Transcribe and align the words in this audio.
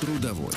Трудовой. 0.00 0.52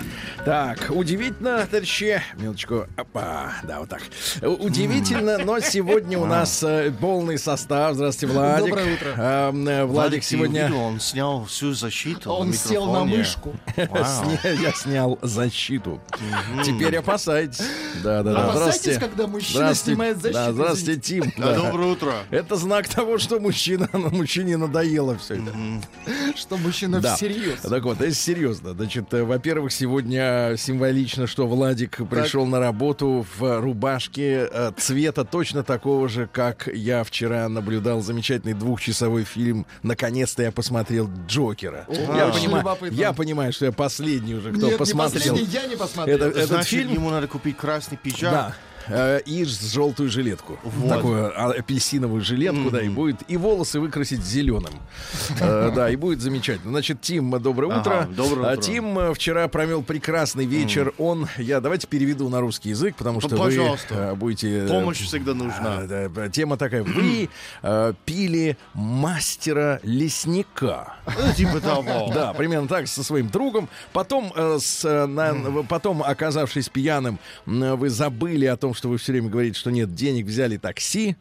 Так, 0.45 0.91
удивительно, 0.91 1.65
товарищи. 1.65 2.21
Минуточку. 2.37 2.85
Опа, 2.95 3.53
да, 3.63 3.79
вот 3.79 3.89
так. 3.89 4.01
Удивительно, 4.41 5.39
но 5.39 5.59
сегодня 5.59 6.19
у 6.19 6.25
нас 6.25 6.61
э, 6.63 6.91
полный 6.99 7.39
состав. 7.39 7.95
Здравствуйте, 7.95 8.33
Владик. 8.33 8.69
Доброе 8.69 8.93
утро. 8.93 9.15
А, 9.17 9.51
э, 9.51 9.85
Владик 9.85 10.23
сегодня... 10.23 10.65
увидел, 10.65 10.79
он 10.79 10.99
снял 10.99 11.45
всю 11.45 11.73
защиту. 11.73 12.31
Он 12.31 12.49
на 12.49 12.53
сел 12.53 12.91
на 12.91 13.03
мышку. 13.03 13.55
Я 13.75 14.73
снял 14.73 15.17
защиту. 15.23 15.99
Теперь 16.63 16.97
опасайтесь. 16.97 17.63
Да, 18.03 18.21
да, 18.21 18.33
да. 18.33 18.45
Опасайтесь, 18.45 18.97
когда 18.97 19.25
мужчина 19.25 19.73
снимает 19.73 20.21
защиту. 20.21 20.53
Здравствуйте, 20.53 21.01
Тим. 21.01 21.33
Доброе 21.37 21.87
утро. 21.87 22.13
Это 22.29 22.55
знак 22.57 22.87
того, 22.87 23.17
что 23.17 23.39
мужчина, 23.39 23.89
мужчине 23.93 24.57
надоело 24.57 25.17
все 25.17 25.35
это. 25.35 25.51
Что 26.35 26.57
мужчина 26.57 27.01
всерьез. 27.01 27.61
Так 27.61 27.83
вот, 27.83 28.01
если 28.01 28.13
серьезно, 28.13 28.73
значит, 28.73 29.11
э, 29.13 29.30
во-первых, 29.31 29.71
сегодня 29.71 30.55
символично, 30.57 31.25
что 31.25 31.47
Владик 31.47 31.99
пришел 32.09 32.45
на 32.45 32.59
работу 32.59 33.25
в 33.37 33.61
рубашке 33.61 34.49
э, 34.51 34.71
цвета 34.77 35.23
точно 35.23 35.63
такого 35.63 36.09
же, 36.09 36.27
как 36.27 36.67
я 36.67 37.05
вчера 37.05 37.47
наблюдал 37.47 38.01
замечательный 38.01 38.53
двухчасовой 38.53 39.23
фильм. 39.23 39.65
Наконец-то 39.83 40.43
я 40.43 40.51
посмотрел 40.51 41.09
Джокера. 41.27 41.85
я, 41.89 42.27
очень 42.27 42.41
понимаю, 42.41 42.63
любопытно. 42.63 42.95
я 42.95 43.13
понимаю, 43.13 43.53
что 43.53 43.65
я 43.67 43.71
последний 43.71 44.35
уже, 44.35 44.49
кто 44.51 44.63
Нет, 44.63 44.71
не 44.73 44.77
посмотрел. 44.77 45.33
последний, 45.35 45.53
я 45.53 45.65
не 45.65 45.77
посмотрел. 45.77 46.17
Это- 46.17 46.25
этот 46.27 46.45
Значит, 46.47 46.67
фильм. 46.67 46.93
ему 46.93 47.09
надо 47.09 47.27
купить 47.27 47.55
красный 47.55 47.97
пиджак. 47.97 48.31
Да. 48.33 48.55
Э, 48.87 49.19
И 49.25 49.43
желтую 49.45 50.09
жилетку. 50.09 50.57
Такую 50.89 51.31
а, 51.35 51.51
апельсиновую 51.51 52.21
жилетку, 52.21 52.69
да, 52.71 52.81
и 52.81 52.89
будет. 52.89 53.17
И 53.27 53.37
волосы 53.37 53.79
выкрасить 53.79 54.23
зеленым. 54.23 54.73
Э, 55.39 55.71
Да, 55.75 55.89
и 55.89 55.95
будет 55.95 56.21
замечательно. 56.21 56.71
Значит, 56.71 57.01
Тим, 57.01 57.31
доброе 57.41 57.71
Ага, 57.71 57.79
утро. 57.79 58.07
доброе 58.15 58.49
А, 58.49 58.53
утро. 58.53 58.61
Тим 58.61 58.99
э, 58.99 59.13
вчера 59.13 59.47
провел 59.47 59.81
прекрасный 59.83 60.45
вечер. 60.45 60.93
Он, 60.97 61.27
я 61.37 61.59
давайте 61.61 61.87
переведу 61.87 62.29
на 62.29 62.41
русский 62.41 62.69
язык, 62.69 62.95
потому 62.95 63.19
Ну, 63.21 63.27
что 63.27 63.37
пожалуйста. 63.37 64.09
вы 64.11 64.15
будете. 64.15 64.65
Помощь 64.67 65.01
всегда 65.01 65.33
нужна. 65.33 65.83
Тема 66.29 66.57
такая. 66.57 66.83
Вы 66.83 67.29
пили 68.05 68.57
мастера 68.73 69.79
лесника. 69.83 70.93
Ну, 71.07 71.33
Типа 71.33 71.59
того. 71.59 71.81
Да, 72.13 72.33
примерно 72.33 72.67
так 72.67 72.87
со 72.87 73.03
своим 73.03 73.29
другом. 73.29 73.69
Потом, 73.93 74.31
с, 74.35 74.83
на- 75.07 75.63
потом, 75.67 76.03
оказавшись 76.03 76.69
пьяным, 76.69 77.19
вы 77.45 77.89
забыли 77.89 78.45
о 78.45 78.57
том, 78.57 78.70
что 78.73 78.89
вы 78.89 78.97
все 78.97 79.11
время 79.11 79.29
говорите, 79.29 79.57
что 79.57 79.71
нет 79.71 79.93
денег, 79.93 80.25
взяли 80.25 80.57
такси. 80.57 81.15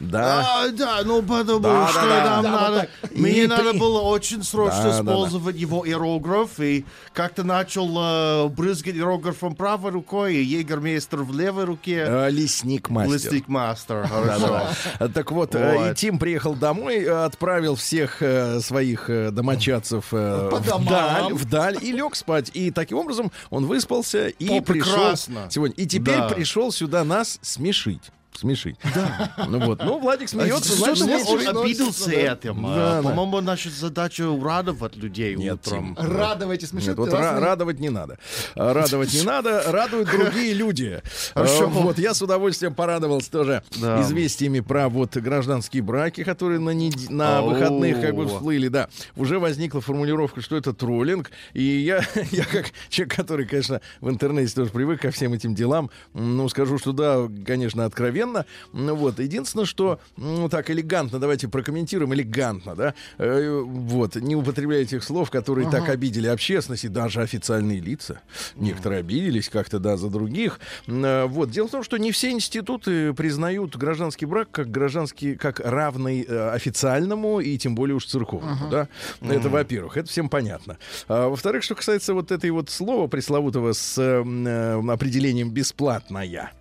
Да. 0.00 0.44
А, 0.64 0.68
да, 0.70 1.00
ну 1.04 1.22
потому 1.22 1.60
Да, 1.60 1.88
что 1.88 2.00
да, 2.02 2.06
да. 2.08 2.24
нам 2.24 2.42
Да, 2.42 2.50
вот 2.50 2.60
надо, 2.60 2.88
так. 3.02 3.10
мне 3.12 3.44
И 3.44 3.46
надо 3.46 3.70
при- 3.70 3.78
было 3.78 4.00
очень 4.00 4.42
срочно 4.42 4.82
Да, 4.82 4.90
да, 4.90 5.02
да. 5.02 5.12
использовать 5.12 5.56
его 5.56 5.86
иерограф, 5.86 6.58
и 6.60 6.84
как-то 7.12 7.44
начал 7.44 7.88
э, 7.96 8.48
брызгать 8.48 8.96
иерографом 8.96 9.54
правой 9.54 9.92
рукой, 9.92 10.34
и 10.36 10.42
егермейстер 10.42 11.22
в 11.22 11.38
левой 11.38 11.64
руке. 11.64 12.04
Э, 12.06 12.28
Лесник 12.30 12.90
мастер. 12.90 13.14
Листик 13.14 13.48
мастер, 13.48 14.02
Да, 14.02 14.08
хорошо. 14.08 14.46
да, 14.48 14.68
да. 14.98 15.08
Так 15.08 15.30
вот, 15.32 15.54
э, 15.54 15.74
и 15.74 15.78
Вот. 15.88 15.96
Тим 15.96 16.18
приехал 16.18 16.54
домой, 16.54 16.96
э, 17.04 17.24
отправил 17.24 17.76
всех 17.76 18.20
э, 18.20 18.60
своих 18.60 19.08
домочадцев 19.32 20.06
э, 20.12 20.50
вдаль, 20.50 21.32
вдаль 21.32 21.78
и 21.80 21.92
лег 21.92 22.16
спать. 22.16 22.50
И 22.54 22.70
таким 22.70 22.98
образом 22.98 23.30
он 23.50 23.66
выспался 23.66 24.28
и 24.28 24.48
О, 24.58 24.60
пришел 24.60 24.92
прекрасно. 24.94 25.46
сегодня. 25.50 25.74
И 25.76 25.86
теперь 25.86 26.16
Да. 26.18 26.28
пришел 26.28 26.72
сюда 26.72 27.04
нас 27.04 27.38
смешить. 27.42 28.02
Смешить. 28.36 28.76
Да. 28.94 29.32
Ну 29.48 29.60
вот. 29.64 29.80
Ну, 29.84 30.00
Владик 30.00 30.28
смеется, 30.28 30.76
Что 30.76 30.94
значит, 30.96 31.28
он 31.28 31.56
обиделся 31.58 32.10
да. 32.10 32.16
этим? 32.16 32.62
Да, 32.62 32.98
А, 32.98 33.02
да. 33.02 33.08
По-моему, 33.10 33.40
наша 33.40 33.70
задача 33.70 34.24
радовать 34.42 34.96
людей 34.96 35.36
Нет, 35.36 35.60
утром. 35.64 35.96
Радуйтесь, 35.96 36.70
смешно. 36.70 36.90
Нет, 36.90 36.98
вот 36.98 37.08
ра- 37.10 37.38
радовать 37.38 37.78
не 37.78 37.90
надо. 37.90 38.18
А, 38.56 38.72
Радовать 38.74 39.14
не 39.14 39.22
надо, 39.22 39.62
радуют 39.70 40.10
другие 40.10 40.52
люди. 40.52 41.00
Хорошо. 41.32 41.64
А, 41.64 41.66
Вот, 41.66 41.98
я 41.98 42.12
с 42.12 42.22
удовольствием 42.22 42.74
порадовался 42.74 43.30
тоже 43.30 43.62
Да. 43.80 44.02
известиями 44.02 44.58
про 44.60 44.88
вот 44.88 45.16
гражданские 45.16 45.82
браки, 45.84 46.24
которые 46.24 46.58
на, 46.58 46.72
на 47.10 47.40
выходных 47.42 48.00
как 48.00 48.16
бы 48.16 48.26
всплыли, 48.26 48.66
да. 48.66 48.88
Уже 49.16 49.38
возникла 49.38 49.80
формулировка, 49.80 50.40
что 50.40 50.56
это 50.56 50.72
троллинг. 50.74 51.30
И 51.52 51.62
я, 51.62 52.02
я 52.32 52.44
как 52.44 52.72
человек, 52.88 53.14
который, 53.14 53.46
конечно, 53.46 53.80
в 54.00 54.10
интернете 54.10 54.52
тоже 54.54 54.70
привык 54.70 55.02
ко 55.02 55.12
всем 55.12 55.32
этим 55.34 55.54
делам, 55.54 55.90
ну, 56.14 56.48
скажу, 56.48 56.78
что 56.78 56.90
да, 56.92 57.28
конечно, 57.46 57.84
откровенно. 57.84 58.23
Ну, 58.72 58.94
Вот. 58.94 59.18
Единственное, 59.18 59.66
что, 59.66 59.98
ну, 60.16 60.48
так 60.48 60.70
элегантно, 60.70 61.18
давайте 61.18 61.48
прокомментируем, 61.48 62.14
элегантно, 62.14 62.74
да, 62.74 62.94
Э, 63.18 63.60
вот, 63.64 64.16
не 64.16 64.36
употребляя 64.36 64.82
этих 64.82 65.02
слов, 65.02 65.30
которые 65.30 65.70
так 65.70 65.88
обидели 65.88 66.26
общественность 66.26 66.84
и 66.84 66.88
даже 66.88 67.20
официальные 67.20 67.80
лица. 67.80 68.20
Некоторые 68.56 69.00
обиделись 69.00 69.48
как-то, 69.48 69.78
да, 69.78 69.96
за 69.96 70.08
других. 70.08 70.60
Э, 70.86 71.26
Вот. 71.26 71.50
Дело 71.50 71.68
в 71.68 71.70
том, 71.70 71.82
что 71.82 71.96
не 71.96 72.12
все 72.12 72.30
институты 72.30 73.12
признают 73.12 73.76
гражданский 73.76 74.26
брак 74.26 74.48
как 74.50 74.70
гражданский, 74.70 75.36
как 75.36 75.60
равный 75.60 76.24
э, 76.26 76.50
официальному 76.50 77.40
и 77.40 77.56
тем 77.58 77.74
более 77.74 77.96
уж 77.96 78.06
церковному, 78.06 78.68
да. 78.70 78.88
Это, 79.20 79.48
во-первых, 79.48 79.96
это 79.96 80.08
всем 80.08 80.28
понятно. 80.28 80.78
А, 81.08 81.28
во-вторых, 81.28 81.62
что 81.62 81.74
касается 81.74 82.14
вот 82.14 82.30
этой 82.30 82.50
вот 82.50 82.70
слова 82.70 83.06
пресловутого 83.06 83.72
с 83.72 83.98
э, 83.98 84.80
определением 84.90 85.50
«бесплатная», 85.50 86.52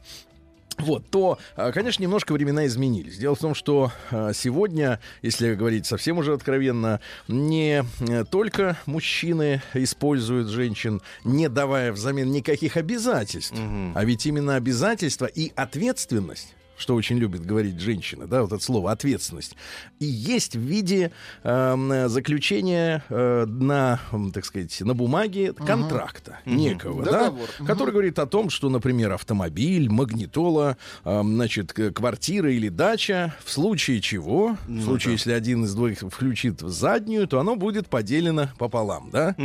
вот, 0.80 1.04
то, 1.10 1.38
а, 1.56 1.72
конечно, 1.72 2.02
немножко 2.02 2.34
времена 2.34 2.66
изменились. 2.66 3.18
Дело 3.18 3.36
в 3.36 3.40
том, 3.40 3.56
что 3.56 3.92
а, 4.12 4.34
сегодня, 4.34 5.00
если 5.22 5.56
говорить 5.56 5.86
совсем 5.86 6.18
уже 6.18 6.34
откровенно, 6.34 7.00
не 7.28 7.84
э, 8.00 8.26
только 8.26 8.78
мужчины 8.86 9.62
используют 9.74 10.50
женщин, 10.50 11.02
не 11.24 11.50
давая 11.50 11.92
взамен 11.92 12.32
никаких 12.32 12.78
обязательств, 12.78 13.56
а 13.56 14.06
ведь 14.06 14.26
именно 14.26 14.56
обязательства 14.56 15.26
и 15.26 15.52
ответственность 15.56 16.54
что 16.78 16.96
очень 16.96 17.18
любит 17.18 17.46
говорить 17.46 17.80
женщина, 17.80 18.28
да, 18.28 18.42
вот 18.42 18.52
это 18.52 18.64
слово 18.64 18.92
ответственность, 18.92 19.56
и 20.00 20.06
есть 20.06 20.56
в 20.56 20.60
виде 20.60 21.12
эм, 21.44 22.10
заключения 22.10 23.04
э, 23.10 23.46
на, 23.46 24.00
так 24.34 24.46
сказать, 24.46 24.82
на 24.82 24.94
бумаге 24.94 25.54
контракта 25.54 26.40
некого, 26.46 27.04
да, 27.04 27.12
Договор. 27.12 27.50
который 27.66 27.92
говорит 27.92 28.20
о 28.20 28.26
том, 28.26 28.50
что, 28.50 28.70
например, 28.70 29.12
автомобиль, 29.14 29.90
магнитола, 29.90 30.78
эм, 31.06 31.36
значит, 31.36 31.74
квартира 31.74 32.52
или 32.52 32.70
дача, 32.70 33.36
в 33.44 33.52
случае 33.52 34.02
чего, 34.02 34.58
в 34.68 34.84
случае, 34.84 35.14
если 35.14 35.32
один 35.32 35.64
из 35.66 35.74
двоих 35.74 36.00
включит 36.00 36.62
в 36.62 36.70
заднюю, 36.70 37.28
то 37.28 37.40
оно 37.40 37.56
будет 37.56 37.88
поделено 37.88 38.50
пополам, 38.58 39.10
да. 39.12 39.36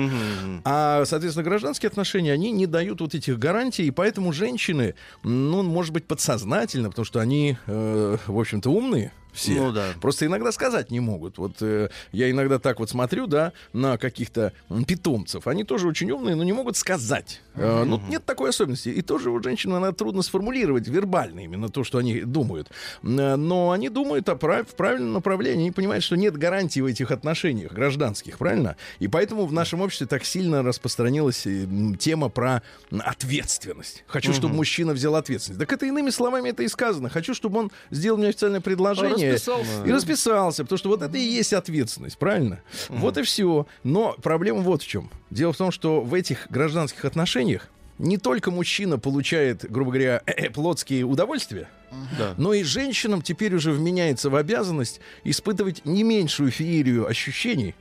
А, 0.64 1.04
соответственно, 1.04 1.44
гражданские 1.44 1.88
отношения, 1.88 2.32
они 2.32 2.50
не 2.50 2.66
дают 2.66 3.00
вот 3.00 3.14
этих 3.14 3.38
гарантий, 3.38 3.86
и 3.86 3.90
поэтому 3.90 4.32
женщины, 4.32 4.94
ну, 5.22 5.62
может 5.62 5.92
быть, 5.92 6.06
подсознательно, 6.06 6.90
потому 6.90 7.04
что 7.04 7.20
они, 7.20 7.27
э, 7.66 8.16
в 8.26 8.38
общем-то, 8.38 8.70
умные, 8.70 9.12
все. 9.32 9.52
Ну 9.54 9.72
да. 9.72 9.88
Просто 10.00 10.26
иногда 10.26 10.52
сказать 10.52 10.90
не 10.90 11.00
могут. 11.00 11.38
Вот 11.38 11.56
э, 11.60 11.88
я 12.12 12.30
иногда 12.30 12.58
так 12.58 12.80
вот 12.80 12.90
смотрю, 12.90 13.26
да, 13.26 13.52
на 13.72 13.98
каких-то 13.98 14.52
питомцев. 14.86 15.46
Они 15.46 15.64
тоже 15.64 15.88
очень 15.88 16.10
умные, 16.10 16.34
но 16.34 16.44
не 16.44 16.52
могут 16.52 16.76
сказать. 16.76 17.40
Э, 17.54 17.84
ну, 17.84 18.00
нет 18.08 18.24
такой 18.24 18.50
особенности. 18.50 18.88
И 18.88 19.02
тоже 19.02 19.30
у 19.30 19.42
женщин 19.42 19.72
она 19.72 19.92
трудно 19.92 20.22
сформулировать 20.22 20.88
вербально 20.88 21.40
именно 21.40 21.68
то, 21.68 21.84
что 21.84 21.98
они 21.98 22.20
думают. 22.20 22.68
Э, 23.02 23.36
Но 23.36 23.70
они 23.70 23.88
думают 23.88 24.28
о 24.28 24.36
прав- 24.36 24.68
в 24.68 24.74
правильном 24.74 25.12
направлении. 25.14 25.60
Они 25.62 25.70
понимают, 25.72 26.04
что 26.04 26.16
нет 26.16 26.36
гарантии 26.36 26.80
в 26.80 26.86
этих 26.86 27.10
отношениях 27.10 27.72
гражданских, 27.72 28.38
правильно? 28.38 28.76
И 28.98 29.08
поэтому 29.08 29.46
в 29.46 29.52
нашем 29.52 29.80
обществе 29.80 30.06
так 30.06 30.24
сильно 30.24 30.62
распространилась 30.62 31.46
э, 31.46 31.66
тема 31.98 32.28
про 32.28 32.62
ответственность. 32.90 34.04
Хочу, 34.06 34.32
чтобы 34.32 34.54
мужчина 34.54 34.92
взял 34.92 35.14
ответственность. 35.16 35.60
Так 35.60 35.72
это 35.72 35.86
иными 35.86 36.10
словами 36.10 36.50
это 36.50 36.62
и 36.62 36.68
сказано. 36.68 37.08
Хочу, 37.08 37.34
чтобы 37.34 37.58
он 37.58 37.70
сделал 37.90 38.18
мне 38.18 38.28
официальное 38.28 38.60
предложение. 38.60 39.27
Расписался. 39.32 39.84
И 39.86 39.90
расписался, 39.92 40.62
потому 40.64 40.78
что 40.78 40.88
вот 40.88 41.02
это 41.02 41.16
и 41.16 41.20
есть 41.22 41.52
ответственность, 41.52 42.18
правильно? 42.18 42.60
Вот 42.88 43.16
и 43.18 43.22
все. 43.22 43.66
Но 43.84 44.14
проблема 44.22 44.60
вот 44.60 44.82
в 44.82 44.86
чем. 44.86 45.10
Дело 45.30 45.52
в 45.52 45.56
том, 45.56 45.70
что 45.70 46.00
в 46.00 46.14
этих 46.14 46.46
гражданских 46.50 47.04
отношениях 47.04 47.68
не 47.98 48.16
только 48.16 48.50
мужчина 48.50 48.98
получает, 48.98 49.68
грубо 49.70 49.90
говоря, 49.90 50.22
плотские 50.54 51.04
удовольствия, 51.04 51.68
Да. 52.16 52.34
но 52.36 52.54
и 52.54 52.62
женщинам 52.62 53.22
теперь 53.22 53.54
уже 53.54 53.72
вменяется 53.72 54.30
в 54.30 54.36
обязанность 54.36 55.00
испытывать 55.24 55.84
не 55.84 56.04
меньшую 56.04 56.50
феерию 56.52 57.08
ощущений 57.08 57.74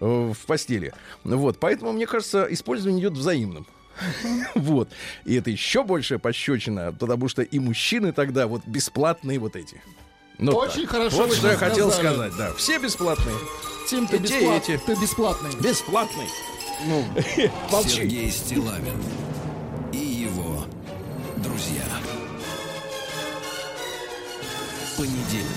э, 0.00 0.04
в 0.04 0.46
постели. 0.46 0.92
Вот, 1.24 1.58
поэтому, 1.58 1.92
мне 1.92 2.06
кажется, 2.06 2.46
использование 2.50 3.00
идет 3.00 3.14
взаимным. 3.14 3.66
Вот. 4.54 4.90
И 5.24 5.34
это 5.34 5.50
еще 5.50 5.82
большая 5.84 6.18
пощечина, 6.18 6.92
потому 6.92 7.28
что 7.28 7.40
и 7.40 7.58
мужчины 7.58 8.12
тогда 8.12 8.46
вот 8.46 8.62
бесплатные 8.66 9.38
вот 9.38 9.56
эти. 9.56 9.80
Ну, 10.38 10.52
Очень 10.52 10.82
так. 10.82 10.90
хорошо 10.90 11.16
Вот 11.16 11.34
что 11.34 11.48
я 11.48 11.56
сказали. 11.56 11.70
хотел 11.70 11.90
сказать, 11.92 12.32
да. 12.36 12.52
Все 12.54 12.78
бесплатные. 12.78 13.36
Тим, 13.88 14.06
ты, 14.06 14.18
бесплат- 14.18 14.68
эти. 14.68 14.76
ты 14.84 14.94
бесплатный. 14.96 15.50
Бесплатный. 15.60 16.28
Ну, 16.86 17.04
молчи. 17.72 17.88
Сергей 17.90 18.30
Стилавин 18.30 19.02
и 19.92 19.98
его 19.98 20.64
друзья. 21.38 21.84
Понедельник. 24.96 25.55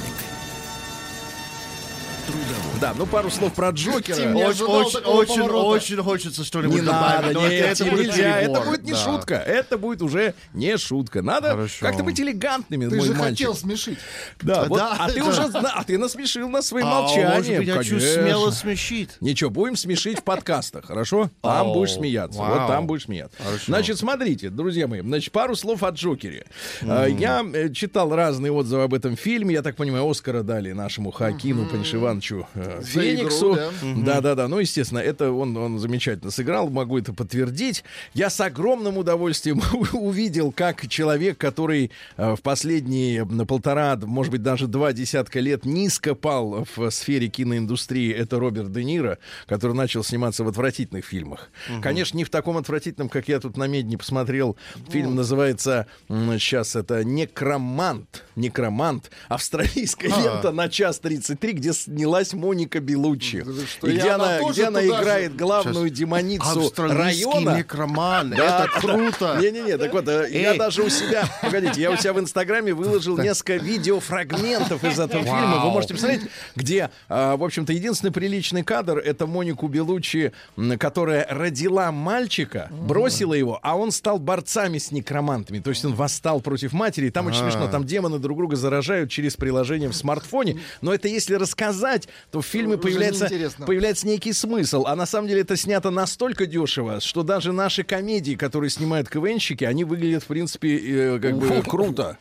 Да, 2.80 2.94
ну 2.98 3.06
пару 3.06 3.30
слов 3.30 3.54
про 3.54 3.72
Джокера. 3.72 4.16
Очень, 4.16 4.64
очень, 4.64 5.04
очень, 5.04 5.42
очень 5.50 5.98
хочется 6.04 6.44
что-нибудь 6.46 6.76
Не 6.82 6.82
добавить. 6.86 7.34
надо, 7.36 7.50
нет, 7.50 7.80
это 7.82 7.86
будет 7.92 8.08
нельзя, 8.08 8.40
это 8.40 8.62
будет 8.62 8.84
не 8.84 8.92
Да. 8.94 8.98
шутка, 8.98 9.36
это 9.36 9.78
будет 9.78 10.02
уже 10.02 10.34
не 10.54 10.78
шутка. 10.78 11.22
Надо 11.22 11.50
Хорошо. 11.50 11.86
как-то 11.86 12.04
быть 12.04 12.20
элегантными, 12.22 12.88
Ты 12.88 12.96
мой 12.98 13.06
же 13.08 13.14
мальчик. 13.14 13.30
хотел 13.48 13.56
смешить. 13.56 14.00
Да, 14.42 14.66
вот, 14.66 14.78
Да, 14.78 14.96
а 14.98 15.10
ты 15.10 15.20
да. 15.20 15.26
уже 15.30 15.42
а 15.42 15.84
ты 15.84 15.98
насмешил 15.98 16.48
нас 16.48 16.68
своим 16.68 16.88
А, 16.88 17.02
молчанием. 17.02 17.32
может 17.32 17.58
быть, 17.58 17.68
я 17.68 17.74
хочу 17.76 18.00
смело 18.00 18.52
смешить. 18.52 19.10
Ничего, 19.20 19.50
будем 19.50 19.76
смешить 19.76 20.20
в 20.20 20.24
подкастах, 20.24 20.86
хорошо? 20.86 21.30
Там 21.42 21.74
будешь 21.74 21.94
смеяться. 21.94 22.40
Вот 22.40 22.68
там 22.68 22.88
будешь 22.88 23.04
смеяться. 23.06 23.38
Хорошо. 23.44 23.64
Значит, 23.68 23.98
смотрите, 24.00 24.50
друзья 24.50 24.88
мои, 24.88 25.02
значит, 25.02 25.32
пару 25.34 25.56
слов 25.56 25.84
о 25.84 25.90
Джокере. 25.90 26.46
А, 26.84 27.06
Я 27.08 27.46
э, 27.54 27.70
читал 27.74 28.16
разные 28.16 28.52
отзывы 28.54 28.84
об 28.84 28.94
этом 28.94 29.18
фильме. 29.18 29.54
Я 29.56 29.62
так 29.64 29.76
понимаю, 29.76 30.10
Оскара 30.10 30.44
дали 30.44 30.72
нашему 30.72 31.12
Хакину 31.12 31.66
Паншивановичу 31.66 32.48
э, 32.78 32.84
Фениксу. 32.84 33.54
игру, 33.54 33.56
да. 33.56 34.04
Да, 34.06 34.22
да, 34.22 34.36
да. 34.36 34.48
Ну, 34.48 34.60
естественно, 34.60 35.00
это 35.00 35.32
он, 35.32 35.56
он 35.58 35.80
замечательно 35.80 36.32
сыграл, 36.32 36.70
могу 36.70 36.98
это 36.98 37.14
подтвердить. 37.14 37.84
Я 38.14 38.30
с 38.30 38.40
огромным 38.42 38.98
удовольствием 38.98 39.62
увидел, 39.94 40.52
как 40.52 40.88
человек, 40.88 41.38
который 41.38 41.92
э, 42.18 42.36
в 42.36 42.42
последние 42.42 43.26
полтора, 43.46 43.98
может 43.98 44.32
быть, 44.32 44.44
даже 44.44 44.68
два 44.68 44.94
десятка 44.94 45.40
лет 45.40 45.66
низко 45.66 46.16
пал 46.16 46.68
в 46.76 46.90
сфере 46.90 47.28
киноиндустрии, 47.28 48.14
это 48.14 48.40
Роберт 48.40 48.72
Де 48.72 48.84
Ниро, 48.84 49.18
который 49.48 49.74
начал 49.74 50.04
сниматься 50.04 50.44
в 50.44 50.48
отвратительных 50.48 51.06
фильмах. 51.06 51.50
Конечно, 51.82 52.18
не 52.18 52.24
в 52.24 52.30
таком 52.30 52.58
отвратительном, 52.58 53.10
как 53.10 53.28
я 53.28 53.40
тут 53.40 53.58
на 53.58 53.68
медне 53.68 53.98
посмотрел. 53.98 54.58
Фильм 54.90 55.16
называется 55.16 55.88
сейчас 56.10 56.76
это 56.76 57.04
«Некромант». 57.04 58.24
«Некромант». 58.36 59.12
Австралийская 59.28 60.12
А. 60.14 60.22
лента 60.22 60.52
на 60.52 60.70
час 60.70 61.00
33, 61.00 61.54
где 61.54 61.74
снялась 61.74 62.34
Моника 62.60 62.80
Белуччи. 62.82 63.46
что, 63.68 63.88
И 63.88 63.96
где 63.96 64.10
она 64.10 64.40
где 64.50 64.66
она 64.66 64.86
играет 64.86 65.36
главную 65.36 65.90
демоницу 65.90 66.72
района. 66.78 67.58
некроман. 67.58 68.32
Да, 68.32 68.66
Это 68.66 68.80
круто. 68.82 69.38
Не-не-не, 69.42 69.78
так 69.78 69.94
вот, 69.94 70.08
э, 70.10 70.28
я 70.32 70.56
даже 70.56 70.84
у 70.84 70.90
себя, 70.90 71.24
погодите, 71.42 71.82
я 71.82 71.92
у 71.92 71.96
себя 71.96 72.12
в 72.14 72.20
Инстаграме 72.20 72.74
выложил 72.74 73.18
несколько 73.18 73.56
видеофрагментов 73.56 74.84
из 74.84 75.00
этого 75.00 75.24
фильма. 75.24 75.62
Вы 75.64 75.72
можете 75.72 75.94
посмотреть, 75.94 76.24
где, 76.56 76.90
а, 77.08 77.38
в 77.38 77.44
общем-то, 77.44 77.72
единственный 77.72 78.12
приличный 78.12 78.64
кадр— 78.64 78.98
это 79.06 79.26
Монику 79.26 79.68
Белуччи, 79.68 80.34
м, 80.58 80.78
которая 80.78 81.26
родила 81.30 81.92
мальчика, 81.92 82.70
бросила 82.72 83.34
его, 83.34 83.60
а 83.64 83.78
он 83.78 83.92
стал 83.92 84.20
борцами 84.20 84.78
с 84.80 84.92
некромантами. 84.92 85.60
То 85.60 85.70
есть 85.70 85.86
он 85.86 85.94
восстал 85.94 86.42
против 86.42 86.74
матери. 86.74 87.08
И 87.08 87.10
там 87.10 87.28
очень 87.28 87.40
смешно, 87.40 87.68
там 87.70 87.86
демоны 87.86 88.20
друг 88.20 88.38
друга 88.38 88.56
заражают 88.58 89.10
через 89.10 89.36
приложение 89.36 89.90
в 89.90 89.96
смартфоне. 89.96 90.60
Но 90.82 90.94
это 90.94 91.08
если 91.08 91.36
рассказать, 91.36 92.08
то 92.32 92.42
в 92.42 92.46
фильме 92.50 92.78
появляется, 92.78 93.30
появляется 93.66 94.08
некий 94.08 94.34
смысл. 94.34 94.86
А 94.88 94.96
на 94.96 95.06
самом 95.06 95.28
деле 95.28 95.42
это 95.42 95.56
снято 95.56 95.90
настолько 95.90 96.46
дешево, 96.46 97.00
что 97.00 97.24
даже 97.24 97.52
наши 97.52 97.84
комедии, 97.84 98.36
которые 98.36 98.70
снимают 98.70 99.10
КВНщики, 99.10 99.64
они 99.64 99.84
выглядят, 99.84 100.24
в 100.24 100.28
принципе, 100.28 100.78
э, 100.78 101.20
как 101.20 101.38
бы 101.38 101.62
круто. 101.64 102.18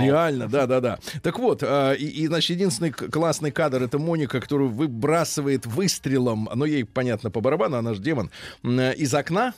Реально, 0.00 0.48
да-да-да. 0.48 0.98
Так 1.22 1.38
вот, 1.38 1.62
э, 1.62 1.96
и, 1.98 2.06
и, 2.06 2.26
значит, 2.26 2.50
единственный 2.50 2.90
классный 2.90 3.50
кадр 3.50 3.82
это 3.82 3.98
Моника, 3.98 4.40
которую 4.40 4.70
выбрасывает 4.70 5.66
выстрелом, 5.66 6.48
но 6.54 6.64
ей, 6.64 6.84
понятно, 6.84 7.30
по 7.30 7.40
барабану, 7.40 7.76
она 7.76 7.94
же 7.94 8.00
демон, 8.00 8.30
э, 8.62 8.94
из 8.94 9.14
окна. 9.14 9.54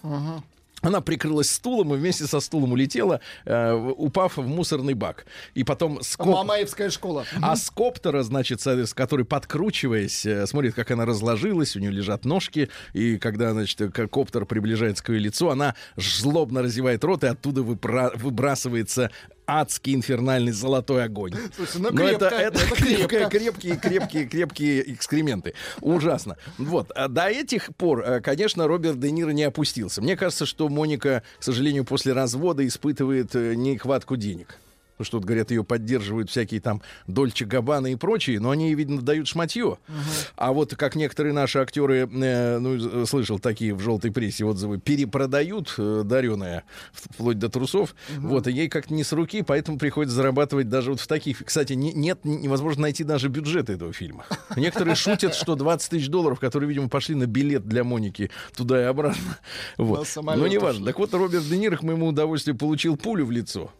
Она 0.81 1.01
прикрылась 1.01 1.51
стулом 1.51 1.95
и 1.95 1.97
вместе 1.97 2.27
со 2.27 2.41
стулом 2.41 2.73
улетела, 2.73 3.21
э, 3.45 3.73
упав 3.73 4.37
в 4.37 4.47
мусорный 4.47 4.95
бак. 4.95 5.27
И 5.55 5.65
потом 5.65 6.03
скоп... 6.03 6.29
Мамаевская 6.29 6.91
школа. 6.91 7.25
А 7.43 7.57
с 7.57 7.71
коптера, 7.71 8.23
значит, 8.23 8.63
который, 8.95 9.25
подкручиваясь, 9.25 10.25
э, 10.25 10.47
смотрит, 10.47 10.75
как 10.75 10.91
она 10.91 11.05
разложилась, 11.05 11.75
у 11.77 11.81
нее 11.81 11.91
лежат 11.91 12.25
ножки, 12.25 12.69
и 12.93 13.19
когда, 13.19 13.53
значит, 13.53 13.93
коптер 14.11 14.45
приближается 14.45 15.03
к 15.03 15.09
ее 15.11 15.19
лицу, 15.19 15.49
она 15.49 15.75
злобно 15.97 16.63
разевает 16.63 17.03
рот, 17.05 17.25
и 17.25 17.27
оттуда 17.27 17.63
выпра- 17.63 18.17
выбрасывается 18.17 19.11
адский 19.49 19.95
инфернальный 19.95 20.53
золотой 20.53 21.03
огонь. 21.03 21.33
Слушай, 21.57 21.81
ну 21.81 21.91
Но 21.91 22.03
это, 22.05 22.29
крепко, 22.29 22.37
это, 22.37 22.59
это 22.61 22.75
крепко, 22.77 23.09
крепко. 23.09 23.31
крепкие, 23.39 23.77
крепкие, 23.77 24.27
крепкие 24.27 24.93
экскременты. 24.93 25.55
Ужасно. 25.81 26.37
Вот. 26.59 26.91
А 26.91 27.09
до 27.09 27.29
этих 27.29 27.75
пор, 27.75 28.01
э, 28.01 28.21
конечно, 28.21 28.69
Роберт 28.69 29.01
Де 29.01 29.11
Ниро 29.11 29.31
не 29.31 29.45
опустился. 29.45 30.03
Мне 30.03 30.17
кажется, 30.17 30.45
что 30.45 30.69
Моника, 30.69 31.23
к 31.39 31.43
сожалению, 31.43 31.85
после 31.85 32.13
развода 32.13 32.67
испытывает 32.67 33.35
э, 33.35 33.55
нехватку 33.55 34.17
денег. 34.17 34.59
Потому 34.99 35.07
что, 35.07 35.19
вот, 35.19 35.27
говорят, 35.27 35.51
ее 35.53 35.63
поддерживают 35.63 36.29
всякие 36.29 36.61
там 36.61 36.83
Дольче 37.07 37.45
Габбана 37.45 37.87
и 37.87 37.95
прочие, 37.95 38.41
но 38.41 38.51
они, 38.51 38.75
видно, 38.75 39.01
дают 39.01 39.29
шматье. 39.29 39.79
А 40.37 40.53
вот 40.53 40.75
как 40.75 40.97
некоторые 40.97 41.33
наши 41.33 41.59
актеры, 41.61 42.09
э, 42.13 42.59
ну, 42.59 42.79
з- 42.79 43.07
слышал 43.07 43.39
такие 43.39 43.75
в 43.75 43.81
желтой 43.81 44.11
прессе 44.11 44.45
отзывы, 44.45 44.79
перепродают 44.79 45.73
э, 45.79 46.03
дареное 46.05 46.65
вплоть 46.93 47.39
до 47.39 47.49
трусов, 47.49 47.95
вот, 48.19 48.49
и 48.49 48.53
ей 48.53 48.69
как-то 48.69 48.93
не 48.93 49.05
с 49.05 49.13
руки, 49.13 49.43
поэтому 49.43 49.79
приходится 49.79 50.17
зарабатывать 50.17 50.69
даже 50.69 50.91
вот 50.91 51.01
в 51.01 51.07
таких. 51.07 51.45
Кстати, 51.45 51.75
не- 51.75 51.93
нет, 51.93 52.25
невозможно 52.25 52.83
найти 52.83 53.05
даже 53.05 53.29
бюджет 53.29 53.71
этого 53.71 53.93
фильма. 53.93 54.25
Некоторые 54.57 54.97
шутят, 54.97 55.35
что 55.37 55.55
20 55.55 55.91
тысяч 55.91 56.09
долларов, 56.09 56.41
которые, 56.41 56.69
видимо, 56.69 56.89
пошли 56.89 57.15
на 57.15 57.27
билет 57.27 57.67
для 57.69 57.85
Моники 57.85 58.31
туда 58.57 58.81
и 58.83 58.85
обратно. 58.85 59.39
Вот. 59.77 60.01
Но 60.41 60.47
неважно. 60.49 60.87
Так 60.87 60.99
вот, 60.99 61.15
Роберт 61.15 61.45
Де 61.49 61.57
Ниро, 61.57 61.77
к 61.77 61.83
моему 61.83 62.09
удовольствию, 62.09 62.57
получил 62.57 62.97
пулю 62.97 63.25
в 63.27 63.31
лицо 63.31 63.71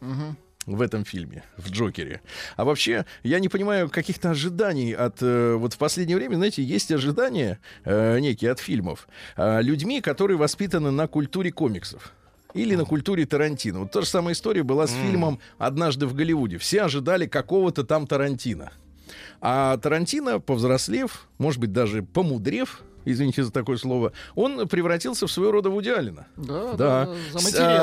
в 0.77 0.83
этом 0.83 1.05
фильме, 1.05 1.45
в 1.57 1.71
Джокере. 1.71 2.21
А 2.57 2.65
вообще, 2.65 3.07
я 3.23 3.39
не 3.41 3.49
понимаю 3.49 3.89
каких-то 3.89 4.31
ожиданий 4.31 4.93
от... 4.93 5.23
э, 5.23 5.55
вот 5.55 5.75
в 5.75 5.79
последнее 5.79 6.17
время, 6.17 6.37
знаете, 6.37 6.63
есть 6.63 6.93
ожидания 6.93 7.59
э, 7.85 8.19
некие 8.19 8.51
от 8.51 8.61
фильмов 8.61 9.09
э, 9.37 9.63
людьми, 9.63 10.01
которые 10.01 10.37
воспитаны 10.37 10.91
на 10.91 11.09
культуре 11.09 11.51
комиксов. 11.51 12.13
Или 12.55 12.75
на 12.77 12.85
культуре 12.85 13.27
Тарантино. 13.27 13.81
Вот 13.81 13.93
та 13.93 14.01
же 14.01 14.07
самая 14.07 14.35
история 14.35 14.63
была 14.63 14.87
с 14.87 14.93
фильмом 14.93 15.39
«Однажды 15.59 16.07
в 16.07 16.15
Голливуде». 16.15 16.57
Все 16.59 16.83
ожидали 16.83 17.27
какого-то 17.27 17.85
там 17.85 18.07
Тарантино. 18.07 18.73
А 19.41 19.77
Тарантино, 19.77 20.41
повзрослев, 20.41 21.29
может 21.37 21.61
быть, 21.61 21.73
даже 21.73 22.03
помудрев, 22.03 22.83
извините 23.05 23.43
за 23.45 23.53
такое 23.53 23.77
слово, 23.77 24.13
он 24.35 24.69
превратился 24.69 25.27
в 25.27 25.31
своего 25.33 25.53
рода 25.53 25.71
Вуди 25.71 25.89
Аллена. 25.91 26.27
Да, 26.37 26.73
да, 26.75 26.77
Да. 26.77 27.15
да, 27.35 27.41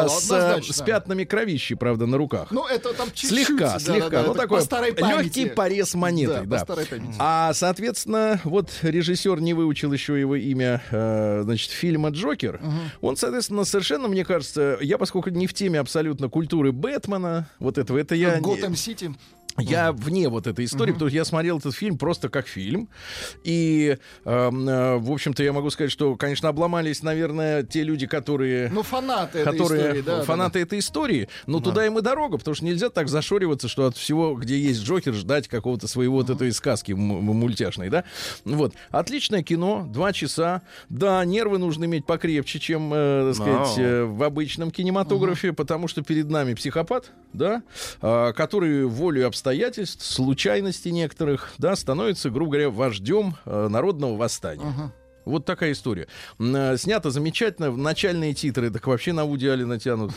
С, 0.09 0.31
а, 0.31 0.61
с, 0.61 0.67
с 0.75 0.81
пятнами 0.81 1.23
кровищи, 1.23 1.75
правда, 1.75 2.05
на 2.05 2.17
руках. 2.17 2.47
Ну, 2.51 2.65
это 2.65 2.93
там 2.93 3.07
чуть-чуть. 3.13 3.29
Слегка, 3.47 3.73
да, 3.73 3.79
слегка. 3.79 4.09
да, 4.09 4.21
да, 4.21 4.27
ну, 4.27 4.33
такой 4.33 4.59
по 4.59 4.63
старой 4.65 4.93
памяти. 4.93 5.23
легкий 5.39 5.45
порез 5.49 5.93
монетой. 5.95 6.45
Да, 6.45 6.59
Да, 6.59 6.65
по. 6.65 6.81
А, 7.19 7.53
соответственно, 7.53 8.39
вот 8.43 8.69
режиссер 8.81 9.39
не 9.41 9.53
выучил 9.53 9.91
еще 9.93 10.19
его 10.19 10.35
имя, 10.35 10.81
э, 10.91 11.41
значит, 11.43 11.71
фильма 11.71 12.09
«Джокер». 12.09 12.61
Он, 13.01 13.17
соответственно, 13.17 13.63
совершенно, 13.65 14.07
мне 14.07 14.23
кажется, 14.25 14.77
я, 14.81 14.97
поскольку 14.97 15.29
не 15.29 15.47
в 15.47 15.53
теме 15.53 15.79
абсолютно 15.79 16.29
культуры 16.29 16.71
Бэтмена, 16.71 17.47
вот 17.59 17.77
этого, 17.77 17.97
это 17.97 18.15
я... 18.15 18.35
не- 18.35 18.41
Готэм 18.41 18.75
Сити. 18.75 19.13
Я 19.57 19.91
вне 19.91 20.29
вот 20.29 20.47
этой 20.47 20.65
истории, 20.65 20.91
потому 20.91 21.09
что 21.09 21.15
я 21.17 21.25
смотрел 21.25 21.59
этот 21.59 21.75
фильм 21.75 21.97
просто 21.97 22.29
как 22.29 22.47
фильм. 22.47 22.89
И, 23.43 23.97
эм, 24.25 24.69
э, 24.69 24.97
в 24.97 25.11
общем-то, 25.11 25.43
я 25.43 25.53
могу 25.53 25.69
сказать, 25.69 25.91
что, 25.91 26.15
конечно, 26.15 26.49
обломались, 26.49 27.03
наверное, 27.03 27.63
те 27.63 27.83
люди, 27.83 28.07
которые... 28.07 28.69
Ну, 28.69 28.83
фанаты 28.83 29.39
этой 29.39 29.57
которые 29.57 29.81
истории, 29.81 30.01
да, 30.01 30.17
да, 30.17 30.23
фанаты 30.23 30.59
этой 30.59 30.79
истории, 30.79 31.29
но 31.47 31.59
туда 31.59 31.85
им 31.85 31.97
и 31.97 32.01
дорога, 32.01 32.37
потому 32.37 32.55
что 32.55 32.65
нельзя 32.65 32.89
так 32.89 33.07
зашориваться, 33.07 33.67
что 33.67 33.87
от 33.87 33.95
всего, 33.95 34.33
где 34.35 34.59
есть 34.59 34.83
Джокер, 34.83 35.13
ждать 35.13 35.47
какого-то 35.47 35.87
своего 35.87 36.15
вот 36.15 36.29
этой 36.29 36.51
сказки 36.51 36.91
мультяшной, 36.91 37.89
да? 37.89 38.03
Вот. 38.43 38.73
Отличное 38.91 39.43
кино, 39.43 39.85
два 39.87 40.13
часа. 40.13 40.61
Да, 40.89 41.23
нервы 41.23 41.57
нужно 41.57 41.85
иметь 41.85 42.05
покрепче, 42.05 42.59
чем, 42.59 42.91
э, 42.93 43.33
так 43.33 43.35
сказать, 43.35 43.77
э, 43.77 44.03
в 44.03 44.23
обычном 44.23 44.71
кинематографе, 44.71 45.53
потому 45.53 45.87
что 45.87 46.01
перед 46.01 46.29
нами 46.29 46.53
психопат, 46.53 47.11
да, 47.33 47.63
а, 48.01 48.33
который 48.33 48.85
волю 48.85 49.27
обстоятельств, 49.27 49.44
случайностей 50.01 50.91
некоторых, 50.91 51.53
да, 51.57 51.75
становится, 51.75 52.29
грубо 52.29 52.51
говоря, 52.53 52.69
вождем 52.69 53.35
э, 53.45 53.67
народного 53.67 54.15
восстания. 54.15 54.63
Вот 55.25 55.45
такая 55.45 55.71
история. 55.71 56.07
Э, 56.39 56.77
Снято 56.77 57.09
замечательно. 57.09 57.71
Начальные 57.71 58.33
титры 58.33 58.69
так 58.69 58.85
вообще 58.87 59.11
на 59.13 59.25
Вуди 59.25 59.47
Аллена 59.47 59.79
тянут. 59.79 60.11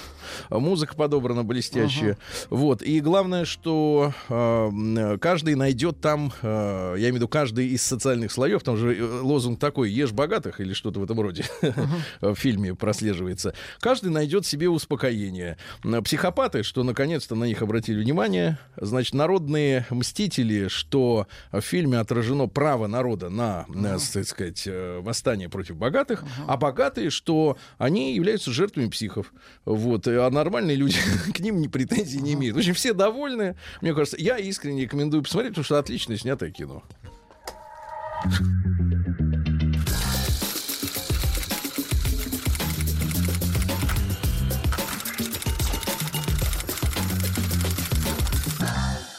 А 0.51 0.59
Музыка 0.69 0.95
подобрана 0.95 1.45
блестящая. 1.45 2.19
Вот. 2.51 2.83
И 2.83 3.01
главное, 3.01 3.45
что 3.45 4.13
э, 4.29 4.35
м, 4.35 5.19
каждый 5.19 5.55
найдет 5.55 6.01
там, 6.01 6.33
э, 6.43 6.95
я 6.99 7.05
имею 7.05 7.15
в 7.15 7.17
виду 7.17 7.29
каждый 7.29 7.69
из 7.69 7.83
социальных 7.83 8.33
слоев, 8.33 8.63
там 8.63 8.77
же 8.77 8.95
э, 8.95 9.21
лозунг 9.21 9.59
такой 9.59 9.91
«Ешь 9.91 10.13
богатых» 10.13 10.61
или 10.61 10.73
что-то 10.75 11.01
в 11.01 11.05
этом 11.05 11.21
роде 11.21 11.45
в 12.21 12.35
фильме 12.35 12.75
прослеживается. 12.75 13.55
Каждый 13.81 14.11
найдет 14.11 14.45
себе 14.47 14.69
успокоение. 14.69 15.57
Психопаты, 16.05 16.63
что 16.63 16.83
наконец-то 16.83 17.35
на 17.35 17.45
них 17.45 17.63
обратили 17.63 18.03
внимание. 18.03 18.59
Значит, 18.77 19.15
народные 19.15 19.87
мстители, 19.91 20.69
что 20.69 21.27
в 21.51 21.61
фильме 21.61 21.99
отражено 21.99 22.47
право 22.47 22.87
народа 22.87 23.31
на, 23.31 23.65
на, 23.69 23.99
так 23.99 24.27
сказать, 24.27 24.65
э, 24.67 24.98
восстание 25.01 25.49
против 25.49 25.77
богатых, 25.77 26.25
а 26.47 26.57
богатые, 26.57 27.11
что 27.11 27.57
они 27.79 28.15
являются 28.15 28.53
жертвами 28.53 28.89
психов. 28.89 29.33
Вот. 29.65 30.07
А 30.07 30.31
нормальные 30.31 30.77
люди 30.77 30.99
к 31.35 31.41
ним 31.41 31.61
ни 31.61 31.69
претензий 31.69 32.21
не 32.21 32.35
имеют. 32.35 32.57
В 32.57 32.59
общем, 32.59 32.75
все 32.75 32.93
довольны. 32.93 33.57
Мне 33.81 33.95
кажется, 33.95 34.17
я 34.19 34.39
искренне 34.39 34.83
рекомендую 34.83 35.23
посмотреть, 35.23 35.53
потому 35.53 35.65
что 35.65 35.79
отлично 35.79 36.17
снятое 36.17 36.51
кино. 36.51 36.83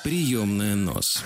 Приемная 0.03 0.75
нос. 0.75 1.23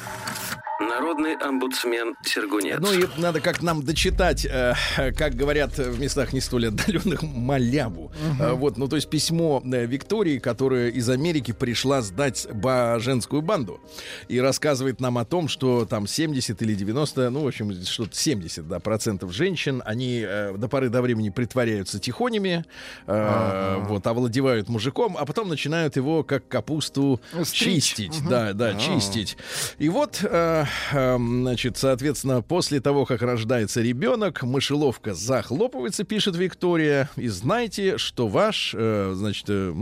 Народный 0.88 1.36
омбудсмен 1.36 2.16
Сергунец. 2.24 2.80
Ну 2.80 2.94
и 2.94 3.08
надо 3.18 3.42
как 3.42 3.62
нам 3.62 3.84
дочитать, 3.84 4.46
э, 4.46 4.74
как 5.18 5.36
говорят 5.36 5.78
в 5.78 6.00
местах 6.00 6.34
не 6.34 6.42
столь 6.42 6.68
отдаленных, 6.68 7.22
маляву. 7.24 8.12
Э, 8.40 8.54
вот, 8.54 8.78
ну 8.78 8.88
то 8.88 8.96
есть 8.96 9.10
письмо 9.10 9.62
э, 9.66 9.86
Виктории, 9.86 10.40
которая 10.40 10.90
из 10.90 11.10
Америки 11.10 11.52
пришла 11.52 12.02
сдать 12.02 12.48
ба- 12.54 12.98
женскую 13.00 13.42
банду. 13.42 13.80
И 14.28 14.40
рассказывает 14.40 15.00
нам 15.00 15.18
о 15.18 15.26
том, 15.26 15.48
что 15.48 15.86
там 15.86 16.08
70 16.08 16.62
или 16.62 16.74
90, 16.76 17.30
ну 17.30 17.44
в 17.44 17.48
общем 17.48 17.74
что-то 17.86 18.16
70 18.16 18.68
да, 18.68 18.80
процентов 18.80 19.34
женщин, 19.34 19.82
они 19.86 20.24
э, 20.26 20.56
до 20.58 20.68
поры 20.68 20.90
до 20.90 21.02
времени 21.02 21.30
притворяются 21.30 22.00
тихонями, 22.00 22.66
э, 23.08 23.78
вот, 23.88 24.06
овладевают 24.08 24.70
мужиком, 24.70 25.18
а 25.18 25.26
потом 25.26 25.50
начинают 25.50 25.96
его 25.96 26.24
как 26.24 26.48
капусту 26.48 27.20
Стричь. 27.44 27.84
чистить. 27.86 28.22
Да, 28.30 28.54
да, 28.54 28.74
чистить. 28.76 29.38
И 29.80 29.90
вот, 29.90 30.20
э, 30.24 30.66
значит, 30.92 31.78
соответственно, 31.78 32.42
после 32.42 32.80
того, 32.80 33.06
как 33.06 33.22
рождается 33.22 33.82
ребенок, 33.82 34.44
мышеловка 34.44 35.14
захлопывается, 35.14 36.04
пишет 36.04 36.36
Виктория, 36.36 37.10
и 37.16 37.28
знайте, 37.28 37.98
что 37.98 38.28
ваш, 38.28 38.74
э, 38.78 39.14
значит, 39.16 39.46
э, 39.50 39.74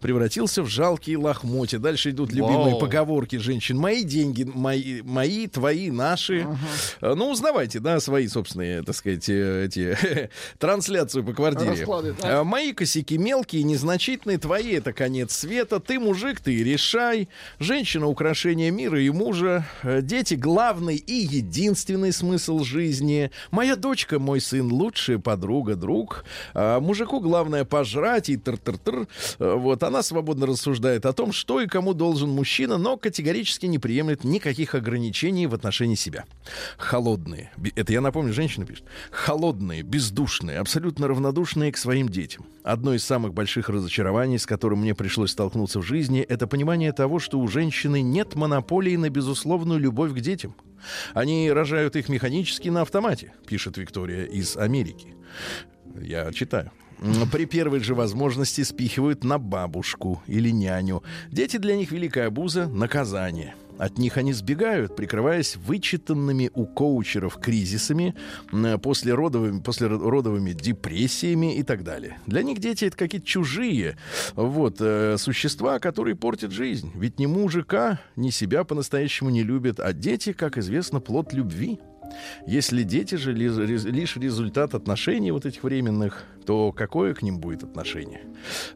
превратился 0.00 0.62
в 0.62 0.68
жалкие 0.68 1.18
лохмотья. 1.18 1.78
Дальше 1.78 2.10
идут 2.10 2.32
любимые 2.32 2.72
Вау. 2.72 2.80
поговорки 2.80 3.36
женщин. 3.36 3.78
Мои 3.78 4.02
деньги, 4.04 4.44
мои, 4.44 5.02
мои 5.02 5.46
твои, 5.46 5.90
наши. 5.90 6.46
Э, 7.00 7.14
Ну, 7.14 7.30
узнавайте, 7.30 7.80
да, 7.80 8.00
свои 8.00 8.28
собственные, 8.28 8.82
так 8.82 8.94
сказать, 8.94 9.28
эти 9.28 9.96
трансляцию 10.58 11.24
по 11.24 11.32
квартире. 11.32 11.70
Расклады, 11.70 12.14
да. 12.20 12.44
Мои 12.44 12.72
косяки 12.72 13.18
мелкие, 13.18 13.62
незначительные, 13.62 14.38
твои 14.38 14.72
это 14.74 14.92
конец 14.92 15.32
света. 15.34 15.80
Ты 15.80 15.98
мужик, 15.98 16.40
ты 16.40 16.54
и 16.54 16.64
решай. 16.64 17.28
Женщина 17.58 18.06
украшение 18.06 18.70
мира 18.70 19.00
и 19.00 19.10
мужа. 19.10 19.66
Э, 19.82 20.00
Дети 20.26 20.40
главный 20.40 20.96
и 20.96 21.12
единственный 21.12 22.12
смысл 22.12 22.64
жизни. 22.64 23.30
Моя 23.52 23.76
дочка, 23.76 24.18
мой 24.18 24.40
сын, 24.40 24.72
лучшая 24.72 25.20
подруга, 25.20 25.76
друг. 25.76 26.24
А 26.52 26.80
Мужику 26.80 27.20
главное 27.20 27.64
пожрать 27.64 28.28
и 28.28 28.36
тр-тр-тр. 28.36 29.06
Э, 29.38 29.54
Вот 29.54 29.84
она 29.84 30.02
свободно 30.02 30.46
рассуждает 30.46 31.06
о 31.06 31.12
том, 31.12 31.30
что 31.30 31.60
и 31.60 31.68
кому 31.68 31.94
должен 31.94 32.28
мужчина, 32.28 32.76
но 32.76 32.96
категорически 32.96 33.66
не 33.66 33.78
приемлет 33.78 34.24
никаких 34.24 34.74
ограничений 34.74 35.46
в 35.46 35.54
отношении 35.54 35.94
себя. 35.94 36.24
Холодные. 36.76 37.52
Это 37.76 37.92
я 37.92 38.00
напомню, 38.00 38.32
женщина 38.32 38.66
пишет. 38.66 38.84
Холодные, 39.12 39.82
бездушные, 39.82 40.58
абсолютно 40.58 41.06
равнодушные 41.06 41.70
к 41.70 41.76
своим 41.76 42.08
детям. 42.08 42.46
Одно 42.64 42.94
из 42.94 43.04
самых 43.04 43.32
больших 43.32 43.68
разочарований, 43.68 44.40
с 44.40 44.44
которым 44.44 44.80
мне 44.80 44.92
пришлось 44.92 45.30
столкнуться 45.30 45.78
в 45.78 45.84
жизни, 45.84 46.20
это 46.20 46.48
понимание 46.48 46.90
того, 46.90 47.20
что 47.20 47.38
у 47.38 47.46
женщины 47.46 48.02
нет 48.02 48.34
монополии 48.34 48.96
на 48.96 49.08
безусловную 49.08 49.78
любовь 49.78 50.15
к 50.16 50.20
детям. 50.20 50.56
Они 51.14 51.50
рожают 51.50 51.96
их 51.96 52.08
механически 52.08 52.68
на 52.68 52.82
автомате, 52.82 53.32
пишет 53.46 53.76
Виктория 53.76 54.24
из 54.24 54.56
Америки. 54.56 55.14
Я 56.00 56.32
читаю. 56.32 56.72
При 57.30 57.44
первой 57.44 57.80
же 57.80 57.94
возможности 57.94 58.62
спихивают 58.62 59.22
на 59.22 59.38
бабушку 59.38 60.22
или 60.26 60.50
няню. 60.50 61.02
Дети 61.30 61.58
для 61.58 61.76
них 61.76 61.92
великая 61.92 62.28
обуза, 62.28 62.66
наказание. 62.66 63.54
От 63.78 63.98
них 63.98 64.16
они 64.16 64.32
сбегают, 64.32 64.96
прикрываясь 64.96 65.56
вычитанными 65.56 66.50
у 66.54 66.66
коучеров 66.66 67.38
кризисами, 67.38 68.14
послеродовыми, 68.82 69.60
послеродовыми 69.60 70.52
депрессиями 70.52 71.56
и 71.56 71.62
так 71.62 71.84
далее. 71.84 72.18
Для 72.26 72.42
них 72.42 72.58
дети 72.58 72.86
это 72.86 72.96
какие-то 72.96 73.26
чужие 73.26 73.96
вот, 74.34 74.76
э, 74.80 75.16
существа, 75.18 75.78
которые 75.78 76.16
портят 76.16 76.52
жизнь. 76.52 76.90
Ведь 76.94 77.18
ни 77.18 77.26
мужика, 77.26 78.00
ни 78.16 78.30
себя 78.30 78.64
по-настоящему 78.64 79.30
не 79.30 79.42
любят, 79.42 79.80
а 79.80 79.92
дети, 79.92 80.32
как 80.32 80.58
известно, 80.58 81.00
плод 81.00 81.32
любви. 81.32 81.78
Если 82.46 82.82
дети 82.82 83.16
же 83.16 83.32
лишь 83.32 84.16
результат 84.16 84.74
отношений 84.74 85.30
вот 85.30 85.46
этих 85.46 85.62
временных, 85.62 86.24
то 86.46 86.72
какое 86.72 87.12
к 87.12 87.22
ним 87.22 87.38
будет 87.38 87.64
отношение? 87.64 88.22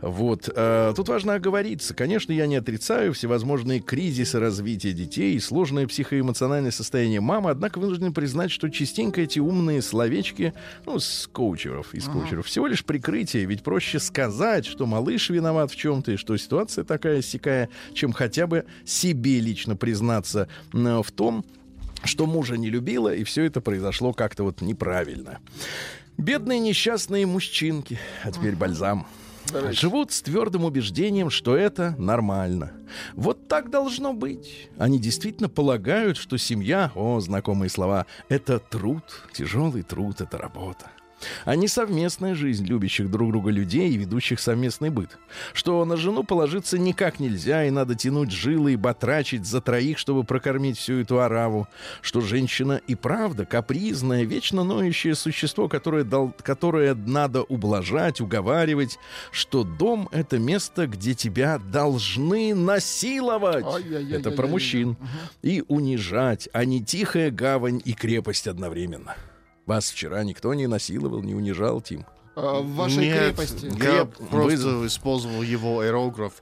Вот. 0.00 0.50
э, 0.54 0.92
тут 0.96 1.08
важно 1.08 1.34
оговориться. 1.34 1.94
Конечно, 1.94 2.32
я 2.32 2.46
не 2.46 2.56
отрицаю 2.56 3.14
всевозможные 3.14 3.80
кризисы 3.80 4.40
развития 4.40 4.92
детей 4.92 5.36
и 5.36 5.40
сложное 5.40 5.86
психоэмоциональное 5.86 6.72
состояние 6.72 7.20
мамы, 7.20 7.50
однако 7.50 7.78
вынужден 7.78 8.12
признать, 8.12 8.50
что 8.50 8.68
частенько 8.68 9.20
эти 9.20 9.38
умные 9.38 9.82
словечки, 9.82 10.52
ну, 10.84 10.98
с 10.98 11.28
коучеров, 11.32 11.94
из 11.94 12.06
коучеров, 12.06 12.46
всего 12.46 12.66
лишь 12.66 12.84
прикрытие. 12.84 13.44
Ведь 13.44 13.62
проще 13.62 14.00
сказать, 14.00 14.66
что 14.66 14.86
малыш 14.86 15.30
виноват 15.30 15.70
в 15.70 15.76
чем-то 15.76 16.12
и 16.12 16.16
что 16.16 16.36
ситуация 16.36 16.84
такая 16.84 17.22
сякая, 17.22 17.68
чем 17.94 18.12
хотя 18.12 18.46
бы 18.46 18.64
себе 18.84 19.38
лично 19.38 19.76
признаться 19.76 20.48
в 20.72 21.12
том, 21.14 21.44
что 22.04 22.26
мужа 22.26 22.56
не 22.56 22.70
любила, 22.70 23.14
и 23.14 23.24
все 23.24 23.44
это 23.44 23.60
произошло 23.60 24.12
как-то 24.12 24.44
вот 24.44 24.60
неправильно. 24.60 25.40
Бедные 26.16 26.58
несчастные 26.58 27.26
мужчинки, 27.26 27.98
а 28.24 28.30
теперь 28.30 28.54
бальзам. 28.56 29.06
Живут 29.70 30.12
с 30.12 30.22
твердым 30.22 30.64
убеждением, 30.64 31.30
что 31.30 31.56
это 31.56 31.94
нормально. 31.98 32.72
Вот 33.14 33.48
так 33.48 33.70
должно 33.70 34.12
быть. 34.12 34.68
Они 34.78 34.98
действительно 34.98 35.48
полагают, 35.48 36.18
что 36.18 36.36
семья, 36.36 36.92
о, 36.94 37.20
знакомые 37.20 37.70
слова, 37.70 38.06
это 38.28 38.58
труд, 38.58 39.02
тяжелый 39.32 39.82
труд, 39.82 40.20
это 40.20 40.38
работа 40.38 40.90
а 41.44 41.56
не 41.56 41.68
совместная 41.68 42.34
жизнь 42.34 42.66
любящих 42.66 43.10
друг 43.10 43.30
друга 43.30 43.50
людей 43.50 43.90
и 43.90 43.96
ведущих 43.96 44.40
совместный 44.40 44.90
быт. 44.90 45.18
Что 45.52 45.84
на 45.84 45.96
жену 45.96 46.24
положиться 46.24 46.78
никак 46.78 47.20
нельзя, 47.20 47.64
и 47.64 47.70
надо 47.70 47.94
тянуть 47.94 48.30
жилы 48.30 48.72
и 48.72 48.76
батрачить 48.76 49.46
за 49.46 49.60
троих, 49.60 49.98
чтобы 49.98 50.24
прокормить 50.24 50.78
всю 50.78 51.00
эту 51.00 51.20
ораву. 51.20 51.68
Что 52.02 52.20
женщина 52.20 52.80
и 52.86 52.94
правда 52.94 53.44
капризное, 53.44 54.24
вечно 54.24 54.64
ноющее 54.64 55.14
существо, 55.14 55.68
которое, 55.68 56.04
дал, 56.04 56.34
которое 56.42 56.94
надо 56.94 57.42
ублажать, 57.42 58.20
уговаривать. 58.20 58.98
Что 59.30 59.64
дом— 59.64 60.08
это 60.12 60.38
место, 60.38 60.86
где 60.86 61.14
тебя 61.14 61.58
должны 61.58 62.54
насиловать. 62.54 63.66
Это 64.10 64.30
про 64.30 64.46
мужчин. 64.46 64.96
И 65.42 65.64
унижать, 65.68 66.48
а 66.52 66.64
не 66.64 66.82
тихая 66.82 67.30
гавань 67.30 67.80
и 67.84 67.92
крепость 67.92 68.46
одновременно. 68.46 69.14
Вас 69.70 69.88
вчера 69.88 70.24
никто 70.24 70.52
не 70.52 70.66
насиловал, 70.66 71.22
не 71.22 71.32
унижал, 71.32 71.80
Тим. 71.80 72.04
А, 72.34 72.58
в 72.60 72.74
вашей 72.74 73.04
Нет, 73.04 73.18
крепости. 73.36 73.66
Я 73.66 73.70
Креп- 74.02 74.28
просто 74.28 74.68
вы- 74.68 74.86
использовал 74.88 75.42
его 75.42 75.78
аэрограф. 75.78 76.32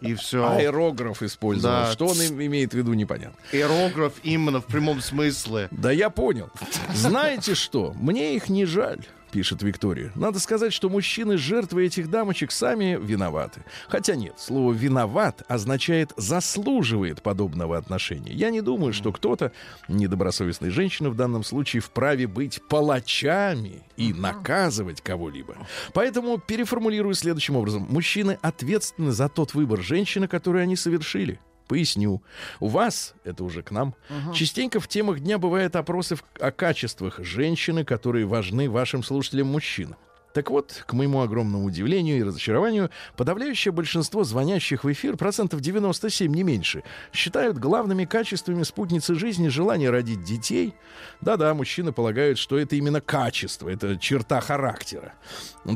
И 0.00 0.12
все. 0.16 0.44
Аэрограф 0.44 1.22
использовал. 1.22 1.84
Да. 1.84 1.92
Что 1.92 2.08
он 2.08 2.20
им 2.20 2.42
имеет 2.46 2.72
в 2.72 2.76
виду, 2.76 2.94
непонятно. 2.94 3.38
Аэрограф 3.52 4.14
именно 4.24 4.60
в 4.60 4.66
прямом 4.66 5.00
смысле. 5.00 5.68
Да 5.70 5.92
я 5.92 6.10
понял. 6.10 6.50
Знаете 6.92 7.54
что? 7.54 7.92
Мне 7.94 8.34
их 8.34 8.48
не 8.48 8.64
жаль. 8.64 9.06
Пишет 9.34 9.64
Виктория. 9.64 10.12
Надо 10.14 10.38
сказать, 10.38 10.72
что 10.72 10.88
мужчины, 10.88 11.36
жертвы 11.36 11.86
этих 11.86 12.08
дамочек, 12.08 12.52
сами 12.52 12.96
виноваты. 13.02 13.64
Хотя 13.88 14.14
нет, 14.14 14.34
слово 14.38 14.72
«виноват» 14.72 15.42
означает 15.48 16.12
«заслуживает 16.16 17.20
подобного 17.20 17.76
отношения». 17.76 18.32
Я 18.32 18.50
не 18.50 18.60
думаю, 18.60 18.92
что 18.92 19.10
кто-то, 19.10 19.50
недобросовестная 19.88 20.70
женщина 20.70 21.10
в 21.10 21.16
данном 21.16 21.42
случае, 21.42 21.82
вправе 21.82 22.28
быть 22.28 22.62
палачами 22.68 23.82
и 23.96 24.12
наказывать 24.12 25.00
кого-либо. 25.00 25.56
Поэтому 25.94 26.38
переформулирую 26.38 27.14
следующим 27.14 27.56
образом. 27.56 27.88
Мужчины 27.90 28.38
ответственны 28.40 29.10
за 29.10 29.28
тот 29.28 29.52
выбор 29.52 29.82
женщины, 29.82 30.28
который 30.28 30.62
они 30.62 30.76
совершили. 30.76 31.40
Поясню. 31.66 32.22
У 32.60 32.68
вас, 32.68 33.14
это 33.24 33.44
уже 33.44 33.62
к 33.62 33.70
нам, 33.70 33.94
частенько 34.34 34.80
в 34.80 34.88
темах 34.88 35.20
дня 35.20 35.38
бывают 35.38 35.76
опросы 35.76 36.16
о 36.38 36.50
качествах 36.50 37.20
женщины, 37.20 37.84
которые 37.84 38.26
важны 38.26 38.68
вашим 38.68 39.02
слушателям-мужчинам. 39.02 39.96
Так 40.34 40.50
вот, 40.50 40.82
к 40.86 40.92
моему 40.94 41.22
огромному 41.22 41.64
удивлению 41.64 42.18
и 42.18 42.22
разочарованию, 42.24 42.90
подавляющее 43.16 43.70
большинство 43.70 44.24
звонящих 44.24 44.82
в 44.82 44.90
эфир, 44.90 45.16
процентов 45.16 45.60
97, 45.60 46.34
не 46.34 46.42
меньше, 46.42 46.82
считают 47.12 47.56
главными 47.56 48.04
качествами 48.04 48.64
спутницы 48.64 49.14
жизни 49.14 49.46
желание 49.46 49.90
родить 49.90 50.24
детей. 50.24 50.74
Да-да, 51.20 51.54
мужчины 51.54 51.92
полагают, 51.92 52.38
что 52.38 52.58
это 52.58 52.74
именно 52.74 53.00
качество, 53.00 53.68
это 53.68 53.96
черта 53.96 54.40
характера. 54.40 55.14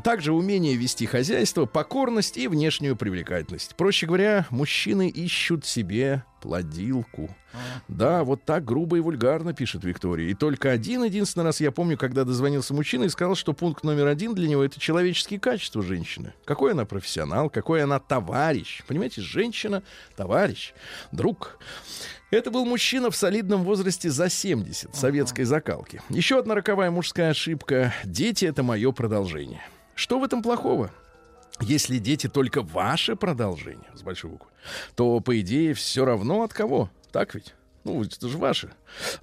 Также 0.02 0.32
умение 0.32 0.74
вести 0.74 1.06
хозяйство, 1.06 1.64
покорность 1.64 2.36
и 2.36 2.48
внешнюю 2.48 2.96
привлекательность. 2.96 3.76
Проще 3.76 4.06
говоря, 4.06 4.48
мужчины 4.50 5.08
ищут 5.08 5.66
себе 5.66 6.24
плодилку. 6.40 7.34
Да, 7.88 8.24
вот 8.24 8.44
так 8.44 8.64
грубо 8.64 8.98
и 8.98 9.00
вульгарно, 9.00 9.52
пишет 9.52 9.84
Виктория. 9.84 10.28
И 10.30 10.34
только 10.34 10.70
один 10.70 11.04
единственный 11.04 11.44
раз 11.44 11.60
я 11.60 11.70
помню, 11.72 11.96
когда 11.96 12.24
дозвонился 12.24 12.74
мужчина 12.74 13.04
и 13.04 13.08
сказал, 13.08 13.34
что 13.34 13.52
пункт 13.52 13.84
номер 13.84 14.06
один 14.06 14.34
для 14.34 14.48
него 14.48 14.62
это 14.64 14.78
человеческие 14.78 15.40
качества 15.40 15.82
женщины. 15.82 16.34
Какой 16.44 16.72
она 16.72 16.84
профессионал, 16.84 17.50
какой 17.50 17.82
она 17.82 17.98
товарищ. 17.98 18.82
Понимаете, 18.86 19.20
женщина, 19.22 19.82
товарищ, 20.16 20.72
друг. 21.12 21.58
Это 22.30 22.50
был 22.50 22.66
мужчина 22.66 23.10
в 23.10 23.16
солидном 23.16 23.64
возрасте 23.64 24.10
за 24.10 24.28
70, 24.28 24.94
советской 24.94 25.44
закалки. 25.44 26.02
Еще 26.10 26.38
одна 26.38 26.54
роковая 26.54 26.90
мужская 26.90 27.30
ошибка. 27.30 27.94
Дети— 28.04 28.44
это 28.46 28.62
мое 28.62 28.92
продолжение. 28.92 29.62
Что 29.94 30.18
в 30.18 30.24
этом 30.24 30.42
плохого? 30.42 30.90
Если 31.60 31.98
дети 31.98 32.28
только 32.28 32.62
ваше 32.62 33.16
продолжение, 33.16 33.90
с 33.94 34.02
большой 34.02 34.30
буквы, 34.30 34.48
то, 34.94 35.20
по 35.20 35.40
идее, 35.40 35.74
все 35.74 36.04
равно 36.04 36.42
от 36.42 36.52
кого. 36.52 36.90
Так 37.10 37.34
ведь? 37.34 37.54
Ну, 37.84 38.02
это 38.02 38.28
же 38.28 38.36
ваше. 38.38 38.70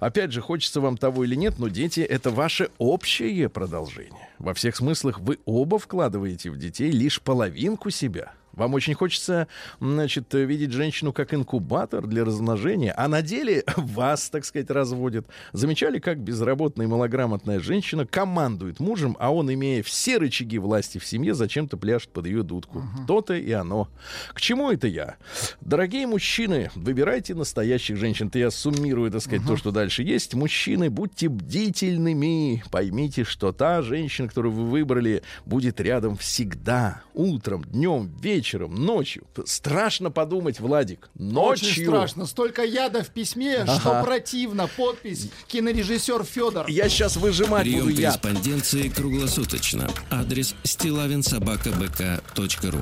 Опять 0.00 0.32
же, 0.32 0.40
хочется 0.40 0.80
вам 0.80 0.96
того 0.96 1.24
или 1.24 1.34
нет, 1.34 1.58
но 1.58 1.68
дети— 1.68 2.00
это 2.00 2.30
ваше 2.30 2.70
общее 2.78 3.48
продолжение. 3.48 4.28
Во 4.38 4.54
всех 4.54 4.76
смыслах 4.76 5.20
вы 5.20 5.38
оба 5.44 5.78
вкладываете 5.78 6.50
в 6.50 6.58
детей 6.58 6.90
лишь 6.90 7.20
половинку 7.20 7.90
себя. 7.90 8.32
Вам 8.56 8.72
очень 8.74 8.94
хочется, 8.94 9.48
значит, 9.80 10.32
видеть 10.32 10.72
женщину 10.72 11.12
как 11.12 11.34
инкубатор 11.34 12.06
для 12.06 12.24
размножения, 12.24 12.94
а 12.96 13.06
на 13.06 13.22
деле 13.22 13.62
вас, 13.76 14.30
так 14.30 14.44
сказать, 14.44 14.70
разводят. 14.70 15.26
Замечали, 15.52 15.98
как 15.98 16.18
безработная 16.18 16.86
и 16.86 16.88
малограмотная 16.88 17.60
женщина 17.60 18.06
командует 18.06 18.80
мужем, 18.80 19.16
а 19.20 19.32
он, 19.32 19.52
имея 19.52 19.82
все 19.82 20.16
рычаги 20.16 20.58
власти 20.58 20.98
в 20.98 21.04
семье, 21.04 21.34
зачем-то 21.34 21.76
пляшет 21.76 22.10
под 22.10 22.26
ее 22.26 22.42
дудку. 22.42 22.82
То-то 23.06 23.34
и 23.34 23.52
оно. 23.52 23.88
К 24.32 24.40
чему 24.40 24.70
это 24.70 24.88
я? 24.88 25.16
Дорогие 25.60 26.06
мужчины, 26.06 26.70
выбирайте 26.74 27.34
настоящих 27.34 27.98
женщин. 27.98 28.28
Это 28.28 28.38
я 28.38 28.50
суммирую, 28.50 29.10
так 29.10 29.20
сказать, 29.20 29.46
то, 29.46 29.56
что 29.56 29.70
дальше 29.70 30.02
есть. 30.02 30.34
Мужчины, 30.34 30.88
будьте 30.88 31.28
бдительными. 31.28 32.64
Поймите, 32.70 33.24
что 33.24 33.52
та 33.52 33.82
женщина, 33.82 34.28
которую 34.28 34.54
вы 34.54 34.64
выбрали, 34.64 35.22
будет 35.44 35.78
рядом 35.80 36.16
всегда. 36.16 37.02
Утром, 37.12 37.64
днем, 37.64 38.10
вечером, 38.20 38.45
ночью. 38.54 39.26
Страшно 39.44 40.10
подумать, 40.10 40.60
Владик. 40.60 41.08
Ночью. 41.14 41.68
Очень 41.68 41.84
страшно. 41.86 42.26
Столько 42.26 42.62
яда 42.62 43.02
в 43.02 43.08
письме, 43.10 43.64
что 43.66 44.02
противно. 44.04 44.68
Подпись 44.68 45.28
кинорежиссер 45.48 46.22
Федор. 46.24 46.68
Я 46.68 46.88
сейчас 46.88 47.16
выжимать 47.16 47.62
Прием 47.64 47.86
буду 47.86 48.00
яд. 48.00 48.20
корреспонденции 48.20 48.88
круглосуточно. 48.88 49.88
Адрес 50.10 50.54
стилавинсобакабк.ру 50.64 52.80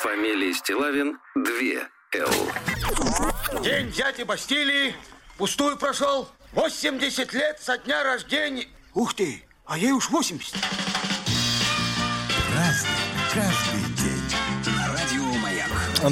Фамилия 0.00 0.52
Стилавин 0.54 1.18
2 1.34 1.44
Л. 2.20 2.30
День 3.62 3.90
дяди 3.92 4.22
Бастилии 4.22 4.94
пустую 5.38 5.76
прошел. 5.76 6.28
80 6.52 7.32
лет 7.32 7.58
со 7.60 7.78
дня 7.78 8.02
рождения. 8.04 8.66
Ух 8.94 9.14
ты, 9.14 9.42
а 9.66 9.76
ей 9.78 9.92
уж 9.92 10.10
80. 10.10 10.54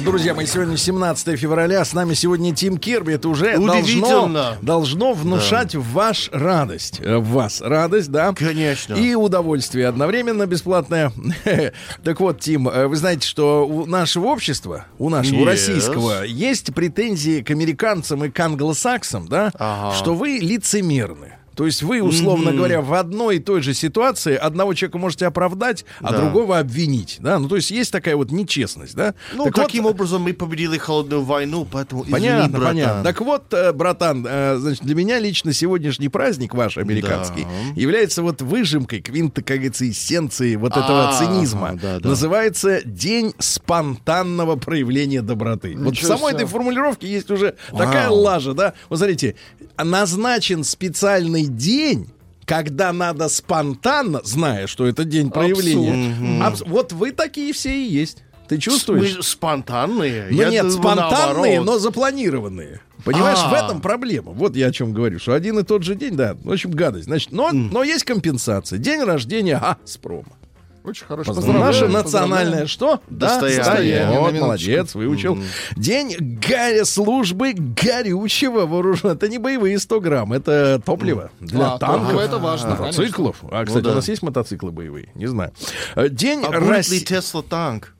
Друзья 0.03 0.33
мои, 0.33 0.47
сегодня 0.47 0.75
17 0.75 1.37
февраля, 1.39 1.85
с 1.85 1.93
нами 1.93 2.15
сегодня 2.15 2.53
Тим 2.55 2.77
Кирби. 2.77 3.13
Это 3.13 3.29
уже 3.29 3.55
должно, 3.57 3.73
Удивительно. 3.79 4.57
должно 4.61 5.13
внушать 5.13 5.75
в 5.75 5.93
ваш 5.93 6.29
радость. 6.31 6.99
э, 6.99 7.17
В 7.17 7.27
вас 7.29 7.61
радость, 7.61 8.09
да? 8.11 8.33
Конечно. 8.33 8.95
И 8.95 9.13
удовольствие 9.13 9.87
одновременно 9.87 10.47
бесплатное. 10.47 11.11
Так 12.03 12.19
вот, 12.19 12.39
Тим, 12.39 12.67
э, 12.69 12.87
вы 12.87 12.95
знаете, 12.95 13.27
что 13.27 13.67
у 13.67 13.85
нашего 13.85 14.27
общества, 14.27 14.85
у 14.97 15.09
нашего 15.09 15.41
Yes. 15.41 15.45
российского, 15.45 16.23
есть 16.23 16.73
претензии 16.73 17.41
к 17.41 17.51
американцам 17.51 18.25
и 18.25 18.29
к 18.29 18.39
англосаксам, 18.39 19.27
да, 19.27 19.51
Ага. 19.59 19.95
что 19.95 20.15
вы 20.15 20.39
лицемерны. 20.39 21.37
То 21.55 21.65
есть 21.65 21.83
вы, 21.83 22.01
условно 22.01 22.51
говоря, 22.51 22.81
в 22.81 22.93
одной 22.93 23.37
и 23.37 23.39
той 23.39 23.61
же 23.61 23.73
ситуации 23.73 24.35
одного 24.35 24.73
человека 24.73 24.97
можете 24.97 25.25
оправдать, 25.27 25.85
а 26.01 26.11
Да. 26.11 26.17
другого 26.21 26.59
обвинить. 26.59 27.17
Да? 27.19 27.39
Ну, 27.39 27.47
то 27.47 27.55
есть 27.55 27.71
есть 27.71 27.91
такая 27.91 28.15
вот 28.15 28.31
нечестность, 28.31 28.95
да? 28.95 29.13
Ну, 29.35 29.45
Так 29.45 29.57
вот, 29.57 29.65
таким 29.65 29.85
образом 29.85 30.23
мы 30.23 30.33
победили 30.33 30.77
холодную 30.77 31.21
войну, 31.23 31.67
поэтому 31.69 32.01
извини, 32.03 32.13
Понятно, 32.13 32.57
братан. 32.59 32.67
понятно. 32.75 33.03
Так 33.03 33.21
вот, 33.21 33.53
э, 33.53 33.71
братан, 33.73 34.25
э, 34.27 34.57
значит, 34.57 34.83
для 34.83 34.95
меня 34.95 35.19
лично 35.19 35.53
сегодняшний 35.53 36.09
праздник 36.09 36.53
ваш 36.53 36.77
американский 36.77 37.43
Да. 37.43 37.79
является 37.81 38.21
вот 38.23 38.41
выжимкой 38.41 39.01
квинта, 39.01 39.41
как 39.41 39.57
говорится, 39.57 39.89
эссенции 39.89 40.55
вот 40.55 40.71
этого 40.71 41.09
А, 41.09 41.13
цинизма. 41.19 41.77
да, 41.81 41.99
да. 41.99 42.09
Называется 42.09 42.81
День 42.85 43.33
спонтанного 43.39 44.55
проявления 44.55 45.21
доброты. 45.21 45.73
вот 45.77 45.87
в 45.87 45.91
Ничего 45.91 46.07
самой 46.17 46.31
себе. 46.33 46.43
этой 46.43 46.51
формулировке 46.51 47.07
есть 47.07 47.29
уже 47.31 47.55
такая 47.77 48.09
лажа, 48.09 48.53
да? 48.53 48.73
Вот 48.89 48.97
смотрите, 48.97 49.35
назначен 49.77 50.63
специальный 50.63 51.42
день, 51.47 52.09
когда 52.45 52.91
надо 52.93 53.29
спонтанно, 53.29 54.21
зная, 54.23 54.67
что 54.67 54.85
это 54.85 55.03
день 55.03 55.29
проявления. 55.31 56.43
Абс- 56.43 56.63
Вот 56.65 56.91
вы 56.93 57.11
такие 57.11 57.53
все 57.53 57.73
и 57.75 57.83
есть. 57.87 58.23
Ты 58.47 58.57
чувствуешь? 58.57 59.15
Мы 59.17 59.23
спонтанные. 59.23 60.27
Ну 60.29 60.37
Я 60.41 60.49
нет, 60.49 60.71
спонтанные, 60.71 61.59
наоборот. 61.59 61.65
но 61.65 61.79
запланированные. 61.79 62.81
Понимаешь, 63.05 63.39
А. 63.41 63.49
в 63.49 63.53
этом 63.53 63.81
проблема. 63.81 64.31
Вот 64.31 64.55
я 64.55 64.67
о 64.67 64.71
чем 64.71 64.93
говорю, 64.93 65.19
что 65.19 65.33
один 65.33 65.59
и 65.59 65.63
тот 65.63 65.83
же 65.83 65.95
день, 65.95 66.15
да, 66.15 66.35
в 66.41 66.51
общем, 66.51 66.71
гадость. 66.71 67.05
Значит, 67.05 67.31
но, 67.31 67.51
но 67.51 67.83
есть 67.83 68.03
компенсация. 68.03 68.79
День 68.79 69.01
рождения 69.03 69.57
Газпрома. 69.81 70.33
Очень 70.83 71.05
хорошо. 71.05 71.33
Наше 71.33 71.45
Поздравляем, 71.45 71.91
национальное 71.93 72.67
что? 72.67 72.99
Да, 73.09 73.27
Достояние. 73.39 73.57
достояние. 73.63 74.19
Вот, 74.19 74.33
молодец, 74.33 74.95
выучил. 74.95 75.37
День 75.77 76.39
горя 76.45 76.83
службы 76.85 77.53
горючего 77.53 78.65
вооружения. 78.65 79.13
Это 79.13 79.29
не 79.29 79.37
боевые 79.37 79.79
100 79.79 79.99
грамм, 80.01 80.33
это 80.33 80.81
топливо 80.85 81.31
для 81.39 81.73
А, 81.73 81.77
танков. 81.77 82.19
это 82.19 82.37
важно, 82.37 82.71
Мотоциклов. 82.75 83.37
А, 83.49 83.63
кстати, 83.65 83.83
да. 83.83 83.91
у 83.91 83.95
нас 83.95 84.07
есть 84.09 84.21
мотоциклы 84.23 84.71
боевые? 84.71 85.09
Не 85.15 85.27
знаю. 85.27 85.53
Э, 85.95 86.09
День 86.09 86.43
А 86.43 86.51
России. 86.51 86.99
Тесла 86.99 87.43
танк? 87.43 87.93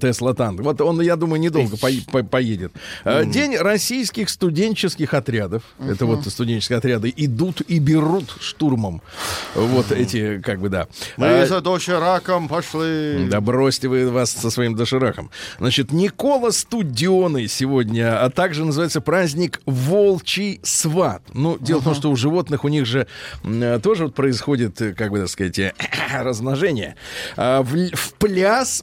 Тесла 0.00 0.32
танк. 0.34 0.60
Вот 0.60 0.80
он, 0.80 1.00
я 1.00 1.16
думаю, 1.16 1.40
недолго 1.40 1.76
по- 1.76 1.88
по- 2.12 2.22
поедет. 2.22 2.72
Э, 3.04 3.24
День 3.24 3.56
российских 3.56 4.28
студенческих 4.30 5.12
отрядов. 5.12 5.62
Это 5.80 6.06
вот 6.06 6.24
студенческие 6.26 6.78
отряды 6.78 7.12
идут 7.16 7.62
и 7.62 7.78
берут 7.80 8.36
штурмом. 8.40 9.02
Вот 9.54 9.90
эти, 9.92 10.40
как 10.40 10.60
бы, 10.60 10.68
да. 10.68 10.86
Мы 11.16 11.26
А, 11.42 11.46
за 11.46 11.60
дошираком 11.60 12.48
пошли. 12.48 13.26
да 13.28 13.40
бросьте 13.40 13.88
вы 13.88 14.08
вас 14.10 14.30
со 14.30 14.50
своим 14.50 14.76
дошираком. 14.76 15.30
Значит, 15.58 15.90
Никола 15.92 16.52
Студеный 16.52 17.48
сегодня, 17.48 18.22
а 18.24 18.30
также 18.30 18.64
называется 18.64 19.00
праздник 19.00 19.60
Волчий 19.66 20.60
Сват. 20.62 21.22
Ну, 21.32 21.58
дело 21.58 21.80
в 21.80 21.84
том, 21.84 21.94
что 21.94 22.10
у 22.10 22.16
животных 22.16 22.64
у 22.64 22.68
них 22.68 22.86
же 22.86 23.06
э, 23.42 23.80
тоже 23.82 24.04
вот 24.04 24.14
происходит, 24.14 24.80
э, 24.80 24.92
как 24.94 25.10
бы 25.10 25.18
так 25.18 25.28
сказать, 25.28 25.58
э, 25.58 25.72
размножение. 26.22 26.94
А 27.36 27.62
в, 27.62 27.74
в 27.94 28.12
пляс 28.14 28.82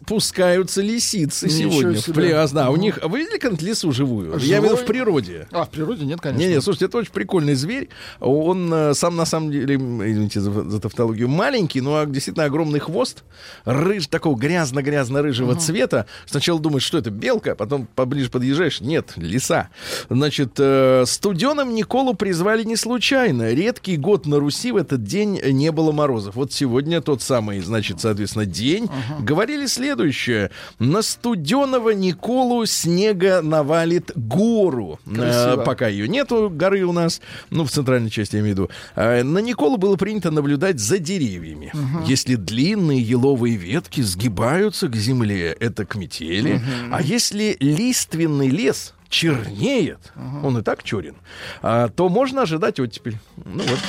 пускаются 0.74 0.82
лисицы 0.82 1.48
Ничего 1.48 1.72
сегодня. 1.72 2.00
В 2.00 2.02
себе. 2.02 2.14
пляс, 2.14 2.52
да. 2.52 2.70
У 2.70 2.76
них... 2.76 3.00
Вы 3.04 3.20
видели 3.20 3.38
когда 3.38 3.66
лису 3.66 3.92
живую? 3.92 4.38
Я 4.40 4.60
имею 4.60 4.62
в 4.62 4.64
виду 4.64 4.76
в 4.76 4.80
Живой? 4.80 4.88
природе. 4.88 5.48
А, 5.52 5.66
в 5.66 5.70
природе 5.70 6.06
нет, 6.06 6.22
конечно. 6.22 6.46
Не, 6.46 6.54
не, 6.54 6.62
слушайте, 6.62 6.86
это 6.86 6.98
очень 6.98 7.12
прикольный 7.12 7.56
зверь. 7.56 7.90
Он 8.20 8.74
э, 8.74 8.94
сам 8.94 9.16
на 9.16 9.26
самом 9.26 9.52
деле, 9.52 9.76
извините 9.76 10.40
за, 10.40 10.70
за 10.70 10.80
тавтологию, 10.80 11.28
маленький, 11.28 11.82
но 11.82 11.98
а, 11.98 12.06
действительно 12.06 12.46
огромный 12.46 12.80
хвост, 12.80 13.24
рыж 13.66 14.08
такого 14.08 14.38
грязно-грязно-рыжего 14.38 15.56
цвета. 15.56 16.06
Сначала 16.26 16.60
думаешь, 16.60 16.84
что 16.84 16.98
это 16.98 17.10
белка, 17.10 17.54
а 17.54 17.56
потом 17.56 17.88
поближе 17.96 18.30
подъезжаешь, 18.30 18.82
нет, 18.82 19.14
лиса. 19.16 19.70
Значит, 20.10 20.54
э, 20.58 21.04
студеным 21.06 21.74
Николу 21.74 22.14
призвали 22.14 22.64
не 22.64 22.76
случайно. 22.76 23.54
Редкий 23.54 23.98
год 23.98 24.26
на 24.26 24.40
Руси 24.40 24.72
в 24.72 24.78
этот 24.78 25.04
день 25.04 25.40
не 25.44 25.72
было 25.72 25.92
морозов. 25.92 26.36
Вот 26.36 26.52
сегодня 26.52 27.02
тот 27.02 27.22
самый, 27.22 27.60
значит, 27.60 28.00
соответственно, 28.02 28.46
день. 28.46 28.90
Говорили 29.20 29.66
следующее. 29.66 30.52
На 30.80 31.02
студеного 31.02 31.92
Николу 31.92 32.66
снега 32.66 33.42
навалит 33.42 34.12
гору. 34.16 35.00
Красиво. 35.06 35.62
Э, 35.62 35.66
пока 35.66 35.88
ее 35.88 36.08
нету, 36.08 36.50
горы 36.52 36.84
у 36.84 36.92
нас, 36.92 37.22
ну, 37.50 37.64
в 37.64 37.72
центральной 37.72 38.10
части 38.10 38.36
я 38.36 38.42
имею 38.42 38.56
в 38.56 38.60
виду. 38.60 38.70
Э, 38.96 39.24
на 39.24 39.40
Николу 39.40 39.78
было 39.78 39.96
принято 39.96 40.32
наблюдать 40.32 40.80
за 40.80 41.00
деревьями. 41.00 41.72
Если 42.06 42.36
длинные 42.36 43.02
еловые 43.02 43.56
ветки 43.56 44.02
сгибаются 44.02 44.88
к 44.88 44.96
земле, 44.96 45.56
это 45.60 45.86
к 45.86 45.96
метели. 45.96 46.62
А 46.92 47.02
если 47.02 47.58
лиственный 47.60 48.50
лес 48.50 48.94
чернеет, 49.10 50.12
он 50.44 50.58
и 50.58 50.62
так 50.64 50.84
черен, 50.84 51.16
а, 51.62 51.90
то 51.90 52.10
можно 52.10 52.42
ожидать 52.44 52.80
оттепель. 52.80 53.18
Ну 53.38 53.64
вот. 53.64 53.80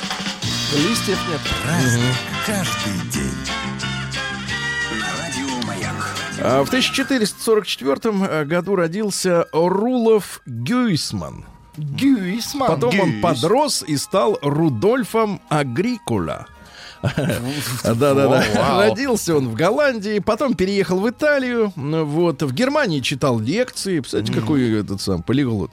Листьев 0.74 1.18
нет. 1.30 1.40
Каждый 2.46 3.10
день. 3.10 3.93
В 6.44 6.68
1444 6.68 8.44
году 8.44 8.76
родился 8.76 9.46
Рулов 9.54 10.42
Гюйсман. 10.44 11.46
Гюйсман. 11.78 12.68
Потом 12.68 13.00
он 13.00 13.22
подрос 13.22 13.82
и 13.82 13.96
стал 13.96 14.38
Рудольфом 14.42 15.40
Агрикула. 15.48 16.46
Да-да-да. 17.84 18.44
Родился 18.78 19.36
он 19.36 19.48
в 19.48 19.54
Голландии, 19.54 20.18
потом 20.18 20.54
переехал 20.54 21.00
в 21.00 21.08
Италию, 21.08 21.72
вот, 21.76 22.42
в 22.42 22.52
Германии 22.52 23.00
читал 23.00 23.38
лекции, 23.38 24.00
представляете, 24.00 24.32
какой 24.32 24.80
этот 24.80 25.00
сам 25.00 25.22
полиглот. 25.22 25.70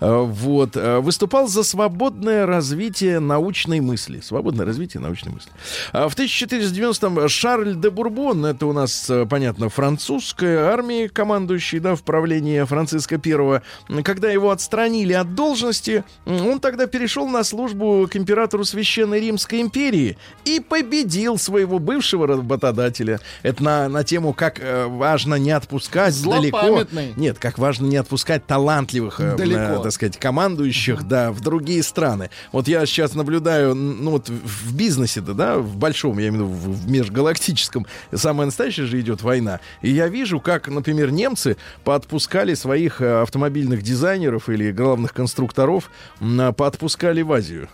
А, 0.00 0.22
Вот, 0.22 0.72
а, 0.76 1.00
выступал 1.00 1.48
за 1.48 1.62
свободное 1.62 2.46
развитие 2.46 3.20
научной 3.20 3.80
мысли. 3.80 4.20
Свободное 4.20 4.66
развитие 4.66 5.00
научной 5.00 5.32
мысли. 5.32 5.50
А 5.92 6.08
В 6.08 6.14
1490-м 6.14 7.28
Шарль 7.28 7.74
де 7.74 7.90
Бурбон, 7.90 8.44
это 8.46 8.66
у 8.66 8.72
нас, 8.72 9.08
э, 9.08 9.26
понятно, 9.26 9.68
французская 9.68 10.64
армия, 10.66 11.08
командующий, 11.08 11.78
да, 11.78 11.94
в 11.94 12.02
правлении 12.02 12.62
Франциска 12.64 13.20
I, 13.24 14.02
когда 14.02 14.30
его 14.30 14.50
отстранили 14.50 15.12
от 15.12 15.34
должности, 15.34 16.04
он 16.26 16.60
тогда 16.60 16.86
перешел 16.86 17.28
на 17.28 17.44
службу 17.44 18.08
к 18.10 18.16
императору 18.16 18.64
Священной 18.64 19.20
Римской 19.20 19.60
империи 19.60 20.16
и 20.44 20.60
победил 20.74 21.38
своего 21.38 21.78
бывшего 21.78 22.26
работодателя. 22.26 23.20
Это 23.42 23.62
на, 23.62 23.88
на 23.88 24.04
тему, 24.04 24.32
как 24.32 24.60
э, 24.60 24.86
важно 24.86 25.36
не 25.36 25.50
отпускать 25.50 26.14
далеко. 26.22 26.84
Нет, 27.16 27.38
как 27.38 27.58
важно 27.58 27.86
не 27.86 27.96
отпускать 27.96 28.46
талантливых, 28.46 29.20
э, 29.20 29.36
Далеко. 29.36 29.80
э, 29.80 29.82
так 29.82 29.92
сказать, 29.92 30.18
командующих, 30.18 31.04
да, 31.04 31.32
в 31.32 31.40
другие 31.40 31.82
страны. 31.82 32.30
Вот 32.52 32.68
я 32.68 32.84
сейчас 32.86 33.14
наблюдаю, 33.14 33.74
ну 33.74 34.12
вот 34.12 34.28
в 34.28 34.76
бизнесе-то, 34.76 35.34
да, 35.34 35.58
в 35.58 35.76
большом, 35.76 36.18
я 36.18 36.28
имею 36.28 36.46
в 36.46 36.50
виду 36.50 36.72
в 36.72 36.84
в 36.84 36.90
межгалактическом, 36.90 37.86
самая 38.12 38.46
настоящая 38.46 38.86
же 38.86 39.00
идет 39.00 39.22
война. 39.22 39.60
И 39.82 39.90
я 39.90 40.08
вижу, 40.08 40.40
как, 40.40 40.68
например, 40.68 41.10
немцы 41.10 41.56
поотпускали 41.84 42.54
своих 42.54 43.00
э, 43.00 43.22
автомобильных 43.22 43.82
дизайнеров 43.82 44.48
или 44.48 44.70
главных 44.70 45.12
конструкторов, 45.14 45.90
а, 46.20 46.52
поотпускали 46.52 47.22
в 47.22 47.32
Азию. 47.32 47.68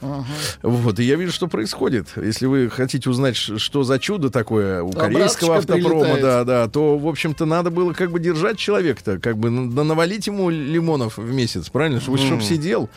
Вот, 0.63 0.99
и 1.01 1.05
я 1.05 1.17
вижу, 1.17 1.33
что 1.33 1.49
происходит. 1.49 2.09
Если 2.17 2.47
вы 2.47 2.69
хотите 2.91 3.09
узнать, 3.09 3.37
что 3.37 3.85
за 3.85 4.01
чудо 4.01 4.31
такое 4.31 4.83
у 4.83 4.91
корейского 4.91 5.59
автопрома, 5.59 6.01
прилетает. 6.01 6.23
да, 6.23 6.45
да, 6.45 6.69
то, 6.69 6.99
в 6.99 7.07
общем-то, 7.07 7.45
надо 7.45 7.71
было 7.71 7.93
как 7.93 8.11
бы 8.11 8.19
держать 8.19 8.59
человека-то, 8.59 9.21
как 9.21 9.39
бы 9.39 9.49
навалить 9.49 10.27
ему 10.27 10.51
лимонов 10.51 11.17
в 11.17 11.33
месяц, 11.33 11.69
правильно? 11.69 12.01
Чтобы 12.01 12.19
чтоб 12.19 12.43
сидел. 12.43 12.91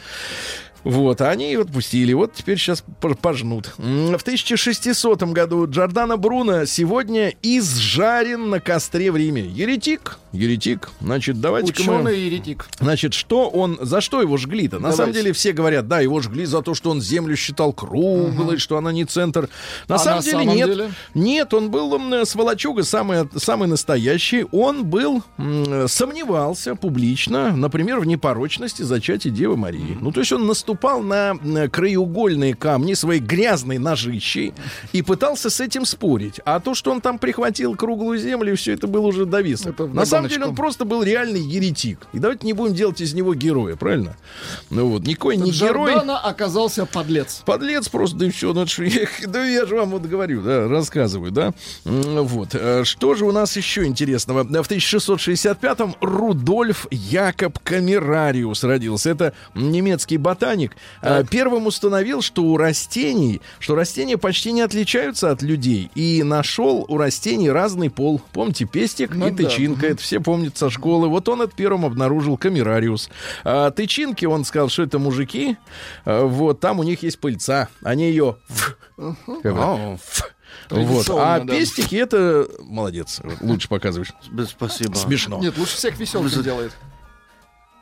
Вот, 0.84 1.22
а 1.22 1.30
они 1.30 1.52
его 1.52 1.63
отпустили. 1.63 2.13
Вот 2.13 2.34
теперь 2.34 2.58
сейчас 2.58 2.84
пожнут. 3.22 3.74
В 3.78 4.15
1600 4.22 5.24
году 5.24 5.67
Джордано 5.69 6.17
Бруно 6.17 6.65
сегодня 6.65 7.34
изжарен 7.41 8.50
на 8.50 8.60
костре 8.60 9.12
в 9.12 9.15
Риме. 9.17 9.41
Еретик, 9.46 10.17
еретик. 10.32 10.89
Значит, 11.00 11.39
давайте-ка 11.39 11.84
мы... 11.84 11.96
Ученый 11.96 12.19
еретик. 12.19 12.67
Значит, 12.80 13.13
что 13.13 13.50
он, 13.50 13.78
за 13.82 14.02
что 14.02 14.22
его 14.22 14.38
жгли-то? 14.38 14.76
На 14.78 14.89
Давайте. 14.89 14.98
самом 14.98 15.13
деле 15.13 15.34
все 15.34 15.54
говорят, 15.54 15.88
да, 15.88 16.00
его 16.02 16.19
жгли 16.22 16.46
за 16.46 16.62
то, 16.62 16.74
что 16.74 16.89
он 16.91 17.02
землю 17.02 17.36
считал 17.36 17.72
круглой, 17.74 18.58
что 18.58 18.78
она 18.78 18.91
не 18.91 19.06
центр. 19.06 19.50
На 19.88 19.96
А 19.96 20.00
самом 20.00 20.17
на 20.17 20.24
деле 20.24 20.38
самом 20.39 20.56
нет. 20.56 20.67
деле? 20.67 20.91
Нет, 21.13 21.54
он 21.54 21.72
был 21.72 21.96
м, 21.96 22.26
сволочуга, 22.26 22.84
самый, 22.84 23.28
самый 23.38 23.67
настоящий. 23.67 24.46
Он 24.52 24.86
был, 24.86 25.24
м, 25.38 25.88
сомневался 25.88 26.76
публично, 26.76 27.56
например, 27.56 28.00
в 28.00 28.06
непорочности 28.06 28.82
зачатия 28.82 29.32
Девы 29.32 29.56
Марии. 29.58 29.98
Ну, 30.00 30.12
то 30.12 30.19
есть 30.19 30.32
он 30.32 30.46
наступал 30.73 31.01
на 31.01 31.31
м, 31.43 31.69
краеугольные 31.69 32.55
камни 32.55 32.93
своей 32.95 33.19
грязной 33.21 33.77
ножищей 33.77 34.53
и 34.91 35.01
пытался 35.03 35.49
с 35.49 35.59
этим 35.59 35.86
спорить. 35.86 36.39
А 36.45 36.59
то, 36.59 36.73
что 36.73 36.91
он 36.91 36.99
там 37.01 37.19
прихватил 37.19 37.75
круглую 37.75 38.17
землю, 38.17 38.55
все 38.57 38.73
это 38.73 38.88
было 38.88 39.07
уже 39.07 39.25
довисно. 39.25 39.69
Это 39.69 39.86
На 39.86 40.05
самом 40.05 40.29
деле 40.29 40.45
он 40.45 40.55
просто 40.55 40.86
был 40.86 41.03
реальный 41.03 41.41
еретик. 41.41 41.99
И 42.13 42.19
давайте 42.19 42.45
не 42.47 42.53
будем 42.53 42.73
делать 42.73 43.01
из 43.01 43.13
него 43.13 43.36
героя, 43.36 43.75
правильно? 43.75 44.17
Ну 44.71 44.88
вот, 44.88 45.03
никакой 45.05 45.38
не 45.38 45.51
герой. 45.51 45.91
Джордано 45.93 46.17
оказался 46.19 46.86
подлец. 46.88 47.43
Подлец 47.45 47.88
просто, 47.89 48.17
да 48.17 48.25
и 48.25 48.29
все. 48.31 48.51
Ну, 48.53 48.65
я- 48.79 49.07
да 49.27 49.45
я 49.45 49.65
же 49.67 49.75
вам 49.75 49.89
вот 49.91 50.01
говорю, 50.03 50.41
да, 50.41 50.67
рассказываю, 50.67 51.31
да. 51.31 51.53
Вот. 51.86 52.49
Э, 52.53 52.83
Что 52.83 53.13
же 53.13 53.25
у 53.25 53.31
нас 53.31 53.55
еще 53.57 53.86
интересного? 53.86 54.43
В 54.43 54.69
1665-м 54.69 55.95
Рудольф 56.01 56.88
Якоб 56.89 57.59
Камерариус 57.59 58.63
родился. 58.63 59.12
Это 59.12 59.33
немецкий 59.53 60.17
ботаник. 60.17 60.62
Э, 61.02 61.23
Первым 61.30 61.67
установил, 61.67 62.21
что 62.21 62.43
у 62.43 62.58
растений, 62.58 63.41
что 63.60 63.76
растения 63.76 64.17
почти 64.17 64.52
не 64.52 64.62
отличаются 64.62 65.32
от 65.32 65.41
людей. 65.41 65.89
И 65.95 66.23
нашел 66.23 66.86
у 66.88 66.97
растений 66.97 67.49
разный 67.49 67.89
пол. 67.89 68.21
Помните, 68.32 68.65
пестик 68.65 69.15
Ну 69.15 69.28
и 69.28 69.32
да. 69.32 69.43
тычинка. 69.43 69.88
Это 69.88 70.02
все 70.02 70.19
помнят 70.19 70.58
со 70.58 70.69
школы. 70.69 71.08
Вот 71.10 71.28
он 71.30 71.41
это 71.41 71.54
первым 71.56 71.86
обнаружил 71.86 72.38
Камерариус. 72.38 73.10
А 73.43 73.71
тычинки, 73.71 74.26
он 74.26 74.45
сказал, 74.45 74.69
что 74.69 74.84
это 74.84 74.99
мужики. 74.99 75.58
А, 76.06 76.26
Вот, 76.26 76.60
там 76.60 76.80
у 76.80 76.84
них 76.84 77.04
есть 77.04 77.19
пыльца. 77.19 77.69
Они 77.84 78.10
ее... 78.10 78.38
Вот. 80.69 81.10
А 81.10 81.39
да. 81.39 81.54
пестики 81.54 81.95
это 81.95 82.47
молодец. 82.60 83.21
Лучше 83.41 83.67
показываешь. 83.67 84.13
спасибо. 84.47 84.95
Смешно. 84.95 85.39
Нет, 85.39 85.58
лучше 85.58 85.76
всех 85.76 85.99
веселкин 85.99 86.43
делает. 86.43 86.71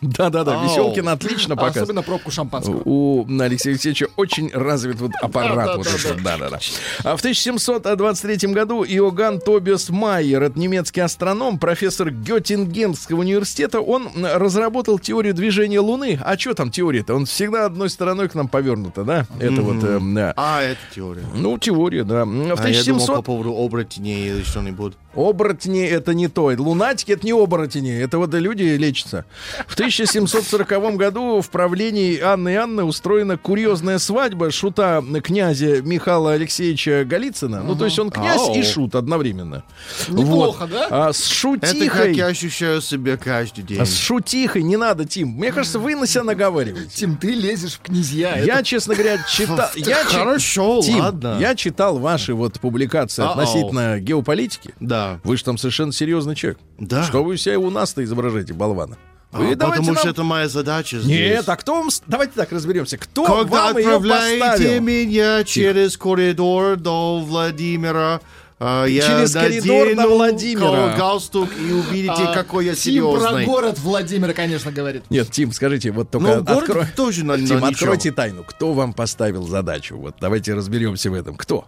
Да-да-да. 0.02 0.64
Веселкин 0.64 1.10
отлично 1.10 1.54
А 1.54 1.58
показывает. 1.58 1.84
Особенно 1.84 2.02
пробку 2.02 2.32
шампанского. 2.32 2.82
У 2.86 3.26
Алексея 3.40 3.74
Алексеевича 3.74 4.08
очень 4.16 4.50
развит 4.52 5.00
вот 5.00 5.12
аппарат. 5.22 5.66
Да, 5.66 5.78
вот 5.78 5.86
да, 5.86 5.92
этот, 5.92 6.24
да-да-да. 6.24 6.60
А 7.04 7.16
в 7.16 7.20
1723 7.20 8.52
году 8.52 8.84
Иоганн 8.84 9.40
Тобиас 9.40 9.90
Майер, 9.90 10.42
это 10.42 10.60
немецкий 10.60 11.02
астроном, 11.02 11.60
профессор 11.60 12.10
Геттингенского 12.10 13.20
университета, 13.20 13.80
он 13.80 14.10
разработал 14.16 14.98
теорию 14.98 15.34
движения 15.34 15.80
Луны. 15.80 16.20
А 16.24 16.38
что 16.38 16.54
там 16.56 16.72
теория-то? 16.72 17.14
Он 17.14 17.26
всегда 17.26 17.66
одной 17.66 17.90
стороной 17.90 18.28
к 18.28 18.36
нам 18.36 18.48
повернута, 18.48 19.04
да? 19.04 19.28
Это 19.40 19.62
вот... 19.62 19.84
э, 19.84 20.00
да. 20.02 20.34
А, 20.36 20.62
это 20.62 20.80
теория. 20.94 21.24
Ну, 21.36 21.58
теория, 21.60 22.04
да. 22.04 22.26
В 22.26 22.30
А 22.30 22.70
я 22.70 22.84
думал 22.84 23.06
по 23.06 23.14
1700... 23.14 23.26
поводу 23.26 23.54
оборотней 23.56 24.30
или 24.30 24.44
что-нибудь. 24.44 24.94
Оборотни 25.16 25.84
это 25.86 26.14
не 26.14 26.28
то. 26.28 26.46
Лунатики 26.58 27.12
это 27.12 27.26
не 27.26 27.34
оборотни. 27.34 27.94
Это 28.02 28.18
вот 28.18 28.34
люди 28.34 28.64
лечатся. 28.64 29.26
В 29.68 29.74
1740 29.74 30.96
году 30.96 31.42
в 31.42 31.50
правлении 31.50 32.20
Анны 32.20 32.56
Анны 32.58 32.84
устроена 32.84 33.38
курьезная 33.38 34.00
свадьба 34.00 34.52
шута 34.52 35.04
князя 35.24 35.82
Михаила 35.82 36.34
Алексеевича 36.34 37.04
Голицына. 37.06 37.62
Ну, 37.64 37.76
то 37.76 37.86
есть 37.86 38.00
он 38.00 38.10
князь 38.10 38.56
и 38.56 38.64
шут 38.64 38.96
одновременно. 38.96 39.64
Неплохо, 40.08 40.62
Вот. 40.62 40.70
да? 40.72 40.88
А 40.90 41.14
с 41.14 41.20
Это 41.22 41.62
как 41.62 41.70
шутихой... 41.72 42.16
я 42.16 42.28
ощущаю 42.28 42.82
себя 42.82 43.18
каждый 43.18 43.64
день. 43.64 43.80
а 43.82 43.86
С 43.86 43.98
шутихой 43.98 44.64
не 44.64 44.78
надо, 44.78 45.06
Тим. 45.06 45.30
Мне 45.30 45.52
кажется, 45.52 45.80
вы 45.80 45.96
на 45.96 46.08
себя 46.08 46.24
наговариваете. 46.24 46.90
Тим, 46.96 47.18
ты 47.18 47.32
лезешь 47.34 47.74
в 47.74 47.80
князья. 47.82 48.38
Я, 48.38 48.56
Это 48.56 48.64
честно 48.64 48.94
говоря, 48.96 49.18
читал... 49.30 49.70
Я 49.76 50.04
Хорошо, 50.06 50.82
Тим, 50.84 51.00
ладно. 51.00 51.38
я 51.40 51.56
читал 51.56 52.00
ваши 52.00 52.34
вот 52.34 52.60
публикации 52.60 53.24
относительно 53.24 54.00
геополитики. 54.00 54.74
Да. 54.80 55.01
Вы 55.24 55.38
же 55.38 55.44
там 55.44 55.58
совершенно 55.58 55.92
серьезный 55.94 56.36
человек. 56.36 56.60
Да. 56.80 57.04
Что 57.04 57.24
вы 57.24 57.38
себя 57.38 57.60
у 57.60 57.70
нас-то 57.70 58.04
изображаете, 58.04 58.54
болвана? 58.54 58.98
Вы 59.32 59.54
А, 59.54 59.56
потому 59.56 59.84
что 59.84 59.94
нам- 59.94 60.08
это 60.08 60.24
моя 60.24 60.50
задача 60.50 61.00
здесь. 61.00 61.08
Нет, 61.38 61.48
а 61.48 61.56
кто 61.56 61.76
вам... 61.76 61.90
Давайте 62.08 62.34
так 62.36 62.52
разберемся. 62.52 62.98
Кто 62.98 63.24
Когда 63.24 63.68
вам 63.68 63.78
ее 63.78 63.86
отправляете 63.88 64.40
поставил? 64.46 64.82
меня 64.82 65.44
через 65.46 65.98
коридор 65.98 66.76
до 66.76 67.20
Владимира, 67.22 68.20
а, 68.60 68.86
я 68.86 69.02
Через 69.08 69.34
коридор 69.34 69.88
до 69.88 69.96
надену 69.96 70.16
Владимира. 70.16 70.70
га- 70.90 70.98
галстук 70.98 71.50
и 71.58 71.72
увидите, 71.72 72.12
а, 72.14 72.34
какой 72.34 72.66
я 72.66 72.76
Тим 72.76 73.04
про 73.06 73.20
серьезный. 73.22 73.46
город 73.46 73.80
Владимир, 73.80 74.34
конечно, 74.34 74.72
говорит. 74.72 75.04
Нет, 75.10 75.32
Тим, 75.32 75.54
скажите, 75.54 75.92
вот 75.92 76.12
только 76.12 76.44
Ну, 76.46 76.58
открой... 76.58 76.86
тоже 76.96 77.24
на, 77.24 77.38
на 77.38 77.48
Тим, 77.48 77.56
ничего. 77.56 77.68
откройте 77.68 78.12
тайну. 78.12 78.44
Кто 78.44 78.74
вам 78.74 78.92
поставил 78.94 79.48
задачу? 79.48 79.98
Вот 79.98 80.16
давайте 80.20 80.54
разберемся 80.54 81.10
в 81.10 81.14
этом. 81.14 81.36
Кто? 81.38 81.66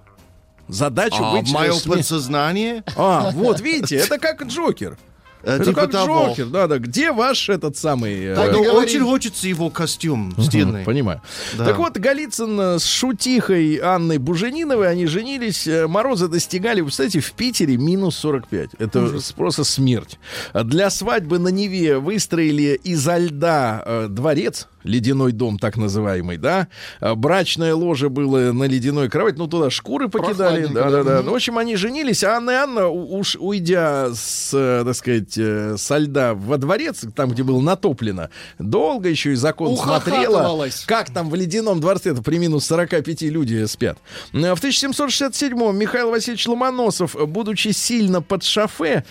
Задачу 0.67 1.17
А, 1.19 1.33
быть... 1.37 1.51
мое 1.51 1.71
сме- 1.73 1.89
подсознание? 1.97 2.83
А, 2.95 3.31
вот, 3.31 3.59
видите, 3.61 3.97
это 3.97 4.17
как 4.17 4.43
Джокер. 4.45 4.97
Э, 5.45 5.55
Это 5.57 5.65
типа 5.65 5.81
как 5.81 5.91
того. 5.91 6.27
Джокер, 6.29 6.45
да, 6.45 6.67
да. 6.67 6.77
Где 6.77 7.11
ваш 7.11 7.49
этот 7.49 7.75
самый... 7.75 8.27
э, 8.27 8.33
Так 8.33 8.51
и 8.55 8.59
Ну, 8.59 8.61
очень 8.75 9.01
хочется 9.01 9.45
его 9.45 9.69
костюм 9.69 10.33
стильный. 10.39 10.85
Понимаю. 10.85 11.21
Да. 11.57 11.65
Так 11.65 11.77
вот, 11.79 11.97
Голицын 11.97 12.57
э, 12.59 12.79
с 12.79 12.85
шутихой 12.85 13.75
Анной 13.75 14.19
Бужениновой, 14.19 14.89
они 14.89 15.05
женились, 15.05 15.67
э, 15.67 15.85
морозы 15.87 16.29
достигали, 16.29 16.79
вы 16.79 16.85
представляете, 16.85 17.19
в 17.19 17.33
Питере 17.33 17.75
минус 17.75 18.15
45. 18.19 18.69
Это 18.79 19.19
с- 19.19 19.33
просто 19.33 19.65
смерть. 19.65 20.17
Для 20.53 20.89
свадьбы 20.89 21.39
на 21.39 21.49
Неве 21.49 21.97
выстроили 21.99 22.79
изо 22.85 23.17
льда 23.17 23.83
э, 23.85 24.07
дворец, 24.09 24.69
ледяной 24.83 25.31
дом 25.31 25.57
так 25.59 25.77
называемый, 25.77 26.37
да. 26.37 26.67
А 26.99 27.15
Брачное 27.15 27.73
ложе 27.75 28.09
было 28.09 28.51
на 28.51 28.65
ледяной 28.65 29.09
кровати, 29.09 29.37
ну 29.37 29.47
туда 29.47 29.69
шкуры 29.69 30.09
покидали. 30.09 30.63
Прохладненько, 30.65 30.73
Да, 30.73 30.89
да. 30.89 31.03
да, 31.03 31.17
да. 31.17 31.21
Ну, 31.23 31.31
в 31.31 31.35
общем, 31.35 31.57
они 31.57 31.75
женились, 31.75 32.23
а 32.23 32.35
Анна 32.37 32.51
и 32.51 32.55
Анна, 32.55 32.87
уж 32.87 33.35
уйдя 33.39 34.09
с, 34.13 34.51
э, 34.53 34.83
так 34.85 34.95
сказать, 34.95 35.37
э, 35.37 35.75
со 35.77 35.97
льда 35.97 36.33
во 36.33 36.57
дворец, 36.57 37.05
там, 37.15 37.31
где 37.31 37.43
было 37.43 37.61
натоплено, 37.61 38.29
долго 38.59 39.09
еще 39.09 39.31
и 39.31 39.35
закон 39.35 39.75
смотрела, 39.77 40.67
как 40.85 41.11
там 41.11 41.29
в 41.29 41.35
ледяном 41.35 41.79
дворце, 41.79 42.11
это 42.11 42.21
при 42.21 42.37
минус 42.37 42.65
45 42.65 43.21
люди 43.23 43.65
спят. 43.65 43.97
Э, 44.33 44.53
В 44.55 44.61
1767-м 44.63 45.77
Михаил 45.77 46.09
Васильевич 46.09 46.47
Ломоносов, 46.47 47.15
будучи 47.27 47.69
сильно 47.69 48.21
под 48.21 48.43
шофе, 48.43 49.05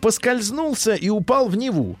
поскользнулся 0.00 0.94
и 0.94 1.08
упал 1.08 1.48
в 1.48 1.56
Неву. 1.56 1.96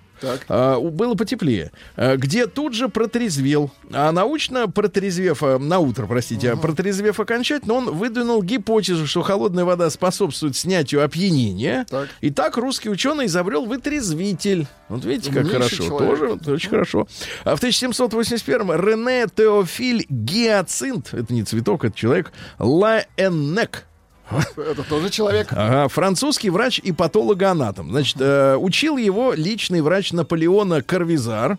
А, 0.48 0.76
у- 0.78 0.90
было 0.90 1.14
потеплее, 1.14 1.70
а, 1.96 2.16
где 2.16 2.46
тут 2.46 2.74
же 2.74 2.88
протрезвел. 2.88 3.70
А 3.92 4.12
научно 4.12 4.68
протрезвев, 4.68 5.42
а, 5.42 5.58
на 5.58 5.78
утро, 5.78 6.06
простите, 6.06 6.50
а 6.52 6.56
протрезвев 6.56 7.20
окончательно, 7.20 7.74
он 7.74 7.90
выдвинул 7.94 8.42
гипотезу, 8.42 9.06
что 9.06 9.22
холодная 9.22 9.64
вода 9.64 9.90
способствует 9.90 10.56
снятию 10.56 11.04
опьянения. 11.04 11.86
Так. 11.90 12.08
И 12.20 12.30
так 12.30 12.56
русский 12.56 12.88
ученый 12.90 13.26
изобрел 13.26 13.66
вытрезвитель. 13.66 14.66
Вот 14.88 15.04
видите, 15.04 15.30
как 15.32 15.44
Умнейший 15.44 15.60
хорошо. 15.78 15.84
человек. 15.84 16.10
Тоже 16.10 16.26
вот 16.28 16.48
очень 16.48 16.70
хорошо. 16.70 17.08
А 17.44 17.56
в 17.56 17.60
1781-м 17.62 18.70
Рене 18.72 19.26
Теофиль 19.34 20.06
Гиацинт, 20.08 21.12
это 21.12 21.32
не 21.32 21.42
цветок, 21.44 21.84
это 21.84 21.96
человек, 21.96 22.32
Лаэннек, 22.58 23.84
Это 24.56 24.82
тоже 24.84 25.10
человек. 25.10 25.48
Ага, 25.50 25.88
французский 25.88 26.50
врач 26.50 26.78
и 26.78 26.92
патологоанатом. 26.92 27.90
Значит, 27.90 28.16
э, 28.20 28.56
учил 28.56 28.96
его 28.96 29.32
личный 29.32 29.80
врач 29.80 30.12
Наполеона 30.12 30.82
Карвизар. 30.82 31.58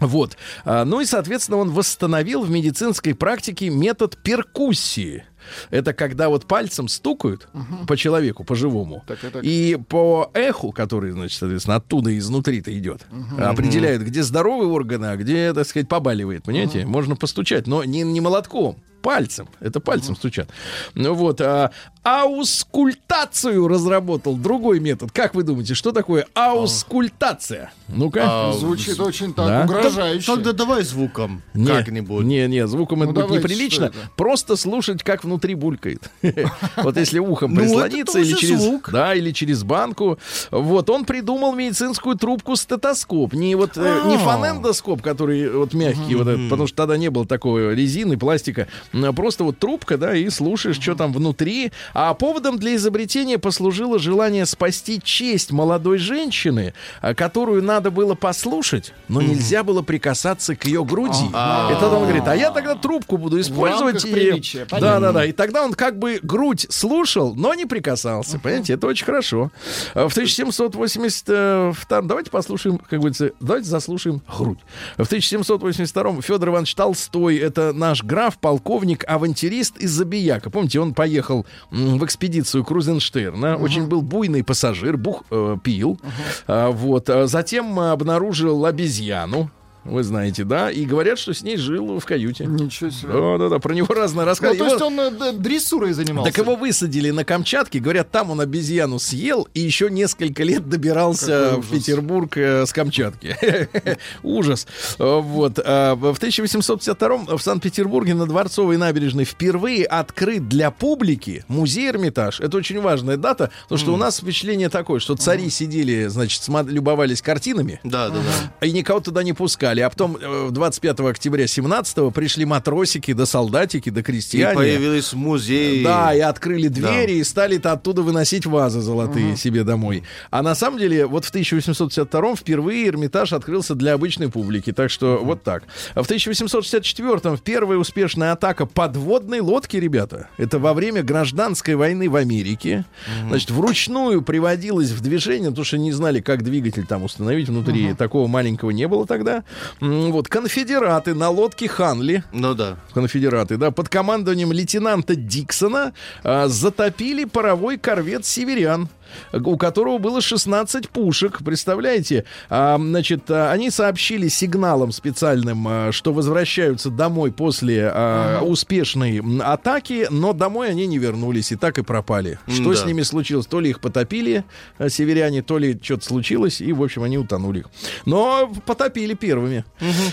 Вот. 0.00 0.36
А, 0.64 0.84
ну 0.84 1.00
и, 1.00 1.04
соответственно, 1.04 1.58
он 1.58 1.70
восстановил 1.70 2.42
в 2.42 2.50
медицинской 2.50 3.14
практике 3.14 3.70
метод 3.70 4.16
перкуссии. 4.16 5.24
Это 5.70 5.92
когда 5.92 6.28
вот 6.28 6.46
пальцем 6.46 6.88
стукают 6.88 7.48
по 7.86 7.96
человеку, 7.96 8.44
по 8.44 8.54
живому. 8.54 9.02
Так, 9.06 9.18
так. 9.20 9.42
И 9.44 9.78
по 9.88 10.30
эху, 10.34 10.72
который, 10.72 11.10
значит, 11.12 11.38
соответственно, 11.38 11.76
оттуда 11.76 12.16
изнутри-то 12.16 12.76
идет, 12.76 13.02
определяют, 13.38 14.02
где 14.02 14.22
здоровые 14.22 14.68
органы, 14.70 15.06
а 15.06 15.16
где, 15.16 15.52
так 15.52 15.66
сказать, 15.66 15.88
побаливает. 15.88 16.44
Понимаете? 16.44 16.86
Можно 16.86 17.16
постучать, 17.16 17.66
но 17.66 17.84
не, 17.84 18.02
не 18.02 18.20
молотком. 18.20 18.76
Пальцем. 19.02 19.48
Это 19.60 19.80
пальцем 19.80 20.16
стучат. 20.16 20.48
Ну 20.94 21.12
вот. 21.12 21.38
А, 21.42 21.72
аускультацию 22.02 23.68
разработал 23.68 24.36
другой 24.36 24.80
метод. 24.80 25.12
Как 25.12 25.34
вы 25.34 25.42
думаете, 25.42 25.74
что 25.74 25.92
такое 25.92 26.26
аускультация? 26.34 27.72
Ну-ка. 27.88 28.52
Звучит 28.58 28.98
очень 29.00 29.34
так 29.34 29.46
Да. 29.46 29.64
угрожающе. 29.64 30.26
Тогда 30.26 30.52
давай 30.52 30.82
звуком 30.84 31.42
Не, 31.52 31.66
как-нибудь. 31.68 32.24
Не, 32.24 32.46
не, 32.48 32.66
звуком 32.66 33.00
Ну, 33.00 33.04
это 33.04 33.12
будет 33.12 33.26
давайте, 33.26 33.44
неприлично. 33.48 33.84
это? 33.86 33.96
Просто 34.16 34.56
слушать, 34.56 35.02
как 35.02 35.24
внутри 35.24 35.33
булькает. 35.54 36.10
Вот 36.76 36.96
если 36.96 37.18
ухом 37.18 37.54
Ну, 37.54 37.60
это 37.60 37.68
прислониться 37.70 38.18
или 38.18 38.34
через, 38.34 38.62
да, 38.92 39.14
или 39.14 39.30
через 39.30 39.62
банку. 39.62 40.18
Вот 40.50 40.90
он 40.90 41.04
придумал 41.04 41.54
медицинскую 41.54 42.16
трубку 42.16 42.56
стетоскоп, 42.56 43.32
не 43.32 43.54
вот 43.54 43.76
э, 43.76 44.02
не 44.06 44.16
А. 44.16 44.18
фонендоскоп, 44.18 45.02
который 45.02 45.50
вот 45.50 45.74
мягкий, 45.74 46.14
вот 46.14 46.28
этот, 46.28 46.48
потому 46.48 46.66
что 46.66 46.76
тогда 46.76 46.96
не 46.96 47.10
было 47.10 47.26
такой 47.26 47.74
резины, 47.74 48.16
пластика, 48.16 48.68
а 48.92 49.12
просто 49.12 49.44
вот 49.44 49.58
трубка, 49.58 49.98
да, 49.98 50.14
и 50.14 50.28
слушаешь, 50.30 50.80
что 50.80 50.94
там 50.94 51.12
внутри. 51.12 51.72
А 51.92 52.14
поводом 52.14 52.58
для 52.58 52.74
изобретения 52.76 53.38
послужило 53.38 53.98
желание 53.98 54.46
спасти 54.46 55.00
честь 55.02 55.52
молодой 55.52 55.98
женщины, 55.98 56.74
а, 57.00 57.14
которую 57.14 57.62
надо 57.62 57.90
было 57.90 58.14
послушать, 58.14 58.92
но 59.08 59.22
нельзя 59.22 59.62
было 59.64 59.82
прикасаться 59.82 60.56
к 60.56 60.64
ее 60.66 60.84
груди. 60.84 61.24
И 61.24 61.74
тогда 61.80 61.96
он 61.96 62.04
говорит, 62.04 62.26
а 62.26 62.36
я 62.36 62.50
тогда 62.50 62.74
трубку 62.74 63.16
буду 63.16 63.40
использовать. 63.40 64.02
Да, 64.04 64.66
понятно. 64.68 65.12
да, 65.12 65.23
да. 65.24 65.28
И 65.28 65.32
тогда 65.32 65.64
он 65.64 65.72
как 65.74 65.98
бы 65.98 66.20
грудь 66.22 66.66
слушал, 66.70 67.34
но 67.34 67.54
не 67.54 67.66
прикасался. 67.66 68.38
Понимаете, 68.38 68.74
это 68.74 68.86
очень 68.86 69.06
хорошо. 69.06 69.50
А 69.94 70.08
В 70.08 70.12
1782 70.12 72.02
давайте 72.02 72.30
послушаем, 72.30 72.78
как 72.78 72.98
говорится, 72.98 73.30
давайте 73.40 73.68
заслушаем 73.68 74.22
грудь. 74.38 74.58
В 74.96 75.06
1782 75.06 76.22
Федор 76.22 76.48
Иванович 76.50 76.74
Толстой, 76.74 77.36
это 77.38 77.72
наш 77.72 78.02
граф, 78.02 78.38
полковник, 78.38 79.04
авантюрист 79.06 79.78
из 79.78 79.90
Забияка. 79.90 80.50
Помните, 80.50 80.80
он 80.80 80.94
поехал 80.94 81.46
в 81.70 82.04
экспедицию 82.04 82.64
Крузенштерна, 82.64 83.56
очень 83.56 83.86
был 83.86 84.02
буйный 84.02 84.44
пассажир, 84.44 84.96
бух, 84.96 85.24
э, 85.30 85.56
пил. 85.62 85.98
А, 86.46 86.70
вот. 86.70 87.08
А 87.10 87.26
Затем 87.26 87.78
э, 87.80 87.90
обнаружил 87.90 88.64
обезьяну. 88.66 89.50
Вы 89.84 90.02
знаете, 90.02 90.44
да? 90.44 90.70
И 90.70 90.84
говорят, 90.84 91.18
что 91.18 91.34
с 91.34 91.42
ней 91.42 91.56
жил 91.56 91.98
в 91.98 92.04
каюте. 92.04 92.46
Ничего 92.46 92.90
себе. 92.90 93.12
Да, 93.12 93.38
да, 93.38 93.48
да, 93.48 93.58
про 93.58 93.74
него 93.74 93.92
разные 93.94 94.24
Ну, 94.24 94.30
рассказы. 94.30 94.56
то 94.58 94.64
Его- 94.64 94.72
есть 94.74 94.82
он 94.82 95.00
э, 95.00 95.32
дрессурой 95.32 95.92
занимался. 95.92 96.32
так 96.32 96.38
его 96.42 96.56
высадили 96.56 97.10
на 97.10 97.24
Камчатке, 97.24 97.80
говорят, 97.80 98.10
там 98.10 98.30
он 98.30 98.40
обезьяну 98.40 98.98
съел 98.98 99.46
и 99.54 99.60
еще 99.60 99.90
несколько 99.90 100.42
лет 100.42 100.68
добирался 100.68 101.56
в 101.58 101.70
Петербург 101.70 102.36
э, 102.36 102.64
с 102.66 102.72
Камчатки. 102.72 103.36
Ужас. 104.22 104.66
Вот. 104.98 105.58
А 105.64 105.94
В 105.94 106.16
1852 106.16 107.36
в 107.36 107.42
Санкт-Петербурге 107.42 108.14
на 108.14 108.26
Дворцовой 108.26 108.76
набережной 108.76 109.24
впервые 109.24 109.84
открыт 109.84 110.48
для 110.48 110.70
публики 110.70 111.44
музей 111.48 111.88
Эрмитаж. 111.90 112.40
Это 112.40 112.56
очень 112.56 112.80
важная 112.80 113.16
дата, 113.16 113.50
потому 113.64 113.78
что 113.78 113.92
у 113.94 113.96
нас 113.96 114.18
впечатление 114.20 114.68
такое, 114.68 115.00
что 115.00 115.14
цари 115.16 115.50
сидели, 115.50 116.06
значит, 116.06 116.42
любовались 116.66 117.20
картинами, 117.22 117.80
Да, 117.84 118.08
да, 118.08 118.16
да. 118.60 118.66
и 118.66 118.72
никого 118.72 119.00
туда 119.00 119.22
не 119.22 119.32
пускали. 119.32 119.73
А 119.80 119.90
потом 119.90 120.16
э, 120.20 120.48
25 120.50 121.00
октября 121.00 121.46
17 121.46 122.12
пришли 122.12 122.44
матросики, 122.44 123.12
да 123.12 123.26
солдатики, 123.26 123.90
да 123.90 124.00
И 124.00 124.02
крестьяне. 124.02 124.54
появились 124.54 125.12
музеи. 125.12 125.82
Да, 125.84 126.14
и 126.14 126.20
открыли 126.20 126.68
двери, 126.68 127.12
Да. 127.14 127.18
и 127.20 127.24
стали 127.24 127.60
оттуда 127.64 128.02
выносить 128.02 128.46
вазы 128.46 128.80
золотые 128.80 129.36
себе 129.36 129.64
домой. 129.64 130.02
А 130.30 130.42
на 130.42 130.54
самом 130.54 130.78
деле, 130.78 131.06
вот 131.06 131.24
в 131.24 131.30
1852 131.30 132.36
впервые 132.36 132.88
Эрмитаж 132.88 133.32
открылся 133.32 133.74
для 133.74 133.94
обычной 133.94 134.28
публики. 134.30 134.72
Так 134.72 134.90
что 134.90 135.20
вот 135.22 135.42
так. 135.42 135.64
А 135.94 136.02
в 136.02 136.06
1864 136.06 137.36
первая 137.44 137.78
успешная 137.78 138.32
атака 138.32 138.66
подводной 138.66 139.40
лодки, 139.40 139.76
ребята. 139.76 140.28
Это 140.36 140.58
во 140.58 140.74
время 140.74 141.02
гражданской 141.02 141.74
войны 141.74 142.08
в 142.08 142.16
Америке. 142.16 142.84
Значит, 143.28 143.50
вручную 143.50 144.22
приводилось 144.22 144.90
в 144.90 145.00
движение, 145.00 145.50
потому 145.50 145.64
что 145.64 145.78
не 145.78 145.92
знали, 145.92 146.20
как 146.20 146.42
двигатель 146.42 146.86
там 146.86 147.04
установить 147.04 147.48
внутри. 147.48 147.94
Такого 147.94 148.26
маленького 148.26 148.70
не 148.70 148.88
было 148.88 149.06
тогда. 149.06 149.44
Вот, 149.80 150.28
конфедераты 150.28 151.14
на 151.14 151.30
лодке 151.30 151.68
Ханли 151.68 152.24
Ну 152.32 152.54
да. 152.54 152.76
конфедераты, 152.92 153.56
да, 153.56 153.70
под 153.70 153.88
командованием 153.88 154.52
лейтенанта 154.52 155.14
Диксона 155.14 155.92
а, 156.22 156.48
затопили 156.48 157.24
паровой 157.24 157.78
корвет 157.78 158.24
«Северян», 158.24 158.88
у 159.32 159.56
которого 159.56 159.98
было 159.98 160.20
16 160.20 160.88
пушек, 160.88 161.38
представляете? 161.44 162.24
А, 162.48 162.76
значит, 162.78 163.30
а, 163.30 163.50
они 163.52 163.70
сообщили 163.70 164.28
сигналом 164.28 164.92
специальным, 164.92 165.66
а, 165.68 165.92
что 165.92 166.12
возвращаются 166.12 166.90
домой 166.90 167.32
после 167.32 167.90
а, 167.92 168.40
успешной 168.42 169.20
атаки, 169.40 170.06
но 170.10 170.32
домой 170.32 170.70
они 170.70 170.86
не 170.86 170.98
вернулись 170.98 171.52
и 171.52 171.56
так 171.56 171.78
и 171.78 171.82
пропали. 171.82 172.38
Что 172.46 172.70
М-да. 172.70 172.76
с 172.76 172.84
ними 172.86 173.02
случилось? 173.02 173.46
То 173.46 173.60
ли 173.60 173.70
их 173.70 173.80
потопили 173.80 174.44
а, 174.78 174.88
северяне, 174.88 175.42
то 175.42 175.58
ли 175.58 175.78
что-то 175.82 176.04
случилось, 176.04 176.60
и, 176.60 176.72
в 176.72 176.82
общем, 176.82 177.02
они 177.02 177.18
утонули. 177.18 177.64
Но 178.06 178.52
потопили 178.66 179.14
первыми. 179.14 179.64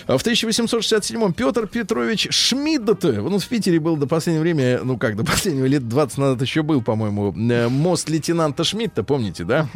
А 0.07 0.17
В 0.17 0.25
1867-м 0.25 1.33
Петр 1.33 1.67
Петрович 1.67 2.27
Шмидт, 2.31 3.05
он 3.05 3.39
в 3.39 3.47
Питере 3.47 3.79
был 3.79 3.97
до 3.97 4.07
последнего 4.07 4.41
времени, 4.41 4.79
ну 4.83 4.97
как, 4.97 5.15
до 5.15 5.23
последнего, 5.23 5.65
лет 5.65 5.87
20 5.87 6.17
назад 6.17 6.41
еще 6.41 6.63
был, 6.63 6.81
по-моему, 6.81 7.33
э, 7.33 7.67
мост 7.67 8.09
лейтенанта 8.09 8.63
Шмидта, 8.63 8.80
помните, 8.87 9.43
да? 9.43 9.67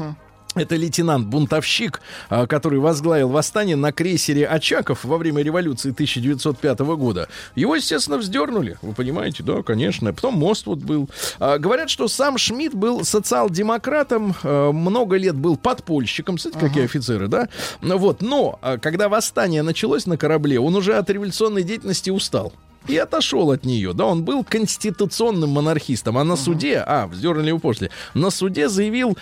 Это 0.55 0.77
лейтенант-бунтовщик, 0.77 1.99
а, 2.29 2.47
который 2.47 2.79
возглавил 2.79 3.27
восстание 3.27 3.75
на 3.75 3.91
крейсере 3.91 4.47
«Очаков» 4.47 5.03
во 5.03 5.17
время 5.17 5.43
революции 5.43 5.91
1905 5.91 6.79
года. 6.95 7.27
Его, 7.55 7.75
естественно, 7.75 8.17
вздернули, 8.17 8.77
вы 8.81 8.93
понимаете, 8.93 9.43
да, 9.43 9.61
конечно. 9.63 10.13
Потом 10.13 10.35
мост 10.35 10.65
вот 10.65 10.79
был. 10.79 11.09
А, 11.39 11.57
Говорят, 11.57 11.89
что 11.89 12.07
сам 12.07 12.37
Шмидт 12.37 12.73
был 12.73 13.03
социал-демократом, 13.03 14.33
а, 14.43 14.71
много 14.71 15.17
лет 15.17 15.35
был 15.35 15.57
подпольщиком, 15.57 16.37
кстати, 16.37 16.57
какие 16.57 16.85
офицеры, 16.85 17.27
да? 17.27 17.49
Вот, 17.81 18.21
но 18.21 18.57
когда 18.81 19.09
восстание 19.09 19.61
началось 19.61 20.05
на 20.05 20.17
корабле, 20.17 20.59
он 20.59 20.75
уже 20.75 20.95
от 20.95 21.09
революционной 21.09 21.63
деятельности 21.63 22.09
устал. 22.09 22.53
И 22.87 22.97
отошел 22.97 23.51
от 23.51 23.65
нее. 23.65 23.93
Да, 23.93 24.05
он 24.05 24.23
был 24.23 24.43
конституционным 24.43 25.49
монархистом, 25.51 26.17
а 26.17 26.23
на 26.23 26.35
суде, 26.35 26.83
а, 26.85 27.07
вздернули 27.07 27.47
его 27.49 27.59
после, 27.59 27.89
на 28.13 28.29
суде 28.29 28.69
заявил, 28.69 29.17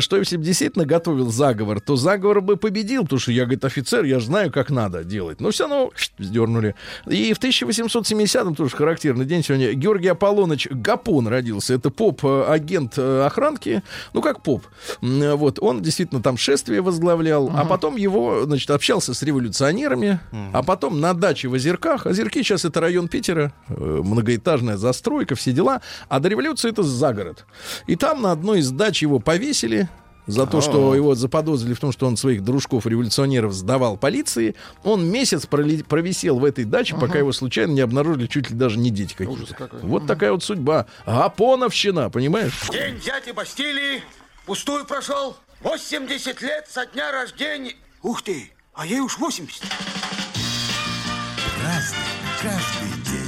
что 0.00 0.16
если 0.16 0.36
бы 0.36 0.44
действительно 0.44 0.84
готовил 0.84 1.30
заговор, 1.30 1.80
то 1.80 1.96
заговор 1.96 2.40
бы 2.40 2.56
победил, 2.56 3.02
потому 3.04 3.20
что 3.20 3.32
я, 3.32 3.44
говорит, 3.44 3.64
офицер, 3.64 4.04
я 4.04 4.18
же 4.20 4.26
знаю, 4.26 4.52
как 4.52 4.70
надо 4.70 5.04
делать. 5.04 5.40
Но 5.40 5.50
все 5.50 5.64
равно 5.68 5.90
вздернули. 6.18 6.74
И 7.06 7.32
в 7.32 7.38
1870-м, 7.40 8.54
тоже 8.54 8.74
характерный 8.76 9.24
день 9.24 9.42
сегодня, 9.44 9.72
Георгий 9.72 10.08
Аполлоныч 10.08 10.68
Гапон 10.70 11.28
родился. 11.28 11.74
Это 11.74 11.90
поп-агент 11.90 12.94
э, 12.96 13.24
охранки, 13.26 13.82
ну 14.12 14.22
как 14.22 14.42
поп. 14.42 14.64
М, 15.02 15.36
Вот, 15.36 15.58
он 15.60 15.82
действительно 15.82 16.22
там 16.22 16.36
шествие 16.36 16.80
возглавлял, 16.80 17.50
а 17.54 17.64
потом 17.64 17.96
его, 17.96 18.44
значит, 18.44 18.70
общался 18.70 19.14
с 19.14 19.22
революционерами, 19.22 20.20
а 20.52 20.62
потом 20.62 21.00
на 21.00 21.14
даче 21.14 21.48
в 21.48 21.52
Озерках, 21.52 22.06
Озерки 22.06 22.42
сейчас 22.42 22.64
это 22.64 22.80
район 22.80 22.97
Питера, 23.06 23.52
э, 23.68 23.74
многоэтажная 23.74 24.76
застройка, 24.76 25.36
все 25.36 25.52
дела, 25.52 25.82
а 26.08 26.18
до 26.18 26.28
революции 26.28 26.70
это 26.70 26.82
загород. 26.82 27.46
И 27.86 27.94
там 27.94 28.22
на 28.22 28.32
одной 28.32 28.58
из 28.58 28.70
дач 28.72 29.02
его 29.02 29.20
повесили, 29.20 29.88
за 30.28 30.46
то, 30.46 30.60
что 30.60 30.94
его 30.94 31.14
заподозрили 31.14 31.74
в 31.74 31.80
том, 31.80 31.90
что 31.90 32.06
он 32.06 32.16
своих 32.16 32.44
дружков-революционеров 32.44 33.52
сдавал 33.52 33.96
полиции. 33.96 34.54
Он 34.84 35.10
месяц 35.10 35.46
провисел 35.46 36.38
в 36.38 36.44
этой 36.44 36.64
даче, 36.64 36.94
пока 36.96 37.18
его 37.18 37.32
случайно 37.32 37.72
не 37.72 37.80
обнаружили 37.80 38.26
чуть 38.26 38.50
ли 38.50 38.56
даже 38.56 38.78
не 38.78 38.90
дети 38.90 39.14
какие-то. 39.14 39.70
Вот 39.82 40.06
такая 40.06 40.32
вот 40.32 40.44
судьба. 40.44 40.86
Гапоновщина, 41.06 42.10
понимаешь? 42.10 42.68
День 42.70 42.96
взятия 42.96 43.32
Бастилии 43.32 44.02
пустую 44.46 44.84
прошел. 44.84 45.36
80 45.62 46.40
лет 46.42 46.66
со 46.70 46.86
дня 46.86 47.10
рождения. 47.10 47.74
Ух 48.02 48.22
ты, 48.22 48.52
а 48.74 48.86
ей 48.86 49.00
уж 49.00 49.18
80. 49.18 49.62
Разный, 51.64 51.97
каждый 52.42 53.02
день. 53.04 53.18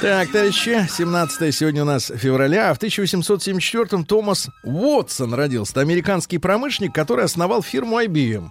Так, 0.00 0.30
товарищи, 0.32 0.86
17 0.90 1.54
сегодня 1.54 1.82
у 1.82 1.86
нас 1.86 2.12
февраля, 2.14 2.70
а 2.70 2.74
в 2.74 2.78
1874-м 2.78 4.04
Томас 4.04 4.48
Уотсон 4.62 5.32
родился. 5.32 5.72
Это 5.72 5.80
американский 5.80 6.36
промышленник, 6.38 6.94
который 6.94 7.24
основал 7.24 7.62
фирму 7.62 8.00
IBM. 8.02 8.50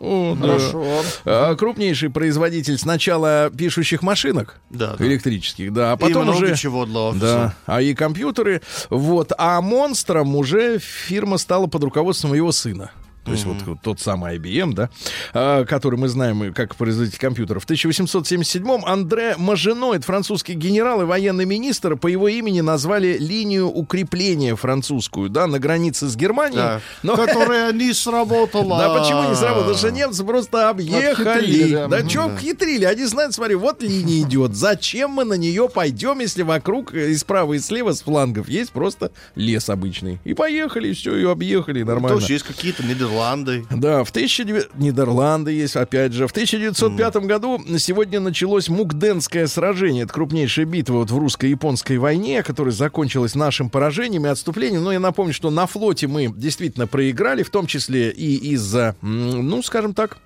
О, 0.00 0.34
да. 0.34 0.46
Хорошо. 0.46 1.02
А, 1.24 1.54
крупнейший 1.54 2.10
производитель 2.10 2.76
сначала 2.78 3.50
пишущих 3.50 4.02
машинок 4.02 4.60
Да, 4.70 4.96
да. 4.98 5.06
электрических, 5.06 5.72
да, 5.72 5.92
а 5.92 5.96
И 5.96 5.98
потом 5.98 6.24
много 6.24 6.36
уже 6.44 6.56
чего 6.56 6.86
для 6.86 6.98
офиса. 7.00 7.20
да, 7.20 7.54
а 7.66 7.82
и 7.82 7.94
компьютеры, 7.94 8.62
вот, 8.88 9.32
а 9.38 9.60
монстром 9.60 10.36
уже 10.36 10.78
фирма 10.78 11.36
стала 11.38 11.66
под 11.66 11.84
руководством 11.84 12.32
его 12.34 12.50
сына. 12.52 12.90
То 13.24 13.32
есть 13.32 13.44
вот, 13.44 13.56
вот 13.66 13.78
тот 13.82 14.00
самый 14.00 14.38
IBM, 14.38 14.72
да, 14.72 14.88
а, 15.34 15.64
который 15.64 15.98
мы 15.98 16.08
знаем 16.08 16.52
как 16.54 16.74
производитель 16.76 17.18
компьютеров. 17.18 17.64
В 17.64 17.70
1877-м 17.70 18.84
Андре 18.84 19.34
Мажино, 19.36 19.92
это 19.92 20.04
французский 20.04 20.54
генерал 20.54 21.02
и 21.02 21.04
военный 21.04 21.44
министр, 21.44 21.96
по 21.96 22.06
его 22.06 22.28
имени 22.28 22.60
назвали 22.60 23.18
линию 23.18 23.68
укрепления 23.68 24.56
французскую, 24.56 25.28
да, 25.28 25.46
на 25.46 25.58
границе 25.58 26.08
с 26.08 26.16
Германией. 26.16 26.56
Да. 26.56 26.80
Но- 27.02 27.16
Которая 27.16 27.72
не 27.72 27.92
сработала. 27.92 28.78
да, 28.78 28.98
почему 28.98 29.28
не 29.28 29.34
сработало? 29.36 29.60
Потому 29.60 29.78
что 29.78 29.90
немцы 29.90 30.24
просто 30.24 30.70
объехали. 30.70 31.86
Да. 31.88 32.08
Что 32.08 32.36
хитрили? 32.38 32.84
Они 32.84 33.04
знают, 33.04 33.34
смотри, 33.34 33.54
вот 33.54 33.82
линия 33.82 34.22
идет. 34.26 34.54
Зачем 34.54 35.10
мы 35.10 35.24
на 35.24 35.34
нее 35.34 35.68
пойдем, 35.68 36.20
если 36.20 36.42
вокруг 36.42 36.94
э, 36.94 37.10
и 37.10 37.16
справа, 37.16 37.52
и 37.52 37.58
слева, 37.58 37.92
с 37.92 38.00
флангов 38.02 38.48
есть 38.48 38.70
просто 38.72 39.12
лес 39.34 39.68
обычный. 39.68 40.18
И 40.24 40.34
поехали, 40.34 40.92
все, 40.92 41.14
ее 41.14 41.30
объехали, 41.30 41.82
нормально. 41.82 42.18
Тоже 42.18 42.32
есть 42.32 42.44
какие-то 42.44 42.82
Нидерланды. 43.10 43.66
Да, 43.70 44.04
в 44.04 44.10
1900... 44.10 44.76
Нидерланды 44.76 45.52
есть, 45.52 45.76
опять 45.76 46.12
же. 46.12 46.26
В 46.26 46.30
1905 46.30 47.16
году 47.16 47.60
сегодня 47.78 48.20
началось 48.20 48.68
Мукденское 48.68 49.46
сражение. 49.46 50.04
Это 50.04 50.12
крупнейшая 50.12 50.64
битва 50.64 50.94
вот 50.98 51.10
в 51.10 51.18
русско-японской 51.18 51.98
войне, 51.98 52.42
которая 52.42 52.72
закончилась 52.72 53.34
нашим 53.34 53.68
поражением 53.68 54.26
и 54.26 54.28
отступлением. 54.28 54.84
Но 54.84 54.92
я 54.92 55.00
напомню, 55.00 55.32
что 55.32 55.50
на 55.50 55.66
флоте 55.66 56.06
мы 56.06 56.32
действительно 56.34 56.86
проиграли, 56.86 57.42
в 57.42 57.50
том 57.50 57.66
числе 57.66 58.10
и 58.10 58.36
из-за, 58.52 58.94
ну, 59.02 59.62
скажем 59.62 59.94
так, 59.94 60.18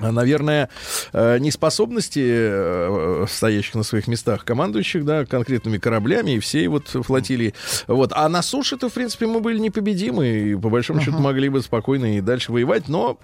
наверное, 0.00 0.68
э, 1.12 1.38
неспособности 1.38 2.22
э, 2.24 3.26
стоящих 3.28 3.74
на 3.74 3.82
своих 3.82 4.08
местах 4.08 4.44
командующих, 4.44 5.04
да, 5.04 5.24
конкретными 5.24 5.78
кораблями 5.78 6.32
и 6.32 6.38
всей 6.38 6.66
вот 6.68 6.88
флотилии. 6.88 7.54
Вот. 7.86 8.12
А 8.14 8.28
на 8.28 8.42
суше-то, 8.42 8.88
в 8.88 8.92
принципе, 8.92 9.26
мы 9.26 9.40
были 9.40 9.58
непобедимы 9.58 10.28
и, 10.28 10.54
по 10.56 10.70
большому 10.70 11.00
счету, 11.00 11.18
могли 11.18 11.48
бы 11.48 11.60
спокойно 11.62 12.16
и 12.16 12.20
дальше 12.20 12.52
воевать, 12.52 12.88
но 12.88 13.18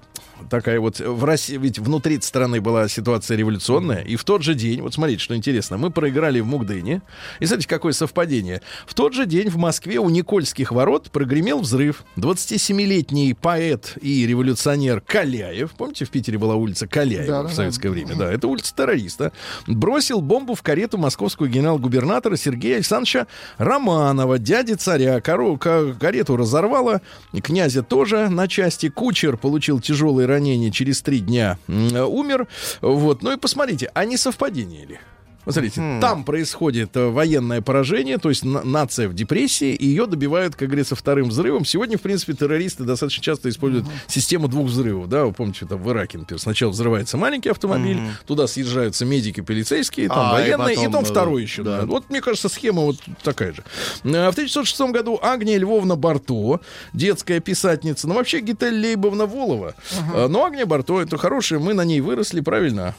такая 0.50 0.80
вот 0.80 1.00
в 1.00 1.24
России, 1.24 1.56
ведь 1.56 1.78
внутри 1.78 2.20
страны 2.20 2.60
была 2.60 2.88
ситуация 2.88 3.36
революционная, 3.36 4.02
и 4.02 4.16
в 4.16 4.24
тот 4.24 4.42
же 4.42 4.54
день, 4.54 4.80
вот 4.80 4.94
смотрите, 4.94 5.22
что 5.22 5.34
интересно, 5.34 5.76
мы 5.78 5.90
проиграли 5.90 6.40
в 6.40 6.46
Мукдене, 6.46 7.02
и 7.40 7.46
смотрите, 7.46 7.68
какое 7.68 7.92
совпадение. 7.92 8.62
В 8.86 8.94
тот 8.94 9.14
же 9.14 9.26
день 9.26 9.48
в 9.48 9.56
Москве 9.56 9.98
у 9.98 10.08
Никольских 10.08 10.72
ворот 10.72 11.10
прогремел 11.10 11.60
взрыв. 11.60 12.04
27-летний 12.16 13.34
поэт 13.34 13.96
и 14.00 14.26
революционер 14.26 15.00
Каляев, 15.00 15.72
помните, 15.72 16.04
в 16.04 16.10
Питере 16.10 16.38
была 16.38 16.54
улица 16.54 16.65
Каляева 16.86 17.26
Да, 17.26 17.42
да, 17.42 17.48
в 17.48 17.50
да. 17.50 17.54
советское 17.54 17.90
время, 17.90 18.14
да, 18.16 18.32
это 18.32 18.48
улица 18.48 18.74
террориста, 18.74 19.32
бросил 19.66 20.20
бомбу 20.20 20.54
в 20.54 20.62
карету 20.62 20.98
московского 20.98 21.46
генерал-губернатора 21.48 22.36
Сергея 22.36 22.76
Александровича 22.76 23.26
Романова, 23.58 24.38
дяди 24.38 24.74
царя. 24.74 25.20
Ка- 25.20 25.94
карету 26.00 26.36
разорвало, 26.36 27.00
князя 27.42 27.82
тоже 27.82 28.28
на 28.28 28.48
части, 28.48 28.88
кучер 28.88 29.36
получил 29.36 29.80
тяжелые 29.80 30.26
ранения, 30.26 30.70
через 30.70 31.02
три 31.02 31.20
дня 31.20 31.58
умер. 31.68 32.46
Вот, 32.80 33.22
ну 33.22 33.32
и 33.32 33.36
посмотрите, 33.36 33.90
а 33.94 34.04
не 34.04 34.16
совпадение 34.16 34.86
ли? 34.86 34.98
Посмотрите, 35.46 35.80
там 36.00 36.24
происходит 36.24 36.94
э, 36.96 37.06
военное 37.08 37.62
поражение, 37.62 38.18
то 38.18 38.28
есть 38.28 38.44
на- 38.44 38.62
нация 38.64 39.08
в 39.08 39.14
депрессии, 39.14 39.72
и 39.74 39.86
ее 39.86 40.06
добивают, 40.06 40.56
как 40.56 40.68
говорится, 40.68 40.94
вторым 40.96 41.28
взрывом. 41.28 41.64
Сегодня, 41.64 41.96
в 41.96 42.02
принципе, 42.02 42.34
террористы 42.34 42.84
достаточно 42.84 43.22
часто 43.22 43.48
используют 43.48 43.86
систему 44.08 44.48
двух 44.48 44.66
взрывов, 44.66 45.08
да, 45.08 45.24
вы 45.24 45.32
помните, 45.32 45.64
там 45.64 45.80
в 45.82 45.88
Ираке, 45.90 46.18
например, 46.18 46.40
сначала 46.40 46.72
взрывается 46.72 47.16
маленький 47.16 47.48
автомобиль, 47.48 47.98
туда 48.26 48.46
съезжаются 48.48 49.04
медики, 49.06 49.40
полицейские, 49.40 50.08
там 50.08 50.18
А, 50.34 50.40
и 50.40 50.42
военные, 50.50 50.74
и, 50.74 50.76
потом, 50.78 50.92
там 50.92 51.02
э, 51.04 51.06
второй 51.06 51.42
еще, 51.42 51.62
да. 51.62 51.82
Вот, 51.86 52.10
мне 52.10 52.20
кажется, 52.20 52.48
схема 52.48 52.82
вот 52.82 52.96
такая 53.22 53.52
же. 53.52 53.62
Э, 54.02 54.28
В 54.28 54.34
1906 54.34 54.80
году 54.92 55.18
Агния 55.22 55.58
Львовна 55.58 55.94
Барто, 55.96 56.60
детская 56.92 57.38
писательница, 57.40 58.08
ну, 58.08 58.14
вообще 58.14 58.40
Гитель 58.40 58.74
Лейбовна 58.74 59.26
Волова, 59.26 59.74
Э, 60.12 60.26
но 60.26 60.44
Агния 60.44 60.66
Барто, 60.66 61.00
это 61.00 61.16
хорошая, 61.16 61.60
мы 61.60 61.72
на 61.72 61.84
ней 61.84 62.00
выросли, 62.00 62.40
правильно? 62.40 62.96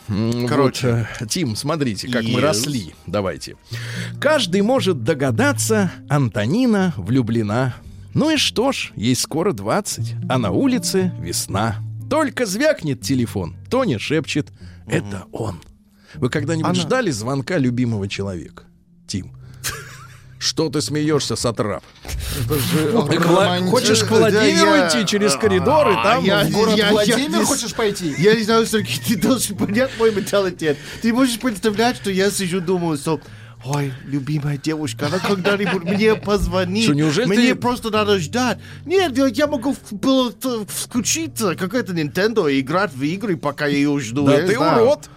Короче. 0.48 1.08
вот, 1.20 1.30
Тим, 1.30 1.56
смотрите, 1.58 2.08
как 2.08 2.24
мы 2.24 2.37
Yes. 2.38 2.42
росли. 2.48 2.96
Давайте. 3.06 3.56
Каждый 4.20 4.62
может 4.62 5.04
догадаться, 5.04 5.92
Антонина 6.10 6.94
влюблена. 6.98 7.76
Ну 8.14 8.32
и 8.32 8.38
что 8.38 8.72
ж, 8.72 8.92
ей 8.96 9.16
скоро 9.16 9.54
20, 9.54 10.16
а 10.30 10.38
на 10.38 10.52
улице 10.52 11.12
весна. 11.20 11.78
Только 12.10 12.46
звякнет 12.46 13.02
телефон, 13.02 13.56
Тоня 13.70 14.00
шепчет, 14.00 14.48
это 14.88 15.26
он. 15.32 15.60
Вы 16.16 16.30
когда-нибудь 16.30 16.66
Она- 16.72 16.80
ждали 16.80 17.12
звонка 17.12 17.58
любимого 17.58 18.08
человека? 18.08 18.64
Что 20.40 20.70
ты 20.70 20.82
смеешься, 20.82 21.36
Сатрап? 21.36 21.84
Романтично. 22.48 23.70
Хочешь 23.72 24.04
к 24.04 24.12
Владимиру 24.12 24.72
идти 24.88 25.06
через 25.06 25.36
коридор, 25.36 25.90
и 25.90 25.94
там 25.96 26.24
я- 26.24 26.44
в 26.44 26.52
город 26.52 26.80
Владимир 26.92 27.44
хочешь 27.46 27.74
пойти? 27.74 28.14
Я 28.18 28.36
не 28.36 28.44
знаю, 28.44 28.66
Сергей, 28.66 29.00
ты 29.08 29.16
должен 29.18 29.58
понять 29.58 29.92
мой 29.98 30.14
менталитет. 30.14 30.78
Ты 31.02 31.14
можешь 31.14 31.40
представлять, 31.40 31.98
что 31.98 32.12
я 32.12 32.30
сижу, 32.32 32.62
думаю, 32.62 32.98
что 32.98 33.20
Ой, 33.66 33.92
любимая 34.06 34.56
девушка, 34.58 35.08
она 35.08 35.18
когда-нибудь 35.18 35.84
мне 35.84 36.14
позвонит. 36.14 36.84
Что, 36.84 36.94
неужели 36.94 37.26
Мне 37.26 37.50
ты- 37.50 37.56
просто 37.56 37.90
надо 37.90 38.20
ждать. 38.20 38.60
Нет, 38.86 39.18
я- 39.36 39.48
могу 39.48 39.74
в- 39.74 39.94
было 39.94 40.32
т- 40.32 40.64
включиться 40.68 41.56
какая-то 41.56 41.92
Nintendo 41.94 42.50
и 42.54 42.60
играть 42.62 42.94
в 42.94 43.02
игры, 43.02 43.36
пока 43.36 43.66
я 43.66 43.76
ее 43.78 44.00
жду. 44.00 44.28
Да 44.28 44.38
ты 44.38 44.56
знаю. 44.56 44.84
урод! 44.84 45.10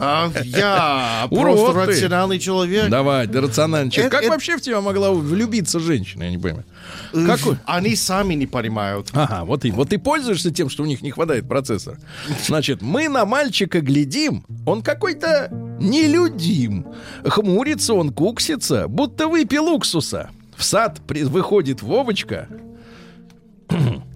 А, 0.00 0.30
я 0.44 1.26
Урод 1.30 1.56
просто 1.56 1.84
ты. 1.86 1.90
рациональный 1.92 2.38
человек. 2.38 2.88
Давай, 2.88 3.26
да 3.26 3.40
рациональный 3.40 3.90
человек. 3.90 4.12
Это- 4.12 4.16
Как 4.16 4.24
это- 4.24 4.32
вообще 4.32 4.56
в 4.56 4.60
тебя 4.60 4.80
могла 4.80 5.10
влюбиться 5.12 5.80
женщина, 5.80 6.22
я 6.24 6.30
не 6.30 6.38
понимаю. 6.38 6.64
Э, 7.12 7.26
Какой? 7.26 7.56
Они 7.66 7.96
сами 7.96 8.34
не 8.34 8.46
понимают. 8.46 9.08
Ага, 9.12 9.44
вот 9.44 9.64
и 9.64 9.70
вот 9.72 9.88
ты 9.88 9.98
пользуешься 9.98 10.50
тем, 10.52 10.70
что 10.70 10.84
у 10.84 10.86
них 10.86 11.02
не 11.02 11.10
хватает 11.10 11.48
процессора. 11.48 11.98
Значит, 12.46 12.80
мы 12.80 13.08
на 13.08 13.24
мальчика 13.24 13.80
глядим, 13.80 14.44
он 14.66 14.82
какой-то 14.82 15.48
нелюдим. 15.80 16.86
Хмурится 17.26 17.94
он, 17.94 18.12
куксится, 18.12 18.86
будто 18.88 19.26
выпил 19.28 19.66
уксуса. 19.68 20.30
В 20.56 20.64
сад 20.64 21.00
при- 21.06 21.24
выходит 21.24 21.82
Вовочка, 21.82 22.48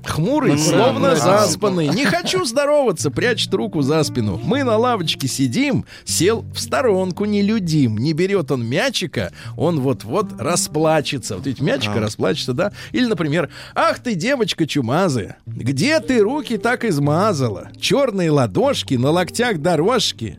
хмурый, 0.07 0.59
словно 0.59 1.17
заспанный. 1.17 1.89
Не 1.89 2.05
хочу 2.05 2.45
здороваться, 2.45 3.11
прячет 3.11 3.53
руку 3.55 3.83
за 3.83 4.03
спину. 4.03 4.41
Мы 4.43 4.65
на 4.65 4.77
лавочке 4.77 5.29
сидим, 5.29 5.85
сел 6.05 6.45
в 6.55 6.59
сторонку 6.59 7.25
нелюдим. 7.25 7.99
Не 7.99 8.13
берет 8.13 8.51
он 8.51 8.67
мячика, 8.67 9.33
он 9.57 9.81
вот-вот 9.81 10.41
расплачется. 10.41 11.37
Вот 11.37 11.47
видите, 11.47 11.65
мячика 11.65 12.01
расплачется, 12.01 12.53
да? 12.53 12.73
Или, 12.93 13.07
например, 13.07 13.51
ах 13.75 13.99
ты, 13.99 14.15
девочка 14.15 14.67
чумазая, 14.67 15.39
где 15.47 16.01
ты 16.01 16.21
руки 16.21 16.57
так 16.59 16.85
измазала? 16.85 17.71
Черные 17.81 18.31
ладошки, 18.31 18.95
на 18.95 19.11
локтях 19.11 19.59
дорожки. 19.59 20.39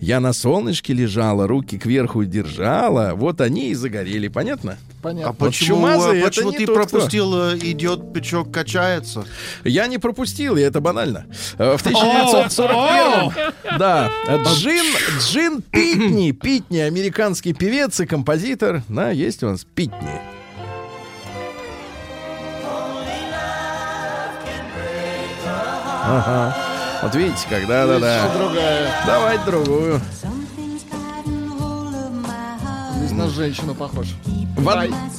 Я 0.00 0.20
на 0.20 0.32
солнышке 0.32 0.92
лежала, 0.92 1.46
руки 1.46 1.78
кверху 1.78 2.24
держала, 2.24 3.12
вот 3.14 3.40
они 3.40 3.70
и 3.70 3.74
загорели, 3.74 4.28
понятно? 4.28 4.78
Понятно. 5.02 5.30
А 5.30 5.32
почему, 5.32 5.86
а 5.86 6.14
почему 6.22 6.50
не 6.50 6.58
ты 6.58 6.66
тот, 6.66 6.74
кто. 6.76 6.86
пропустил, 6.88 7.34
э, 7.52 7.56
идет 7.58 8.12
печок, 8.12 8.52
качается? 8.52 9.24
Я 9.64 9.86
не 9.86 9.98
пропустил, 9.98 10.56
и 10.56 10.60
это 10.60 10.80
банально. 10.80 11.26
Э, 11.58 11.76
В 11.76 11.80
1941 11.80 13.32
да, 13.78 14.10
Джин, 14.28 14.84
Джин 15.20 15.62
Питни, 15.62 16.32
Питни, 16.32 16.78
американский 16.78 17.52
певец 17.54 17.98
и 18.00 18.06
композитор, 18.06 18.82
да, 18.88 19.10
есть 19.10 19.42
у 19.42 19.48
нас 19.48 19.64
Питни. 19.64 20.20
Ага. 26.12 26.56
Вот 27.02 27.14
видите, 27.14 27.46
как, 27.48 27.66
да, 27.66 27.86
да. 27.98 28.30
Давайте 29.06 29.44
другую. 29.44 30.00
Здесь 33.10 33.18
на 33.24 33.28
женщину 33.28 33.74
похож. 33.74 34.06
В 34.56 34.68
од- 34.68 34.76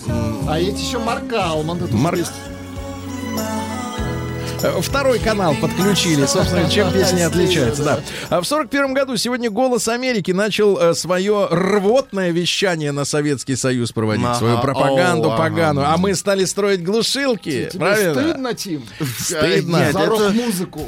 А, 0.07 0.53
а 0.53 0.59
есть 0.59 0.79
еще 0.79 0.97
Марк 0.97 1.33
Алман. 1.33 1.77
Марк- 1.91 2.19
Второй 4.61 5.17
канал 5.17 5.55
подключили, 5.59 6.25
собственно, 6.27 6.69
чем 6.69 6.91
песни 6.93 7.21
отличаются, 7.21 7.83
да. 7.83 7.99
А 8.29 8.41
в 8.41 8.45
сорок 8.45 8.69
первом 8.69 8.93
году 8.93 9.17
сегодня 9.17 9.49
«Голос 9.49 9.87
Америки» 9.87 10.29
начал 10.31 10.77
э, 10.77 10.93
свое 10.93 11.47
рвотное 11.49 12.29
вещание 12.29 12.91
на 12.91 13.03
Советский 13.03 13.55
Союз 13.55 13.91
проводить, 13.91 14.23
Ага. 14.23 14.35
свою 14.35 14.61
пропаганду 14.61 15.29
О, 15.29 15.33
ага. 15.33 15.43
поганую. 15.43 15.87
А 15.89 15.97
мы 15.97 16.13
стали 16.13 16.45
строить 16.45 16.83
глушилки, 16.83 17.69
Тебе 17.71 17.79
правильно? 17.79 18.13
стыдно, 18.21 18.53
Тим? 18.53 18.83
Стыдно. 19.17 19.77
Нет, 19.77 19.93
За 19.93 20.05
рок-музыку. 20.05 20.87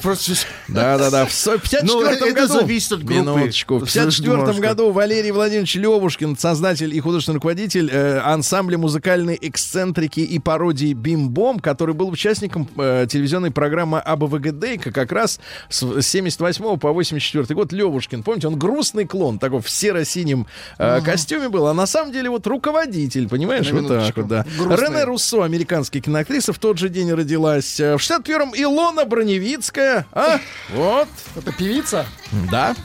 Да-да-да. 0.68 1.26
В 1.26 1.32
со- 1.34 1.58
в 1.58 1.62
54 1.64 1.84
Ну, 1.84 2.02
это 2.06 2.32
году... 2.32 2.54
зависит 2.54 2.92
от 2.92 3.00
группы. 3.04 3.14
Минуточку. 3.22 3.78
В 3.80 3.86
54 3.86 4.38
Немножко. 4.38 4.62
году 4.62 4.92
Валерий 4.92 5.32
Владимирович 5.32 5.74
Левушкин, 5.76 6.38
создатель 6.38 6.96
и 6.96 7.00
художественный 7.00 7.36
руководитель 7.38 7.90
э, 7.92 8.20
ансамбля 8.20 8.78
музыкальной 8.78 9.38
эксцентрики 9.42 10.20
и 10.20 10.38
пародии 10.38 10.94
«Бим-бом», 10.94 11.60
который 11.60 11.96
был 11.96 12.10
участником 12.10 12.70
э, 12.78 13.08
телевизионной 13.10 13.50
программы 13.50 13.62
АБВГД, 14.01 14.91
как 14.93 15.11
раз 15.11 15.39
с 15.70 16.01
78 16.01 16.78
по 16.78 16.91
84 16.91 17.55
год. 17.55 17.72
Левушкин, 17.72 18.24
помните, 18.24 18.47
он 18.47 18.57
грустный 18.57 19.05
клон, 19.05 19.39
такой 19.39 19.61
в 19.61 19.70
серо-синем 19.70 20.47
э, 20.78 21.01
костюме 21.01 21.49
был, 21.49 21.68
а 21.68 21.74
на 21.74 21.86
самом 21.86 22.11
деле 22.11 22.30
вот 22.30 22.45
руководитель, 22.47 23.28
понимаешь, 23.28 23.70
На 23.70 23.82
вот 23.82 23.88
так 23.88 24.18
вот, 24.18 24.28
да. 24.28 24.45
Грустный. 24.57 24.88
Рене 24.88 25.03
Руссо, 25.03 25.43
американская 25.43 26.01
киноактриса, 26.01 26.53
в 26.53 26.59
тот 26.59 26.78
же 26.78 26.89
день 26.89 27.11
родилась. 27.11 27.80
Э, 27.80 27.95
В 27.97 27.99
61-м 27.99 28.53
Илона 28.55 29.05
Броневицкая, 29.05 30.05
а? 30.11 30.39
Вот, 30.74 31.07
Это 31.36 31.51
певица? 31.51 32.05
да. 32.51 32.76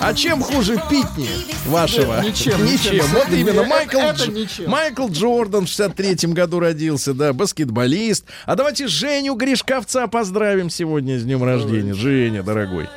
А 0.00 0.14
чем 0.14 0.42
хуже 0.42 0.80
Питни 0.88 1.28
вашего? 1.66 2.22
Ничем, 2.22 2.64
Ничем. 2.64 3.04
Вот 3.12 3.28
именно. 3.28 3.64
Майкл, 3.64 3.98
Дж-. 3.98 4.66
Майкл 4.66 5.08
Джордан 5.08 5.66
в 5.66 5.68
63-м 5.68 6.32
году 6.32 6.58
родился, 6.58 7.12
да, 7.12 7.32
баскетболист. 7.34 8.24
А 8.46 8.56
давайте 8.56 8.88
Женю 8.88 9.34
Гришковца 9.34 10.06
поздравим 10.06 10.70
сегодня 10.70 11.18
с 11.18 11.24
днем 11.24 11.44
рождения. 11.44 11.92
Женя, 11.92 12.42
дорогой. 12.42 12.88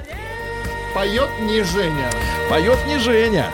Поет 0.96 1.30
не 1.42 1.64
Женя. 1.64 2.10
Поет 2.50 2.80
не 2.88 2.98
Женя. 3.00 3.52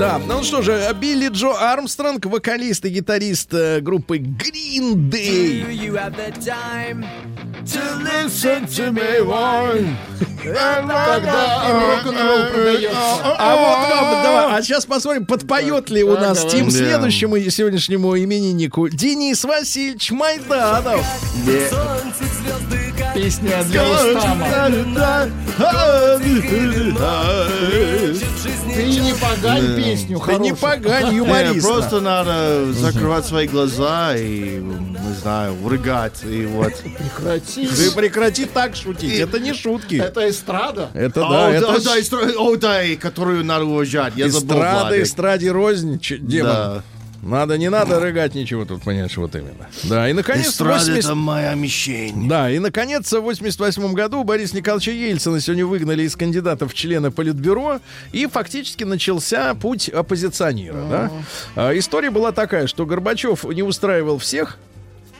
Да, 0.00 0.18
ну 0.18 0.42
что 0.42 0.62
же, 0.62 0.96
Билли 0.98 1.28
Джо 1.28 1.52
Армстронг, 1.52 2.24
вокалист 2.24 2.86
и 2.86 2.88
гитарист 2.88 3.52
э, 3.52 3.80
группы 3.80 4.16
Green 4.16 4.94
Day. 5.10 5.62
Когда 10.42 11.68
рок-н-ролл 11.68 12.50
продается. 12.50 12.96
А 13.36 13.56
вот 13.56 14.22
давай, 14.24 14.58
а 14.58 14.62
сейчас 14.62 14.86
посмотрим, 14.86 15.26
подпоет 15.26 15.90
ли 15.90 16.02
у 16.02 16.14
нас. 16.16 16.46
Тим 16.46 16.70
следующему 16.70 17.36
и 17.36 17.50
сегодняшнему 17.50 18.18
имениннику 18.18 18.88
Денис 18.88 19.44
Васильевич 19.44 20.12
Майданов. 20.12 21.04
Песня 23.14 23.62
для 23.64 23.82
Рустама. 23.82 24.46
Ты 28.74 28.86
не 28.86 29.12
погань 29.14 29.76
песню 29.76 30.20
Ты 30.24 30.34
не 30.38 30.54
погань, 30.54 31.10
Не, 31.10 31.16
юморист. 31.18 31.66
просто 31.66 32.00
надо 32.00 32.72
закрывать 32.72 33.26
свои 33.26 33.46
глаза 33.46 34.16
и, 34.16 34.58
не 34.60 35.14
знаю, 35.20 35.56
рыгать. 35.68 36.22
И 36.24 36.46
вот. 36.46 36.72
Прекрати. 36.76 37.66
Ты 37.66 37.90
прекрати 37.92 38.44
так 38.46 38.76
шутить, 38.76 39.18
это 39.18 39.38
не 39.38 39.52
шутки. 39.54 39.96
Это 39.96 40.28
эстрада. 40.28 40.90
Это 40.94 41.26
О, 41.26 41.30
да, 41.30 41.50
это 41.50 41.66
да, 41.66 41.78
ж 41.78 41.82
да, 41.84 41.98
эстра- 41.98 42.34
о, 42.36 42.56
да, 42.56 42.82
и 42.82 42.96
которую 42.96 43.44
надо 43.44 43.64
уважать. 43.64 44.14
Я 44.16 44.28
забыл, 44.28 44.56
эстрада, 44.56 45.02
эстраде 45.02 45.50
рознь, 45.50 46.00
демон. 46.20 46.82
Надо, 47.22 47.58
не 47.58 47.68
надо 47.68 48.00
рыгать 48.00 48.34
ничего 48.34 48.64
тут, 48.64 48.82
понимаешь, 48.82 49.16
вот 49.16 49.34
именно. 49.34 49.68
Да, 49.84 50.08
и 50.08 50.12
наконец, 50.12 50.48
Эстрада 50.48 50.78
80 50.78 51.04
это 51.04 51.14
моя 51.14 51.54
мишень. 51.54 52.28
Да, 52.28 52.50
и, 52.50 52.58
наконец, 52.58 53.12
в 53.12 53.20
88 53.20 53.92
году 53.92 54.24
Бориса 54.24 54.56
Николаевича 54.56 54.92
Ельцина 54.92 55.40
сегодня 55.40 55.66
выгнали 55.66 56.02
из 56.02 56.16
кандидатов 56.16 56.72
в 56.72 56.74
члены 56.74 57.10
Политбюро, 57.10 57.80
и 58.12 58.26
фактически 58.26 58.84
начался 58.84 59.54
путь 59.54 59.88
оппозиционера. 59.88 60.84
Да? 60.90 61.12
А, 61.56 61.78
история 61.78 62.10
была 62.10 62.32
такая, 62.32 62.66
что 62.66 62.86
Горбачев 62.86 63.44
не 63.44 63.62
устраивал 63.62 64.18
всех, 64.18 64.58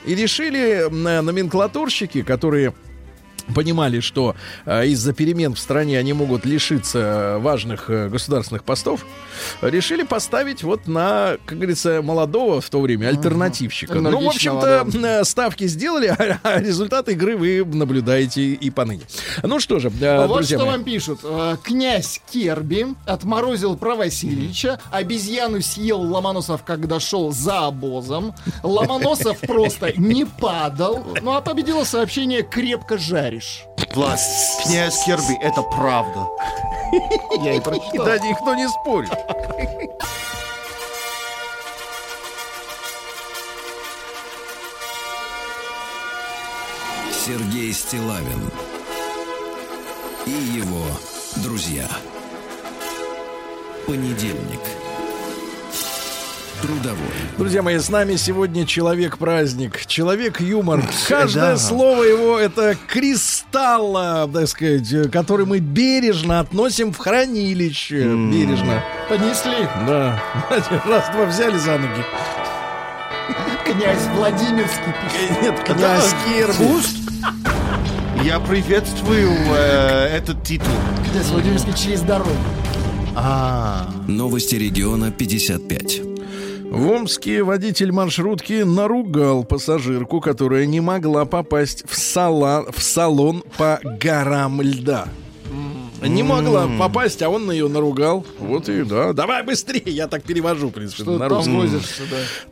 и 0.07 0.15
решили 0.15 0.87
м, 0.87 1.03
номенклатурщики, 1.27 2.23
которые 2.23 2.73
понимали, 3.51 4.01
что 4.01 4.35
э, 4.67 4.87
из-за 4.89 5.13
перемен 5.13 5.55
в 5.55 5.59
стране 5.59 5.99
они 5.99 6.13
могут 6.13 6.45
лишиться 6.45 7.37
важных 7.39 7.91
э, 7.91 8.09
государственных 8.09 8.65
постов, 8.65 9.05
решили 9.61 10.03
поставить 10.03 10.63
вот 10.63 10.87
на, 10.87 11.37
как 11.45 11.59
говорится, 11.59 12.03
молодого 12.03 12.61
в 12.61 12.69
то 12.71 12.81
время 12.81 13.09
альтернативщика. 13.09 13.95
Ну, 13.95 14.21
в 14.21 14.27
общем-то, 14.27 14.87
э, 14.93 15.25
ставки 15.25 15.67
сделали, 15.67 16.07
а, 16.19 16.39
а 16.43 16.61
результат 16.61 17.09
игры 17.09 17.37
вы 17.37 17.65
наблюдаете 17.65 18.43
и 18.43 18.71
поныне. 18.71 19.03
Ну 19.43 19.61
что 19.61 19.79
же, 19.79 19.91
э, 20.01 20.27
вот 20.27 20.37
друзья 20.37 20.59
что 20.59 20.67
мои. 20.67 20.77
вам 20.77 20.85
пишут. 20.85 21.21
Князь 21.63 22.21
Керби 22.31 22.87
отморозил 23.07 23.77
про 23.77 23.97
Васильевича, 23.97 24.81
обезьяну 24.91 25.61
съел 25.61 26.01
Ломоносов, 26.01 26.65
когда 26.65 27.01
шел 27.01 27.33
за 27.33 27.67
обозом. 27.67 28.35
Ломоносов 28.63 29.39
просто 29.41 29.93
не 29.99 30.25
падал. 30.25 31.05
Ну 31.23 31.35
а 31.35 31.41
победило 31.41 31.85
сообщение 31.85 32.43
«крепко 32.43 32.99
жаришь». 33.41 33.65
Влад, 33.95 34.21
князь 34.63 35.05
Керби, 35.05 35.37
это 35.41 35.63
правда. 35.63 36.29
Я 37.43 37.55
и 37.55 37.61
прочитал. 37.61 38.07
Да 38.07 38.19
никто 38.19 38.55
не 38.55 38.69
спорит. 38.69 39.13
Сергей 47.27 47.73
Стилавин 47.73 48.51
и 50.27 50.31
его 50.31 50.85
друзья. 51.37 51.89
Понедельник. 53.87 54.61
Трудовой. 56.63 56.99
Друзья 57.39 57.63
мои, 57.63 57.79
с 57.79 57.89
нами 57.89 58.17
сегодня 58.17 58.67
человек-праздник, 58.67 59.87
человек-юмор. 59.87 60.83
Каждое 61.09 61.53
Да. 61.53 61.57
слово 61.57 62.03
его 62.03 62.39
это 62.39 62.77
кристалл, 62.87 63.97
а, 63.97 64.29
так 64.29 64.47
сказать, 64.47 64.93
э, 64.93 65.05
который 65.09 65.47
мы 65.47 65.59
бережно 65.61 66.41
относим 66.41 66.93
в 66.93 66.99
хранилище. 66.99 68.03
Бережно. 68.05 68.85
Понесли. 69.09 69.67
Да. 69.87 70.23
Раз-два 70.87 71.25
взяли 71.27 71.57
за 71.57 71.79
ноги. 71.79 72.05
Князь 73.65 74.07
Владимирский. 74.17 74.93
Нет, 75.43 75.59
князь 75.65 76.15
Кирби. 76.27 78.25
Я 78.25 78.39
приветствую 78.39 79.31
э, 79.57 80.09
этот 80.15 80.43
титул. 80.43 80.75
Князь 81.11 81.29
Владимирский 81.29 81.73
через 81.73 82.03
дорогу. 82.03 82.31
А, 83.17 83.89
Новости 84.07 84.57
региона 84.57 85.11
55. 85.11 86.10
В 86.71 86.89
Омске 86.89 87.43
водитель 87.43 87.91
маршрутки 87.91 88.63
наругал 88.63 89.43
пассажирку, 89.45 90.21
которая 90.21 90.67
не 90.67 90.81
могла 90.81 91.25
попасть 91.25 91.83
в, 91.89 91.97
сала- 91.97 92.67
в 92.71 92.81
салон 92.83 93.43
по 93.59 93.81
горам 93.83 94.63
льда. 94.63 95.09
Не 96.01 96.23
могла 96.23 96.69
попасть, 96.79 97.21
а 97.23 97.29
он 97.29 97.47
на 97.47 97.53
ее 97.53 97.69
наругал. 97.69 98.25
Вот 98.39 98.69
и 98.69 98.85
да. 98.85 99.13
Давай 99.13 99.43
быстрее, 99.43 99.83
я 99.85 100.07
так 100.07 100.23
перевожу, 100.23 100.69
в 100.69 100.73
принципе, 100.73 101.03
Что 101.03 101.19
на 101.19 101.29
русский. 101.29 101.51
возишься, 101.53 102.03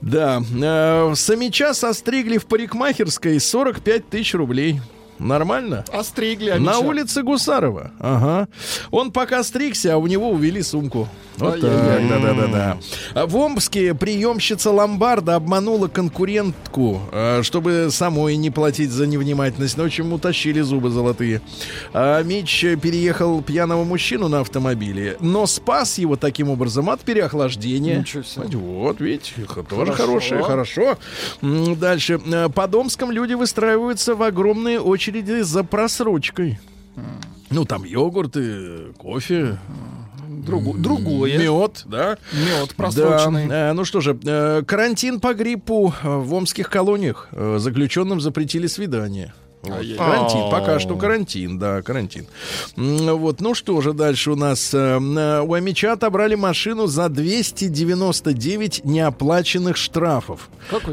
да. 0.01 0.43
Да. 0.61 1.11
Э, 1.11 1.15
Самича 1.15 1.73
состригли 1.73 2.37
в 2.39 2.45
парикмахерской 2.47 3.41
45 3.41 4.09
тысяч 4.11 4.35
рублей. 4.35 4.81
Нормально? 5.19 5.85
Остригли, 5.93 6.51
а 6.51 6.59
На 6.59 6.79
улице 6.79 7.23
Гусарова. 7.23 7.91
Ага. 7.99 8.49
Он 8.91 9.11
пока 9.13 9.43
стригся, 9.43 9.95
а 9.95 9.97
у 9.97 10.07
него 10.07 10.31
увели 10.31 10.63
сумку. 10.63 11.09
Вот 11.39 11.61
так, 11.61 11.71
да-да-да-да. 12.09 12.79
А 13.15 13.27
В 13.27 13.37
Омске 13.37 13.95
приемщица 13.95 14.71
ломбарда 14.71 15.37
обманула 15.37 15.87
конкурентку, 15.87 17.01
э, 17.13 17.43
чтобы 17.43 17.89
самой 17.91 18.37
не 18.37 18.51
платить 18.51 18.91
за 18.91 19.07
невнимательность. 19.07 19.77
Ну, 19.77 19.85
в 19.85 19.87
общем, 19.87 20.13
утащили 20.13 20.61
зубы 20.61 20.91
золотые. 20.91 21.41
А 21.93 22.23
Мич 22.23 22.61
переехал 22.83 23.41
пьяного 23.43 23.85
мужчину 23.85 24.29
на 24.29 24.41
автомобиле, 24.41 25.17
но 25.21 25.47
спас 25.47 25.99
его 25.99 26.17
таким 26.17 26.51
образом 26.51 26.91
от 26.91 27.01
переохлаждения. 27.01 28.01
Ничего 28.01 28.23
себе. 28.25 28.57
Вот, 28.59 29.01
видите, 29.01 29.33
тоже 29.69 29.93
Хорошо. 29.93 30.07
хорошее, 30.07 30.43
хорошо. 30.43 30.99
Дальше. 31.41 32.21
Э, 32.27 32.49
По 32.49 32.67
Домском 32.67 33.11
люди 33.13 33.35
выстраиваются 33.35 34.15
в 34.15 34.23
огромные 34.23 34.81
очереди 34.81 35.08
за 35.43 35.65
просрочкой. 35.65 36.59
Ну, 37.51 37.65
там 37.65 37.85
йогурты, 37.85 38.93
кофе, 38.99 39.59
Другу- 40.29 40.75
другое. 40.79 41.39
мед, 41.39 41.83
да? 41.87 42.19
Мед 42.33 42.75
просроченный. 42.77 43.47
Да. 43.49 43.71
Э, 43.71 43.73
ну 43.73 43.85
что 43.85 44.01
же, 44.01 44.19
э, 44.25 44.63
карантин 44.67 45.19
по 45.21 45.35
гриппу 45.35 45.93
э, 46.03 46.17
в 46.17 46.35
омских 46.35 46.69
колониях. 46.71 47.29
Заключенным 47.57 48.21
запретили 48.21 48.67
свидание. 48.67 49.33
Вот. 49.63 49.97
Карантин, 49.99 50.51
пока 50.51 50.79
что 50.79 50.97
карантин, 50.97 51.59
да, 51.59 51.83
карантин. 51.83 52.27
Вот, 52.77 53.41
ну 53.41 53.55
что 53.55 53.81
же 53.81 53.93
дальше 53.93 54.31
у 54.33 54.37
нас? 54.37 54.73
Э, 54.73 54.99
У 54.99 55.53
Амича 55.53 55.93
отобрали 55.93 56.37
машину 56.37 56.87
за 56.87 57.09
299 57.09 58.85
неоплаченных 58.85 59.77
штрафов. 59.77 60.49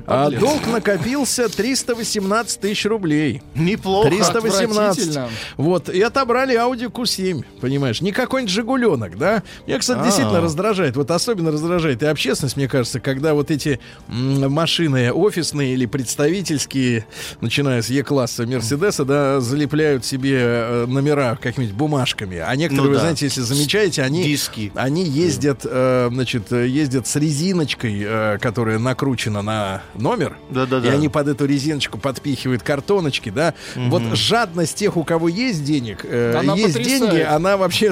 А 0.07 0.29
долг 0.31 0.65
накопился 0.67 1.47
318 1.49 2.59
тысяч 2.59 2.85
рублей. 2.85 3.41
Неплохо. 3.53 4.09
318. 4.09 4.71
Отвратительно. 4.71 5.29
Вот, 5.57 5.89
и 5.89 6.01
отобрали 6.01 6.55
Audi 6.55 6.89
Q7, 6.89 7.43
понимаешь? 7.61 8.01
Не 8.01 8.11
какой-нибудь 8.11 8.53
Жигуленок, 8.53 9.17
да? 9.17 9.43
Меня, 9.67 9.79
кстати, 9.79 10.03
действительно 10.03 10.41
раздражает. 10.41 10.95
Вот 10.95 11.11
особенно 11.11 11.51
раздражает 11.51 12.01
и 12.03 12.05
общественность, 12.05 12.57
мне 12.57 12.67
кажется, 12.67 12.99
когда 12.99 13.33
вот 13.33 13.51
эти 13.51 13.79
машины 14.07 15.11
офисные 15.11 15.73
или 15.73 15.85
представительские, 15.85 17.05
начиная 17.41 17.81
с 17.81 17.89
Е-класса 17.89 18.45
Мерседеса, 18.55 19.05
да, 19.05 19.39
залепляют 19.41 20.05
себе 20.05 20.37
э, 20.41 20.85
номера 20.87 21.37
какими-нибудь 21.41 21.75
бумажками. 21.77 22.37
А 22.37 22.55
некоторые, 22.55 22.83
Ну 22.85 22.89
вы 22.89 22.95
да. 22.95 23.01
знаете, 23.01 23.25
если 23.25 23.41
замечаете, 23.41 24.01
они, 24.03 24.23
Диски. 24.23 24.71
они 24.75 25.03
ездят, 25.03 25.61
э, 25.63 26.09
значит, 26.11 26.51
ездят 26.51 27.07
с 27.07 27.15
резиночкой, 27.15 28.01
э, 28.05 28.37
которая 28.39 28.79
накручена 28.79 29.41
на 29.41 29.81
номер. 29.95 30.37
Да-да-да. 30.49 30.87
И 30.87 30.89
они 30.91 31.09
под 31.09 31.27
эту 31.27 31.45
резиночку 31.45 31.97
подпихивают 31.97 32.63
картоночки, 32.63 33.29
да. 33.29 33.53
Вот 33.75 34.01
жадность 34.13 34.75
тех, 34.75 34.97
у 34.97 35.03
кого 35.03 35.27
есть 35.29 35.63
денег, 35.63 35.99
э, 36.03 36.35
Она 36.37 36.53
есть 36.55 36.73
потрясает. 36.75 37.01
деньги, 37.11 37.19
она 37.21 37.57
вообще 37.57 37.91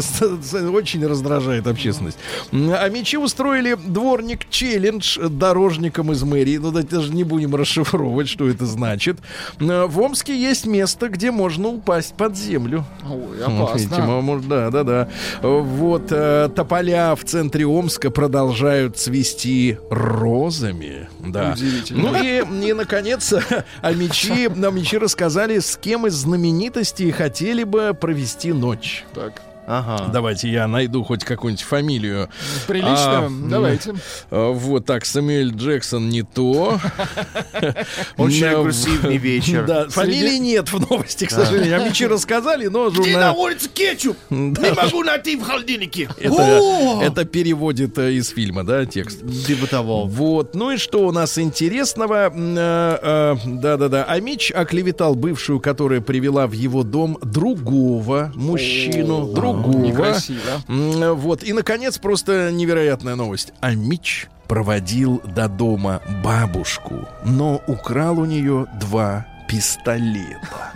очень 0.71 1.05
раздражает 1.05 1.67
общественность. 1.67 2.17
А 2.51 2.87
мечи 2.89 3.17
устроили 3.17 3.75
дворник 3.75 4.49
челлендж 4.49 5.17
дорожникам 5.19 6.11
из 6.11 6.23
мэрии. 6.23 6.57
Ну, 6.57 6.71
да, 6.71 6.81
даже 6.83 7.13
не 7.13 7.23
будем 7.23 7.55
расшифровывать, 7.55 8.29
что 8.29 8.47
это 8.47 8.65
значит. 8.65 9.17
Э, 9.59 9.85
В 9.87 9.99
Омске 9.99 10.39
есть 10.39 10.52
место, 10.65 11.09
где 11.09 11.31
можно 11.31 11.67
упасть 11.69 12.13
под 12.15 12.37
землю. 12.37 12.85
Ой, 13.09 13.43
опасно. 13.43 14.05
мо- 14.05 14.21
может, 14.21 14.47
да, 14.47 14.69
да, 14.69 14.83
да. 14.83 15.09
Вот 15.41 16.11
э, 16.11 16.49
тополя 16.55 17.15
в 17.15 17.23
центре 17.23 17.65
Омска 17.65 18.09
продолжают 18.11 18.97
цвести 18.97 19.77
розами. 19.89 21.09
Да. 21.19 21.51
Удивительно. 21.53 22.11
Ну 22.11 22.23
и, 22.23 22.69
и 22.69 22.73
наконец, 22.73 23.33
амичи, 23.81 24.47
амичи 24.65 24.95
рассказали, 24.97 25.59
с 25.59 25.77
кем 25.77 26.07
из 26.07 26.13
знаменитостей 26.13 27.11
хотели 27.11 27.63
бы 27.63 27.93
провести 27.99 28.53
ночь. 28.53 29.05
Так, 29.13 29.41
Ага. 29.67 30.09
Давайте 30.11 30.49
я 30.49 30.67
найду 30.67 31.03
хоть 31.03 31.23
какую-нибудь 31.23 31.63
фамилию. 31.63 32.29
прилично. 32.67 33.25
А, 33.25 33.29
Давайте. 33.49 33.95
А, 34.29 34.51
Вот 34.51 34.85
так, 34.85 35.05
Сэмюэль 35.05 35.51
Джексон 35.51 36.09
не 36.09 36.23
то. 36.23 36.79
Очень 38.17 38.45
агрессивный 38.45 39.17
вечер. 39.17 39.65
Да, 39.65 39.87
фамилии 39.89 40.37
нет 40.37 40.71
в 40.71 40.79
новости, 40.89 41.25
к 41.25 41.31
сожалению. 41.31 41.81
Амичи 41.81 42.03
рассказали, 42.05 42.67
но 42.67 42.89
журнал... 42.89 43.37
улице 43.39 43.69
кетчуп? 43.69 44.17
Не 44.29 44.73
могу 44.73 45.03
найти 45.03 45.35
в 45.35 45.43
холодильнике. 45.43 46.09
Это, 46.19 47.25
переводит 47.25 47.97
э, 47.97 48.13
из 48.13 48.29
фильма, 48.29 48.63
да, 48.63 48.85
текст. 48.85 49.19
Типа 49.45 49.67
того. 49.67 50.05
Вот, 50.05 50.55
ну 50.55 50.71
и 50.71 50.77
что 50.77 51.07
у 51.07 51.11
нас 51.11 51.37
интересного? 51.37 52.31
Э, 52.33 52.99
э, 53.01 53.35
Да-да-да. 53.45 54.03
Амич 54.03 54.51
оклеветал 54.51 55.15
бывшую, 55.15 55.59
которая 55.59 56.01
привела 56.01 56.47
в 56.47 56.51
его 56.51 56.83
дом 56.83 57.17
другого 57.21 58.31
мужчину. 58.35 59.27
другого. 59.33 59.52
Некрасиво. 59.61 60.61
М, 60.67 61.15
Вот, 61.15 61.43
и, 61.43 61.53
наконец, 61.53 61.97
просто 61.97 62.51
невероятная 62.51 63.15
новость. 63.15 63.53
Амич 63.61 64.27
проводил 64.47 65.21
до 65.25 65.47
дома 65.47 66.01
бабушку, 66.23 67.07
но 67.25 67.61
украл 67.67 68.19
у 68.19 68.25
нее 68.25 68.67
два 68.79 69.25
пистолета. 69.47 70.71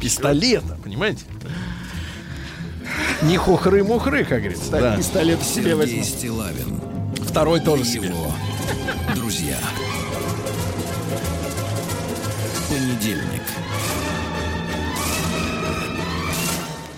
Пистолета, 0.00 0.76
понимаете? 0.82 1.24
Не 3.22 3.36
хухры-мухры, 3.36 4.24
как 4.24 4.38
говорится. 4.42 4.96
Пистолет 4.96 5.42
себе 5.42 5.54
Сергей 5.54 5.74
возьму. 5.74 6.02
Стилавин 6.04 6.80
Второй 7.28 7.60
тоже 7.60 7.84
себе. 7.84 8.12
друзья. 9.14 9.56
Понедельник. 12.68 13.42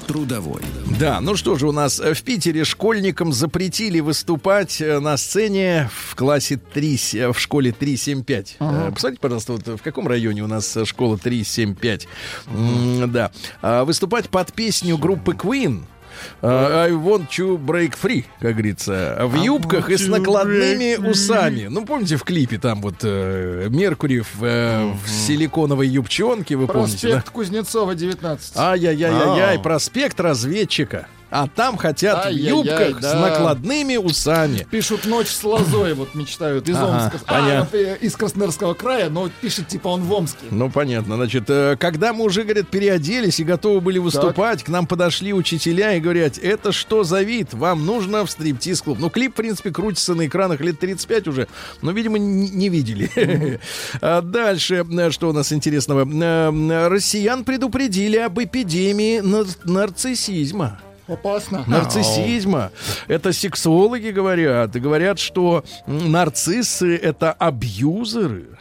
Трудовой. 0.08 0.62
Да, 0.98 1.20
ну 1.20 1.36
что 1.36 1.56
же, 1.56 1.68
у 1.68 1.72
нас 1.72 2.00
э, 2.00 2.14
в 2.14 2.22
Питере 2.22 2.64
школьникам 2.64 3.30
запретили 3.32 4.00
выступать 4.00 4.80
э, 4.80 4.98
на 5.00 5.18
сцене 5.18 5.90
в 6.08 6.14
классе 6.16 6.56
3, 6.72 6.96
с- 6.96 7.14
э, 7.14 7.30
в 7.30 7.38
школе 7.38 7.72
375. 7.72 8.56
Э, 8.58 8.90
Посмотрите, 8.92 9.20
пожалуйста, 9.20 9.52
вот 9.52 9.66
в 9.66 9.82
каком 9.82 10.08
районе 10.08 10.42
у 10.42 10.46
нас 10.46 10.76
школа 10.84 11.18
375. 11.18 12.08
М, 12.46 13.12
Да. 13.12 13.30
А, 13.60 13.84
Выступать 13.84 14.30
под 14.30 14.52
песню 14.54 14.96
группы 14.96 15.32
Queen. 15.32 15.82
Э, 16.42 16.86
I 16.88 16.92
want 16.92 17.28
to 17.36 17.58
break 17.58 17.94
free, 18.00 18.24
как 18.40 18.52
говорится, 18.52 19.18
в 19.24 19.34
юбках 19.36 19.90
и 19.90 19.96
с 19.96 20.06
накладными 20.06 20.96
усами. 20.96 21.66
Ну, 21.68 21.84
помните, 21.84 22.16
в 22.16 22.24
клипе 22.24 22.58
там 22.58 22.80
вот 22.80 22.96
э, 23.02 23.68
Меркурий 23.70 24.20
в, 24.20 24.42
э, 24.42 24.92
в 25.04 25.08
силиконовой 25.08 25.88
юбчонке, 25.88 26.56
вы 26.56 26.66
помните, 26.66 27.08
да? 27.08 27.14
Проспект 27.14 27.30
Кузнецова, 27.30 27.94
19. 27.94 28.56
Ай-яй-яй-яй, 28.56 29.56
А. 29.56 29.60
проспект 29.60 30.20
разведчика. 30.20 31.06
А 31.30 31.46
там 31.46 31.76
хотят 31.76 32.24
в 32.24 32.26
Ай-яй-яй, 32.28 32.50
юбках 32.88 32.98
с 33.00 33.02
да. 33.02 33.20
накладными 33.20 33.96
усами. 33.96 34.66
Пишут 34.70 35.04
«Ночь 35.04 35.28
с 35.28 35.44
лозой», 35.44 35.92
вот 35.94 36.14
мечтают, 36.14 36.68
из 36.68 36.76
Ага, 36.76 36.86
Омска. 37.04 37.20
А, 37.26 37.34
понятно. 37.34 37.76
э, 37.76 37.96
из 38.00 38.16
Красноярского 38.16 38.72
края, 38.74 39.10
но 39.10 39.28
пишет, 39.42 39.68
типа, 39.68 39.88
он 39.88 40.02
в 40.02 40.12
Омске. 40.12 40.46
Ну, 40.50 40.70
понятно. 40.70 41.16
Значит, 41.16 41.44
э, 41.48 41.76
когда 41.78 42.12
мы 42.14 42.24
уже, 42.24 42.44
говорят, 42.44 42.68
переоделись 42.68 43.40
и 43.40 43.44
готовы 43.44 43.80
были 43.82 43.98
выступать, 43.98 44.62
к 44.64 44.68
нам 44.68 44.86
подошли 44.86 45.34
учителя 45.34 45.94
и 45.94 46.00
говорят, 46.00 46.38
это 46.38 46.72
что 46.72 47.04
за 47.04 47.20
вид? 47.22 47.52
Вам 47.52 47.84
нужно 47.84 48.24
в 48.24 48.30
стриптиз-клуб. 48.30 48.98
Ну, 48.98 49.10
клип, 49.10 49.32
в 49.32 49.36
принципе, 49.36 49.70
крутится 49.70 50.14
на 50.14 50.26
экранах 50.26 50.60
лет 50.60 50.78
35 50.80 51.28
уже, 51.28 51.48
но, 51.82 51.92
видимо, 51.92 52.18
не, 52.18 52.68
видели. 52.70 53.60
А 54.00 54.22
Дальше, 54.22 54.84
э, 54.90 55.10
что 55.10 55.28
у 55.28 55.32
нас 55.32 55.52
интересного? 55.52 56.06
Россиян 56.88 57.44
предупредили 57.44 58.16
об 58.16 58.38
эпидемии 58.40 59.20
нар- 59.20 59.46
нарциссизма. 59.64 60.80
Опасно. 61.08 61.64
нарциссизма. 61.66 62.70
Это 63.08 63.32
сексологи 63.32 64.10
говорят. 64.10 64.76
И 64.76 64.80
говорят, 64.80 65.18
что 65.18 65.64
нарциссы— 65.86 66.96
это 67.02 67.32
абьюзеры. 67.32 68.58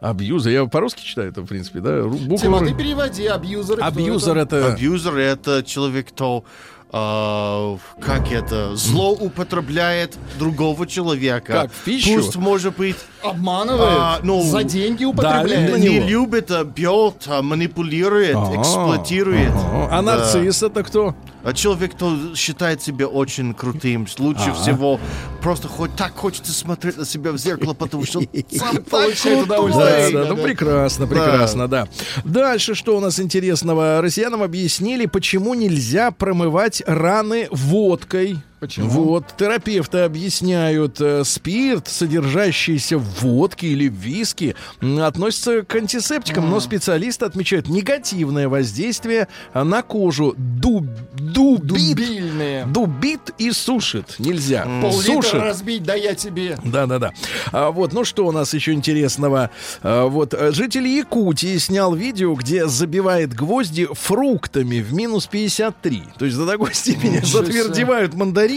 Абьюзер. 0.00 0.52
Я 0.52 0.66
по-русски 0.66 1.02
читаю 1.02 1.30
это, 1.30 1.40
в 1.40 1.46
принципе, 1.46 1.80
да? 1.80 2.02
Буквы 2.02 2.36
Тима, 2.38 2.60
ты 2.60 2.74
переводи, 2.74 3.26
абьюзер. 3.26 3.78
Абьюзер 3.82 4.36
это? 4.36 4.56
это... 4.56 4.72
Абьюзер 4.74 5.16
это 5.16 5.62
человек, 5.64 6.08
кто 6.08 6.44
а, 6.92 7.76
как 8.00 8.30
это 8.30 8.76
злоупотребляет 8.76 10.16
другого 10.38 10.86
человека. 10.86 11.52
Как, 11.52 11.72
в 11.72 11.84
пищу? 11.84 12.16
Пусть 12.16 12.36
может 12.36 12.76
быть 12.76 12.96
Обманывает. 13.22 13.98
А, 13.98 14.20
ну, 14.22 14.42
за 14.42 14.62
деньги 14.62 15.04
употребляет. 15.04 15.70
него. 15.72 15.76
Не 15.78 16.00
любит, 16.00 16.50
а 16.50 16.62
бьет, 16.64 17.24
а 17.26 17.42
манипулирует, 17.42 18.36
Ага, 18.36 18.60
эксплуатирует. 18.60 19.50
ага. 19.50 19.86
А 19.90 19.96
Да. 19.96 20.02
нарцисс 20.02 20.62
это 20.62 20.84
кто? 20.84 21.14
А 21.46 21.52
человек, 21.52 21.92
кто 21.92 22.34
считает 22.34 22.82
себя 22.82 23.06
очень 23.06 23.54
крутым, 23.54 24.08
лучше 24.18 24.52
всего 24.52 24.98
просто 25.40 25.68
хоть 25.68 25.94
так 25.94 26.16
хочется 26.16 26.52
смотреть 26.52 26.96
на 26.96 27.06
себя 27.06 27.30
в 27.30 27.38
зеркало, 27.38 27.72
потому 27.72 28.04
что 28.04 28.18
он 28.18 28.26
сам 28.50 28.82
Получает 28.82 29.44
удовольствие. 29.44 30.10
Да, 30.10 30.24
да, 30.24 30.34
ну 30.34 30.42
прекрасно, 30.42 31.06
прекрасно, 31.06 31.68
да. 31.68 31.86
Дальше 32.24 32.74
что 32.74 32.96
у 32.96 33.00
нас 33.00 33.20
интересного? 33.20 34.00
Россиянам 34.02 34.42
объяснили, 34.42 35.06
почему 35.06 35.54
нельзя 35.54 36.10
промывать 36.10 36.82
раны 36.84 37.46
водкой. 37.52 38.38
Почему? 38.58 38.88
Вот, 38.88 39.24
терапевты 39.36 39.98
объясняют, 39.98 40.98
э, 41.00 41.24
спирт, 41.24 41.88
содержащийся 41.88 42.96
в 42.96 43.20
водке 43.22 43.66
или 43.68 43.88
в 43.88 43.92
виске, 43.94 44.54
относится 44.80 45.62
к 45.62 45.74
антисептикам, 45.74 46.48
но 46.48 46.58
специалисты 46.60 47.26
отмечают 47.26 47.68
негативное 47.68 48.48
воздействие 48.48 49.28
на 49.52 49.82
кожу. 49.82 50.34
Дуб, 50.38 50.86
дубит, 51.14 51.66
Дубильные. 51.66 52.64
дубит 52.66 53.30
и 53.36 53.50
сушит. 53.52 54.16
Нельзя. 54.18 54.64
Пол-литра 54.80 55.22
Сушит. 55.22 55.34
разбить, 55.34 55.82
да 55.82 55.94
я 55.94 56.14
тебе. 56.14 56.58
Да, 56.64 56.86
да, 56.86 56.98
да. 56.98 57.12
А, 57.52 57.70
вот, 57.70 57.92
ну 57.92 58.04
что 58.04 58.26
у 58.26 58.32
нас 58.32 58.54
еще 58.54 58.72
интересного? 58.72 59.50
А, 59.82 60.06
вот 60.06 60.32
э, 60.32 60.52
житель 60.52 60.86
Якутии 60.86 61.58
снял 61.58 61.94
видео, 61.94 62.32
где 62.34 62.66
забивает 62.66 63.34
гвозди 63.34 63.86
фруктами 63.92 64.80
в 64.80 64.94
минус 64.94 65.26
53. 65.26 66.02
То 66.18 66.24
есть 66.24 66.38
до 66.38 66.46
такой 66.46 66.72
степени 66.74 67.20
затвердевают 67.22 68.14
мандарины. 68.14 68.55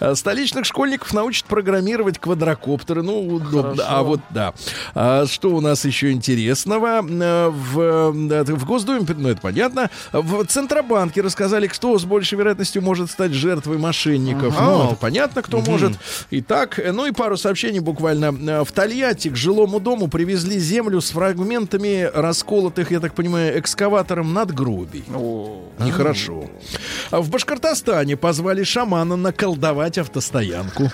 А, 0.00 0.14
Столичных 0.14 0.64
школьников 0.64 1.12
научат 1.12 1.44
программировать 1.46 2.18
квадрокоптеры. 2.18 3.02
Ну, 3.02 3.26
удобно. 3.26 3.82
А 3.86 4.02
вот 4.02 4.20
да. 4.30 4.52
А 4.94 5.26
что 5.26 5.50
у 5.50 5.60
нас 5.60 5.84
еще 5.84 6.12
интересного? 6.12 7.04
Э, 7.08 7.48
В, 7.50 7.80
э, 7.80 8.44
в 8.44 8.64
Госдуме, 8.66 9.06
ну 9.16 9.28
это 9.28 9.40
понятно. 9.40 9.90
В 10.12 10.44
Центробанке 10.46 11.20
рассказали, 11.20 11.66
кто 11.66 11.98
с 11.98 12.04
большей 12.04 12.38
вероятностью 12.38 12.82
может 12.82 13.10
стать 13.10 13.32
жертвой 13.32 13.78
мошенников. 13.78 14.54
Ну, 14.60 14.86
это 14.86 14.96
понятно, 14.96 15.42
кто 15.42 15.60
может. 15.60 15.92
Итак, 16.30 16.78
э, 16.78 16.92
ну 16.92 17.06
и 17.06 17.12
пару 17.12 17.36
сообщений 17.36 17.80
буквально. 17.80 18.26
Э, 18.26 18.64
В 18.64 18.72
Тольятти 18.72 19.28
к 19.28 19.36
жилому 19.36 19.80
дому 19.80 20.08
привезли 20.08 20.58
землю 20.58 21.00
с 21.00 21.10
фрагментами 21.10 22.10
расколотых, 22.14 22.90
я 22.90 23.00
так 23.00 23.14
понимаю, 23.14 23.58
экскаватором 23.58 24.32
надгробий. 24.34 25.04
Нехорошо. 25.78 26.44
А 27.10 27.20
в 27.20 27.30
Башкортостане 27.30 28.16
позвали 28.16 28.55
шамана 28.64 29.16
наколдовать 29.16 29.98
автостоянку. 29.98 30.90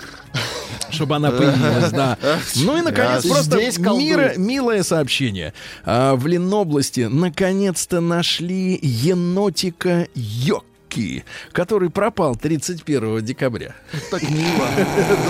Чтобы 0.89 1.15
она 1.15 1.31
появилась, 1.31 1.91
да. 1.91 2.17
Ну 2.55 2.77
и, 2.77 2.81
наконец, 2.81 3.25
просто 3.25 3.57
мира, 3.97 4.33
милое 4.37 4.83
сообщение. 4.83 5.53
А, 5.85 6.15
в 6.15 6.27
Ленобласти 6.27 7.01
наконец-то 7.09 7.99
нашли 7.99 8.77
енотика 8.81 10.07
Йокки, 10.13 11.25
который 11.51 11.89
пропал 11.89 12.35
31 12.35 13.21
декабря. 13.25 13.73
Так 14.11 14.21
мило. 14.29 14.67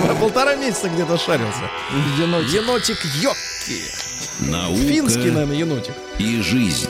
Два- 0.04 0.14
Полтора 0.16 0.54
месяца 0.56 0.88
где-то 0.90 1.16
шарился. 1.16 1.62
Енотик. 2.20 2.52
Енотик 2.52 2.98
Йокки. 3.22 4.50
Наука 4.50 4.80
Финский, 4.82 5.30
наверное, 5.30 5.56
енотик. 5.56 5.94
и 6.18 6.42
жизнь. 6.42 6.88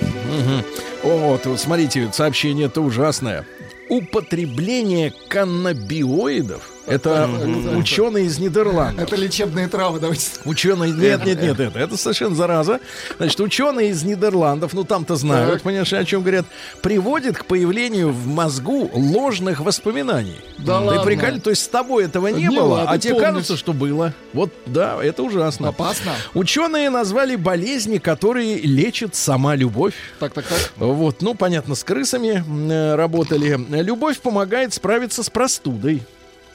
Вот, 1.03 1.45
вот 1.47 1.61
смотрите, 1.61 2.11
сообщение 2.13 2.67
это 2.67 2.81
ужасное. 2.81 3.45
Употребление 3.89 5.13
каннабиоидов 5.29 6.74
это 6.87 7.29
ученые 7.77 8.27
из 8.27 8.39
Нидерландов. 8.39 9.07
Это 9.07 9.17
лечебные 9.17 9.69
травы, 9.69 10.01
давайте. 10.01 10.31
Ученые, 10.45 10.93
нет, 10.93 11.25
нет, 11.25 11.41
нет, 11.41 11.61
это, 11.61 11.79
это 11.79 11.97
совершенно 11.97 12.35
зараза. 12.35 12.81
Значит, 13.19 13.41
ученые 13.41 13.91
из 13.91 14.03
Нидерландов, 14.05 14.73
ну 14.75 14.85
там-то 14.85 15.17
знают, 15.17 15.55
Так. 15.55 15.63
понимаешь, 15.63 15.93
о 15.93 16.05
чем 16.05 16.23
говорят, 16.23 16.47
приводит 16.83 17.39
к 17.39 17.45
появлению 17.47 18.11
в 18.13 18.27
мозгу 18.27 18.91
ложных 18.93 19.61
воспоминаний. 19.61 20.37
Да 20.59 20.79
Ты 20.81 20.85
ладно? 20.87 21.03
прикольно, 21.03 21.41
то 21.41 21.51
есть 21.51 21.63
с 21.63 21.69
тобой 21.69 22.05
этого 22.05 22.29
не, 22.29 22.45
Не 22.45 22.51
было, 22.51 22.83
а 22.89 22.99
тебе 22.99 23.15
помнишь. 23.15 23.29
кажется, 23.29 23.57
что 23.57 23.73
было. 23.73 24.13
Вот, 24.33 24.51
да, 24.67 25.03
это 25.03 25.23
ужасно. 25.23 25.69
Опасно. 25.69 26.13
Ученые 26.35 26.91
назвали 26.91 27.37
болезни, 27.37 27.99
которые 27.99 28.59
лечит 28.59 29.15
сама 29.15 29.55
любовь. 29.57 29.95
Так, 30.19 30.33
так, 30.33 30.45
так. 30.47 30.73
Вот, 30.77 31.23
ну, 31.23 31.35
понятно, 31.35 31.75
с 31.75 31.85
крысами 31.85 32.45
э, 32.71 32.95
работали. 32.95 33.59
Любовь 33.83 34.19
помогает 34.21 34.73
справиться 34.75 35.23
с 35.23 35.31
простудой. 35.31 36.03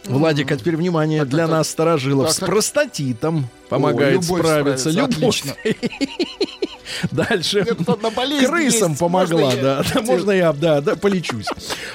Владик, 0.05 0.51
а 0.51 0.57
теперь 0.57 0.75
внимание 0.75 1.25
для 1.25 1.43
так. 1.43 1.51
нас, 1.51 1.69
старожилов. 1.69 2.27
Так, 2.27 2.35
С 2.35 2.39
простатитом 2.39 3.47
помогает 3.69 4.21
любовь 4.21 4.39
справиться. 4.41 4.89
Любовь. 4.89 5.43
Дальше. 7.11 7.65
Крысам 7.65 8.89
есть. 8.91 8.99
помогла, 8.99 9.41
Можно 9.41 9.55
я- 9.57 9.61
да. 9.63 9.83
да. 9.93 10.01
Можно 10.01 10.31
я, 10.31 10.53
да, 10.53 10.81
да, 10.81 10.95
полечусь. 10.95 11.45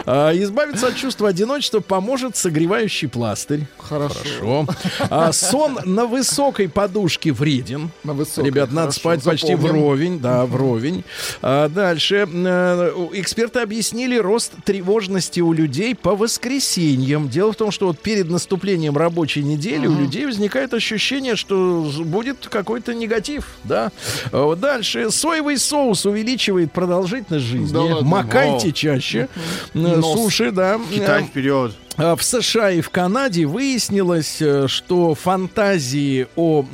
А, 0.07 0.31
избавиться 0.33 0.87
от 0.89 0.97
чувства 0.97 1.29
одиночества 1.31 1.81
поможет 1.81 2.37
согревающий 2.37 3.09
пластырь. 3.09 3.63
Хорошо. 3.77 4.15
Хорошо. 4.15 4.67
А, 5.11 5.33
сон 5.33 5.79
на 5.85 6.07
высокой 6.07 6.69
подушке 6.69 7.33
вреден. 7.33 7.91
На 8.05 8.13
высокой, 8.13 8.47
Ребят, 8.47 8.69
надо 8.71 8.81
хорошо, 8.93 9.01
спать 9.01 9.23
почти 9.25 9.49
запомним. 9.57 9.73
вровень, 9.73 10.21
да, 10.21 10.47
вровень. 10.47 11.05
А, 11.43 11.69
дальше. 11.69 12.29
э, 12.33 13.09
Эксперты 13.15 13.59
объяснили 13.61 14.17
рост 14.17 14.53
тревожности 14.65 15.41
у 15.41 15.53
людей 15.53 15.95
по 15.97 16.15
воскресеньям. 16.15 17.29
Дело 17.29 17.53
в 17.53 17.57
том, 17.57 17.73
что 17.73 17.87
вот 17.89 17.99
перед 17.99 18.31
наступлением 18.31 18.97
рабочей 18.97 19.43
недели 19.43 19.87
у 19.89 19.99
людей 19.99 20.25
возникает 20.27 20.73
ощущение, 20.73 21.35
что 21.37 21.64
будет 22.05 22.49
какой-то 22.49 22.95
негатив, 22.95 23.47
да. 23.65 23.91
А 24.33 24.43
вот 24.45 24.61
Дальше. 24.61 25.11
Соевый 25.11 25.59
соус 25.59 26.07
увеличивает 26.07 26.73
продолжительность 26.73 27.45
жизни. 27.47 27.73
Да 27.73 27.83
ладно? 27.83 28.09
Макайте 28.09 28.69
О. 28.69 28.73
чаще. 28.73 29.29
Э, 29.75 29.79
Нос. 29.79 30.15
Суши, 30.19 30.51
да. 30.51 30.81
Китай 30.91 31.23
Э, 31.23 31.27
вперед. 31.27 31.73
а 31.97 32.17
В 32.17 32.23
США 32.23 32.71
и 32.71 32.81
в 32.81 32.89
Канаде 32.91 33.45
выяснилось, 33.47 34.41
э, 34.41 34.67
что 34.69 35.15
фантазии 35.15 36.27
о 36.37 36.65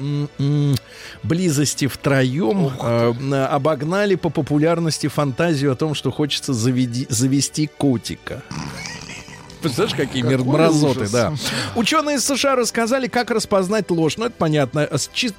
близости 1.23 1.87
втроем 1.87 2.71
э, 2.81 3.45
обогнали 3.51 4.15
по 4.15 4.31
популярности 4.31 5.09
фантазию 5.09 5.73
о 5.73 5.75
том, 5.77 5.95
что 5.95 6.11
хочется 6.11 6.53
заведи- 6.53 7.07
завести 7.09 7.67
котика. 7.67 8.43
Представляешь, 9.63 9.97
какие 9.97 10.23
Какой 10.23 10.39
мразоты, 10.39 11.01
ужас. 11.01 11.11
да. 11.11 11.33
Ученые 11.77 12.17
из 12.17 12.25
США 12.25 12.57
рассказали, 12.57 13.07
как 13.07 13.31
распознать 13.31 13.91
ложь. 13.91 14.17
Ну, 14.17 14.27
это 14.27 14.35
понятно. 14.37 14.89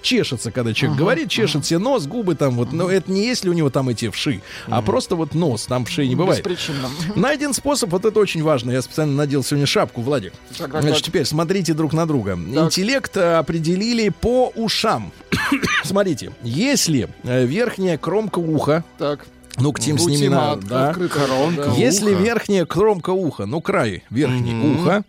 Чешется, 0.01 0.51
когда 0.51 0.73
человек 0.73 0.97
говорит, 0.97 1.29
чешет 1.29 1.65
себе 1.65 1.79
нос, 1.79 2.05
губы 2.07 2.35
там 2.35 2.55
вот. 2.55 2.71
Но 2.71 2.89
это 2.89 3.11
не 3.11 3.25
если 3.25 3.49
у 3.49 3.53
него 3.53 3.69
там 3.69 3.89
эти 3.89 4.09
вши, 4.09 4.41
а 4.67 4.81
просто 4.81 5.15
вот 5.15 5.33
нос. 5.33 5.65
Там 5.65 5.85
вшей 5.85 6.07
не 6.07 6.15
бывает. 6.15 6.43
Беспричинно. 6.43 6.89
Найден 7.15 7.53
способ, 7.53 7.89
вот 7.91 8.05
это 8.05 8.19
очень 8.19 8.43
важно. 8.43 8.71
Я 8.71 8.81
специально 8.81 9.13
надел 9.15 9.43
сегодня 9.43 9.65
шапку, 9.65 10.01
Владик. 10.01 10.33
Так, 10.57 10.71
так, 10.71 10.81
Значит, 10.81 11.05
теперь 11.05 11.25
смотрите 11.25 11.73
друг 11.73 11.93
на 11.93 12.05
друга. 12.05 12.33
Интеллект 12.33 13.15
э, 13.17 13.35
определили 13.35 14.09
по 14.09 14.51
ушам. 14.55 15.11
Смотрите, 15.83 16.31
если 16.43 17.09
э, 17.23 17.45
верхняя 17.45 17.97
кромка 17.97 18.39
уха, 18.39 18.83
Так. 18.97 19.25
Ну, 19.57 19.73
к 19.73 19.79
тем 19.79 19.97
с 19.97 20.05
ними 20.05 20.27
надо, 20.27 20.67
да. 20.67 20.93
Коронка. 20.93 21.71
Если 21.75 22.13
Ухо. 22.13 22.23
верхняя 22.23 22.65
кромка 22.65 23.11
уха, 23.11 23.45
ну, 23.45 23.61
край 23.61 24.03
верхней 24.09 24.55
уха, 24.55 25.03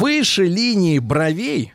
выше 0.00 0.44
линии 0.46 0.98
бровей. 0.98 1.72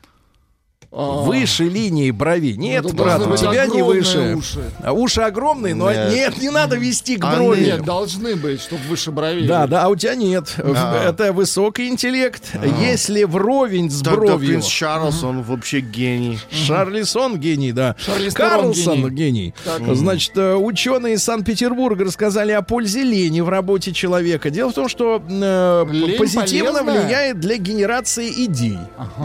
Выше 0.95 1.65
линии 1.65 2.11
бровей. 2.11 2.55
Нет, 2.55 2.83
Ну, 2.83 2.89
это 2.89 2.97
брат, 2.97 3.27
у 3.27 3.35
тебя 3.35 3.65
не 3.65 3.81
выше. 3.81 4.35
уши. 4.37 4.63
А 4.81 4.93
уши 4.93 5.21
огромные, 5.21 5.75
но 5.75 5.91
Нет. 5.91 6.11
нет, 6.13 6.37
не 6.41 6.49
надо 6.49 6.77
вести 6.77 7.17
к 7.17 7.25
А, 7.25 7.35
брови. 7.35 7.65
Нет, 7.65 7.83
должны 7.83 8.35
быть, 8.35 8.61
чтобы 8.61 8.81
выше 8.89 9.11
бровей. 9.11 9.47
Да, 9.47 9.67
да, 9.67 9.83
а 9.83 9.89
у 9.89 9.95
тебя 9.95 10.15
нет. 10.15 10.55
А. 10.57 11.09
Это 11.09 11.33
высокий 11.33 11.87
интеллект. 11.89 12.43
Если 12.79 13.23
вровень 13.23 13.89
с 13.91 14.01
Тогда 14.01 14.11
бровью. 14.15 14.47
принц 14.49 14.65
Чарльз, 14.65 15.23
он 15.23 15.41
вообще 15.41 15.81
гений. 15.81 16.39
Шарлисон 16.49 17.39
гений, 17.39 17.71
да. 17.71 17.95
Карлсон 18.33 19.09
гений. 19.09 19.53
Значит, 19.91 20.37
э, 20.37 20.55
ученые 20.55 21.15
из 21.15 21.23
Санкт-Петербурга 21.23 22.05
рассказали 22.05 22.51
о 22.51 22.61
пользе 22.61 23.03
лени 23.03 23.41
в 23.41 23.49
работе 23.49 23.91
человека. 23.91 24.49
Дело 24.49 24.71
в 24.71 24.73
том, 24.73 24.87
что 24.87 25.21
э, 25.27 25.85
позитивно 26.17 26.79
полезная? 26.83 27.03
влияет 27.05 27.39
для 27.39 27.57
генерации 27.57 28.29
идей. 28.45 28.77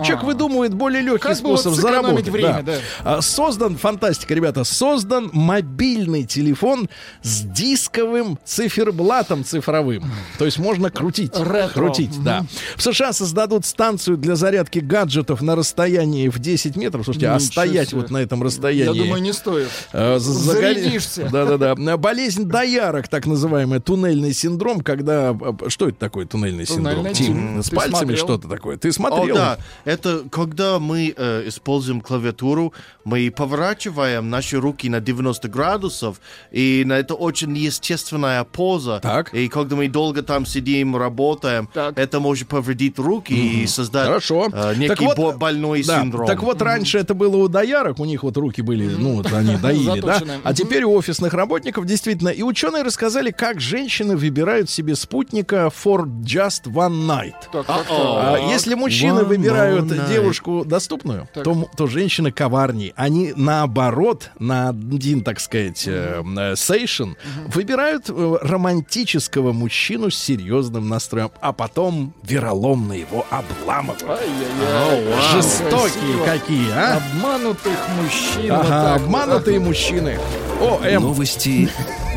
Человек 0.05 0.25
выдумывает 0.25 0.75
более 0.75 1.03
легкий 1.03 1.29
вот 1.43 1.60
способ 1.63 1.81
заработать. 1.81 2.29
время, 2.29 2.63
да. 2.63 2.75
А, 3.05 3.21
Создан, 3.21 3.77
фантастика, 3.77 4.35
ребята, 4.35 4.65
создан 4.65 5.31
мобильный 5.33 6.25
телефон 6.25 6.89
с 7.23 7.41
дисковым 7.43 8.39
циферблатом 8.45 9.45
цифровым. 9.45 10.05
То 10.39 10.45
есть 10.45 10.59
можно 10.59 10.91
крутить. 10.91 11.33
Ретро. 11.37 11.69
Крутить, 11.73 12.23
да. 12.23 12.45
В 12.77 12.83
США 12.83 13.13
создадут 13.13 13.65
станцию 13.67 14.17
для 14.17 14.37
зарядки 14.37 14.79
гаджетов 14.79 15.43
на 15.43 15.57
расстоянии 15.57 16.29
в 16.29 16.39
10 16.39 16.77
метров. 16.77 17.05
Слушайте, 17.05 17.29
а 17.29 17.35
Ничего 17.35 17.47
стоять 17.53 17.89
себе. 17.91 18.01
вот 18.01 18.11
на 18.11 18.19
этом 18.19 18.39
Я 18.41 18.45
расстоянии... 18.47 18.99
думаю, 19.01 19.23
не 19.23 19.33
стоит. 19.33 19.69
э, 19.93 20.19
Зарядишься. 20.19 21.29
Да-да-да. 21.33 21.97
Болезнь 21.97 22.45
доярок, 22.45 23.09
так 23.09 23.27
называемый 23.27 23.81
туннельный 23.81 24.33
синдром, 24.33 24.81
когда... 24.81 25.37
э, 25.41 25.69
Что 25.69 25.89
это 25.89 25.99
такое 25.99 26.27
туннельный 26.27 26.67
синдром? 26.67 26.97
Туннельный 26.97 27.15
Тим, 27.15 27.27
синдром. 27.27 27.63
с 27.63 27.69
Ты 27.71 27.77
пальцами 27.77 27.99
смотрел? 27.99 28.17
что-то 28.25 28.49
такое. 28.49 28.77
Ты 28.77 28.89
О, 28.89 28.93
смотрел? 28.93 29.35
да, 29.35 29.59
это 29.85 30.23
когда 30.31 30.79
мы 30.79 31.15
э, 31.17 31.45
используем 31.51 32.01
клавиатуру, 32.01 32.73
мы 33.05 33.31
поворачиваем 33.31 34.31
наши 34.31 34.59
руки 34.59 34.89
на 34.89 35.01
90 35.01 35.49
градусов, 35.49 36.21
и 36.51 36.83
на 36.87 36.95
это 36.95 37.15
очень 37.15 37.53
неестественная 37.53 38.45
поза. 38.45 39.01
Так. 39.03 39.35
И 39.35 39.49
когда 39.49 39.77
мы 39.77 39.89
долго 39.89 40.23
там 40.23 40.47
сидим, 40.47 40.97
работаем, 40.97 41.69
Так. 41.75 41.99
это 41.99 42.21
может 42.21 42.49
повредить 42.49 42.99
руки 42.99 43.33
и 43.35 43.67
создать 43.67 44.07
Хорошо. 44.07 44.49
э, 44.53 44.75
некий 44.77 44.89
Так 44.89 45.01
вот, 45.03 45.17
бо- 45.17 45.33
больной 45.33 45.83
да, 45.83 46.01
синдром. 46.01 46.27
Так 46.27 46.43
вот, 46.43 46.63
раньше 46.63 46.99
это 46.99 47.15
было 47.15 47.37
у 47.37 47.49
доярок, 47.49 47.99
у 48.01 48.05
них 48.05 48.23
вот 48.23 48.37
руки 48.37 48.63
были, 48.63 48.87
ну, 48.87 49.17
вот 49.17 49.33
они 49.33 49.57
доили, 49.63 50.01
да? 50.01 50.21
А 50.45 50.55
теперь 50.55 50.85
у 50.85 50.93
офисных 50.95 51.35
работников 51.35 51.85
действительно. 51.87 52.29
И 52.31 52.43
ученые 52.43 52.83
рассказали, 52.83 53.31
как 53.31 53.61
женщины 53.61 54.17
выбирают 54.17 54.71
себе 54.71 54.95
спутника 54.95 55.71
for 55.85 56.05
just 56.23 56.65
one 56.73 57.07
night. 57.07 57.35
Так, 57.53 57.67
так, 57.67 57.87
так. 57.87 57.89
А 57.91 58.39
если 58.51 58.75
мужчины 58.75 59.21
One 59.21 59.25
выбирают 59.25 60.09
девушку 60.09 60.65
доступную, 60.65 61.29
то, 61.33 61.69
то 61.77 61.87
женщины 61.87 62.31
коварней. 62.33 62.93
Они 62.97 63.33
наоборот, 63.37 64.31
на 64.39 64.71
один, 64.71 65.23
так 65.23 65.41
сказать, 65.41 65.85
э, 65.87 66.23
сейшн, 66.57 67.13
выбирают 67.49 68.07
э, 68.09 68.37
романтического 68.43 69.53
мужчину 69.53 70.11
с 70.11 70.17
серьезным 70.17 70.89
настроем, 70.89 71.31
а 71.41 71.53
потом 71.53 72.15
вероломно 72.23 72.93
его 72.93 73.27
обламывают. 73.31 74.03
Ай-яй-яй. 74.03 75.33
Жестокие 75.33 76.17
Красиво. 76.19 76.25
какие, 76.25 76.71
а? 76.73 76.97
Обманутых 76.97 77.79
мужчин. 78.03 78.55
вот 78.57 78.67
Ага, 78.67 78.93
вот. 78.95 79.03
обманутые 79.03 79.61
мужчины. 79.61 80.19
О, 80.61 80.81
М. 80.85 81.03
Новости 81.03 81.69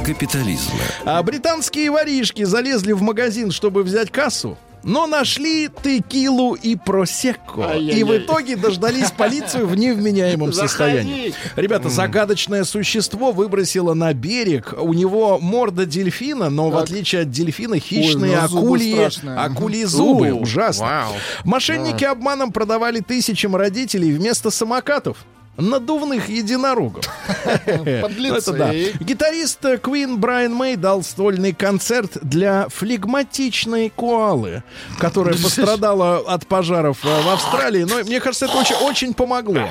капитализма. 0.05 0.73
А 1.05 1.23
британские 1.23 1.89
воришки 1.91 2.43
залезли 2.43 2.91
в 2.91 3.01
магазин, 3.01 3.51
чтобы 3.51 3.83
взять 3.83 4.11
кассу. 4.11 4.57
Но 4.83 5.07
нашли 5.07 5.69
текилу 5.83 6.55
и 6.55 6.75
просекко. 6.75 7.69
Ай-яй-яй. 7.69 7.99
И 7.99 8.03
в 8.03 8.17
итоге 8.17 8.55
дождались 8.57 9.11
полицию 9.11 9.67
в 9.67 9.75
невменяемом 9.75 10.51
состоянии. 10.51 11.29
Заходи. 11.29 11.35
Ребята, 11.55 11.89
загадочное 11.89 12.63
существо 12.65 13.31
выбросило 13.31 13.93
на 13.93 14.13
берег. 14.13 14.73
У 14.77 14.93
него 14.93 15.39
морда 15.39 15.85
дельфина, 15.85 16.49
но 16.49 16.69
в 16.69 16.73
Так. 16.73 16.83
отличие 16.83 17.21
от 17.21 17.31
дельфина 17.31 17.79
хищные 17.79 18.47
зубы 18.47 18.67
акульи, 18.67 19.09
акульи 19.37 19.83
зубы. 19.85 20.33
Ужасно. 20.33 20.85
вау. 20.85 21.13
Мошенники 21.45 22.03
обманом 22.03 22.51
продавали 22.51 22.99
тысячам 22.99 23.55
родителей 23.55 24.11
вместо 24.11 24.49
самокатов 24.51 25.17
надувных 25.57 26.29
единорогов. 26.29 27.05
Это 27.65 28.53
да. 28.53 28.73
Гитарист 29.03 29.63
Queen 29.63 30.17
Брайан 30.17 30.53
Мэй 30.53 30.75
дал 30.75 31.03
стольный 31.03 31.53
концерт 31.53 32.17
для 32.21 32.67
флегматичной 32.69 33.89
коалы, 33.89 34.63
которая 34.99 35.35
пострадала 35.43 36.17
от 36.17 36.47
пожаров 36.47 37.03
э, 37.03 37.21
в 37.21 37.29
Австралии. 37.29 37.83
Но 37.83 37.97
мне 38.03 38.19
кажется, 38.19 38.45
это 38.45 38.57
очень, 38.57 38.75
очень 38.75 39.13
помогло. 39.13 39.69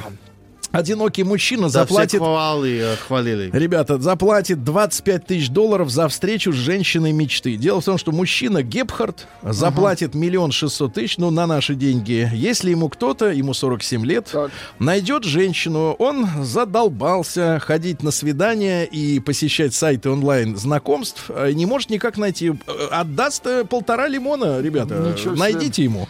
Одинокий 0.72 1.22
мужчина 1.22 1.68
все 1.68 1.80
заплатит... 1.80 2.18
хвалы, 2.18 2.78
э, 2.78 2.96
хвалили. 2.96 3.50
Ребята, 3.52 3.98
заплатит 3.98 4.64
25 4.64 5.26
тысяч 5.26 5.50
долларов 5.50 5.90
за 5.90 6.08
встречу 6.08 6.52
с 6.52 6.56
женщиной 6.56 7.12
мечты. 7.12 7.56
Дело 7.56 7.80
в 7.80 7.84
том, 7.84 7.98
что 7.98 8.10
мужчина 8.10 8.62
Гепхард 8.62 9.26
заплатит 9.42 10.14
миллион 10.14 10.50
шестьсот 10.50 10.94
тысяч, 10.94 11.18
ну, 11.18 11.30
на 11.30 11.46
наши 11.46 11.74
деньги. 11.74 12.30
Если 12.32 12.70
ему 12.70 12.88
кто-то, 12.88 13.30
ему 13.30 13.52
47 13.52 14.06
лет, 14.06 14.28
Так. 14.32 14.50
найдет 14.78 15.24
женщину, 15.24 15.92
он 15.98 16.26
задолбался 16.42 17.58
ходить 17.60 18.02
на 18.02 18.10
свидания 18.10 18.84
и 18.84 19.20
посещать 19.20 19.74
сайты 19.74 20.08
онлайн 20.08 20.56
знакомств, 20.56 21.30
э, 21.30 21.52
не 21.52 21.66
может 21.66 21.90
никак 21.90 22.16
найти. 22.16 22.54
Э, 22.66 22.88
Отдаст 22.90 23.46
полтора 23.68 24.08
лимона, 24.08 24.60
ребята. 24.60 24.94
Ничего 24.94 25.34
себе. 25.34 25.38
Найдите 25.38 25.84
ему. 25.84 26.08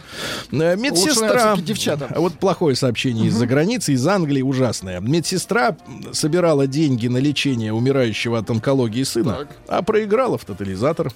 Э, 0.51 0.77
Медсестра... 0.77 1.27
нравятся 1.27 1.65
девчата. 1.65 2.07
Вот 2.15 2.33
плохое 2.35 2.75
сообщение 2.75 3.27
из-за 3.27 3.45
границы, 3.45 3.93
из 3.93 4.07
Англии 4.07 4.41
ужасное. 4.53 4.99
Медсестра 4.99 5.75
собирала 6.11 6.67
деньги 6.67 7.07
на 7.07 7.17
лечение 7.17 7.73
умирающего 7.73 8.37
от 8.39 8.49
онкологии 8.49 9.03
сына, 9.03 9.33
Так. 9.39 9.47
а 9.67 9.81
проиграла 9.81 10.37
в 10.37 10.45
тотализатор. 10.45 11.11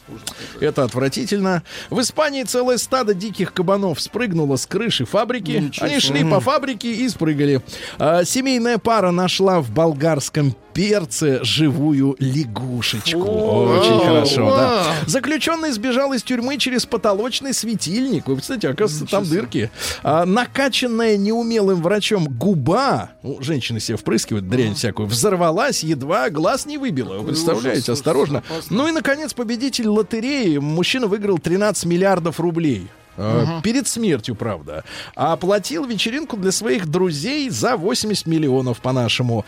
Это 0.59 0.83
отвратительно. 0.83 1.63
В 1.89 2.01
Испании 2.01 2.43
целое 2.43 2.77
стадо 2.77 3.13
диких 3.13 3.53
кабанов 3.53 4.01
спрыгнуло 4.01 4.55
с 4.55 4.65
крыши 4.65 5.05
фабрики. 5.05 5.51
Ничего 5.51 5.85
Они 5.85 5.99
шли 5.99 6.23
по 6.23 6.39
фабрике 6.39 6.91
и 6.93 7.07
спрыгали. 7.09 7.61
А, 7.99 8.23
семейная 8.23 8.77
пара 8.77 9.11
нашла 9.11 9.61
в 9.61 9.71
болгарском 9.71 10.55
перце 10.77 11.43
живую 11.43 12.15
лягушечку. 12.19 13.19
Очень 13.19 13.99
хорошо, 14.05 14.55
да. 14.55 14.83
Заключенный 15.07 15.71
сбежал 15.71 16.13
из 16.13 16.21
тюрьмы 16.21 16.57
через 16.57 16.85
потолочный 16.85 17.51
светильник. 17.55 18.27
Вы 18.27 18.35
представляете, 18.35 18.69
оказывается, 18.69 19.11
там 19.11 19.27
дырки. 19.27 19.71
А, 20.03 20.25
накачанная 20.25 21.17
неумелым 21.17 21.81
врачом 21.81 22.25
губа, 22.25 23.09
ну, 23.23 23.41
женщины 23.41 23.79
себе 23.79 23.97
впрыскивают 23.97 24.47
дрянь 24.47 24.75
всякую, 24.75 25.07
взорвалась, 25.07 25.83
едва 25.83 26.29
глаз 26.29 26.67
не 26.67 26.77
выбила. 26.77 27.17
Вы 27.17 27.29
представляете, 27.29 27.93
осторожно. 27.93 28.43
Ну 28.69 28.87
и, 28.87 28.91
наконец, 28.91 29.33
победитель 29.33 29.87
лотереи. 29.87 30.57
Мужчина 30.57 31.07
выиграл 31.07 31.39
13 31.39 31.85
миллиардов 31.85 32.39
рублей. 32.39 32.87
Э, 33.17 33.61
Перед 33.63 33.87
смертью, 33.87 34.35
правда. 34.35 34.83
Оплатил 35.15 35.85
вечеринку 35.85 36.37
для 36.37 36.51
своих 36.51 36.87
друзей 36.87 37.49
за 37.49 37.75
80 37.75 38.27
миллионов 38.27 38.79
по-нашему. 38.79 39.45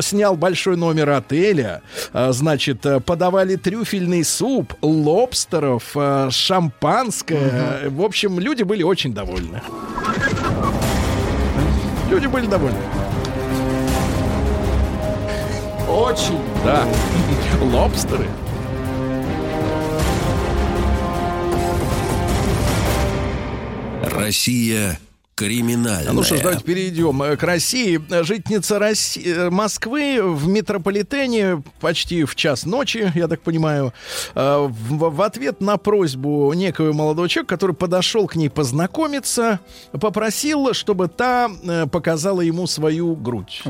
Снял 0.00 0.36
большой 0.36 0.76
номер 0.76 1.10
отеля. 1.10 1.82
А, 2.12 2.32
Значит, 2.32 2.86
э, 2.86 3.00
подавали 3.00 3.56
трюфельный 3.56 4.24
суп, 4.24 4.74
лобстеров, 4.82 5.90
э, 5.94 6.28
шампанское. 6.30 7.50
Э, 7.84 7.88
В 7.88 8.02
общем, 8.02 8.38
люди 8.38 8.62
были 8.62 8.82
очень 8.82 9.12
довольны. 9.12 9.60
Люди 12.10 12.26
были 12.26 12.46
довольны. 12.46 12.78
Очень. 15.88 16.38
Да. 16.64 16.84
Лобстеры. 17.62 18.26
Россия 24.18 24.98
криминальная. 25.34 26.12
Ну 26.12 26.24
что 26.24 26.36
ж, 26.36 26.40
давайте 26.40 26.64
перейдем 26.64 27.22
э, 27.22 27.36
к 27.36 27.42
России. 27.44 28.00
Житница 28.24 28.80
Росси- 28.80 29.22
э, 29.24 29.50
Москвы 29.50 30.20
в 30.20 30.48
метрополитене 30.48 31.62
почти 31.80 32.24
в 32.24 32.34
час 32.34 32.66
ночи, 32.66 33.12
я 33.14 33.28
так 33.28 33.42
понимаю, 33.42 33.92
э, 34.34 34.66
в, 34.68 35.10
в 35.10 35.22
ответ 35.22 35.60
на 35.60 35.76
просьбу 35.76 36.52
некого 36.54 36.92
молодого 36.92 37.28
человека, 37.28 37.54
который 37.54 37.76
подошел 37.76 38.26
к 38.26 38.34
ней 38.34 38.50
познакомиться, 38.50 39.60
попросил, 39.92 40.74
чтобы 40.74 41.06
та 41.06 41.48
показала 41.92 42.40
ему 42.40 42.66
свою 42.66 43.14
грудь. 43.14 43.62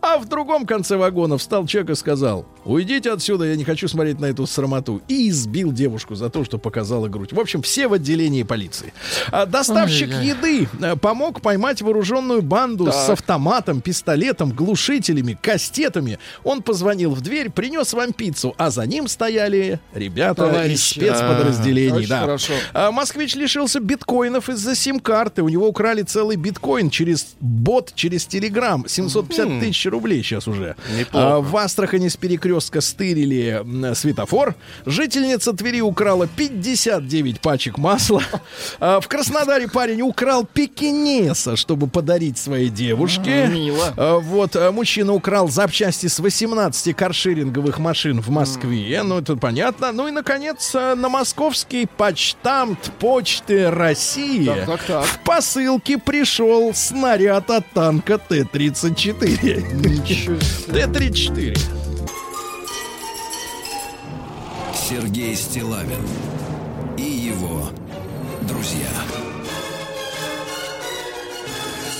А 0.00 0.18
в 0.18 0.28
другом 0.28 0.66
конце 0.66 0.96
вагона 0.96 1.38
встал 1.38 1.66
человек 1.66 1.90
и 1.90 1.94
сказал, 1.94 2.46
уйдите 2.64 3.12
отсюда, 3.12 3.44
я 3.44 3.56
не 3.56 3.64
хочу 3.64 3.88
смотреть 3.88 4.20
на 4.20 4.26
эту 4.26 4.46
срамоту. 4.46 5.02
И 5.08 5.28
избил 5.28 5.72
девушку 5.72 6.14
за 6.14 6.30
то, 6.30 6.44
что 6.44 6.58
показала 6.58 7.08
грудь. 7.08 7.32
В 7.32 7.40
общем, 7.40 7.62
все 7.62 7.88
в 7.88 7.92
отделении 7.92 8.42
полиции. 8.42 8.92
А 9.30 9.46
доставщик 9.46 10.08
еды 10.08 10.68
э, 10.80 10.96
помог 10.96 11.40
поймать 11.40 11.82
вооруженную 11.82 12.42
банду 12.42 12.90
с 12.92 13.08
автоматом, 13.10 13.80
пистолетом, 13.80 14.50
глушителями, 14.50 15.38
кастетами. 15.40 16.18
Он 16.44 16.62
позвонил 16.62 17.12
в 17.12 17.20
дверь, 17.20 17.50
принес 17.50 17.92
вам 17.92 18.12
пиццу, 18.12 18.54
а 18.58 18.70
за 18.70 18.86
ним 18.86 19.08
стояли 19.08 19.80
ребята 19.94 20.46
из 20.46 20.52
Товарищи. 20.52 20.98
спецподразделений. 21.00 21.98
Очень 21.98 22.08
да. 22.08 22.20
хорошо. 22.20 22.52
А 22.72 22.90
москвич 22.90 23.34
лишился 23.34 23.80
биткоинов 23.80 24.48
из-за 24.48 24.74
сим-карты. 24.74 25.42
У 25.42 25.48
него 25.48 25.68
украли 25.68 26.02
целый 26.02 26.36
биткоин 26.36 26.90
через 26.90 27.36
бот, 27.40 27.92
через 27.94 28.26
Телеграм. 28.26 28.84
750 28.86 29.60
тысяч 29.60 29.65
рублей 29.90 30.22
сейчас 30.22 30.46
уже. 30.48 30.76
Неплохо. 30.96 31.36
А, 31.36 31.40
в 31.40 31.56
Астрахани 31.56 32.08
с 32.08 32.16
перекрестка 32.16 32.80
стырили 32.80 33.64
светофор. 33.94 34.54
Жительница 34.84 35.52
Твери 35.52 35.80
украла 35.80 36.26
59 36.26 37.40
пачек 37.40 37.78
масла. 37.78 38.22
А, 38.78 39.00
в 39.00 39.08
Краснодаре 39.08 39.68
парень 39.68 40.02
украл 40.02 40.44
пекинеса, 40.44 41.56
чтобы 41.56 41.86
подарить 41.88 42.36
своей 42.38 42.68
девушке. 42.68 43.46
Мило. 43.48 43.92
А, 43.96 44.18
Вот, 44.18 44.56
мужчина 44.72 45.12
украл 45.12 45.48
запчасти 45.48 46.06
с 46.08 46.18
18 46.18 46.94
каршеринговых 46.94 47.78
машин 47.78 48.20
в 48.20 48.28
Москве. 48.30 49.02
Ну, 49.02 49.18
это 49.18 49.36
понятно. 49.36 49.92
Ну 49.92 50.08
и, 50.08 50.10
наконец, 50.10 50.74
на 50.74 51.08
московский 51.08 51.86
почтамт 51.96 52.78
Почты 52.98 53.70
России 53.70 54.46
Так, 54.46 54.66
так, 54.66 54.82
так. 54.84 55.04
в 55.04 55.18
посылке 55.20 55.98
пришел 55.98 56.72
снаряд 56.74 57.50
от 57.50 57.66
танка 57.72 58.18
Т-34. 58.18 59.55
Ничего 59.56 60.40
себе. 60.40 60.86
Т-34. 60.86 61.58
Сергей 64.88 65.34
Стилавин 65.34 66.06
и 66.96 67.02
его 67.02 67.70
друзья. 68.42 68.90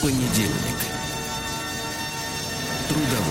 Понедельник. 0.01 0.79
Трудовой. 2.89 3.26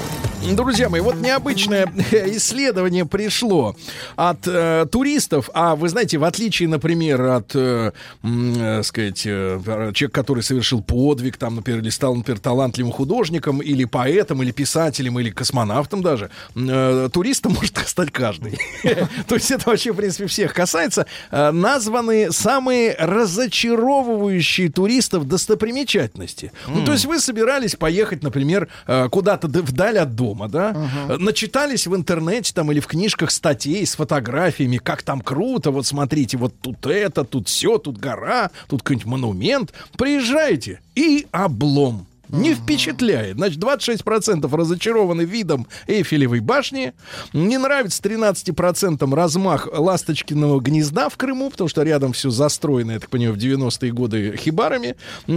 Друзья 0.54 0.89
мои, 0.89 1.02
вот 1.02 1.16
необычное 1.16 1.91
исследование 2.12 3.06
пришло 3.06 3.76
от 4.16 4.48
э, 4.48 4.86
туристов, 4.91 5.50
а 5.54 5.76
вы 5.76 5.89
знаете, 5.89 6.20
в 6.20 6.24
отличие, 6.24 6.70
например, 6.70 7.22
от, 7.22 7.56
э, 7.56 7.91
э, 8.24 8.84
сказать, 8.84 9.24
э, 9.26 9.60
человека, 9.93 10.10
который 10.22 10.43
совершил 10.43 10.84
подвиг, 10.84 11.38
там, 11.38 11.56
например, 11.56 11.82
или 11.82 11.89
стал, 11.89 12.16
например, 12.16 12.39
талантливым 12.39 12.91
художником, 12.91 13.60
или 13.60 13.86
поэтом, 13.86 14.43
или 14.43 14.52
писателем, 14.52 15.20
или 15.20 15.32
космонавтом 15.32 16.04
даже, 16.04 16.30
э, 16.56 17.10
туристом 17.12 17.54
может 17.56 17.78
стать 17.80 18.12
каждый. 18.12 18.60
То 19.28 19.36
есть 19.36 19.50
это 19.50 19.70
вообще, 19.70 19.93
в 19.93 19.96
принципе, 19.96 20.28
всех 20.28 20.54
касается. 20.54 21.08
Э, 21.32 21.52
Названы 21.52 22.32
самые 22.32 22.96
разочаровывающие 23.00 24.70
туристов 24.70 25.28
достопримечательности. 25.28 26.52
Ну, 26.68 26.86
то 26.86 26.91
есть 26.91 27.06
вы 27.06 27.20
собирались 27.20 27.76
поехать, 27.76 28.22
например, 28.22 28.68
э, 28.86 29.10
куда-то 29.10 29.48
вдаль 29.48 29.98
от 29.98 30.16
дома, 30.16 30.35
да? 30.50 30.76
Э, 31.10 31.18
Начитались 31.18 31.88
в 31.88 31.96
интернете 31.96 32.54
там 32.54 32.72
или 32.72 32.80
в 32.80 32.88
книжках 32.88 33.32
статей 33.32 33.86
с 33.86 33.96
фотографиями, 33.96 34.78
как 34.78 35.04
там 35.04 35.22
круто, 35.22 35.72
вот 35.72 35.86
смотрите, 35.86 36.38
вот 36.38 36.54
тут 36.62 36.86
это, 36.86 37.24
тут 37.24 37.48
все, 37.48 37.78
тут 37.78 37.98
гора, 37.98 38.52
тут 38.68 38.82
какой-нибудь 38.82 39.06
монумент. 39.08 39.74
Приезжаете 39.98 40.80
и 40.96 41.28
облом. 41.32 42.06
Не 42.30 42.54
впечатляет. 42.54 43.38
Значит, 43.38 43.60
26% 43.60 44.56
разочарованы 44.56 45.22
видом 45.22 45.68
Эйфелевой 45.88 46.40
башни. 46.40 46.94
Не 47.34 47.58
нравится 47.58 48.02
13% 48.02 49.14
размах 49.14 49.68
ласточкиного 49.72 50.60
гнезда 50.60 51.10
в 51.10 51.18
Крыму, 51.18 51.50
потому 51.50 51.68
что 51.68 51.84
рядом 51.84 52.14
все 52.14 52.30
застроено, 52.30 52.92
я 52.92 53.00
так 53.00 53.10
понимаю, 53.10 53.36
в 53.36 53.38
90-е 53.38 53.92
годы 53.92 54.38
хибарами. 54.38 54.96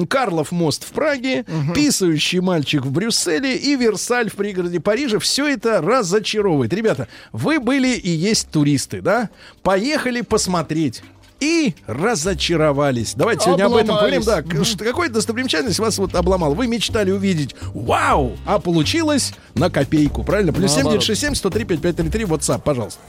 Карлов 0.09 0.53
мост 0.53 0.85
в 0.85 0.93
Праге, 0.93 1.45
писающий 1.75 2.41
мальчик 2.41 2.85
в 2.85 2.91
Брюсселе 2.91 3.57
и 3.57 3.77
Версаль 3.77 4.31
в 4.31 4.35
пригороде 4.35 4.81
Парижа. 4.81 5.19
Все 5.19 5.47
это 5.47 5.81
разочаровывает. 5.81 6.73
Ребята, 6.73 7.09
вы 7.33 7.61
были 7.61 7.95
и 7.95 8.11
есть 8.11 8.51
туристы, 8.51 9.01
да? 9.01 9.31
Поехали 9.63 10.21
посмотреть. 10.21 11.03
И 11.41 11.75
разочаровались. 11.87 13.15
Давайте 13.15 13.45
сегодня 13.45 13.67
об 13.67 13.75
этом 13.77 13.95
поговорим. 13.95 14.23
Да, 14.25 14.43
что- 14.65 14.85
какой 14.85 15.09
достопримечательность 15.09 15.79
вас 15.79 15.97
вот 15.99 16.15
обломал? 16.17 16.55
Вы 16.55 16.67
мечтали 16.67 17.11
увидеть 17.13 17.55
вау, 17.75 18.37
а 18.45 18.59
получилось 18.59 19.33
на 19.55 19.71
копейку, 19.71 20.25
правильно? 20.25 20.53
Плюс 20.53 20.73
семь 20.75 20.89
девять 20.89 21.03
шесть 21.03 21.21
семь 21.21 21.35
сто 21.35 21.49
три 21.51 21.65
пять 21.65 21.81
пять 21.81 21.97
три 21.97 22.09
три. 22.09 22.25
WhatsApp, 22.25 22.63
пожалуйста. 22.65 23.01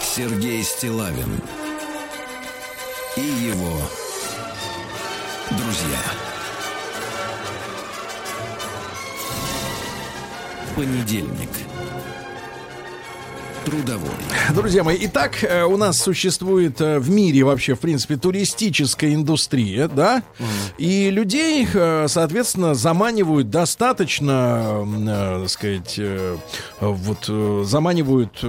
Сергей 0.00 0.62
Стилавин 0.62 1.40
и 3.16 3.20
его 3.20 3.76
друзья. 5.50 6.00
Понедельник. 10.76 11.50
Трудовой. 13.64 14.10
Друзья 14.54 14.84
мои, 14.84 14.98
итак, 15.00 15.42
э, 15.42 15.64
у 15.64 15.78
нас 15.78 15.98
существует 15.98 16.80
э, 16.82 16.98
в 16.98 17.08
мире 17.08 17.44
вообще, 17.44 17.74
в 17.74 17.80
принципе, 17.80 18.16
туристическая 18.16 19.14
индустрия, 19.14 19.88
да? 19.88 20.22
И 20.76 21.08
людей, 21.10 21.66
э, 21.72 22.06
соответственно, 22.08 22.74
заманивают 22.74 23.48
достаточно, 23.48 24.86
так 25.40 25.48
сказать, 25.48 25.98
вот, 26.80 27.66
заманивают 27.66 28.44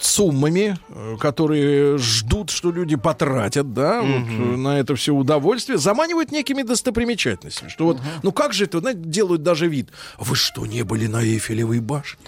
суммами, 0.00 0.78
которые 1.20 1.98
ждут, 1.98 2.50
что 2.50 2.70
люди 2.70 2.96
потратят, 2.96 3.72
да, 3.72 4.00
вот, 4.00 4.28
э, 4.28 4.56
на 4.56 4.78
это 4.78 4.96
все 4.96 5.12
удовольствие, 5.12 5.78
заманивают 5.78 6.32
некими 6.32 6.62
достопримечательностями. 6.62 7.68
Что 7.68 7.84
вот, 7.84 8.00
ну 8.22 8.32
как 8.32 8.52
же 8.52 8.64
это, 8.64 8.80
знаете, 8.80 9.00
делают 9.04 9.42
даже 9.42 9.68
вид. 9.68 9.90
Вы 10.18 10.36
что, 10.36 10.66
не 10.66 10.82
были 10.82 11.06
на 11.06 11.22
Эйфелевой 11.22 11.80
башне? 11.80 12.18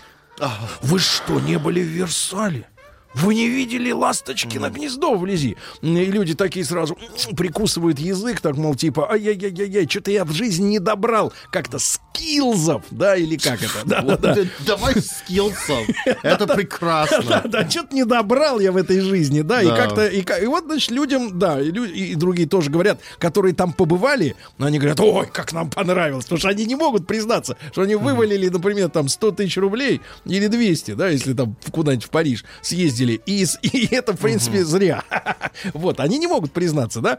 Вы 0.83 0.99
что, 0.99 1.41
не 1.41 1.59
были 1.59 1.81
в 1.81 1.87
Версале? 1.87 2.69
Вы 3.15 3.37
не 3.37 3.49
видели 3.49 3.93
ласточки 3.93 4.59
на 4.59 4.71
гнездо 4.71 5.15
вблизи? 5.15 5.57
И 5.83 5.87
люди 5.87 6.35
такие 6.35 6.65
сразу 6.65 6.99
прикусывают 7.37 8.01
язык, 8.01 8.41
так, 8.41 8.57
мол, 8.57 8.75
типа, 8.75 9.13
ай-яй-яй-яй, 9.13 9.89
что-то 9.89 10.11
я 10.11 10.25
в 10.25 10.33
жизни 10.33 10.67
не 10.67 10.79
добрал. 10.81 11.33
Как-то 11.53 11.79
скилзов, 12.15 12.83
да, 12.91 13.17
или 13.17 13.37
как 13.37 13.63
это? 13.63 13.73
Да-да-да. 13.85 14.35
Д- 14.35 14.49
Давай 14.67 14.95
скиллсов. 15.01 15.87
Это 16.23 16.47
прекрасно. 16.47 17.23
Да, 17.29 17.43
да, 17.63 17.69
что-то 17.71 17.95
не 17.95 18.05
добрал 18.05 18.61
я 18.61 18.73
в 18.73 18.77
этой 18.77 19.01
жизни, 19.01 19.41
да, 19.43 19.63
и 19.63 19.67
Да. 19.67 19.77
как-то, 19.77 20.07
и, 20.07 20.47
вот, 20.47 20.65
значит, 20.65 20.91
людям, 20.91 21.39
да, 21.39 21.61
и, 21.61 22.15
другие 22.15 22.49
тоже 22.49 22.71
говорят, 22.71 23.01
которые 23.19 23.55
там 23.55 23.73
побывали, 23.73 24.37
но 24.59 24.67
они 24.67 24.79
говорят, 24.79 25.01
ой, 25.01 25.27
как 25.33 25.53
нам 25.53 25.71
понравилось, 25.71 26.25
потому 26.25 26.39
что 26.39 26.49
они 26.49 26.65
не 26.65 26.77
могут 26.77 27.07
признаться, 27.07 27.57
что 27.73 27.83
они 27.83 27.95
вывалили, 27.97 28.49
например, 28.49 28.89
там 28.91 29.09
100 29.09 29.33
тысяч 29.33 29.57
рублей 29.57 30.01
или 30.25 30.47
200, 30.47 30.93
да, 30.93 31.09
если 31.09 31.33
там 31.35 31.57
куда-нибудь 31.71 32.05
в 32.07 32.11
Париж 32.11 32.45
съездили, 32.63 33.21
и, 33.27 33.45
это, 33.91 34.13
в 34.15 34.19
принципе, 34.19 34.65
зря. 34.65 35.03
Вот, 35.73 36.01
они 36.01 36.19
не 36.19 36.27
могут 36.27 36.53
признаться, 36.53 37.01
да, 37.01 37.19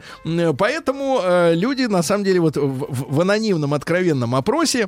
поэтому 0.58 1.20
э, 1.24 1.54
люди, 1.56 1.84
на 1.84 2.04
самом 2.04 2.24
деле, 2.24 2.40
вот 2.40 2.58
в, 2.58 2.62
в- 2.62 3.16
в 3.16 3.22
анонимном, 3.22 3.74
откровенном 3.74 4.36
опросе, 4.36 4.85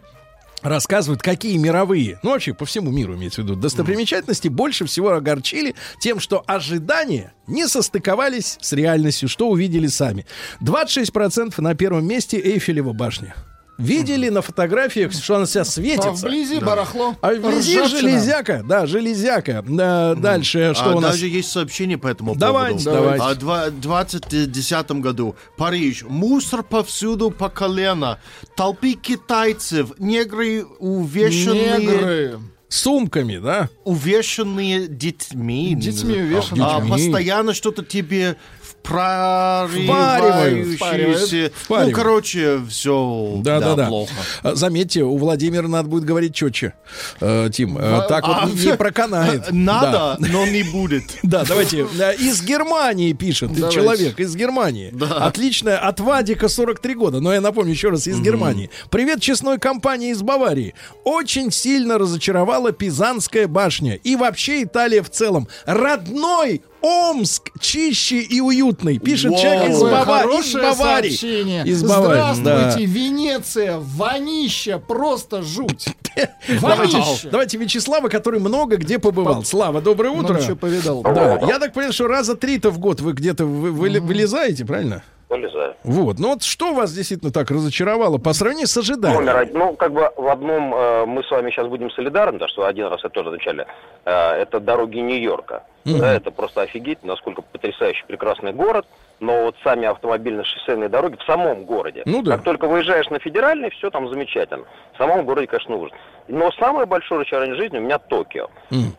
рассказывают, 0.62 1.22
какие 1.22 1.58
мировые, 1.58 2.20
ну 2.24 2.32
вообще 2.32 2.54
по 2.54 2.66
всему 2.66 2.92
миру 2.92 3.16
имеется 3.16 3.42
в 3.42 3.46
виду, 3.46 3.56
достопримечательности 3.56 4.48
больше 4.48 4.86
всего 4.86 5.12
огорчили 5.12 5.76
тем, 6.00 6.20
что 6.20 6.44
ожидания 6.48 7.34
не 7.48 7.68
состыковались 7.68 8.58
с 8.62 8.74
реальностью, 8.74 9.30
что 9.30 9.50
увидели 9.50 9.88
сами. 9.88 10.26
26% 10.62 11.62
на 11.62 11.76
первом 11.76 12.08
месте 12.08 12.38
Эйфелева 12.38 12.94
башня. 12.94 13.36
Видели 13.78 14.30
на 14.30 14.42
фотографиях, 14.42 15.14
что 15.14 15.36
она 15.36 15.46
вся 15.46 15.62
А 15.62 15.66
светится. 15.66 16.12
вблизи 16.12 16.60
барахло. 16.60 17.16
А 17.22 17.34
вблизи 17.34 17.78
ржавчина. 17.80 18.00
железяка, 18.02 18.64
да, 18.68 18.86
железяка. 18.88 19.64
Да, 19.68 20.16
Дальше 20.16 20.74
что 20.74 20.92
А 20.92 20.96
у 20.96 21.00
нас? 21.00 21.12
даже 21.12 21.28
есть 21.28 21.52
сообщение 21.52 21.98
по 21.98 22.08
этому 22.08 22.36
Давайте, 22.36 22.86
поводу. 22.86 23.04
давайте. 23.04 23.24
А 23.26 23.36
два- 23.36 23.66
В 23.68 23.80
2010 23.80 24.92
году 25.02 25.36
Париж. 25.58 26.04
Мусор 26.08 26.64
повсюду 26.64 27.30
по 27.32 27.50
колено. 27.50 28.20
Толпы 28.56 28.94
китайцев. 28.94 29.92
Негры 30.00 30.66
увешанные... 30.80 31.78
Негры. 31.78 32.40
Сумками, 32.70 33.38
да? 33.38 33.70
Увешанные 33.86 34.88
детьми. 34.88 35.74
Детьми. 35.76 36.16
А, 36.60 36.82
Детьми. 36.82 36.90
постоянно 36.92 37.54
что-то 37.54 37.84
тебе 37.86 38.36
Впаривают. 38.84 40.76
впаривающееся. 40.76 41.52
Ну, 41.70 41.92
короче, 41.92 42.62
все 42.70 43.34
Да, 43.44 43.60
да, 43.60 43.76
да. 43.76 43.88
плохо. 43.88 44.14
А, 44.44 44.56
Заметьте, 44.56 45.04
у 45.04 45.18
Владимира 45.18 45.68
надо 45.68 45.90
будет 45.90 46.06
говорить 46.06 46.34
четче, 46.34 46.74
э, 47.20 47.50
Тим. 47.54 47.78
Э, 47.78 48.04
так 48.08 48.24
а, 48.26 48.46
вот 48.46 48.54
не 48.56 48.74
проканает. 48.76 49.44
Да. 49.52 49.54
Надо, 49.54 50.16
но 50.20 50.46
не 50.48 50.64
будет. 50.64 51.04
Да, 51.24 51.44
давайте. 51.46 51.86
Э, 52.00 52.16
Из 52.16 52.42
Германии 52.44 53.12
пишет 53.14 53.52
Давайте. 53.54 53.76
человек, 53.76 54.20
из 54.20 54.36
Германии. 54.36 54.94
Отличная, 55.20 55.78
от 55.78 56.00
Вадика 56.00 56.48
43 56.48 56.96
года. 56.96 57.20
Но 57.20 57.34
я 57.34 57.42
напомню 57.42 57.72
еще 57.72 57.90
раз, 57.90 58.08
из 58.08 58.20
Германии. 58.22 58.70
Привет 58.90 59.22
честной 59.22 59.58
компании 59.60 60.12
из 60.12 60.22
Баварии. 60.22 60.74
Очень 61.04 61.52
сильно 61.52 61.98
разочаровала 61.98 62.72
Пизанская 62.72 63.48
башня. 63.48 63.96
И 63.96 64.16
вообще 64.16 64.64
Италия 64.64 65.02
в 65.04 65.10
целом. 65.10 65.48
Родной 65.66 66.62
Омск 66.82 67.52
чище 67.60 68.18
и 68.20 68.40
уютный. 68.40 69.00
Пишет 69.00 69.32
Вау. 69.32 69.42
человек 69.42 69.70
из 69.72 69.82
Баварии. 69.82 70.40
Из 70.40 70.54
Баварии. 70.54 71.10
сообщение. 71.10 71.64
Из 71.66 71.84
Баварии. 71.84 72.34
Здравствуйте, 72.36 72.88
да. 72.88 73.00
Венеция, 73.00 73.78
вонища, 73.80 74.80
просто 74.80 75.42
жуть. 75.42 75.88
Давайте, 76.62 76.98
Вонища. 76.98 77.30
давайте 77.30 77.58
Вячеслава, 77.58 78.10
который 78.10 78.40
много 78.40 78.78
где 78.78 78.98
побывал. 79.00 79.44
Слава, 79.44 79.82
доброе 79.82 80.10
утро. 80.10 80.34
Много 80.34 80.42
чего 80.46 80.56
повидал. 80.56 81.02
Да, 81.04 81.40
я 81.48 81.60
так 81.60 81.74
понял, 81.74 81.92
что 81.92 82.08
раза 82.08 82.36
три-то 82.36 82.72
в 82.72 82.80
год 82.80 83.02
вы 83.02 83.14
где-то 83.14 83.46
вы- 83.46 83.72
вы- 83.72 84.00
вылезаете, 84.00 84.66
правильно? 84.66 85.04
Вылезаю. 85.30 85.76
Вот. 85.84 86.20
Ну 86.20 86.30
вот 86.30 86.44
что 86.44 86.74
вас 86.74 86.94
действительно 86.94 87.32
так 87.32 87.52
разочаровало 87.52 88.18
по 88.18 88.32
сравнению 88.34 88.68
с 88.68 88.78
ожиданием? 88.78 89.20
Номер 89.26 89.38
один. 89.38 89.58
Ну, 89.60 89.74
как 89.76 89.92
бы 89.92 90.10
в 90.16 90.28
одном 90.28 90.74
э, 90.74 91.06
мы 91.06 91.22
с 91.24 91.30
вами 91.30 91.52
сейчас 91.52 91.68
будем 91.68 91.92
солидарны, 91.92 92.34
потому 92.40 92.50
что 92.50 92.66
один 92.66 92.86
раз 92.88 93.00
это 93.02 93.10
тоже 93.10 93.30
отвечали. 93.30 93.68
Э, 94.06 94.12
это 94.42 94.60
дороги 94.62 95.00
Нью-Йорка. 95.00 95.64
Да, 95.88 96.14
это 96.14 96.32
просто 96.32 96.62
офигеть, 96.62 97.04
насколько 97.04 97.42
потрясающий 97.42 98.04
прекрасный 98.06 98.54
город. 98.54 98.86
Но 99.20 99.44
вот 99.44 99.56
сами 99.64 99.88
автомобильно-шоссейные 99.88 100.90
дороги 100.90 101.18
в 101.18 101.24
самом 101.24 101.64
городе. 101.64 102.04
Ну 102.06 102.22
да. 102.22 102.34
Как 102.34 102.44
только 102.44 102.68
выезжаешь 102.68 103.10
на 103.10 103.20
федеральный, 103.20 103.70
все 103.72 103.90
там 103.90 104.08
замечательно. 104.10 104.66
В 104.94 104.98
самом 104.98 105.26
городе, 105.26 105.48
конечно, 105.48 105.76
ужас. 105.76 105.94
Но 106.28 106.52
самое 106.52 106.86
большое 106.86 107.22
разочарование 107.22 107.56
жизни 107.56 107.78
у 107.78 107.82
меня 107.82 107.98
Токио. 108.00 108.50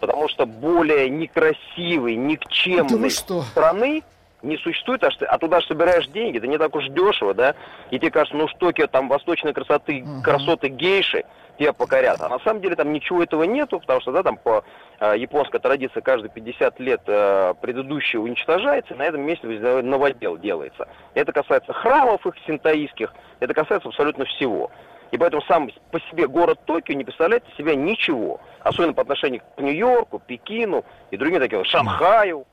Потому 0.01 0.28
что 0.28 0.47
более 0.47 1.09
некрасивый, 1.11 2.16
никчемной 2.16 3.11
что? 3.11 3.43
страны 3.43 4.03
не 4.43 4.57
существует, 4.59 5.03
а, 5.03 5.11
а 5.28 5.39
туда 5.39 5.61
же 5.61 5.66
собираешь 5.66 6.07
деньги, 6.09 6.39
это 6.39 6.47
не 6.47 6.59
так 6.59 6.74
уж 6.74 6.86
дешево, 6.89 7.34
да, 7.34 7.55
и 7.91 7.99
тебе 7.99 8.11
кажется, 8.11 8.36
ну 8.36 8.47
что, 8.49 8.59
Токио, 8.59 8.86
там 8.86 9.09
восточной 9.09 9.53
красоты, 9.53 10.05
красоты 10.22 10.68
гейши, 10.68 11.24
тебя 11.59 11.72
покорят. 11.72 12.20
А 12.20 12.28
на 12.28 12.38
самом 12.40 12.61
деле 12.61 12.76
там 12.76 12.92
ничего 12.92 13.22
этого 13.22 13.42
нету, 13.44 13.80
потому 13.80 14.00
что, 14.00 14.12
да, 14.12 14.22
там 14.22 14.36
по 14.36 14.64
э, 15.00 15.14
японской 15.16 15.59
традиции 15.59 16.00
каждые 16.00 16.30
50 16.30 16.80
лет 16.80 17.02
э, 17.06 17.54
предыдущее 17.61 18.20
уничтожается, 18.20 18.94
и 18.94 18.96
на 18.96 19.02
этом 19.02 19.22
месте 19.22 19.46
новодел 19.46 20.38
делается. 20.38 20.88
Это 21.14 21.32
касается 21.32 21.72
храмов 21.72 22.26
их 22.26 22.34
синтаистских, 22.46 23.12
это 23.40 23.54
касается 23.54 23.88
абсолютно 23.88 24.24
всего. 24.24 24.70
И 25.11 25.16
поэтому 25.16 25.42
сам 25.42 25.70
по 25.90 26.00
себе 26.00 26.26
город 26.28 26.61
Токио 26.66 26.94
не 26.94 27.04
представляет 27.04 27.42
из 27.48 27.56
себя 27.56 27.74
ничего. 27.74 28.40
Особенно 28.61 28.92
по 28.92 29.02
отношению 29.02 29.40
к 29.56 29.61
Нью-Йорку, 29.61 30.18
Пекину 30.18 30.84
и 31.11 31.16
другим 31.16 31.40
таким, 31.40 31.64
Шанхаю. 31.64 32.46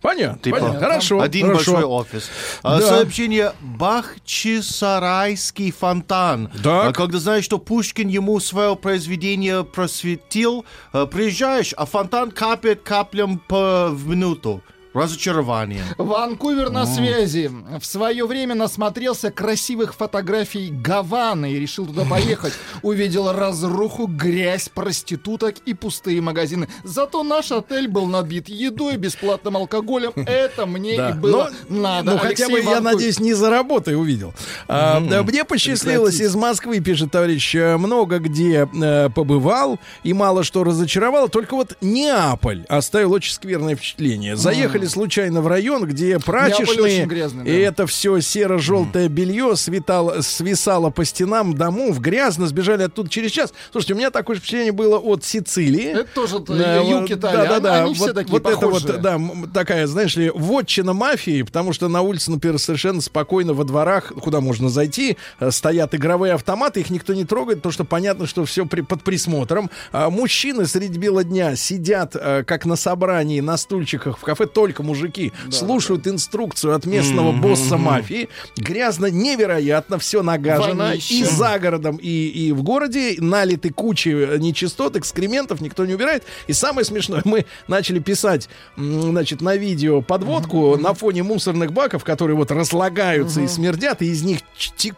Понятно, 0.00 0.38
Типа, 0.42 0.58
понятно. 0.58 0.80
Хорошо. 0.80 1.20
Один 1.20 1.46
хорошо. 1.46 1.72
большой 1.72 1.88
офис. 1.88 2.30
А, 2.62 2.80
Да. 2.80 2.86
Сообщение 2.86 3.52
Бахчисарайский 3.60 5.70
фонтан. 5.70 6.50
Так. 6.62 6.90
А, 6.90 6.92
Когда 6.92 7.18
знаешь, 7.18 7.44
что 7.44 7.58
Пушкин 7.58 8.08
ему 8.08 8.38
свое 8.40 8.74
произведение 8.76 9.64
просветил, 9.64 10.64
а, 10.92 11.06
приезжаешь, 11.06 11.72
а 11.76 11.86
фонтан 11.86 12.30
капает 12.32 12.82
каплям 12.82 13.38
по 13.38 13.88
в 13.90 14.08
минуту. 14.08 14.62
Разочарование. 14.92 15.84
Ванкувер 15.98 16.70
на 16.70 16.84
связи. 16.84 17.50
В 17.80 17.86
свое 17.86 18.26
время 18.26 18.56
насмотрелся 18.56 19.30
красивых 19.30 19.94
фотографий 19.94 20.68
Гаваны 20.70 21.52
и 21.52 21.60
решил 21.60 21.86
туда 21.86 22.04
поехать. 22.10 22.52
Увидел 22.82 23.30
разруху, 23.32 24.06
грязь, 24.08 24.68
проституток 24.68 25.56
и 25.64 25.74
пустые 25.74 26.20
магазины. 26.20 26.68
Зато 26.82 27.22
наш 27.22 27.52
отель 27.52 27.86
был 27.86 28.06
набит 28.06 28.48
едой, 28.48 28.96
бесплатным 28.96 29.56
алкоголем. 29.56 30.10
Это 30.16 30.66
мне 30.66 30.96
Да. 30.96 31.10
и 31.10 31.12
было 31.12 31.50
Но- 31.68 31.80
надо. 31.82 32.10
Ну, 32.12 32.18
хотя 32.18 32.48
бы, 32.48 32.54
Алексей 32.54 32.68
я 32.68 32.74
Ванкувер. 32.74 32.80
надеюсь, 32.94 33.20
не 33.20 33.34
за 33.34 33.48
работой 33.48 33.94
увидел. 33.94 34.34
А, 34.66 34.98
мне 35.00 35.44
посчастливилось 35.44 36.20
из 36.20 36.34
Москвы, 36.34 36.80
пишет 36.80 37.12
товарищ, 37.12 37.54
э, 37.54 37.76
много 37.76 38.18
где 38.18 38.68
э, 38.72 39.08
побывал 39.10 39.78
и 40.02 40.12
мало 40.12 40.42
что 40.42 40.64
разочаровал. 40.64 41.28
Только 41.28 41.54
вот 41.54 41.76
Неаполь 41.80 42.64
оставил 42.68 43.12
очень 43.12 43.32
скверное 43.32 43.76
впечатление. 43.76 44.34
Заехали 44.36 44.79
случайно 44.86 45.40
в 45.40 45.48
район, 45.48 45.84
где 45.84 46.18
прачечные, 46.18 47.06
грязный, 47.06 47.44
да. 47.44 47.50
и 47.50 47.58
это 47.58 47.86
все 47.86 48.20
серо-желтое 48.20 49.08
белье 49.08 49.56
свитало, 49.56 50.20
свисало 50.22 50.90
по 50.90 51.04
стенам 51.04 51.54
домов, 51.54 52.00
грязно, 52.00 52.46
сбежали 52.46 52.84
оттуда 52.84 53.08
через 53.08 53.30
час. 53.30 53.52
Слушайте, 53.72 53.94
у 53.94 53.96
меня 53.96 54.10
такое 54.10 54.36
же 54.36 54.40
впечатление 54.40 54.72
было 54.72 54.98
от 54.98 55.24
Сицилии. 55.24 55.92
Это 55.92 56.08
тоже 56.14 56.38
Да, 56.40 56.76
юг 56.76 57.02
вот, 57.02 57.10
Италии. 57.10 57.36
Да, 57.36 57.46
да, 57.46 57.60
да. 57.60 57.84
Они 57.84 57.94
все 57.94 58.06
вот, 58.06 58.14
такие 58.14 58.32
вот 58.32 58.46
это 58.46 58.58
похожие. 58.58 58.92
вот, 58.92 59.00
да, 59.00 59.20
такая, 59.52 59.86
знаешь 59.86 60.16
ли, 60.16 60.30
вотчина 60.34 60.92
мафии, 60.92 61.42
потому 61.42 61.72
что 61.72 61.88
на 61.88 62.02
улице, 62.02 62.30
например, 62.30 62.58
совершенно 62.58 63.00
спокойно 63.00 63.52
во 63.52 63.64
дворах, 63.64 64.12
куда 64.22 64.40
можно 64.40 64.68
зайти, 64.68 65.16
э, 65.38 65.50
стоят 65.50 65.94
игровые 65.94 66.34
автоматы, 66.34 66.80
их 66.80 66.90
никто 66.90 67.14
не 67.14 67.24
трогает, 67.24 67.58
потому 67.58 67.72
что 67.72 67.84
понятно, 67.84 68.26
что 68.26 68.44
все 68.44 68.66
при, 68.66 68.82
под 68.82 69.02
присмотром. 69.02 69.70
А 69.92 70.10
мужчины 70.10 70.66
среди 70.66 70.98
бела 70.98 71.24
дня 71.24 71.56
сидят, 71.56 72.14
э, 72.14 72.44
как 72.44 72.64
на 72.64 72.76
собрании, 72.76 73.40
на 73.40 73.56
стульчиках 73.56 74.18
в 74.18 74.22
кафе, 74.22 74.46
только 74.46 74.69
мужики, 74.78 75.32
слушают 75.50 76.06
инструкцию 76.06 76.76
от 76.76 76.86
местного 76.86 77.32
босса 77.32 77.76
мафии. 77.76 78.28
Грязно 78.56 79.06
невероятно, 79.06 79.98
все 79.98 80.22
нагажено. 80.22 80.84
Вонище. 80.84 81.14
И 81.14 81.24
за 81.24 81.58
городом, 81.58 81.98
и, 82.00 82.28
и 82.28 82.52
в 82.52 82.62
городе 82.62 83.16
налиты 83.18 83.72
кучи 83.72 84.08
э, 84.08 84.38
нечистот, 84.38 84.96
экскрементов, 84.96 85.60
никто 85.60 85.84
не 85.84 85.94
убирает. 85.94 86.24
И 86.46 86.52
самое 86.52 86.84
смешное, 86.84 87.22
мы 87.24 87.46
начали 87.68 87.98
писать, 87.98 88.48
значит, 88.76 89.40
на 89.40 89.56
видео 89.56 90.00
подводку 90.00 90.76
на 90.76 90.94
фоне 90.94 91.22
мусорных 91.22 91.72
баков, 91.72 92.04
которые 92.04 92.36
вот 92.36 92.50
разлагаются 92.50 93.40
и 93.40 93.48
смердят, 93.48 94.02
и 94.02 94.06
из 94.06 94.22
них 94.22 94.40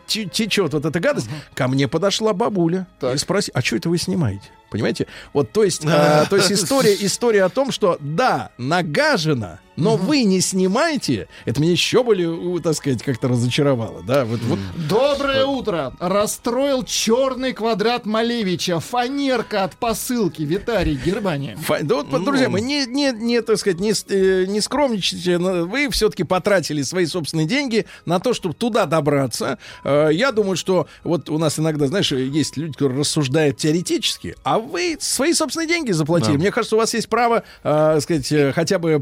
течет 0.07 0.73
вот 0.73 0.85
эта 0.85 1.01
гадость. 1.01 1.29
Ко 1.55 1.69
мне 1.69 1.89
подошла 1.89 2.33
бабуля 2.33 2.87
и 3.03 3.17
спросила, 3.17 3.53
а 3.59 3.63
что 3.63 3.77
это 3.77 3.89
вы 3.89 3.99
снимаете? 3.99 4.51
Понимаете? 4.73 5.07
Вот, 5.35 5.53
то 5.53 5.63
есть, 5.63 5.85
э, 5.85 6.25
то 6.29 6.37
есть 6.37 6.51
история, 6.53 6.97
история 6.99 7.45
о 7.45 7.51
том, 7.51 7.71
что 7.71 7.99
да, 8.01 8.51
нагажено, 8.57 9.59
но 9.77 9.97
вы 9.97 10.25
не 10.25 10.41
снимаете, 10.41 11.29
это 11.45 11.61
меня 11.61 11.73
еще 11.73 12.03
более, 12.03 12.31
у, 12.31 12.59
так 12.61 12.75
сказать, 12.75 13.03
как-то 13.03 13.29
разочаровало, 13.29 14.03
да, 14.03 14.25
вот, 14.25 14.41
вот 14.43 14.59
Доброе 14.89 15.47
утро. 15.47 15.95
Расстроил 15.99 16.83
черный 16.85 17.53
квадрат 17.53 18.05
Малевича. 18.07 18.81
Фанерка 18.81 19.65
от 19.65 19.77
посылки. 19.77 20.43
Виталий 20.43 20.95
Германия. 20.95 21.57
Фа- 21.57 21.81
Да 21.83 21.97
вот, 21.97 22.25
друзья 22.25 22.49
мои, 22.49 22.63
не, 22.63 22.87
не, 22.87 23.13
не, 23.13 23.41
так 23.43 23.59
сказать, 23.59 23.81
не, 23.81 23.93
э, 24.09 24.45
не 24.47 24.61
скромничайте. 24.61 25.39
Вы 25.39 25.89
все-таки 25.91 26.25
потратили 26.25 26.83
свои 26.83 27.07
собственные 27.07 27.47
деньги 27.47 27.87
на 28.07 28.19
то, 28.21 28.35
чтобы 28.35 28.55
туда 28.55 28.87
добраться. 28.87 29.59
Э, 29.85 30.11
Я 30.13 30.33
думаю, 30.33 30.57
что 30.57 30.87
вот 31.05 31.29
у 31.31 31.39
нас 31.39 31.59
иногда, 31.59 31.87
знаешь, 31.87 32.13
есть 32.13 32.57
люди, 32.57 32.73
которые 32.73 33.01
рассуждают 33.01 33.57
теоретически, 33.57 34.37
а 34.45 34.59
вы 34.59 34.97
свои 35.01 35.33
собственные 35.33 35.69
деньги 35.69 35.93
заплатили. 35.93 36.33
Да. 36.35 36.39
Мне 36.39 36.51
кажется, 36.51 36.77
у 36.77 36.79
вас 36.79 36.93
есть 36.95 37.09
право, 37.09 37.43
э, 37.63 37.99
сказать, 38.01 38.31
э, 38.33 38.53
хотя 38.53 38.79
бы 38.79 39.01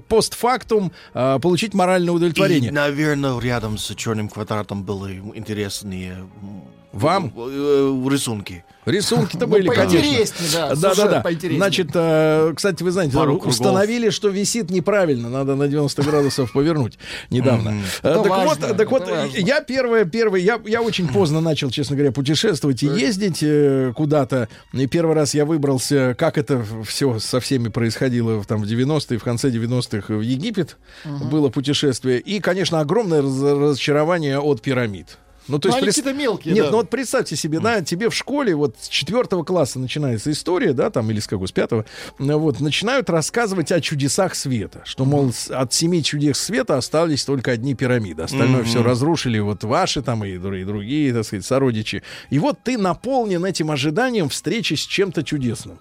постфактум 0.60 0.92
э, 1.14 1.38
получить 1.40 1.74
моральное 1.74 2.12
И, 2.12 2.16
удовлетворение. 2.16 2.72
наверное, 2.72 3.38
рядом 3.40 3.78
с 3.78 3.94
черным 3.94 4.28
квадратом 4.28 4.82
были 4.82 5.18
интересные 5.34 6.12
м, 6.12 6.64
Вам? 6.92 7.32
э, 7.36 8.08
рисунки. 8.10 8.64
Рисунки-то 8.86 9.46
Ну, 9.46 9.52
были, 9.52 9.68
конечно. 9.68 10.00
поинтереснее, 10.00 10.50
да, 10.54 10.74
Да, 10.74 10.94
да, 10.94 11.22
да. 11.22 11.56
Значит, 11.56 11.90
э, 11.94 12.52
кстати, 12.56 12.82
вы 12.82 12.90
знаете, 12.90 13.14
Пару 13.14 13.32
кругов. 13.34 13.48
установили, 13.52 14.08
что 14.10 14.28
висит 14.30 14.70
неправильно. 14.70 15.28
Надо 15.28 15.54
на 15.54 15.68
90 15.68 16.02
градусов 16.02 16.50
повернуть 16.52 16.98
недавно. 17.28 17.74
Это 18.02 18.22
Так 18.22 18.26
важно, 18.28 18.66
вот, 18.68 18.76
так 18.76 18.90
вот, 18.90 19.08
важно. 19.08 19.36
я 19.36 19.60
первое, 19.60 20.04
первое, 20.06 20.40
я, 20.40 20.58
я 20.66 20.80
очень 20.82 21.06
поздно 21.08 21.40
начал, 21.40 21.70
честно 21.70 21.94
говоря, 21.94 22.10
путешествовать 22.10 22.82
и 22.82 22.86
ездить 22.86 23.42
э, 23.42 23.92
куда-то. 23.94 24.48
И 24.72 24.86
первый 24.86 25.14
раз 25.14 25.34
я 25.34 25.44
выбрался, 25.44 26.16
как 26.18 26.38
это 26.38 26.64
все 26.86 27.18
со 27.20 27.38
всеми 27.38 27.68
происходило 27.68 28.40
в, 28.40 28.46
там, 28.46 28.62
в 28.62 28.64
90-е, 28.64 29.18
в 29.18 29.22
конце 29.22 29.50
90-х 29.50 30.12
в 30.14 30.20
Египет. 30.22 30.78
Было 31.04 31.50
путешествие. 31.50 32.18
И, 32.18 32.40
конечно, 32.40 32.80
огромное 32.80 33.20
раз- 33.22 33.40
разочарование 33.42 34.40
от 34.40 34.62
пирамид. 34.62 35.18
Ну, 35.48 35.58
то 35.58 35.68
Ну, 35.68 35.74
есть, 35.74 35.78
они 35.78 35.86
прес- 35.88 35.94
какие-то 35.96 36.18
мелкие, 36.18 36.54
Нет, 36.54 36.66
да. 36.66 36.70
ну 36.70 36.76
вот 36.78 36.90
представьте 36.90 37.34
себе, 37.36 37.60
да, 37.60 37.80
тебе 37.82 38.08
в 38.10 38.14
школе 38.14 38.54
вот 38.54 38.76
с 38.80 38.88
четвертого 38.88 39.42
класса 39.42 39.78
начинается 39.78 40.30
история, 40.30 40.72
да, 40.72 40.90
там, 40.90 41.10
или 41.10 41.18
с 41.18 41.26
какого, 41.26 41.46
с 41.46 41.52
пятого, 41.52 41.84
ну, 42.18 42.38
вот, 42.38 42.60
начинают 42.60 43.10
рассказывать 43.10 43.72
о 43.72 43.80
чудесах 43.80 44.34
света, 44.34 44.82
что, 44.84 45.04
мол, 45.04 45.32
от 45.50 45.72
семи 45.72 46.04
чудес 46.04 46.38
света 46.38 46.76
остались 46.76 47.24
только 47.24 47.52
одни 47.52 47.74
пирамиды, 47.74 48.22
остальное 48.22 48.62
все 48.64 48.82
разрушили 48.82 49.38
вот 49.38 49.64
ваши 49.64 50.02
там 50.02 50.24
и, 50.24 50.32
и 50.34 50.38
другие, 50.64 51.12
так 51.12 51.24
сказать, 51.24 51.44
сородичи. 51.44 52.02
И 52.30 52.38
вот 52.38 52.58
ты 52.62 52.78
наполнен 52.78 53.44
этим 53.44 53.70
ожиданием 53.70 54.28
встречи 54.28 54.74
с 54.74 54.80
чем-то 54.80 55.22
чудесным. 55.22 55.78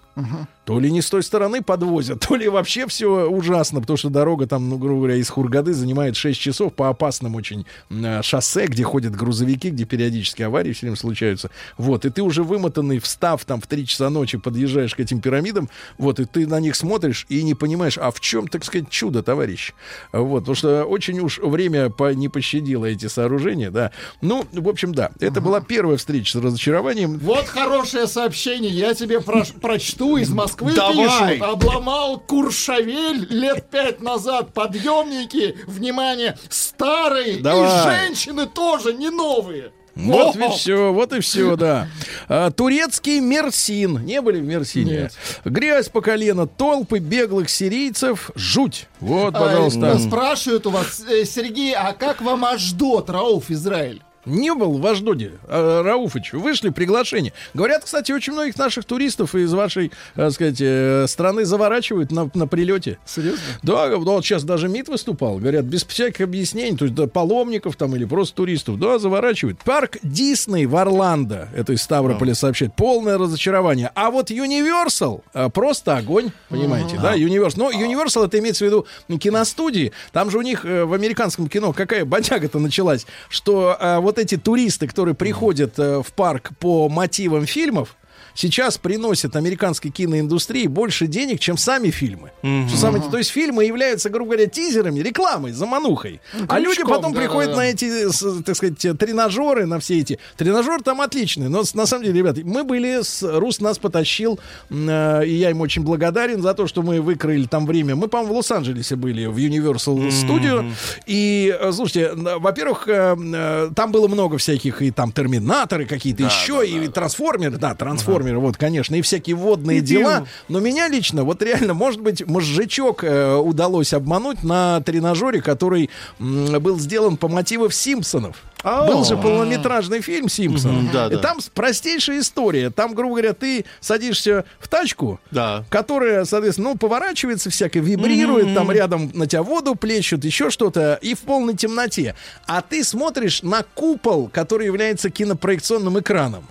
То 0.70 0.78
ли 0.78 0.88
не 0.92 1.02
с 1.02 1.10
той 1.10 1.24
стороны 1.24 1.62
подвозят, 1.62 2.20
то 2.28 2.36
ли 2.36 2.48
вообще 2.48 2.86
все 2.86 3.26
ужасно, 3.28 3.80
потому 3.80 3.96
что 3.96 4.08
дорога 4.08 4.46
там, 4.46 4.68
ну, 4.68 4.78
грубо 4.78 4.98
говоря, 4.98 5.16
из 5.16 5.28
Хургады 5.28 5.74
занимает 5.74 6.14
6 6.14 6.40
часов 6.40 6.74
по 6.74 6.88
опасным 6.88 7.34
очень 7.34 7.66
м, 7.90 8.22
шоссе, 8.22 8.66
где 8.66 8.84
ходят 8.84 9.16
грузовики, 9.16 9.70
где 9.70 9.84
периодически 9.84 10.42
аварии 10.42 10.72
все 10.72 10.82
время 10.86 10.96
случаются. 10.96 11.50
Вот, 11.76 12.04
и 12.04 12.10
ты 12.10 12.22
уже 12.22 12.44
вымотанный, 12.44 13.00
встав 13.00 13.44
там 13.44 13.60
в 13.60 13.66
3 13.66 13.84
часа 13.84 14.10
ночи, 14.10 14.38
подъезжаешь 14.38 14.94
к 14.94 15.00
этим 15.00 15.20
пирамидам, 15.20 15.68
вот, 15.98 16.20
и 16.20 16.24
ты 16.24 16.46
на 16.46 16.60
них 16.60 16.76
смотришь 16.76 17.26
и 17.28 17.42
не 17.42 17.56
понимаешь, 17.56 17.98
а 17.98 18.12
в 18.12 18.20
чем, 18.20 18.46
так 18.46 18.64
сказать, 18.64 18.88
чудо, 18.90 19.24
товарищ? 19.24 19.72
Вот, 20.12 20.40
потому 20.42 20.54
что 20.54 20.84
очень 20.84 21.18
уж 21.18 21.38
время 21.40 21.90
по, 21.90 22.14
не 22.14 22.28
пощадило 22.28 22.86
эти 22.86 23.06
сооружения, 23.06 23.72
да. 23.72 23.90
Ну, 24.20 24.46
в 24.52 24.68
общем, 24.68 24.94
да, 24.94 25.10
это 25.18 25.40
была 25.40 25.60
первая 25.60 25.96
встреча 25.96 26.38
с 26.38 26.40
разочарованием. 26.40 27.18
Вот 27.18 27.46
хорошее 27.46 28.06
сообщение, 28.06 28.70
я 28.70 28.94
тебе 28.94 29.16
прош- 29.16 29.58
прочту 29.58 30.16
из 30.16 30.30
Москвы 30.30 30.59
Давай. 30.60 31.36
пишут. 31.38 31.48
Обломал 31.48 32.18
Куршавель 32.20 33.26
лет 33.30 33.68
пять 33.70 34.00
назад. 34.00 34.52
Подъемники, 34.54 35.56
внимание, 35.66 36.36
старые. 36.48 37.38
Давай. 37.40 37.68
И 37.68 37.82
женщины 38.08 38.46
тоже 38.46 38.92
не 38.92 39.10
новые. 39.10 39.72
Вот 39.96 40.36
Во! 40.36 40.46
и 40.46 40.48
все, 40.50 40.92
вот 40.92 41.12
и 41.12 41.20
все, 41.20 41.56
да. 41.56 41.88
А, 42.28 42.50
турецкий 42.52 43.18
Мерсин. 43.20 44.04
Не 44.04 44.22
были 44.22 44.40
в 44.40 44.44
Мерсине? 44.44 44.92
Нет. 44.92 45.12
Грязь 45.44 45.88
по 45.88 46.00
колено, 46.00 46.46
толпы 46.46 47.00
беглых 47.00 47.50
сирийцев. 47.50 48.30
Жуть. 48.34 48.86
Вот, 49.00 49.34
А, 49.34 49.40
пожалуйста. 49.40 49.86
э, 49.88 49.98
Спрашивают 49.98 50.66
у 50.66 50.70
вас, 50.70 51.02
э, 51.08 51.24
Сергей, 51.24 51.74
а 51.74 51.92
как 51.92 52.22
вам 52.22 52.44
Аждот, 52.44 53.10
Рауф, 53.10 53.50
Израиль? 53.50 54.00
Не 54.26 54.54
был 54.54 54.78
в 54.78 54.86
Аждоде, 54.86 55.32
а, 55.48 55.82
Рауфыч. 55.82 56.32
Вышли 56.32 56.68
приглашение. 56.68 57.32
Говорят, 57.54 57.84
кстати, 57.84 58.12
очень 58.12 58.32
многих 58.34 58.58
наших 58.58 58.84
туристов 58.84 59.34
из 59.34 59.52
вашей, 59.52 59.92
так 60.14 60.32
сказать, 60.32 60.60
э, 60.60 61.06
страны 61.08 61.44
заворачивают 61.44 62.12
на, 62.12 62.30
на 62.34 62.46
прилете. 62.46 62.98
Серьезно? 63.06 63.40
Да, 63.62 63.96
вот 63.96 64.24
сейчас 64.24 64.44
даже 64.44 64.68
МИД 64.68 64.88
выступал. 64.88 65.38
Говорят, 65.38 65.64
без 65.64 65.84
всяких 65.84 66.20
объяснений, 66.22 66.76
то 66.76 66.84
есть 66.84 66.94
да, 66.94 67.06
паломников 67.06 67.76
там 67.76 67.96
или 67.96 68.04
просто 68.04 68.36
туристов. 68.36 68.78
Да, 68.78 68.98
заворачивают. 68.98 69.58
Парк 69.64 69.98
Дисней 70.02 70.66
в 70.66 70.76
Орландо, 70.76 71.48
это 71.54 71.72
из 71.72 71.82
Ставрополя 71.82 72.34
сообщает, 72.34 72.74
полное 72.74 73.16
разочарование. 73.16 73.90
А 73.94 74.10
вот 74.10 74.30
Universal 74.30 75.22
а, 75.32 75.48
просто 75.48 75.96
огонь, 75.96 76.30
понимаете, 76.48 76.98
да, 77.00 77.16
Universal. 77.16 77.54
Но 77.56 77.70
Universal 77.70 78.26
это 78.26 78.38
имеется 78.38 78.64
в 78.64 78.68
виду 78.68 78.86
киностудии. 79.18 79.92
Там 80.12 80.30
же 80.30 80.38
у 80.38 80.42
них 80.42 80.64
э, 80.64 80.84
в 80.84 80.92
американском 80.92 81.48
кино 81.48 81.72
какая 81.72 82.04
бодяга-то 82.04 82.58
началась, 82.58 83.06
что 83.28 83.76
а, 83.78 84.00
вот 84.10 84.18
эти 84.18 84.36
туристы, 84.36 84.88
которые 84.88 85.14
приходят 85.14 85.78
э, 85.78 86.02
в 86.02 86.12
парк 86.12 86.50
по 86.58 86.88
мотивам 86.88 87.46
фильмов, 87.46 87.96
сейчас 88.34 88.78
приносят 88.78 89.36
американской 89.36 89.90
киноиндустрии 89.90 90.66
больше 90.66 91.06
денег, 91.06 91.40
чем 91.40 91.56
сами 91.56 91.90
фильмы. 91.90 92.30
Что 92.68 92.76
самое- 92.76 93.02
то 93.10 93.18
есть 93.18 93.30
фильмы 93.30 93.64
являются, 93.64 94.10
грубо 94.10 94.32
говоря, 94.32 94.46
тизерами, 94.46 95.00
рекламой, 95.00 95.52
заманухой. 95.52 96.20
а 96.48 96.58
люди 96.58 96.82
потом 96.82 97.12
да, 97.12 97.20
приходят 97.20 97.50
да, 97.50 97.56
на 97.56 97.62
да. 97.62 97.68
эти, 97.68 98.08
с- 98.10 98.42
так 98.44 98.56
сказать, 98.56 98.78
тренажеры, 98.98 99.66
на 99.66 99.78
все 99.80 99.98
эти. 99.98 100.18
Тренажер 100.36 100.82
там 100.82 101.00
отличный, 101.00 101.48
но 101.48 101.62
на 101.74 101.86
самом 101.86 102.04
деле, 102.04 102.18
ребята, 102.18 102.40
мы 102.44 102.64
были, 102.64 103.02
с, 103.02 103.22
Рус 103.22 103.60
нас 103.60 103.78
потащил, 103.78 104.38
э, 104.70 105.22
и 105.26 105.34
я 105.34 105.50
им 105.50 105.60
очень 105.60 105.82
благодарен 105.82 106.42
за 106.42 106.54
то, 106.54 106.66
что 106.66 106.82
мы 106.82 107.00
выкроили 107.00 107.46
там 107.46 107.66
время. 107.66 107.96
Мы, 107.96 108.08
по-моему, 108.08 108.34
в 108.34 108.36
Лос-Анджелесе 108.38 108.96
были, 108.96 109.26
в 109.26 109.36
Universal 109.36 110.08
Studio. 110.08 110.70
И, 111.06 111.56
э, 111.58 111.72
слушайте, 111.72 112.12
во-первых, 112.14 112.88
э, 112.88 113.16
э, 113.18 113.70
там 113.74 113.92
было 113.92 114.08
много 114.08 114.38
всяких, 114.38 114.82
и 114.82 114.90
там 114.90 115.12
терминаторы 115.12 115.86
какие-то 115.86 116.22
еще, 116.24 116.66
и 116.66 116.88
трансформеры, 116.88 117.56
да, 117.58 117.74
трансформеры, 117.74 118.19
вот, 118.22 118.56
конечно, 118.56 118.94
и 118.94 119.02
всякие 119.02 119.36
водные 119.36 119.80
дела. 119.80 120.26
Но 120.48 120.60
меня 120.60 120.88
лично, 120.88 121.24
вот 121.24 121.42
реально, 121.42 121.74
может 121.74 122.00
быть, 122.00 122.26
мозжечок 122.26 123.04
э, 123.04 123.34
удалось 123.36 123.92
обмануть 123.92 124.42
на 124.42 124.80
тренажере, 124.82 125.40
который 125.40 125.90
м, 126.18 126.60
был 126.62 126.78
сделан 126.78 127.16
по 127.16 127.28
мотивам 127.28 127.70
Симпсонов. 127.70 128.42
Был 128.64 129.04
же 129.04 129.16
полнометражный 129.16 130.00
фильм 130.00 130.28
Симпсон. 130.28 130.88
И 130.88 131.16
там 131.16 131.38
простейшая 131.54 132.20
история. 132.20 132.70
Там, 132.70 132.94
грубо 132.94 133.16
говоря, 133.16 133.32
ты 133.32 133.64
садишься 133.80 134.44
в 134.58 134.68
тачку, 134.68 135.20
которая, 135.68 136.24
соответственно, 136.24 136.70
ну, 136.70 136.76
поворачивается 136.76 137.50
всякое, 137.50 137.80
вибрирует, 137.80 138.54
там 138.54 138.70
рядом 138.70 139.10
на 139.14 139.26
тебя 139.26 139.42
воду 139.42 139.74
плещут, 139.74 140.24
еще 140.24 140.50
что-то, 140.50 140.98
и 141.00 141.14
в 141.14 141.20
полной 141.20 141.56
темноте. 141.56 142.14
А 142.46 142.62
ты 142.62 142.84
смотришь 142.84 143.42
на 143.42 143.62
купол, 143.62 144.28
который 144.32 144.66
является 144.66 145.10
кинопроекционным 145.10 145.98
экраном. 145.98 146.44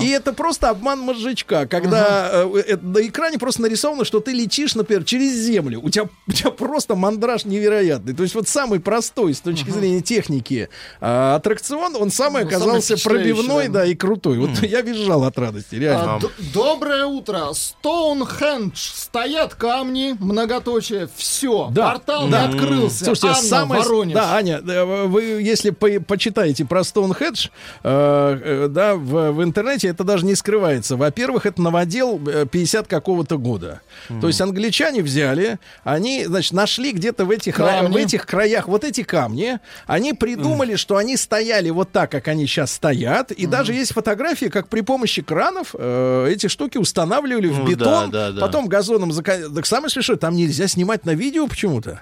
И 0.00 0.08
это 0.08 0.32
просто 0.32 0.70
обман 0.70 1.00
мозжечка, 1.00 1.66
когда 1.66 2.30
э, 2.32 2.62
э, 2.68 2.76
на 2.76 3.06
экране 3.06 3.38
просто 3.38 3.62
нарисовано, 3.62 4.04
что 4.04 4.20
ты 4.20 4.32
летишь, 4.32 4.74
например, 4.74 5.04
через 5.04 5.32
землю. 5.32 5.80
У 5.82 5.90
тебя, 5.90 6.08
у 6.26 6.32
тебя 6.32 6.50
просто 6.50 6.94
мандраж 6.94 7.44
невероятный. 7.44 8.14
То 8.14 8.22
есть 8.22 8.34
вот 8.34 8.48
самый 8.48 8.80
простой 8.80 9.34
с 9.34 9.40
точки 9.40 9.70
зрения 9.70 10.00
техники 10.00 10.68
а, 11.00 11.39
аттракцион, 11.40 11.96
он 11.96 12.10
самый 12.10 12.42
Ну, 12.42 12.48
оказался 12.48 12.96
пробивной, 12.96 13.68
да. 13.68 13.84
и 13.84 13.94
крутой. 13.94 14.38
Вот 14.38 14.62
я 14.62 14.80
визжал 14.82 15.24
от 15.24 15.38
радости, 15.38 15.74
реально. 15.74 16.16
А, 16.16 16.20
Доброе 16.54 17.06
утро. 17.06 17.52
Стоунхендж. 17.52 18.76
Стоят 18.76 19.54
камни, 19.54 20.16
многоточие. 20.18 21.08
Все. 21.16 21.68
Да, 21.72 21.90
Портал 21.90 22.28
да. 22.28 22.46
не 22.46 22.54
открылся. 22.54 23.04
Слушайте, 23.06 23.28
Анна, 23.28 23.42
самое... 23.48 23.82
Воронеж. 23.82 24.14
Да, 24.14 24.34
Аня, 24.36 24.60
э, 24.66 25.06
вы 25.06 25.22
если 25.22 25.70
по- 25.70 26.00
почитаете 26.00 26.64
про 26.64 26.84
Стоунхедж, 26.84 27.48
э, 27.82 28.40
э, 28.42 28.68
да, 28.70 28.94
в, 28.94 29.32
в 29.32 29.42
интернете 29.42 29.88
это 29.88 30.04
даже 30.04 30.24
не 30.26 30.34
скрывается. 30.34 30.96
Во-первых, 30.96 31.46
это 31.46 31.60
новодел 31.62 32.20
э, 32.28 32.46
50 32.50 32.86
какого-то 32.86 33.38
года. 33.38 33.80
То 34.20 34.26
есть 34.28 34.40
англичане 34.40 35.02
взяли, 35.02 35.58
они, 35.84 36.24
значит, 36.24 36.52
нашли 36.52 36.92
где-то 36.92 37.24
в 37.24 37.30
этих, 37.30 37.56
Камни. 37.56 37.92
в 37.92 37.96
этих 37.96 38.26
краях 38.26 38.68
вот 38.68 38.84
эти 38.84 39.02
камни, 39.02 39.58
они 39.86 40.12
придумали, 40.12 40.76
что 40.76 40.96
они 40.96 41.16
стояли 41.30 41.70
вот 41.70 41.92
так, 41.92 42.10
как 42.10 42.26
они 42.26 42.44
сейчас 42.44 42.72
стоят, 42.72 43.30
и 43.30 43.46
даже 43.46 43.72
есть 43.72 43.92
фотографии, 43.92 44.46
как 44.46 44.66
при 44.66 44.80
помощи 44.80 45.22
кранов 45.22 45.76
э, 45.78 46.28
эти 46.28 46.48
штуки 46.48 46.76
устанавливали 46.76 47.46
в 47.46 47.60
Ну 47.60 47.68
бетон, 47.68 48.10
да, 48.10 48.30
да, 48.30 48.32
да. 48.32 48.40
потом 48.40 48.66
газоном 48.66 49.12
зака... 49.12 49.36
Так 49.54 49.64
самое 49.64 49.90
смешное, 49.90 50.16
там 50.16 50.34
нельзя 50.34 50.66
снимать 50.66 51.06
на 51.06 51.14
видео 51.14 51.46
почему-то. 51.46 52.00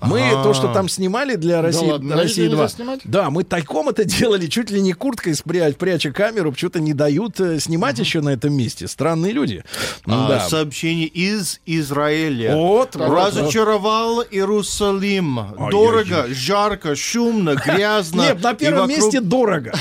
Мы 0.00 0.20
то, 0.42 0.54
что 0.54 0.72
там 0.72 0.88
снимали 0.88 1.36
для 1.36 1.62
России, 1.62 1.90
ладно, 1.90 2.16
на 2.16 2.22
России 2.22 2.42
видео 2.42 2.56
2. 2.56 2.64
нельзя 2.64 2.76
снимать? 2.76 3.00
Да, 3.04 3.30
мы 3.30 3.44
тайком 3.44 3.88
это 3.88 4.04
делали, 4.18 4.46
чуть 4.46 4.70
ли 4.70 4.80
не 4.80 4.92
курткой 4.92 5.34
спря... 5.34 5.70
пряча 5.78 6.12
камеру, 6.12 6.52
почему-то 6.52 6.80
не 6.80 6.94
дают 6.94 7.40
э, 7.40 7.60
снимать 7.60 7.98
еще 7.98 8.20
на 8.20 8.30
этом 8.30 8.52
месте. 8.52 8.88
Странные 8.88 9.32
люди. 9.32 9.64
А, 10.06 10.28
да. 10.28 10.48
Сообщение 10.48 11.06
из 11.06 11.60
Израиля. 11.66 12.54
Вот, 12.54 12.96
Разочаровал 12.96 14.22
Иерусалим. 14.22 15.40
Дорого, 15.70 16.26
жарко, 16.30 16.94
шумно, 16.94 17.54
грязно. 17.54 18.20
Нет, 18.30 18.42
на 18.42 18.54
первом 18.54 18.88
вокруг- 18.88 18.98
месте 18.98 19.20
дорого. 19.20 19.72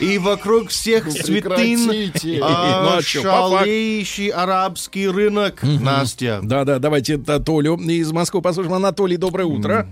И 0.00 0.18
вокруг 0.18 0.68
всех 0.68 1.06
а, 1.06 1.10
Ну, 1.10 2.44
а 2.44 3.00
факту. 3.00 3.02
шалеющий 3.02 4.28
арабский 4.28 5.08
рынок, 5.08 5.62
Настя. 5.62 6.40
Да, 6.42 6.64
да, 6.64 6.78
давайте 6.78 7.14
это 7.14 7.40
Толю 7.40 7.76
из 7.76 8.12
Москвы 8.12 8.40
послушаем. 8.40 8.74
Анатолий, 8.74 9.16
доброе 9.16 9.44
утро. 9.46 9.88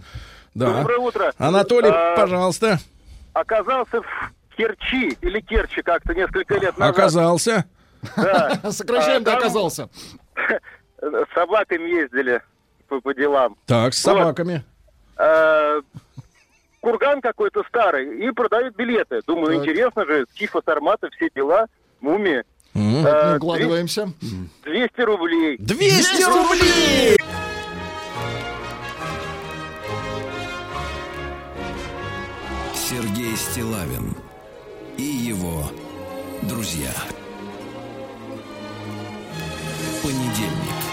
Да. 0.55 0.79
Доброе 0.79 0.99
утро. 0.99 1.33
Анатолий, 1.39 1.91
А, 1.91 2.17
пожалуйста. 2.17 2.79
Оказался 3.33 4.01
в 4.01 4.57
Керчи 4.57 5.17
или 5.21 5.41
Керчи 5.41 5.83
как-то 5.83 6.15
несколько 6.15 6.55
лет 6.55 6.79
назад. 6.79 6.95
Оказался. 6.97 7.65
Да. 8.17 8.61
Сокращаем, 8.71 9.23
А, 9.23 9.25
да, 9.25 9.31
там 9.33 9.41
оказался. 9.41 9.89
С 11.01 11.35
собаками 11.35 11.89
ездили 11.89 12.41
по, 12.89 13.01
по 13.01 13.13
делам. 13.13 13.57
Так, 13.67 13.93
с 13.93 14.05
Вот. 14.05 14.13
собаками. 14.17 14.65
А, 15.17 15.81
курган 16.87 17.21
какой-то 17.21 17.65
старый 17.69 18.25
и 18.25 18.31
продают 18.31 18.77
билеты. 18.77 19.21
Думаю, 19.27 19.59
Так. 19.59 19.63
интересно 19.67 20.07
же, 20.07 20.25
Тифа, 20.35 20.63
Сармата, 20.65 21.09
все 21.17 21.29
дела, 21.35 21.67
мумии. 22.01 22.45
М. 22.77 23.05
А, 23.05 23.37
укладываемся. 23.37 24.13
200 24.63 25.01
рублей. 25.01 25.57
200 25.59 26.23
рублей! 26.23 27.17
Сергей 32.73 33.35
Стилавин 33.37 34.15
и 34.97 35.03
его 35.03 35.65
друзья. 36.43 36.93
Понедельник. 40.05 40.86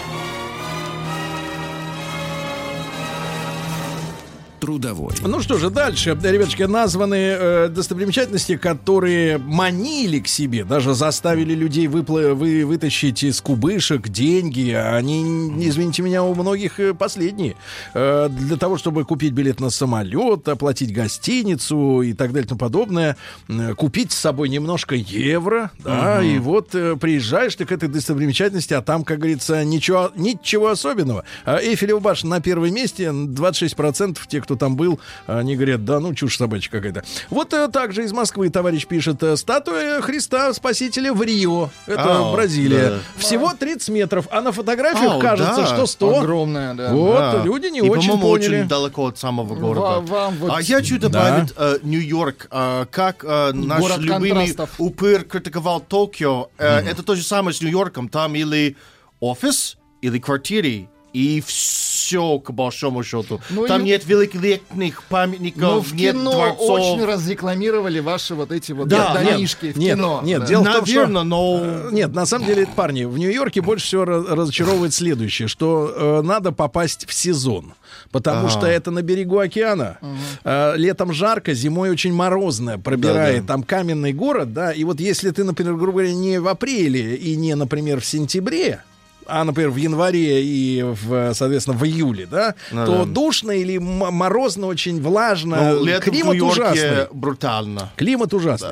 Трудовой. 4.64 5.12
Ну 5.20 5.42
что 5.42 5.58
же, 5.58 5.68
дальше, 5.68 6.10
ребятушки, 6.10 6.62
названы 6.62 7.14
э, 7.16 7.68
достопримечательности, 7.68 8.56
которые 8.56 9.36
манили 9.36 10.20
к 10.20 10.26
себе, 10.28 10.64
даже 10.64 10.94
заставили 10.94 11.54
людей 11.54 11.86
выпла- 11.86 12.32
вы, 12.32 12.64
вытащить 12.64 13.22
из 13.22 13.42
кубышек 13.42 14.08
деньги. 14.08 14.70
Они, 14.70 15.52
извините 15.68 16.00
меня, 16.00 16.22
у 16.22 16.34
многих 16.34 16.80
э, 16.80 16.94
последние. 16.94 17.56
Э, 17.92 18.28
для 18.30 18.56
того, 18.56 18.78
чтобы 18.78 19.04
купить 19.04 19.32
билет 19.34 19.60
на 19.60 19.68
самолет, 19.68 20.48
оплатить 20.48 20.94
гостиницу 20.94 22.00
и 22.00 22.14
так 22.14 22.32
далее 22.32 22.46
и 22.46 22.48
тому 22.48 22.58
подобное, 22.58 23.18
э, 23.48 23.74
купить 23.74 24.12
с 24.12 24.18
собой 24.18 24.48
немножко 24.48 24.94
евро, 24.94 25.72
да, 25.84 26.22
и 26.22 26.38
вот 26.38 26.74
э, 26.74 26.96
приезжаешь 26.96 27.54
ты 27.54 27.66
к 27.66 27.72
этой 27.72 27.90
достопримечательности, 27.90 28.72
а 28.72 28.80
там, 28.80 29.04
как 29.04 29.18
говорится, 29.18 29.62
ничего, 29.62 30.10
ничего 30.16 30.68
особенного. 30.68 31.24
А 31.44 31.58
Эйфелева 31.60 32.00
башня 32.00 32.30
на 32.30 32.40
первом 32.40 32.72
месте, 32.72 33.04
26% 33.04 34.18
те, 34.26 34.40
кто 34.40 34.53
там 34.56 34.76
был, 34.76 35.00
они 35.26 35.56
говорят, 35.56 35.84
да 35.84 36.00
ну 36.00 36.14
чушь 36.14 36.36
собачья 36.36 36.70
какая-то. 36.70 37.04
Вот 37.30 37.52
э, 37.52 37.68
также 37.68 38.04
из 38.04 38.12
Москвы 38.12 38.48
товарищ 38.50 38.86
пишет, 38.86 39.22
э, 39.22 39.36
статуя 39.36 40.00
Христа 40.00 40.52
Спасителя 40.54 41.12
в 41.12 41.22
Рио, 41.22 41.70
это 41.86 42.28
А, 42.28 42.32
Бразилия. 42.32 42.90
да. 42.90 42.98
Всего 43.16 43.52
30 43.52 43.88
метров, 43.90 44.28
а 44.30 44.40
на 44.40 44.52
фотографиях 44.52 45.14
А, 45.16 45.20
кажется, 45.20 45.56
да. 45.62 45.66
что 45.66 45.86
100. 45.86 46.18
Огромная, 46.20 46.74
да. 46.74 46.92
Вот, 46.92 47.18
Да. 47.18 47.42
люди 47.44 47.66
не 47.66 47.78
И, 47.78 47.82
очень 47.82 48.10
по-моему, 48.10 48.22
поняли. 48.32 48.58
очень 48.60 48.68
далеко 48.68 49.06
от 49.06 49.18
самого 49.18 49.54
города. 49.54 50.00
Ва- 50.00 50.00
вам 50.00 50.34
вот- 50.36 50.50
А 50.54 50.60
я 50.60 50.76
хочу 50.76 50.98
добавить 50.98 51.52
э, 51.56 51.78
Нью-Йорк. 51.82 52.48
э, 52.50 52.86
как 52.90 53.24
э, 53.24 53.52
наш 53.52 53.80
Город 53.80 53.98
любимый 53.98 54.30
контрастов. 54.30 54.70
упыр 54.78 55.24
критиковал 55.24 55.80
Токио. 55.80 56.48
э, 56.58 56.80
Это 56.88 57.02
то 57.02 57.14
же 57.14 57.22
самое 57.22 57.54
с 57.54 57.60
Нью-Йорком. 57.60 58.08
Там 58.08 58.34
или 58.34 58.76
офис, 59.20 59.76
или 60.02 60.18
квартиры. 60.18 60.88
И 61.12 61.40
все, 61.46 61.93
к 62.40 62.50
большому 62.50 63.02
счету. 63.02 63.40
Ну 63.50 63.66
Там 63.66 63.82
и- 63.82 63.84
нет 63.84 64.04
великолепных 64.06 65.02
памятников, 65.04 65.60
Но 65.62 65.80
в 65.80 65.94
нет 65.94 66.14
кино 66.14 66.32
дворцов. 66.32 66.70
очень 66.70 67.04
разрекламировали 67.04 68.00
ваши 68.00 68.34
вот 68.34 68.52
эти 68.52 68.72
вот 68.72 68.88
Да, 68.88 69.14
домишки 69.14 69.72
в 69.72 69.78
нет, 69.78 69.96
кино. 69.96 70.20
нет, 70.24 70.40
Да. 70.40 70.46
дело 70.46 70.62
в 70.62 70.72
том, 70.72 70.86
что- 70.86 70.94
Наверное, 70.94 71.22
но... 71.22 71.90
Нет, 71.90 72.12
на 72.14 72.26
самом 72.26 72.46
деле, 72.46 72.66
парни, 72.66 73.04
в 73.04 73.18
Нью-Йорке 73.18 73.60
больше 73.60 73.86
всего 73.86 74.04
раз- 74.04 74.26
разочаровывает 74.28 74.92
следующее, 74.94 75.48
что 75.48 75.92
э, 75.94 76.22
надо 76.22 76.52
попасть 76.52 77.06
в 77.08 77.12
сезон. 77.14 77.74
Потому 78.10 78.46
Ага. 78.46 78.48
что 78.50 78.66
это 78.66 78.90
на 78.90 79.02
берегу 79.02 79.38
океана. 79.38 79.98
Э, 80.44 80.74
летом 80.76 81.12
жарко, 81.12 81.54
зимой 81.54 81.90
очень 81.90 82.12
морозно, 82.12 82.78
пробирает 82.78 83.42
Да-да. 83.46 83.46
там 83.54 83.62
каменный 83.62 84.12
город, 84.12 84.52
да. 84.52 84.72
И 84.72 84.84
вот 84.84 85.00
если 85.00 85.30
ты, 85.30 85.44
например, 85.44 85.74
грубо 85.74 85.92
говоря, 86.00 86.12
не 86.14 86.38
в 86.40 86.48
апреле 86.48 87.14
и 87.16 87.36
не, 87.36 87.54
например, 87.54 88.00
в 88.00 88.06
сентябре, 88.06 88.82
а, 89.26 89.44
например, 89.44 89.70
в 89.70 89.76
январе 89.76 90.42
и, 90.44 90.82
в, 90.82 91.32
соответственно, 91.34 91.76
в 91.76 91.84
июле, 91.84 92.26
да, 92.26 92.54
Ну 92.70 92.86
то 92.86 92.98
да. 92.98 93.04
душно 93.04 93.50
или 93.52 93.78
морозно, 93.78 94.66
очень 94.66 95.00
влажно. 95.02 95.74
но 95.74 95.84
летом 95.84 96.00
в 96.02 96.16
Климат 96.16 96.34
Нью-Йорке 96.34 96.62
ужасный. 96.62 97.06
брутально. 97.12 97.92
Климат 97.96 98.34
ужасный. 98.34 98.68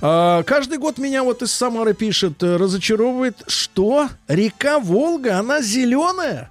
А, 0.00 0.42
каждый 0.44 0.78
год 0.78 0.98
меня 0.98 1.22
вот 1.22 1.42
из 1.42 1.52
Самары 1.52 1.94
пишет, 1.94 2.42
разочаровывает, 2.42 3.42
что 3.46 4.08
река 4.28 4.78
Волга, 4.78 5.38
она 5.38 5.60
зеленая. 5.62 6.50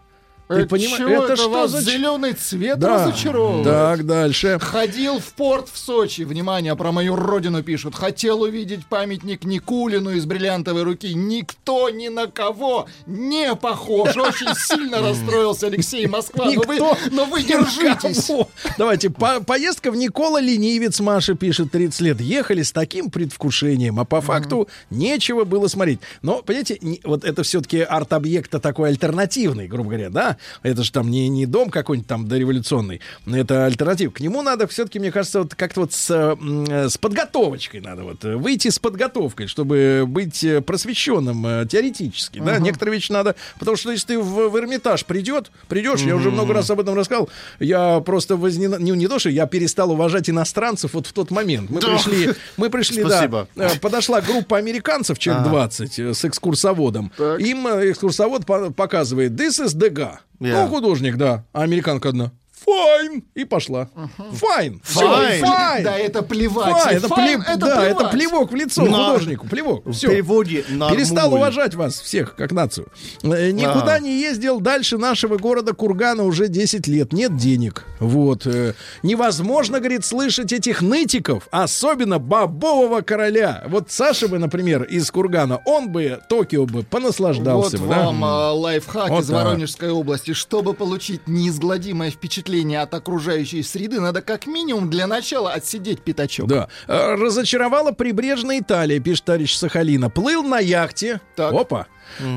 Ты 0.49 0.61
Э, 0.61 0.65
понимаешь, 0.65 0.99
это 0.99 1.23
это 1.33 1.35
что 1.35 1.49
вас 1.49 1.69
за... 1.69 1.81
зеленый 1.81 2.33
цвет 2.33 2.79
Да. 2.79 3.05
разочаровывает? 3.05 3.65
Так, 3.65 4.03
дальше. 4.07 4.57
Ходил 4.59 5.19
в 5.19 5.33
порт 5.33 5.69
в 5.71 5.77
Сочи. 5.77 6.23
Внимание, 6.23 6.75
про 6.75 6.91
мою 6.91 7.15
родину 7.15 7.61
пишут. 7.61 7.93
Хотел 7.93 8.41
увидеть 8.41 8.87
памятник 8.87 9.43
Никулину 9.43 10.09
из 10.09 10.25
бриллиантовой 10.25 10.81
руки. 10.81 11.13
Никто 11.13 11.91
ни 11.91 12.07
на 12.07 12.25
кого 12.25 12.87
не 13.05 13.53
похож. 13.55 14.17
Очень 14.17 14.55
сильно 14.55 15.01
расстроился 15.07 15.67
Алексей 15.67 16.07
Москва. 16.07 16.45
Но 16.45 16.61
вы, 16.63 16.79
но 17.11 17.25
вы 17.25 17.43
держитесь. 17.43 18.31
Давайте, 18.79 19.11
по- 19.11 19.41
поездка 19.41 19.91
в 19.91 19.95
Никола 19.95 20.41
Ленивец, 20.41 20.99
Маша 20.99 21.35
пишет, 21.35 21.69
30 21.71 22.01
лет. 22.01 22.21
Ехали 22.21 22.63
с 22.63 22.71
таким 22.71 23.11
предвкушением, 23.11 23.99
а 23.99 24.05
по 24.05 24.19
факту 24.19 24.67
нечего 24.89 25.43
было 25.43 25.67
смотреть. 25.67 25.99
Но, 26.23 26.41
понимаете, 26.41 26.79
вот 27.03 27.23
это 27.23 27.43
все-таки 27.43 27.81
арт-объект 27.81 28.49
такой 28.59 28.89
альтернативный, 28.89 29.67
грубо 29.67 29.89
говоря, 29.91 30.09
да? 30.09 30.37
Это 30.63 30.83
же 30.83 30.91
там 30.91 31.09
не, 31.09 31.27
не 31.29 31.45
дом 31.45 31.69
какой-нибудь 31.69 32.07
там 32.07 32.27
дореволюционный, 32.27 33.01
это 33.25 33.65
альтернатив. 33.65 34.13
К 34.13 34.19
нему 34.19 34.41
надо 34.41 34.67
все-таки, 34.67 34.99
мне 34.99 35.11
кажется, 35.11 35.39
вот 35.43 35.55
как-то 35.55 35.81
вот 35.81 35.93
с, 35.93 36.09
с 36.09 36.97
подготовочкой 36.97 37.81
надо 37.81 38.03
вот 38.03 38.23
э, 38.25 38.35
выйти 38.35 38.69
с 38.69 38.79
подготовкой, 38.79 39.47
чтобы 39.47 40.05
быть 40.07 40.43
э, 40.43 40.61
просвещенным 40.61 41.45
э, 41.45 41.65
теоретически, 41.69 42.39
да? 42.39 42.59
Некоторые 42.59 42.95
вещи 42.95 43.11
надо, 43.11 43.35
потому 43.59 43.77
что 43.77 43.91
если 43.91 44.07
ты 44.07 44.19
в, 44.19 44.49
в 44.49 44.57
Эрмитаж 44.57 45.05
придет, 45.05 45.51
придешь, 45.67 46.01
я 46.01 46.15
уже 46.15 46.31
много 46.31 46.53
раз 46.53 46.69
об 46.69 46.79
этом 46.79 46.95
рассказал, 46.95 47.29
я 47.59 47.99
просто 48.01 48.35
вознена... 48.37 48.77
не, 48.77 48.91
не 48.91 49.07
то, 49.07 49.19
что 49.19 49.29
я 49.29 49.45
перестал 49.47 49.91
уважать 49.91 50.29
иностранцев 50.29 50.93
вот 50.93 51.07
в 51.07 51.13
тот 51.13 51.31
момент. 51.31 51.69
Мы 51.69 51.81
Да. 51.81 51.87
пришли, 51.95 52.33
мы 52.57 52.69
пришли, 52.69 53.03
Спасибо. 53.03 53.47
да, 53.55 53.71
подошла 53.81 54.21
группа 54.21 54.57
американцев, 54.57 55.17
человек 55.19 55.41
Ага. 55.43 55.49
20, 55.51 55.99
э, 55.99 56.13
с 56.13 56.25
экскурсоводом. 56.25 57.11
Так. 57.17 57.39
Им 57.39 57.67
экскурсовод 57.67 58.45
по- 58.45 58.71
показывает 58.71 59.31
«This 59.33 59.63
is 59.65 59.75
Degas». 59.75 60.17
Yeah. 60.39 60.65
Ну, 60.65 60.69
художник, 60.69 61.17
да. 61.17 61.43
А 61.53 61.63
американка 61.63 62.09
одна 62.09 62.31
«Fine». 62.65 63.23
И 63.35 63.45
пошла. 63.45 63.89
Fine. 64.17 64.81
«Fine». 64.83 65.83
Да, 65.83 65.97
это 65.97 66.21
плевать. 66.21 66.75
Fine. 66.87 66.91
Это, 66.91 67.07
Fine, 67.07 67.15
плев- 67.15 67.41
это 67.47 67.57
да, 67.57 67.83
это 67.85 67.95
плевать. 67.95 68.11
плевок 68.11 68.51
в 68.51 68.55
лицо 68.55 68.85
На- 68.85 68.91
художнику. 68.91 69.47
Плевок. 69.47 69.85
В 69.85 69.91
Все. 69.93 70.09
Перестал 70.09 71.29
нормуль. 71.29 71.37
уважать 71.39 71.75
вас 71.75 71.99
всех, 71.99 72.35
как 72.35 72.51
нацию. 72.51 72.87
Э, 73.23 73.51
Никуда 73.51 73.95
Ага. 73.95 73.99
не 73.99 74.19
ездил 74.19 74.59
дальше 74.59 74.97
нашего 74.97 75.37
города 75.37 75.73
Кургана 75.73 76.23
уже 76.23 76.47
10 76.47 76.87
лет. 76.87 77.13
Нет 77.13 77.37
денег. 77.37 77.85
Вот. 77.99 78.45
э, 78.45 78.73
Невозможно, 79.03 79.79
говорит, 79.79 80.05
слышать 80.05 80.51
этих 80.53 80.81
нытиков, 80.81 81.47
особенно 81.51 82.19
бобового 82.19 83.01
короля. 83.01 83.63
Вот 83.67 83.89
Саша 83.91 84.27
бы, 84.27 84.37
например, 84.39 84.83
из 84.83 85.09
Кургана, 85.11 85.61
он 85.65 85.89
бы 85.91 86.19
Токио 86.29 86.65
бы 86.65 86.83
понаслаждался 86.83 87.77
Вот 87.77 87.87
бы, 87.87 87.93
да? 87.93 88.05
вам 88.05 88.23
а, 88.25 88.51
лайфхак 88.53 89.09
Вот 89.09 89.23
из 89.23 89.27
так. 89.27 89.35
Воронежской 89.45 89.91
области. 89.91 90.33
Чтобы 90.33 90.73
получить 90.73 91.27
неизгладимое 91.27 92.11
впечатление 92.11 92.48
от 92.75 92.93
окружающей 92.93 93.63
среды, 93.63 93.99
надо 93.99 94.21
как 94.21 94.47
минимум 94.47 94.89
для 94.89 95.07
начала 95.07 95.53
отсидеть 95.53 96.01
пятачок. 96.01 96.47
Да. 96.47 96.67
Э, 96.87 97.15
Разочаровала 97.15 97.91
прибрежная 97.91 98.59
Италия, 98.59 98.99
пишет 98.99 99.25
товарищ 99.25 99.55
Сахалина. 99.55 100.09
Плыл 100.09 100.43
на 100.43 100.59
яхте. 100.59 101.21
Так. 101.35 101.53
Опа. 101.53 101.87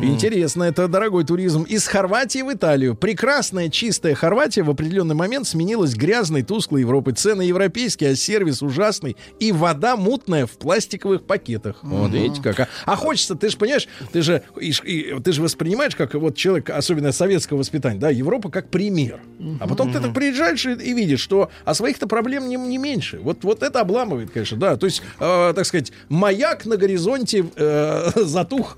Интересно, 0.02 0.64
это 0.64 0.88
дорогой 0.88 1.24
туризм. 1.24 1.62
Из 1.62 1.86
Хорватии 1.86 2.42
в 2.42 2.52
Италию. 2.52 2.94
Прекрасная, 2.94 3.68
чистая 3.68 4.14
Хорватия 4.14 4.62
в 4.62 4.70
определенный 4.70 5.14
момент 5.14 5.46
сменилась 5.46 5.94
грязной, 5.94 6.42
тусклой 6.42 6.82
Европой. 6.82 7.14
Цены 7.14 7.42
европейские, 7.42 8.10
а 8.10 8.16
сервис 8.16 8.62
ужасный. 8.62 9.16
И 9.38 9.52
вода 9.52 9.96
мутная 9.96 10.46
в 10.46 10.52
пластиковых 10.52 11.24
пакетах. 11.24 11.78
Вот 11.82 12.12
видите 12.12 12.42
как. 12.42 12.60
А, 12.60 12.68
а 12.86 12.96
хочется, 12.96 13.34
ты 13.34 13.48
же 13.48 13.56
понимаешь, 13.56 13.88
ты 14.12 14.22
же, 14.22 14.42
и 14.60 14.72
и 14.84 15.20
ты 15.20 15.32
же 15.32 15.42
воспринимаешь, 15.42 15.96
как 15.96 16.14
вот 16.14 16.36
человек, 16.36 16.70
особенно 16.70 17.12
советского 17.12 17.58
воспитания, 17.58 17.98
да, 17.98 18.10
Европа 18.10 18.50
как 18.50 18.68
пример. 18.68 19.20
А 19.60 19.66
потом 19.66 19.92
ты 19.92 20.00
так 20.00 20.14
приезжаешь 20.14 20.64
и, 20.66 20.72
и 20.72 20.92
видишь, 20.92 21.20
что 21.20 21.50
а 21.64 21.74
своих-то 21.74 22.06
проблем 22.06 22.48
не, 22.48 22.56
не 22.56 22.78
меньше. 22.78 23.18
Вот, 23.20 23.44
вот 23.44 23.62
это 23.62 23.80
обламывает, 23.80 24.30
конечно, 24.30 24.56
да. 24.56 24.76
То 24.76 24.86
есть, 24.86 25.02
э, 25.18 25.52
так 25.54 25.64
сказать, 25.66 25.92
маяк 26.08 26.66
на 26.66 26.76
горизонте 26.76 27.46
э, 27.56 28.10
затух. 28.24 28.76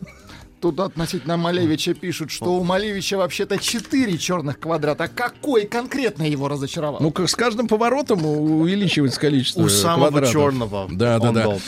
Тут 0.64 0.80
относительно 0.80 1.36
Малевича 1.36 1.92
пишут, 1.92 2.30
что 2.30 2.54
у 2.54 2.64
Малевича 2.64 3.18
вообще-то 3.18 3.58
четыре 3.58 4.16
черных 4.16 4.58
квадрата. 4.58 5.08
Какой 5.08 5.66
конкретно 5.66 6.22
его 6.22 6.48
разочаровал? 6.48 7.02
Ну, 7.02 7.10
как 7.10 7.28
с 7.28 7.34
каждым 7.34 7.68
поворотом 7.68 8.24
увеличивается 8.24 9.20
количество 9.20 9.60
У 9.60 9.68
самого 9.68 10.08
квадратов. 10.08 10.32
черного. 10.32 10.88
Да, 10.90 11.18
да, 11.18 11.32
да. 11.32 11.44
был. 11.44 11.60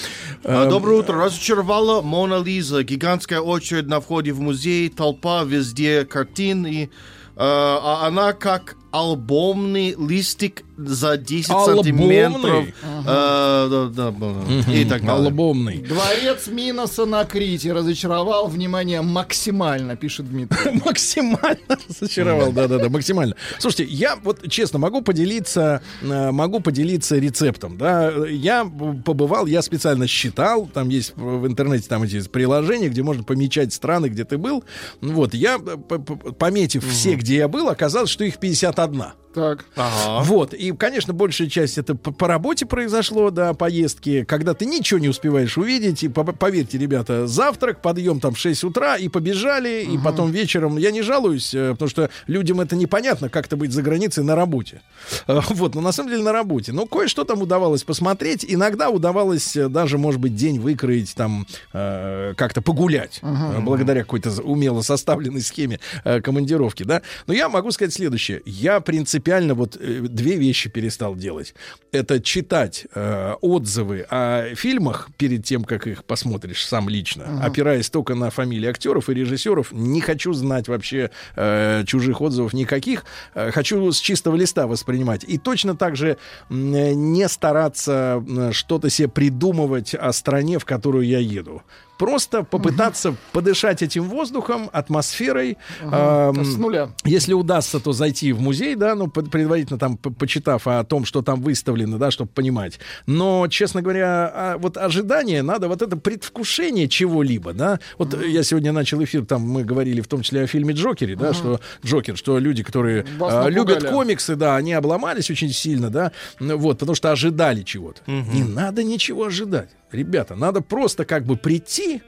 А, 0.45 0.65
Доброе 0.71 1.01
утро. 1.01 1.23
Разочаровала 1.23 2.01
Мона 2.01 2.43
Лиза. 2.43 2.83
Гигантская 2.85 3.41
очередь 3.41 3.87
на 3.87 4.01
входе 4.01 4.33
в 4.33 4.41
музей, 4.41 4.89
толпа 4.89 5.45
везде 5.45 6.07
картин. 6.07 6.67
И, 6.67 6.89
а, 7.37 8.01
а 8.03 8.07
она 8.07 8.33
как 8.33 8.77
альбомный 8.91 9.95
листик 9.99 10.65
за 10.77 11.17
10 11.17 11.51
Альбомный? 11.51 11.77
сантиметров. 11.77 12.65
А, 13.07 13.69
да, 13.69 14.11
да, 14.11 14.11
да. 14.11 14.73
И 14.73 14.85
так 14.85 15.05
далее. 15.05 15.27
Альбомный. 15.29 15.79
Дворец 15.79 16.49
Миноса 16.49 17.07
на 17.07 17.25
Крите 17.25 17.73
разочаровал, 17.73 18.49
внимание, 18.49 19.01
максимально, 19.03 19.97
пишет 19.97 20.29
Дмитрий. 20.29 20.81
Максимально 20.85 21.79
разочаровал, 21.89 22.53
да-да-да, 22.53 22.89
максимально. 22.91 23.37
Слушайте, 23.59 23.85
я 23.93 24.17
вот 24.17 24.49
честно 24.51 24.79
могу 24.79 25.01
поделиться, 25.03 25.83
э, 26.03 26.31
могу 26.31 26.61
поделиться 26.61 27.17
рецептом, 27.17 27.79
да. 27.79 28.11
Я 28.29 28.65
побывал, 28.65 29.47
я 29.47 29.63
специально 29.63 30.07
считал, 30.07 30.67
там 30.67 30.89
есть 30.91 31.15
в 31.17 31.47
интернете 31.47 31.89
там 31.89 32.03
эти 32.03 32.21
приложения, 32.29 32.89
где 32.89 33.03
можно 33.03 33.23
помечать 33.23 33.73
страны, 33.73 34.07
где 34.09 34.25
ты 34.25 34.37
был. 34.37 34.65
Вот, 35.01 35.33
я, 35.35 35.59
э, 35.59 35.99
пометив 36.39 36.85
все, 36.87 37.15
где 37.15 37.37
я 37.37 37.49
был, 37.49 37.69
оказалось, 37.69 38.11
что 38.11 38.25
их 38.25 38.37
51. 38.77 39.26
Так. 39.37 39.67
Ага. 39.77 40.25
Вот, 40.25 40.55
и, 40.55 40.73
конечно, 40.73 41.13
большая 41.13 41.49
часть 41.49 41.77
это 41.77 41.95
по, 41.95 42.11
по 42.11 42.27
работе 42.27 42.65
произошло, 42.65 43.31
да, 43.31 43.53
поездки, 43.53 44.25
когда 44.25 44.55
ты 44.55 44.65
ничего 44.65 44.99
не 44.99 45.11
успеваешь 45.11 45.59
увидеть, 45.59 46.03
и 46.05 46.09
по- 46.09 46.25
поверьте, 46.25 46.79
ребята, 46.79 47.27
завтрак, 47.27 47.83
подъем 47.83 48.19
там 48.19 48.33
в 48.33 48.39
6 48.39 48.65
утра, 48.65 48.97
и 48.97 49.09
побежали, 49.09 49.85
и 49.93 49.99
потом 49.99 50.31
вечером, 50.31 50.79
я 50.79 50.91
не 50.91 51.03
жалуюсь, 51.03 51.53
э, 51.53 51.73
потому 51.73 51.91
что 51.91 52.09
людям 52.27 52.63
это 52.63 52.77
непонятно, 52.77 53.29
как-то 53.29 53.59
быть 53.59 53.73
за 53.73 53.83
границей 53.83 54.25
на 54.25 54.35
работе. 54.37 54.81
Э, 55.27 55.41
Вот, 55.51 55.75
но 55.75 55.83
на 55.83 55.93
самом 55.93 56.09
деле 56.11 56.23
на 56.23 56.33
работе. 56.33 56.73
Ну, 56.73 56.87
кое-что 56.87 57.25
там 57.25 57.43
удавалось 57.43 57.85
посмотреть, 57.85 58.43
иногда 58.49 58.89
удавалось 58.89 59.55
э, 59.55 59.69
даже, 59.69 59.99
может 59.99 60.19
быть, 60.19 60.35
день 60.35 60.59
выкроить, 60.61 61.15
там, 61.15 61.47
э, 61.75 62.33
как-то 62.39 62.63
погулять, 62.63 63.21
э, 63.23 63.61
благодаря 63.61 64.01
какой-то 64.01 64.31
умело 64.43 64.81
составленной 64.81 65.43
схеме 65.43 65.79
э, 66.05 66.23
командировки, 66.23 66.85
да. 66.85 67.03
Но 67.27 67.35
я 67.35 67.51
могу 67.51 67.71
сказать 67.71 67.93
следующее. 67.93 68.41
Я 68.47 68.81
принципиально 68.81 69.26
вот 69.55 69.77
э, 69.77 70.01
две 70.01 70.37
вещи 70.37 70.71
перестал 70.71 71.17
делать. 71.17 71.55
Это 71.93 72.21
читать 72.21 72.87
э, 72.95 73.35
отзывы 73.41 74.07
о 74.11 74.55
фильмах 74.55 75.09
перед 75.17 75.45
тем, 75.45 75.65
как 75.65 75.87
их 75.87 76.05
посмотришь 76.05 76.65
сам 76.67 76.89
лично, 76.89 77.43
опираясь 77.43 77.91
только 77.91 78.15
на 78.15 78.31
фамилии 78.31 78.69
актеров 78.69 79.09
и 79.11 79.15
режиссеров. 79.15 79.73
Не 79.73 80.01
хочу 80.01 80.33
знать 80.33 80.69
вообще 80.69 81.11
э, 81.35 81.85
чужих 81.87 82.21
отзывов 82.21 82.53
никаких. 82.53 83.05
Э, 83.35 83.51
хочу 83.51 83.91
с 83.91 83.99
чистого 83.99 84.37
листа 84.37 84.67
воспринимать. 84.67 85.25
И 85.25 85.39
точно 85.39 85.77
так 85.77 85.97
же 85.97 86.11
э, 86.11 86.15
не 86.49 87.29
стараться 87.29 88.25
что-то 88.53 88.91
себе 88.91 89.09
придумывать 89.09 89.95
о 89.95 90.13
стране, 90.13 90.59
в 90.59 90.65
которую 90.65 91.07
я 91.07 91.19
еду. 91.19 91.63
Просто 91.99 92.43
попытаться 92.43 93.15
подышать 93.33 93.83
этим 93.83 94.05
воздухом, 94.05 94.69
атмосферой. 94.73 95.57
эм, 95.81 96.45
С 96.45 96.57
нуля. 96.57 96.91
если 97.05 97.33
удастся, 97.33 97.81
то 97.81 97.93
зайти 97.93 98.33
в 98.33 98.41
музей, 98.41 98.75
да, 98.75 98.95
ну, 98.95 99.09
предварительно 99.09 99.79
там 99.79 99.97
по- 99.97 100.11
почитав 100.11 100.67
о 100.67 100.85
том, 100.85 101.05
что 101.05 101.23
там 101.23 101.41
выставлено, 101.41 101.99
да, 101.99 102.11
чтобы 102.11 102.31
понимать. 102.31 102.79
Но, 103.07 103.47
честно 103.49 103.83
говоря, 103.83 104.31
а 104.35 104.59
вот 104.59 104.77
ожидание, 104.77 105.43
надо 105.43 105.69
вот 105.69 105.83
это 105.83 105.97
предвкушение 105.97 106.89
чего-либо, 106.89 107.53
да. 107.53 107.81
Вот 107.99 108.15
э, 108.15 108.29
я 108.29 108.43
сегодня 108.43 108.73
начал 108.73 109.03
эфир, 109.03 109.25
там 109.25 109.43
мы 109.43 109.65
говорили 109.65 110.01
в 110.01 110.09
том 110.09 110.23
числе 110.23 110.43
о 110.43 110.47
фильме 110.47 110.75
Джокере, 110.75 111.17
да, 111.17 111.33
что 111.33 111.61
Джокер, 111.85 112.17
что 112.17 112.39
люди, 112.39 112.63
которые 112.63 113.05
а, 113.21 113.49
любят 113.49 113.85
комиксы, 113.85 114.37
да, 114.37 114.57
они 114.57 114.73
обломались 114.75 115.31
очень 115.31 115.51
сильно, 115.51 115.91
да, 115.91 116.13
вот, 116.41 116.79
потому 116.79 116.95
что 116.95 117.11
ожидали 117.11 117.63
чего-то. 117.63 118.03
Не 118.07 118.43
надо 118.43 118.83
ничего 118.83 119.25
ожидать. 119.25 119.71
Ребята, 119.93 120.35
надо 120.35 120.61
просто 120.61 121.05
как 121.05 121.25
бы 121.25 121.37
прийти 121.37 122.03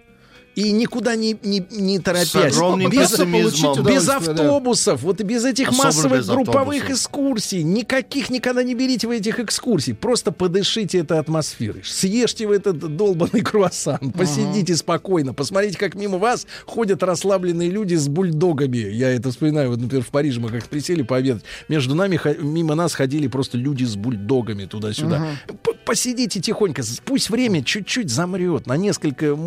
и 0.59 0.73
никуда 0.73 1.15
не, 1.15 1.39
не, 1.45 1.65
не 1.71 2.01
торопясь. 2.01 2.33
без, 2.35 3.13
без 3.13 3.19
удовольствие, 3.21 4.01
да. 4.01 4.17
автобусов, 4.43 5.03
вот 5.03 5.21
и 5.21 5.23
без 5.23 5.45
этих 5.45 5.69
Особенно 5.69 5.85
массовых 5.85 6.19
без 6.19 6.27
групповых 6.27 6.59
автобусов. 6.83 6.91
экскурсий. 6.91 7.63
Никаких 7.63 8.29
никогда 8.29 8.65
не 8.65 8.75
берите 8.75 9.07
вы 9.07 9.19
этих 9.19 9.39
экскурсий. 9.39 9.95
Просто 9.95 10.33
подышите 10.33 10.99
этой 10.99 11.21
атмосферой. 11.21 11.83
Съешьте 11.85 12.49
вы 12.49 12.57
этот 12.57 12.97
долбанный 12.97 13.43
круассан. 13.43 14.11
Посидите 14.11 14.75
спокойно. 14.75 15.33
Посмотрите, 15.33 15.79
как 15.79 15.95
мимо 15.95 16.19
вас 16.19 16.45
ходят 16.67 17.05
расслабленные 17.05 17.71
люди 17.71 17.95
с 17.95 18.09
бульдогами. 18.09 18.79
Я 18.79 19.11
это 19.11 19.31
вспоминаю. 19.31 19.71
Вот, 19.71 19.81
например, 19.81 20.05
в 20.05 20.09
Париже 20.09 20.41
мы 20.41 20.49
как-то 20.49 20.69
присели 20.69 21.03
пообедать. 21.03 21.45
Между 21.69 21.95
нами, 21.95 22.19
мимо 22.43 22.75
нас 22.75 22.95
ходили 22.95 23.29
просто 23.29 23.57
люди 23.59 23.85
с 23.85 23.95
бульдогами 23.95 24.65
туда-сюда. 24.65 25.25
П- 25.63 25.75
посидите 25.85 26.41
тихонько, 26.41 26.83
пусть 27.05 27.31
время 27.31 27.63
чуть-чуть 27.63 28.11
замрет 28.11 28.67
на 28.67 28.77
несколько, 28.77 29.39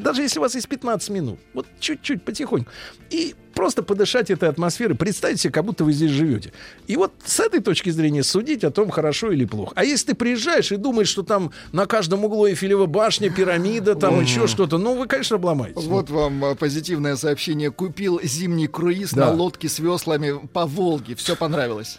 даже 0.00 0.22
если 0.22 0.38
у 0.38 0.42
вас 0.46 0.54
есть 0.54 0.68
15 0.68 1.10
минут, 1.10 1.38
вот 1.54 1.66
чуть-чуть 1.80 2.22
потихоньку. 2.24 2.70
И 3.10 3.34
просто 3.54 3.82
подышать 3.82 4.30
этой 4.30 4.48
атмосферой, 4.48 4.96
представьте 4.96 5.38
себе, 5.38 5.52
как 5.52 5.64
будто 5.64 5.84
вы 5.84 5.92
здесь 5.92 6.10
живете. 6.10 6.52
И 6.86 6.96
вот 6.96 7.12
с 7.24 7.40
этой 7.40 7.60
точки 7.60 7.90
зрения 7.90 8.22
судить 8.22 8.64
о 8.64 8.70
том, 8.70 8.90
хорошо 8.90 9.30
или 9.32 9.44
плохо. 9.44 9.72
А 9.76 9.84
если 9.84 10.08
ты 10.08 10.14
приезжаешь 10.14 10.72
и 10.72 10.76
думаешь, 10.76 11.08
что 11.08 11.22
там 11.22 11.52
на 11.72 11.86
каждом 11.86 12.24
углу 12.24 12.46
Эйфелева 12.46 12.86
башня, 12.86 13.30
пирамида, 13.30 13.94
там 13.94 14.20
еще 14.20 14.46
что-то, 14.46 14.78
ну, 14.78 14.96
вы, 14.96 15.06
конечно, 15.06 15.36
обломаетесь. 15.36 15.84
Вот 15.84 16.10
вам 16.10 16.44
а, 16.44 16.54
позитивное 16.54 17.16
сообщение. 17.16 17.70
Купил 17.70 18.20
зимний 18.22 18.66
круиз 18.68 19.12
Да. 19.12 19.26
на 19.26 19.32
лодке 19.32 19.68
с 19.68 19.78
веслами 19.78 20.34
по 20.52 20.66
Волге. 20.66 21.14
Все 21.14 21.34
понравилось. 21.36 21.98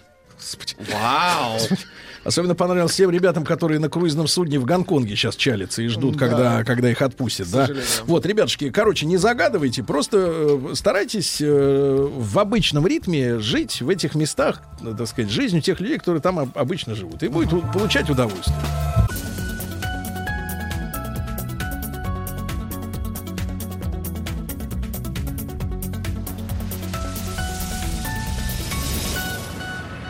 Вау! 0.92 1.58
Особенно 2.24 2.56
понравилось 2.56 2.94
тем 2.96 3.10
ребятам, 3.10 3.46
которые 3.46 3.80
на 3.80 3.90
круизном 3.90 4.28
судне 4.28 4.60
в 4.60 4.66
Гонконге 4.66 5.16
сейчас 5.16 5.36
чалятся 5.38 5.82
и 5.82 5.88
ждут, 5.88 6.18
когда, 6.18 6.64
когда 6.66 6.92
их 6.92 7.02
отпустят. 7.02 7.50
Да? 7.52 7.70
Вот, 8.06 8.26
ребятушки, 8.26 8.70
короче, 8.70 9.06
не 9.06 9.16
загадывайте, 9.16 9.82
просто 9.82 10.18
э, 10.18 10.76
старайтесь 10.76 11.38
э, 11.40 12.08
в 12.12 12.38
обычном 12.38 12.86
ритме 12.86 13.40
жить 13.40 13.82
в 13.82 13.88
этих 13.88 14.14
местах, 14.16 14.62
э, 14.82 14.94
так 14.98 15.08
сказать, 15.08 15.32
жизнью 15.32 15.62
тех 15.62 15.80
людей, 15.80 15.98
которые 15.98 16.22
там 16.22 16.40
об- 16.40 16.58
обычно 16.58 16.96
живут. 16.96 17.24
И 17.24 17.30
будет 17.30 17.50
получать 17.72 18.10
удовольствие. 18.10 18.58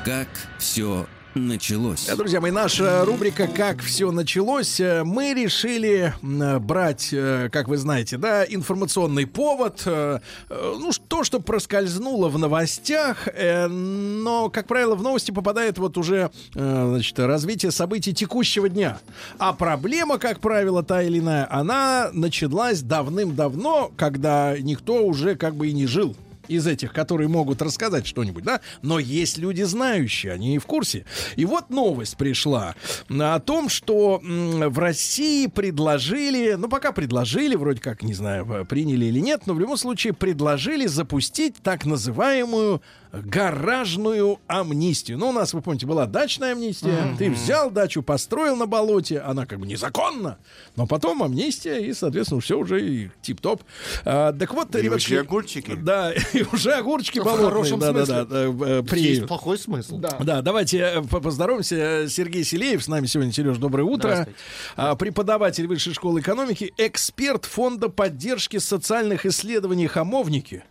Как 0.07 0.29
все 0.57 1.05
началось. 1.35 2.07
Э, 2.07 2.15
Друзья 2.15 2.39
мои, 2.39 2.49
наша 2.49 3.03
рубрика 3.03 3.45
«Как 3.45 3.81
все 3.81 4.09
началось». 4.09 4.79
Э, 4.79 5.03
Мы 5.03 5.33
решили 5.33 6.13
брать, 6.21 7.09
э, 7.11 7.49
как 7.51 7.67
вы 7.67 7.75
знаете, 7.75 8.15
да, 8.15 8.45
информационный 8.45 9.27
повод. 9.27 9.83
Ну, 9.85 10.91
то, 11.09 11.25
что 11.25 11.41
проскользнуло 11.41 12.29
в 12.29 12.39
новостях, 12.39 13.27
но, 13.69 14.49
как 14.49 14.67
правило, 14.67 14.95
в 14.95 15.03
новости 15.03 15.31
попадает 15.31 15.77
вот 15.77 15.97
уже, 15.97 16.31
значит, 16.53 17.19
развитие 17.19 17.71
событий 17.71 18.13
текущего 18.13 18.69
дня. 18.69 18.99
А 19.39 19.51
проблема, 19.51 20.19
как 20.19 20.39
правило, 20.39 20.83
та 20.83 21.03
или 21.03 21.19
иная, 21.19 21.53
она 21.53 22.11
началась 22.13 22.81
давным-давно, 22.81 23.91
когда 23.97 24.57
никто 24.57 25.05
уже 25.05 25.35
как 25.35 25.55
бы 25.55 25.67
и 25.67 25.73
не 25.73 25.85
жил 25.85 26.15
из 26.47 26.67
этих, 26.67 26.93
которые 26.93 27.27
могут 27.27 27.61
рассказать 27.61 28.05
что-нибудь, 28.07 28.43
да, 28.43 28.61
но 28.81 28.99
есть 28.99 29.37
люди 29.37 29.63
знающие, 29.63 30.31
они 30.31 30.59
в 30.59 30.65
курсе. 30.65 31.05
И 31.35 31.45
вот 31.45 31.69
новость 31.69 32.17
пришла 32.17 32.75
о 33.09 33.39
том, 33.39 33.69
что 33.69 34.21
в 34.23 34.79
России 34.79 35.47
предложили, 35.47 36.53
ну 36.53 36.69
пока 36.69 36.91
предложили, 36.91 37.55
вроде 37.55 37.81
как, 37.81 38.03
не 38.03 38.13
знаю, 38.13 38.65
приняли 38.65 39.05
или 39.05 39.19
нет, 39.19 39.43
но 39.45 39.53
в 39.53 39.59
любом 39.59 39.77
случае 39.77 40.13
предложили 40.13 40.87
запустить 40.87 41.55
так 41.63 41.85
называемую 41.85 42.81
гаражную 43.11 44.39
амнистию. 44.47 45.17
Ну, 45.17 45.29
у 45.29 45.31
нас, 45.31 45.53
вы 45.53 45.61
помните, 45.61 45.85
была 45.85 46.05
дачная 46.05 46.51
амнистия. 46.53 47.15
Ты 47.17 47.29
взял 47.31 47.69
дачу, 47.71 48.01
построил 48.03 48.55
на 48.55 48.65
болоте, 48.65 49.19
она 49.19 49.45
как 49.45 49.59
бы 49.59 49.67
незаконна, 49.67 50.37
но 50.75 50.87
потом 50.87 51.23
амнистия, 51.23 51.77
и, 51.79 51.93
соответственно, 51.93 52.41
все 52.41 52.57
уже 52.57 52.85
и 52.85 53.09
тип-топ. 53.21 53.63
А, 54.05 54.33
так 54.33 54.53
вот, 54.53 54.75
И 54.75 54.81
ребятки, 54.81 55.05
уже 55.13 55.19
огурчики. 55.19 55.75
да, 55.75 56.11
и 56.33 56.43
уже 56.51 56.73
огурчики 56.73 57.19
В 57.19 57.23
болотные. 57.25 57.49
хорошем 57.49 57.79
да, 57.79 57.91
да, 57.91 58.05
смысле. 58.05 58.15
да, 58.15 58.25
да, 58.25 58.69
э, 58.69 58.83
при- 58.83 59.01
Есть 59.01 59.27
плохой 59.27 59.57
смысл. 59.57 59.97
Да. 59.97 60.17
Да, 60.19 60.41
давайте 60.41 60.77
э, 60.79 61.01
по- 61.03 61.19
поздороваемся. 61.21 62.07
Сергей 62.09 62.43
Селеев 62.43 62.83
с 62.83 62.87
нами 62.87 63.05
сегодня. 63.05 63.31
Сереж, 63.31 63.57
доброе 63.57 63.83
утро. 63.83 64.27
А, 64.75 64.95
Преподаватель 64.95 65.67
Высшей 65.67 65.93
школы 65.93 66.19
экономики, 66.21 66.73
эксперт 66.77 67.45
Фонда 67.45 67.89
поддержки 67.89 68.57
социальных 68.57 69.25
исследований 69.25 69.87
«Хамовники». 69.87 70.63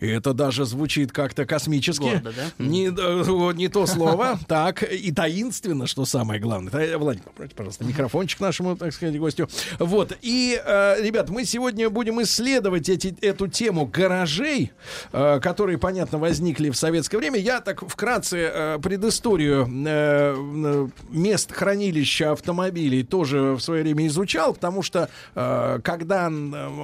И 0.00 0.06
это 0.06 0.32
даже 0.32 0.64
звучит 0.64 1.12
как-то 1.12 1.46
космически. 1.46 2.02
Гордо, 2.02 2.32
да? 2.32 2.64
Не, 2.64 2.88
э, 2.88 3.52
не 3.54 3.68
то 3.68 3.86
слово. 3.86 4.38
Так, 4.48 4.82
и 4.82 5.10
таинственно, 5.12 5.86
что 5.86 6.04
самое 6.04 6.40
главное. 6.40 6.70
Та- 6.70 6.98
Владимир, 6.98 7.26
пожалуйста, 7.56 7.84
микрофончик 7.84 8.40
нашему, 8.40 8.76
так 8.76 8.92
сказать, 8.92 9.18
гостю. 9.18 9.48
Вот. 9.78 10.16
И, 10.22 10.60
э, 10.64 11.02
ребят, 11.02 11.30
мы 11.30 11.44
сегодня 11.44 11.88
будем 11.90 12.20
исследовать 12.22 12.88
эти, 12.88 13.16
эту 13.20 13.48
тему 13.48 13.86
гаражей, 13.86 14.72
э, 15.12 15.40
которые, 15.40 15.78
понятно, 15.78 16.18
возникли 16.18 16.70
в 16.70 16.76
советское 16.76 17.18
время. 17.18 17.38
Я 17.38 17.60
так 17.60 17.88
вкратце 17.88 18.50
э, 18.52 18.78
предысторию 18.82 19.66
э, 19.86 20.34
э, 20.36 20.88
мест 21.10 21.52
хранилища 21.52 22.32
автомобилей 22.32 23.02
тоже 23.02 23.52
в 23.54 23.60
свое 23.60 23.82
время 23.82 24.06
изучал, 24.06 24.54
потому 24.54 24.82
что 24.82 25.08
э, 25.34 25.80
когда 25.82 26.30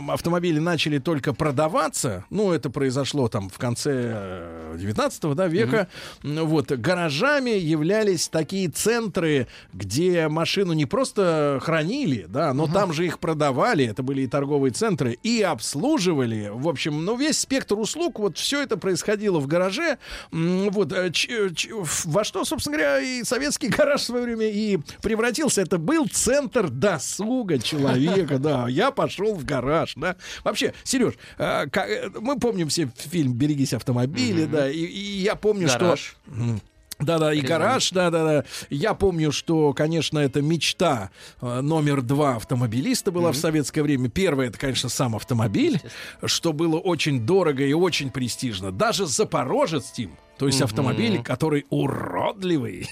автомобили 0.08 0.58
начали 0.58 0.98
только 0.98 1.32
продаваться, 1.34 2.24
ну, 2.30 2.52
это 2.52 2.69
произошло 2.70 3.28
там 3.28 3.48
в 3.48 3.58
конце 3.58 3.90
э, 4.14 4.76
19 4.78 5.34
да, 5.34 5.46
века, 5.46 5.88
м, 6.24 6.46
вот, 6.46 6.70
гаражами 6.72 7.50
являлись 7.50 8.28
такие 8.28 8.68
центры, 8.68 9.46
где 9.72 10.28
машину 10.28 10.72
не 10.72 10.86
просто 10.86 11.58
хранили, 11.62 12.26
да, 12.28 12.52
но 12.54 12.66
там 12.66 12.92
же 12.92 13.06
их 13.06 13.18
продавали, 13.18 13.84
это 13.86 14.02
были 14.02 14.22
и 14.22 14.26
торговые 14.26 14.72
центры, 14.72 15.18
и 15.22 15.42
обслуживали, 15.42 16.50
в 16.52 16.68
общем, 16.68 17.04
ну, 17.04 17.16
весь 17.16 17.38
спектр 17.40 17.78
услуг, 17.78 18.18
вот 18.18 18.38
все 18.38 18.62
это 18.62 18.76
происходило 18.76 19.38
в 19.40 19.46
гараже, 19.46 19.98
вот, 20.30 20.92
э, 20.92 21.10
ч- 21.12 21.50
ч- 21.54 21.72
в- 21.72 22.06
во 22.06 22.24
что, 22.24 22.44
собственно 22.44 22.76
говоря, 22.76 23.00
и 23.00 23.24
советский 23.24 23.68
гараж 23.80 24.00
в 24.02 24.04
свое 24.04 24.24
время 24.24 24.46
и 24.48 24.78
превратился, 25.02 25.62
это 25.62 25.78
был 25.78 26.06
центр 26.10 26.68
досуга 26.70 27.58
человека, 27.58 28.38
да, 28.38 28.66
я 28.68 28.90
пошел 28.90 29.34
в 29.34 29.44
гараж, 29.44 29.94
да. 29.96 30.16
Вообще, 30.44 30.74
Сереж, 30.84 31.14
э, 31.38 31.66
э, 31.72 32.10
мы 32.20 32.38
помним 32.38 32.59
все 32.68 32.90
фильм 32.96 33.32
«Берегись 33.34 33.74
автомобиля», 33.74 34.46
да, 34.46 34.70
и, 34.70 34.78
и 34.78 35.22
я 35.22 35.34
помню, 35.34 35.68
Гараж. 35.68 36.16
что... 36.26 36.60
Да-да, 37.00 37.32
и 37.32 37.40
гараж, 37.40 37.90
да-да-да. 37.92 38.44
Я 38.68 38.94
помню, 38.94 39.32
что, 39.32 39.72
конечно, 39.72 40.18
это 40.18 40.42
мечта 40.42 41.10
э, 41.40 41.60
номер 41.62 42.02
два 42.02 42.36
автомобилиста 42.36 43.10
была 43.10 43.32
в 43.32 43.36
советское 43.36 43.82
время. 43.82 44.10
Первое, 44.10 44.48
это, 44.48 44.58
конечно, 44.58 44.88
сам 44.88 45.16
автомобиль, 45.16 45.80
что 46.24 46.52
было 46.52 46.76
очень 46.76 47.24
дорого 47.24 47.64
и 47.64 47.72
очень 47.72 48.10
престижно. 48.10 48.70
Даже 48.70 49.06
Запорожец, 49.06 49.90
Тим, 49.90 50.16
то 50.40 50.46
есть 50.46 50.62
автомобиль, 50.62 51.22
который 51.22 51.66
уродливый. 51.68 52.88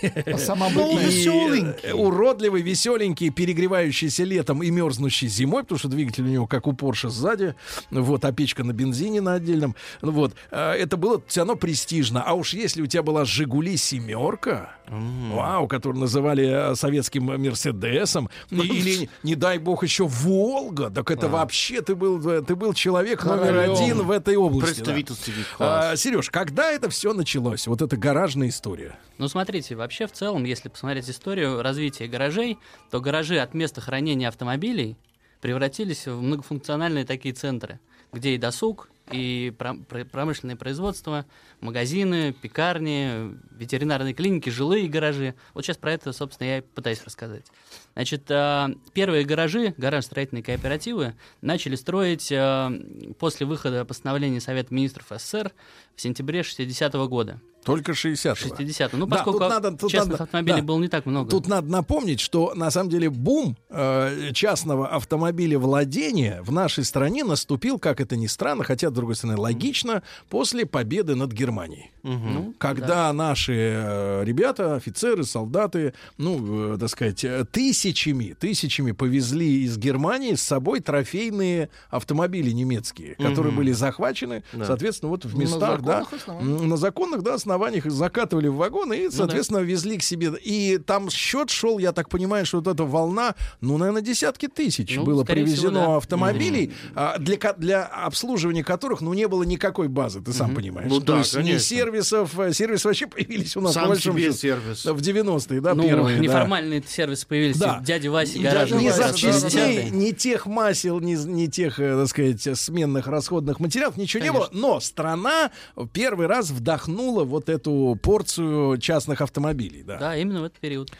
Э, 1.83 1.93
Уродливый, 1.95 2.61
веселенький, 2.61 3.31
перегревающийся 3.31 4.25
летом 4.25 4.63
и 4.63 4.71
мерзнущий 4.71 5.29
зимой, 5.29 5.63
потому 5.63 5.79
что 5.79 5.89
двигатель 5.89 6.25
у 6.25 6.29
него 6.29 6.47
как 6.47 6.67
у 6.67 6.75
Порше 6.75 7.09
сзади, 7.09 7.55
вот, 7.91 8.25
а 8.27 8.33
печка 8.33 8.65
на 8.65 8.73
бензине 8.75 9.23
на 9.23 9.33
отдельном. 9.35 9.75
Ну 10.03 10.13
Вот, 10.13 10.35
э, 10.51 10.73
это 10.73 10.99
было 10.99 11.23
все 11.27 11.41
равно 11.41 11.57
престижно. 11.57 12.23
А 12.23 12.35
уж 12.35 12.53
если 12.53 12.83
у 12.83 12.87
тебя 12.87 13.03
была 13.03 13.25
«Жигули 13.25 13.79
семерка», 13.79 14.75
вау, 14.89 15.69
которую 15.69 16.01
называли 16.01 16.73
э, 16.73 16.75
советским 16.75 17.25
Мерседесом, 17.25 18.29
и- 18.51 18.57
или, 18.57 19.09
не 19.23 19.35
дай 19.35 19.59
бог, 19.59 19.83
еще 19.85 20.05
«Волга», 20.07 20.91
так 20.91 21.11
это 21.11 21.29
вообще 21.29 21.81
ты 21.81 21.95
был, 21.95 22.27
э, 22.29 22.43
ты 22.43 22.55
был 22.57 22.75
человек 22.75 23.25
номер 23.25 23.47
Королем. 23.55 23.73
один 23.73 24.03
в 24.03 24.11
этой 24.11 24.37
области. 24.37 24.81
да. 24.81 24.93
Представительский 24.93 25.33
класс. 25.57 25.85
А, 25.93 25.97
Сереж, 25.97 26.31
когда 26.31 26.71
это 26.73 26.91
все 26.91 27.13
началось? 27.15 27.38
Вот 27.41 27.83
эта 27.83 27.97
гаражная 27.97 28.49
история. 28.49 28.99
Ну, 29.19 29.29
смотрите, 29.29 29.75
вообще 29.75 30.07
в 30.07 30.13
целом, 30.13 30.45
если 30.45 30.69
посмотреть 30.69 31.09
историю 31.09 31.63
развития 31.63 32.07
гаражей, 32.07 32.59
то 32.91 33.01
гаражи 33.01 33.39
от 33.39 33.55
места 33.55 33.81
хранения 33.81 34.29
автомобилей 34.29 34.97
превратились 35.41 36.07
в 36.07 36.21
многофункциональные 36.21 37.05
такие 37.05 37.35
центры, 37.35 37.81
где 38.13 38.35
и 38.35 38.39
досуг, 38.39 38.89
и 39.13 39.53
пром- 39.57 39.85
пр- 39.85 40.05
промышленное 40.05 40.57
производство, 40.57 41.25
магазины, 41.61 42.33
пекарни, 42.33 43.35
ветеринарные 43.53 44.15
клиники, 44.15 44.51
жилые 44.51 44.89
гаражи. 44.89 45.35
Вот 45.55 45.65
сейчас 45.65 45.77
про 45.77 45.93
это, 45.93 46.13
собственно, 46.13 46.49
я 46.49 46.59
и 46.59 46.61
пытаюсь 46.61 47.03
рассказать. 47.05 47.47
Значит, 47.95 48.31
а, 48.31 48.71
первые 48.93 49.25
гаражи, 49.25 49.75
гараж-строительные 49.77 50.43
кооперативы, 50.43 51.15
начали 51.41 51.77
строить 51.77 52.31
а, 52.33 52.71
после 53.19 53.47
выхода 53.47 53.85
постановления 53.85 54.41
Совета 54.41 54.75
министров 54.75 55.07
СССР 55.11 55.53
в 55.99 56.01
сентябре 56.01 56.45
60 56.45 56.95
года. 57.09 57.41
Только 57.65 57.93
60 57.93 58.39
60 58.39 58.93
Ну, 58.95 59.05
Да, 59.07 59.17
поскольку 59.17 59.41
тут 59.41 59.49
надо- 59.51 59.73
тут 59.77 59.91
частных 59.91 60.13
надо- 60.13 60.25
автомобилей 60.25 60.61
да. 60.61 60.63
было 60.63 60.79
не 60.79 60.89
так 60.89 61.05
много. 61.07 61.29
Тут 61.29 61.49
надо 61.49 61.69
напомнить, 61.71 62.21
что 62.21 62.55
на 62.55 62.71
самом 62.71 62.89
деле 62.89 63.11
бум 63.11 63.57
э, 63.69 64.31
частного 64.33 64.89
автомобиля 64.89 65.59
владения 65.59 66.41
в 66.43 66.53
нашей 66.53 66.85
стране 66.85 67.25
наступил, 67.25 67.79
как 67.79 68.01
это 68.01 68.17
ни 68.17 68.27
странно, 68.29 68.63
хотя, 68.65 68.89
с 68.89 68.93
другой 68.93 69.17
стороны, 69.17 69.39
логично, 69.39 70.03
после 70.31 70.65
победы 70.67 71.15
над 71.17 71.33
Германией. 71.33 71.91
Ну, 72.05 72.55
Когда 72.59 73.13
наши 73.13 73.53
э, 73.55 74.25
ребята, 74.25 74.77
офицеры, 74.77 75.25
солдаты, 75.25 75.93
ну, 76.17 76.75
э, 76.75 76.79
так 76.79 76.89
сказать, 76.89 77.23
э, 77.25 77.45
тысячами, 77.51 78.35
тысячами 78.39 78.93
повезли 78.93 79.65
из 79.65 79.77
Германии 79.77 80.35
с 80.35 80.43
собой 80.43 80.81
трофейные 80.81 81.69
автомобили 81.91 82.51
немецкие, 82.53 83.15
которые 83.17 83.49
Мгм. 83.53 83.57
были 83.59 83.73
захвачены, 83.73 84.43
Да. 84.55 84.65
соответственно, 84.65 85.11
вот 85.11 85.27
в 85.27 85.37
На 85.37 85.41
местах, 85.43 85.83
да, 85.83 85.88
законных 85.89 86.13
основаниях. 86.21 86.61
м, 86.61 86.69
на 86.69 86.77
законных, 86.77 87.23
да, 87.23 87.35
основаниях 87.35 87.87
их 87.87 87.93
закатывали 87.93 88.49
в 88.49 88.57
вагоны 88.57 88.95
и, 89.07 89.11
соответственно, 89.11 89.59
везли 89.59 89.99
к 89.99 90.03
себе. 90.03 90.33
И 90.43 90.79
там 90.79 91.11
счет 91.11 91.51
шел, 91.51 91.79
я 91.79 91.93
так 91.93 92.09
понимаю, 92.09 92.47
что 92.47 92.59
вот 92.59 92.67
эта 92.67 92.85
волна, 92.85 93.35
ну, 93.61 93.77
наверное, 93.79 94.03
десятки 94.03 94.49
тысяч 94.49 94.95
Ну, 94.97 95.05
было 95.05 95.25
скорее 95.25 95.45
всего, 95.47 95.57
привезено 95.63 95.87
да. 95.87 95.97
автомобилей, 95.97 96.73
а, 96.95 97.19
для, 97.19 97.37
для 97.55 97.85
обслуживания 97.85 98.65
которых, 98.65 99.01
ну, 99.01 99.13
не 99.15 99.27
было 99.29 99.43
никакой 99.43 99.89
базы, 99.89 100.21
ты 100.21 100.33
сам 100.33 100.55
понимаешь. 100.55 100.91
Ну 100.91 101.01
То 101.01 101.13
да, 101.15 101.19
есть 101.19 101.35
ни 101.35 101.39
конечно. 101.41 101.61
сервисов, 101.61 102.39
э, 102.39 102.53
сервисы 102.53 102.89
вообще 102.89 103.07
появились 103.07 103.57
у 103.57 103.61
нас, 103.61 103.75
Сам 103.75 103.95
себе 103.97 104.33
сервис. 104.33 104.85
в 104.85 104.99
90-е, 105.01 105.61
да, 105.61 105.75
ну, 105.75 105.83
первые, 105.83 106.17
да. 106.17 106.23
неформальные 106.23 106.83
сервисы 106.87 107.27
появились. 107.27 107.57
Да. 107.57 107.81
Дядя 107.85 108.11
Вася 108.11 108.39
И 108.39 108.43
гараж. 108.43 108.71
Ни 108.71 108.89
да, 108.89 108.95
запчастей, 108.97 109.91
ни 109.91 110.11
тех 110.13 110.47
масел, 110.47 111.01
ни, 111.01 111.15
ни 111.15 111.47
тех, 111.47 111.79
э, 111.81 111.97
так 111.97 112.09
сказать, 112.09 112.59
сменных 112.59 113.07
расходных 113.07 113.61
материалов, 113.61 113.97
ничего 113.97 114.23
не 114.23 114.33
было. 114.33 114.49
Но 114.53 114.81
страна 114.81 115.51
первый 115.87 116.27
раз 116.27 116.51
вдохнула 116.51 117.25
вот 117.25 117.49
эту 117.49 117.99
порцию 118.03 118.79
частных 118.79 119.21
автомобилей. 119.21 119.83
Да. 119.83 119.99
Да, 119.99 120.17
именно 120.17 120.41
в 120.41 120.45
этот 120.45 120.59
период. 120.59 120.91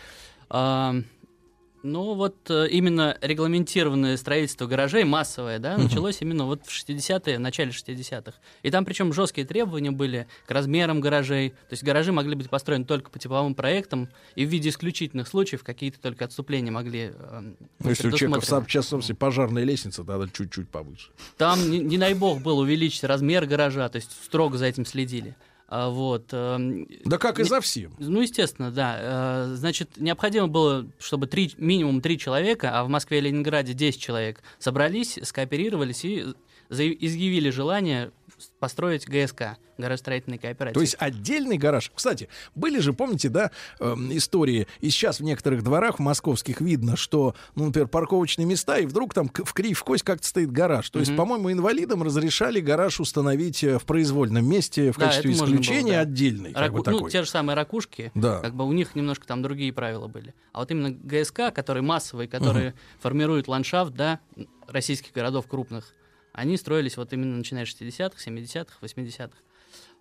Ну 1.83 2.15
вот 2.15 2.51
э, 2.51 2.69
именно 2.71 3.17
регламентированное 3.21 4.17
строительство 4.17 4.67
гаражей, 4.67 5.05
массовое, 5.05 5.59
да, 5.59 5.77
началось 5.79 6.19
именно 6.21 6.45
вот 6.45 6.67
в 6.67 6.71
60-е, 6.71 7.37
в 7.37 7.41
начале 7.41 7.71
60-х. 7.71 8.33
И 8.63 8.71
там 8.71 8.85
причем 8.85 9.13
жесткие 9.13 9.47
требования 9.47 9.91
были 9.91 10.27
к 10.47 10.51
размерам 10.51 11.01
гаражей. 11.01 11.51
То 11.51 11.73
есть 11.73 11.85
гаражи 11.85 12.13
могли 12.13 12.35
быть 12.35 12.51
построены 12.51 12.85
только 12.85 13.11
по 13.11 13.19
типовым 13.19 13.55
проектам, 13.55 14.09
и 14.35 14.45
в 14.45 14.49
виде 14.49 14.71
исключительных 14.71 15.29
случаев 15.29 15.63
какие-то 15.63 16.01
только 16.01 16.25
отступления 16.25 16.73
могли 16.73 17.13
э, 17.15 17.41
Ну, 17.79 17.89
если 17.89 18.09
у 18.09 18.11
человека 18.13 18.17
в 18.17 18.19
предусмотрены. 18.19 18.47
сам- 18.47 18.69
сейчас, 18.69 18.89
собственно, 18.89 19.17
пожарная 19.17 19.65
лестница, 19.65 20.05
тогда 20.05 20.27
чуть-чуть 20.33 20.69
повыше. 20.69 21.11
Там, 21.37 21.71
не, 21.71 21.79
не 21.79 21.99
дай 21.99 22.15
бог, 22.15 22.41
был 22.43 22.59
увеличить 22.59 23.05
размер 23.05 23.47
гаража, 23.47 23.89
то 23.89 23.97
есть 23.97 24.11
строго 24.25 24.59
за 24.59 24.67
этим 24.67 24.85
следили. 24.85 25.37
А, 25.71 25.91
вот. 25.91 26.29
эм, 26.33 26.89
Да 27.05 27.19
как 27.19 27.39
и 27.39 27.45
за 27.45 27.61
всем. 27.61 27.93
Ну, 27.99 28.23
естественно, 28.23 28.71
да. 28.71 28.97
Э, 29.01 29.55
Значит, 29.55 29.91
необходимо 29.97 30.49
было, 30.49 30.87
чтобы 30.99 31.27
три, 31.27 31.53
минимум 31.59 32.01
три 32.01 32.19
человека, 32.19 32.71
а 32.79 32.85
в 32.85 32.89
Москве 32.89 33.19
и 33.19 33.21
Ленинграде 33.21 33.75
10 33.75 34.01
человек, 34.01 34.43
собрались, 34.59 35.19
скооперировались 35.23 36.05
и 36.05 36.25
изъявили 36.71 37.51
желание 37.51 38.11
построить 38.59 39.07
ГСК, 39.09 39.57
горостроительный 39.77 40.39
кооператив. 40.39 40.75
То 40.75 40.81
есть 40.81 40.97
отдельный 40.99 41.57
гараж. 41.59 41.93
Кстати, 41.95 42.29
были 42.55 42.81
же, 42.81 42.93
помните, 42.93 43.29
да, 43.29 43.51
эм, 43.81 44.11
истории, 44.17 44.67
и 44.81 44.91
сейчас 44.91 45.21
в 45.21 45.23
некоторых 45.23 45.63
дворах 45.63 45.99
московских 46.01 46.61
видно, 46.61 46.97
что, 46.97 47.35
ну, 47.55 47.67
например, 47.67 47.89
парковочные 47.89 48.45
места, 48.47 48.79
и 48.79 48.87
вдруг 48.87 49.15
там 49.15 49.29
в 49.33 49.53
кривь 49.53 49.79
в 49.79 49.85
кость 49.85 50.03
как-то 50.03 50.27
стоит 50.27 50.51
гараж. 50.51 50.91
То 50.91 50.99
есть, 50.99 51.11
Мгм. 51.13 51.17
по-моему, 51.19 51.53
инвалидам 51.53 52.03
разрешали 52.03 52.61
гараж 52.61 52.99
установить 53.01 53.63
э, 53.63 53.79
в 53.79 53.85
произвольном 53.85 54.45
месте 54.49 54.91
в 54.93 54.99
Да, 54.99 55.07
качестве 55.07 55.31
можно 55.31 55.47
было, 55.47 55.55
исключения 55.55 55.93
да. 55.93 56.01
отдельный. 56.01 56.53
как 56.53 56.73
бы 56.73 56.79
Раку- 56.79 56.91
ну, 56.91 56.97
такой. 56.99 57.11
те 57.13 57.23
же 57.23 57.29
самые 57.31 57.55
ракушки, 57.55 58.11
Да. 58.15 58.41
как 58.41 58.55
бы 58.55 58.65
у 58.67 58.73
них 58.73 58.95
немножко 58.97 59.27
там 59.27 59.43
другие 59.43 59.73
правила 59.73 60.09
были. 60.09 60.35
А 60.53 60.59
вот 60.61 60.71
именно 60.71 60.91
ГСК, 60.91 61.53
которые 61.55 61.83
массовые, 61.83 62.27
которые 62.29 62.75
формируют 63.01 63.47
ландшафт, 63.49 63.93
да, 63.95 64.19
российских 64.67 65.13
городов 65.13 65.47
крупных, 65.47 65.95
они 66.39 66.57
строились 66.57 66.97
вот 66.97 67.13
именно 67.13 67.37
начиная 67.37 67.67
с 67.67 67.69
60-х, 67.69 68.17
70-х, 68.25 68.79
80-х. 68.81 69.37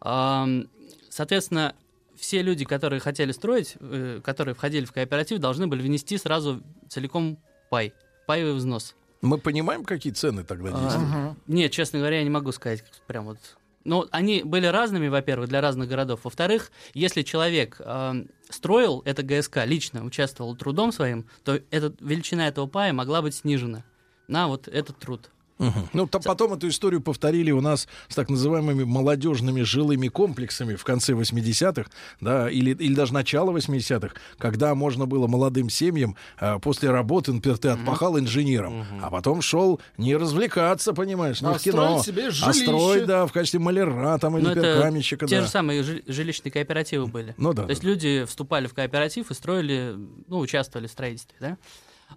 Ам, 0.01 0.69
Соответственно, 1.09 1.73
все 2.15 2.43
люди, 2.43 2.64
которые 2.64 2.99
хотели 2.99 3.31
строить, 3.31 3.76
э, 3.80 4.22
которые 4.23 4.53
входили 4.53 4.85
в 4.85 4.91
кооператив, 4.91 5.39
должны 5.39 5.65
были 5.65 5.81
внести 5.81 6.18
сразу 6.19 6.61
целиком 6.89 7.39
пай, 7.72 7.91
паевый 8.27 8.53
взнос. 8.53 8.95
Мы 9.22 9.39
понимаем, 9.39 9.84
какие 9.84 10.14
цены 10.14 10.43
тогда 10.43 10.69
действуют? 10.69 11.09
А, 11.11 11.35
Нет, 11.47 11.72
честно 11.72 11.97
говоря, 11.97 12.18
я 12.18 12.23
не 12.23 12.30
могу 12.30 12.51
сказать 12.51 12.84
прям 13.07 13.26
вот. 13.26 13.39
Ну, 13.84 14.05
они 14.11 14.43
были 14.43 14.68
разными, 14.68 15.07
во-первых, 15.07 15.49
для 15.49 15.59
разных 15.59 15.89
городов. 15.89 16.19
Во-вторых, 16.23 16.72
если 16.93 17.23
человек 17.23 17.77
э, 17.80 18.26
строил 18.49 19.01
это 19.05 19.23
ГСК, 19.23 19.65
лично 19.65 20.03
участвовал 20.03 20.55
трудом 20.55 20.91
своим, 20.91 21.26
то 21.43 21.59
этот, 21.72 21.99
величина 21.99 22.47
этого 22.47 22.68
пая 22.68 22.93
могла 22.93 23.23
быть 23.23 23.34
снижена 23.34 23.84
на 24.27 24.47
вот 24.47 24.68
этот 24.68 24.99
труд. 24.99 25.31
Мгм. 25.59 25.89
Ну, 25.93 26.07
там 26.07 26.21
потом 26.21 26.53
эту 26.53 26.67
историю 26.67 27.01
повторили 27.01 27.51
у 27.51 27.61
нас 27.61 27.88
с 28.07 28.15
так 28.15 28.29
называемыми 28.29 28.84
молодежными 28.84 29.61
жилыми 29.61 30.07
комплексами 30.07 30.75
в 30.75 30.84
конце 30.84 31.13
80-х, 31.13 31.89
да, 32.21 32.49
или, 32.49 32.71
или 32.71 32.93
даже 32.93 33.13
начало 33.13 33.51
80-х, 33.51 34.15
когда 34.38 34.75
можно 34.75 35.05
было 35.05 35.27
молодым 35.27 35.69
семьям 35.69 36.15
а, 36.38 36.59
после 36.59 36.91
работы, 36.91 37.34
например, 37.34 37.57
ты 37.57 37.69
отпахал 37.69 38.19
инженером, 38.19 38.85
а 39.01 39.09
потом 39.09 39.41
шел 39.41 39.81
не 39.97 40.15
развлекаться, 40.15 40.93
понимаешь, 40.93 41.41
не 41.41 41.47
А 41.47 41.53
в 41.53 41.61
кино, 41.61 42.01
себе 42.03 42.27
а 42.27 42.53
строить, 42.53 43.05
да, 43.05 43.25
в 43.25 43.31
качестве 43.31 43.59
маляра 43.59 44.17
там 44.19 44.38
или 44.38 44.43
Ну, 44.43 44.49
например, 44.49 44.71
это 44.71 44.81
каменщика, 44.81 45.27
те 45.27 45.38
да. 45.38 45.41
же 45.43 45.47
самые 45.49 45.84
жи- 45.84 46.03
жилищные 46.05 46.51
кооперативы 46.51 47.07
были. 47.07 47.34
Ну 47.38 47.53
да, 47.53 47.63
То 47.63 47.69
есть 47.71 47.84
люди 47.84 48.25
вступали 48.25 48.67
в 48.67 48.73
кооператив 48.73 49.31
и 49.31 49.34
строили, 49.34 49.95
ну, 50.27 50.39
участвовали 50.39 50.88
в 50.88 50.91
строительстве, 50.91 51.35
да. 51.39 51.57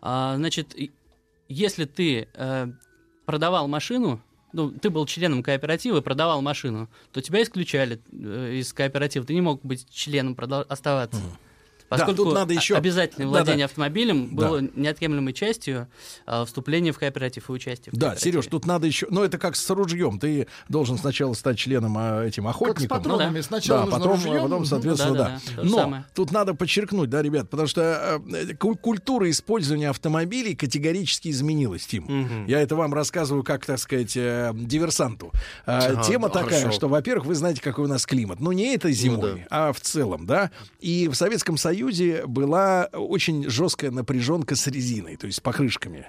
А, 0.00 0.36
значит, 0.36 0.74
если 1.48 1.84
ты 1.84 2.28
э, 2.34 2.66
продавал 3.30 3.68
машину, 3.68 4.20
ну, 4.52 4.72
ты 4.72 4.90
был 4.90 5.06
членом 5.06 5.44
кооператива 5.44 5.98
и 5.98 6.00
продавал 6.00 6.42
машину, 6.42 6.88
то 7.12 7.20
тебя 7.20 7.40
исключали 7.42 8.00
э, 8.10 8.54
из 8.54 8.72
кооператива. 8.72 9.24
Ты 9.24 9.34
не 9.34 9.40
мог 9.40 9.62
быть 9.62 9.88
членом, 9.88 10.34
продол- 10.34 10.66
оставаться. 10.68 11.20
Поскольку 11.90 12.24
тут 12.24 12.34
надо 12.34 12.54
еще- 12.54 12.76
обязательное 12.76 13.26
владение 13.28 13.64
автомобилем 13.66 14.34
Да. 14.34 14.48
было 14.48 14.60
неотъемлемой 14.74 15.32
частью 15.34 15.88
а, 16.24 16.44
вступления 16.46 16.92
в 16.92 16.98
кооператив 16.98 17.50
и 17.50 17.52
участия 17.52 17.90
в 17.90 17.96
Да. 17.96 18.16
Сереж, 18.16 18.46
тут 18.46 18.64
надо 18.64 18.86
еще, 18.86 19.06
ну 19.10 19.22
это 19.24 19.36
как 19.38 19.56
с 19.56 19.68
ружьем, 19.70 20.18
ты 20.18 20.46
должен 20.68 20.96
сначала 20.96 21.34
стать 21.34 21.58
членом 21.58 21.96
а, 21.98 22.24
этим 22.24 22.44
Как 22.44 22.52
с 22.52 22.56
охотником, 22.56 22.96
патронами. 22.98 23.28
Ну 23.30 23.34
да. 23.34 23.42
Сначала 23.42 23.84
да, 23.86 23.90
потом, 23.90 24.12
ружьем, 24.12 24.42
потом, 24.42 24.58
мгм. 24.58 24.64
соответственно, 24.66 25.14
Да, 25.14 25.24
да. 25.24 25.40
да, 25.56 25.62
да, 25.62 25.68
Но 25.68 25.76
самое. 25.76 26.04
тут 26.14 26.30
надо 26.30 26.54
подчеркнуть, 26.54 27.10
да, 27.10 27.22
ребят, 27.22 27.50
потому 27.50 27.66
что 27.66 28.22
э, 28.32 28.54
ку- 28.54 28.76
культура 28.76 29.28
использования 29.28 29.90
автомобилей 29.90 30.54
категорически 30.54 31.28
изменилась, 31.30 31.86
Тим. 31.86 32.04
Мгм. 32.04 32.46
Я 32.46 32.60
это 32.60 32.76
вам 32.76 32.94
рассказываю 32.94 33.42
как, 33.42 33.66
так 33.66 33.80
сказать, 33.80 34.16
э, 34.16 34.52
диверсанту. 34.54 35.32
А, 35.66 35.78
Ага, 35.90 36.02
Тема 36.04 36.28
да, 36.28 36.34
такая, 36.42 36.60
хорошо. 36.60 36.76
что, 36.76 36.88
во-первых, 36.88 37.26
вы 37.26 37.34
знаете, 37.34 37.60
какой 37.60 37.86
у 37.86 37.88
нас 37.88 38.06
климат. 38.06 38.38
Ну, 38.38 38.52
не 38.52 38.74
этой 38.76 38.92
зимой, 38.92 39.44
а 39.50 39.72
в 39.72 39.80
целом, 39.80 40.24
да. 40.26 40.52
И 40.78 41.08
в 41.08 41.14
Советском 41.14 41.56
Союзе 41.56 41.79
была 42.26 42.88
очень 42.92 43.48
жесткая 43.48 43.90
напряженка 43.90 44.56
с 44.56 44.66
резиной, 44.66 45.16
то 45.16 45.26
есть 45.26 45.38
с 45.38 45.40
покрышками. 45.40 46.06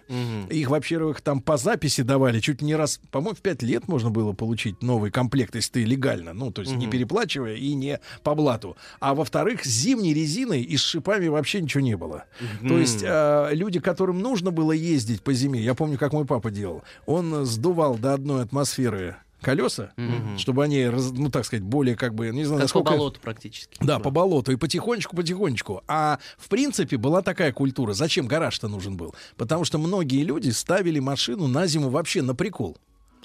Их, 0.49 0.69
во-первых, 0.69 1.21
там 1.21 1.41
по 1.41 1.57
записи 1.57 2.03
давали 2.03 2.39
чуть 2.39 2.61
не 2.61 2.75
раз, 2.75 2.99
по-моему, 3.11 3.35
в 3.35 3.41
пять 3.41 3.61
лет 3.61 3.87
можно 3.87 4.09
было 4.09 4.33
получить 4.33 4.81
новый 4.81 5.11
комплект, 5.11 5.55
если 5.55 5.71
ты 5.71 5.83
легально, 5.83 6.33
ну, 6.33 6.51
то 6.51 6.61
есть 6.61 6.75
не 6.75 6.87
переплачивая 6.87 7.55
и 7.55 7.73
не 7.73 7.99
по 8.23 8.35
блату. 8.35 8.77
А 8.99 9.13
во-вторых, 9.13 9.65
с 9.65 9.69
зимней 9.69 10.13
резиной 10.13 10.61
и 10.61 10.77
с 10.77 10.81
шипами 10.81 11.27
вообще 11.27 11.61
ничего 11.61 11.81
не 11.81 11.97
было. 11.97 12.25
То 12.67 12.77
есть 12.77 13.03
э, 13.03 13.49
люди, 13.53 13.79
которым 13.79 14.19
нужно 14.19 14.51
было 14.51 14.71
ездить 14.71 15.21
по 15.21 15.33
зиме, 15.33 15.61
я 15.61 15.73
помню, 15.75 15.97
как 15.97 16.13
мой 16.13 16.25
папа 16.25 16.51
делал, 16.51 16.83
он 17.05 17.45
сдувал 17.45 17.97
до 17.97 18.13
одной 18.13 18.43
атмосферы 18.43 19.15
колеса, 19.41 19.91
чтобы 20.37 20.63
они, 20.63 20.85
ну, 20.85 21.29
так 21.29 21.45
сказать, 21.45 21.63
более 21.63 21.95
как 21.95 22.15
бы, 22.15 22.29
не 22.29 22.43
знаю, 22.45 22.61
Как 22.61 22.71
по 22.71 22.79
насколько... 22.79 22.91
болоту 22.91 23.19
практически. 23.19 23.75
Да, 23.81 23.99
по 23.99 24.09
болоту. 24.09 24.51
И 24.51 24.55
потихонечку-потихонечку. 24.55 25.83
А 25.87 26.19
в 26.37 26.47
принципе 26.47 26.97
была 26.97 27.21
такая 27.21 27.51
культура. 27.51 27.93
Зачем 27.93 28.27
гараж-то 28.27 28.67
нужен 28.67 28.97
был? 28.97 29.15
Потому 29.37 29.65
что 29.65 29.77
многие 29.77 30.23
люди 30.23 30.49
ставили 30.49 30.99
машину 30.99 31.47
на 31.47 31.67
зиму 31.67 31.89
вообще 31.89 32.21
на 32.21 32.35
прикол. 32.35 32.77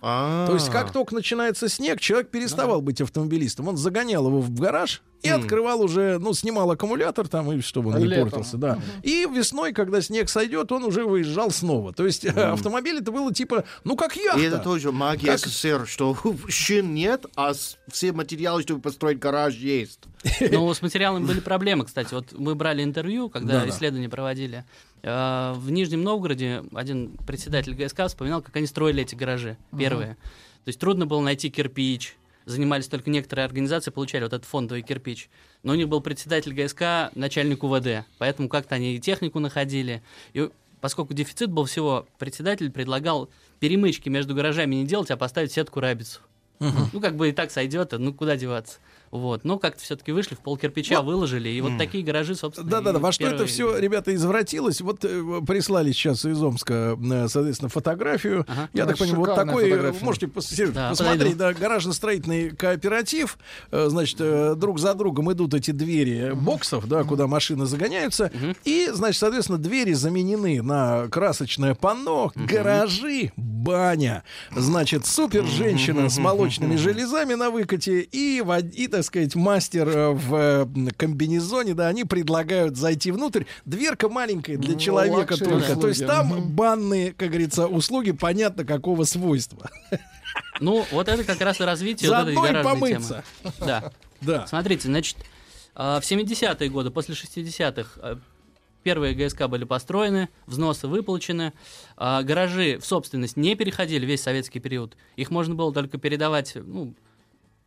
А. 0.02 0.46
То 0.46 0.54
есть 0.54 0.70
как 0.70 0.92
только 0.92 1.14
начинается 1.14 1.68
снег, 1.68 2.00
человек 2.00 2.30
переставал 2.30 2.80
быть 2.80 3.00
автомобилистом. 3.00 3.68
Он 3.68 3.76
загонял 3.76 4.26
его 4.26 4.40
в 4.40 4.52
гараж 4.58 5.02
и 5.22 5.28
открывал 5.28 5.82
уже, 5.82 6.18
ну, 6.18 6.34
снимал 6.34 6.70
аккумулятор 6.70 7.26
там, 7.28 7.50
и 7.50 7.60
чтобы 7.60 7.90
он 7.90 7.98
не 7.98 8.08
портился, 8.08 8.56
да. 8.56 8.78
И 9.02 9.26
весной, 9.26 9.72
когда 9.72 10.00
снег 10.00 10.28
сойдет, 10.28 10.70
он 10.72 10.84
уже 10.84 11.04
выезжал 11.04 11.50
снова. 11.50 11.92
То 11.92 12.06
есть 12.06 12.24
автомобиль 12.26 12.98
это 12.98 13.10
было 13.10 13.32
типа, 13.32 13.64
ну, 13.84 13.96
как 13.96 14.16
яхта. 14.16 14.40
И 14.40 14.44
это 14.44 14.58
тоже 14.58 14.92
магия 14.92 15.32
Как- 15.32 15.40
СССР, 15.40 15.86
что 15.86 16.16
шин 16.48 16.94
нет, 16.94 17.26
а 17.34 17.52
все 17.90 18.12
материалы, 18.12 18.62
чтобы 18.62 18.80
построить 18.80 19.18
гараж, 19.18 19.54
есть. 19.54 20.00
Ну, 20.40 20.72
с 20.72 20.82
материалами 20.82 21.24
были 21.24 21.40
проблемы, 21.40 21.84
кстати. 21.84 22.12
Вот 22.14 22.32
мы 22.32 22.54
брали 22.54 22.82
интервью, 22.82 23.28
когда 23.28 23.68
исследования 23.68 24.08
проводили. 24.08 24.64
Э, 25.06 25.54
В 25.56 25.70
Нижнем 25.70 26.02
Новгороде 26.02 26.64
один 26.74 27.16
председатель 27.26 27.74
ГСК 27.74 28.06
вспоминал, 28.08 28.42
как 28.42 28.56
они 28.56 28.66
строили 28.66 29.02
эти 29.02 29.14
гаражи 29.14 29.56
первые. 29.78 30.16
То 30.64 30.68
есть 30.68 30.80
трудно 30.80 31.06
было 31.06 31.20
найти 31.20 31.48
кирпич. 31.48 32.16
Занимались 32.44 32.86
только 32.86 33.10
некоторые 33.10 33.44
организации, 33.44 33.90
получали 33.90 34.24
вот 34.24 34.32
этот 34.32 34.48
фондовый 34.48 34.82
кирпич. 34.82 35.30
Но 35.62 35.72
у 35.72 35.76
них 35.76 35.88
был 35.88 36.00
председатель 36.00 36.52
ГСК, 36.52 37.14
начальник 37.14 37.62
УВД. 37.64 38.04
Поэтому 38.18 38.48
как-то 38.48 38.74
они 38.74 38.96
и 38.96 39.00
технику 39.00 39.38
находили. 39.38 40.02
И 40.32 40.50
поскольку 40.80 41.14
дефицит 41.14 41.50
был 41.50 41.64
всего, 41.64 42.06
председатель 42.18 42.70
предлагал 42.70 43.28
перемычки 43.60 44.08
между 44.08 44.34
гаражами 44.34 44.76
не 44.76 44.86
делать, 44.86 45.10
а 45.10 45.16
поставить 45.16 45.52
сетку 45.52 45.80
рабицу. 45.80 46.20
Ну, 46.58 47.00
как 47.00 47.16
бы 47.16 47.28
и 47.28 47.32
так 47.32 47.50
сойдет, 47.50 47.92
ну 47.92 48.14
куда 48.14 48.36
деваться. 48.36 48.78
Вот. 49.18 49.44
Но 49.44 49.58
как-то 49.58 49.82
все-таки 49.82 50.12
вышли, 50.12 50.34
в 50.34 50.38
пол 50.40 50.56
кирпича 50.56 51.02
выложили, 51.02 51.48
и 51.48 51.60
вот 51.60 51.78
такие 51.78 52.04
гаражи, 52.04 52.34
собственно. 52.34 52.68
Да-да-да, 52.70 52.98
во 52.98 53.12
что 53.12 53.26
это 53.26 53.46
все, 53.46 53.76
ребята, 53.78 54.14
извратилось? 54.14 54.80
Вот 54.80 55.04
э, 55.04 55.40
прислали 55.46 55.92
сейчас 55.92 56.24
из 56.24 56.40
Омска, 56.42 56.96
э, 57.02 57.28
соответственно, 57.28 57.68
фотографию. 57.68 58.44
Ага. 58.48 58.68
Я 58.72 58.84
Да, 58.84 58.90
так 58.90 58.98
понимаю, 58.98 59.20
вот 59.24 59.34
такой, 59.34 59.64
э, 59.66 59.70
фотография. 59.70 60.04
можете 60.04 60.26
пос- 60.26 60.72
Да, 60.72 60.90
посмотреть, 60.90 61.18
подойду. 61.36 61.38
да, 61.38 61.52
гаражно-строительный 61.54 62.50
кооператив. 62.50 63.38
Э, 63.70 63.86
Значит, 63.88 64.16
э, 64.20 64.54
друг 64.56 64.78
за 64.78 64.94
другом 64.94 65.32
идут 65.32 65.54
эти 65.54 65.70
двери 65.70 66.32
боксов, 66.34 66.86
да, 66.88 67.04
куда 67.04 67.26
машины 67.26 67.66
загоняются. 67.66 68.30
И, 68.64 68.88
значит, 68.92 69.18
соответственно, 69.20 69.58
двери 69.58 69.92
заменены 69.94 70.62
на 70.62 71.08
красочное 71.08 71.74
панно, 71.74 72.32
гаражи, 72.34 73.32
баня. 73.36 74.24
Значит, 74.54 75.06
супер 75.06 75.44
женщина 75.46 76.08
с 76.08 76.18
молочными 76.18 76.76
железами 76.76 77.34
на 77.34 77.50
выкате 77.50 78.02
и, 78.02 78.42
и, 78.74 78.88
так 78.88 79.04
сказать, 79.06 79.34
мастер 79.34 79.88
э, 79.88 80.10
в 80.12 80.34
э, 80.34 80.90
комбинезоне, 80.96 81.74
да, 81.74 81.88
они 81.88 82.04
предлагают 82.04 82.76
зайти 82.76 83.10
внутрь. 83.10 83.44
Дверка 83.64 84.08
маленькая 84.08 84.56
для 84.58 84.74
Ну, 84.74 84.78
человека 84.78 85.36
только. 85.36 85.76
То 85.76 85.88
есть 85.88 86.02
услуги. 86.02 86.04
там 86.04 86.48
банные, 86.50 87.12
как 87.12 87.28
говорится, 87.28 87.66
услуги 87.66 88.12
понятно 88.12 88.64
какого 88.64 89.04
свойства. 89.04 89.70
Ну, 90.60 90.84
вот 90.90 91.08
это 91.08 91.24
как 91.24 91.40
раз 91.40 91.60
и 91.60 91.64
развитие 91.64 92.10
вот 92.10 92.22
этой 92.28 92.34
Заодно 92.34 92.60
и 92.60 92.62
помыться. 92.62 93.24
темы. 93.42 93.54
Да. 93.60 93.92
Да. 94.20 94.46
Смотрите, 94.46 94.88
значит, 94.88 95.16
а, 95.74 96.00
в 96.00 96.04
70-е 96.04 96.68
годы, 96.70 96.90
после 96.90 97.14
60-х, 97.14 97.90
а, 98.02 98.18
первые 98.82 99.14
ГСК 99.14 99.46
были 99.48 99.64
построены, 99.64 100.28
взносы 100.46 100.86
выплачены, 100.88 101.52
а, 101.96 102.22
гаражи 102.22 102.78
в 102.78 102.86
собственность 102.86 103.36
не 103.36 103.54
переходили 103.56 104.06
весь 104.06 104.22
советский 104.22 104.60
период. 104.60 104.96
Их 105.16 105.30
можно 105.30 105.54
было 105.54 105.72
только 105.72 105.98
передавать, 105.98 106.52
ну, 106.54 106.94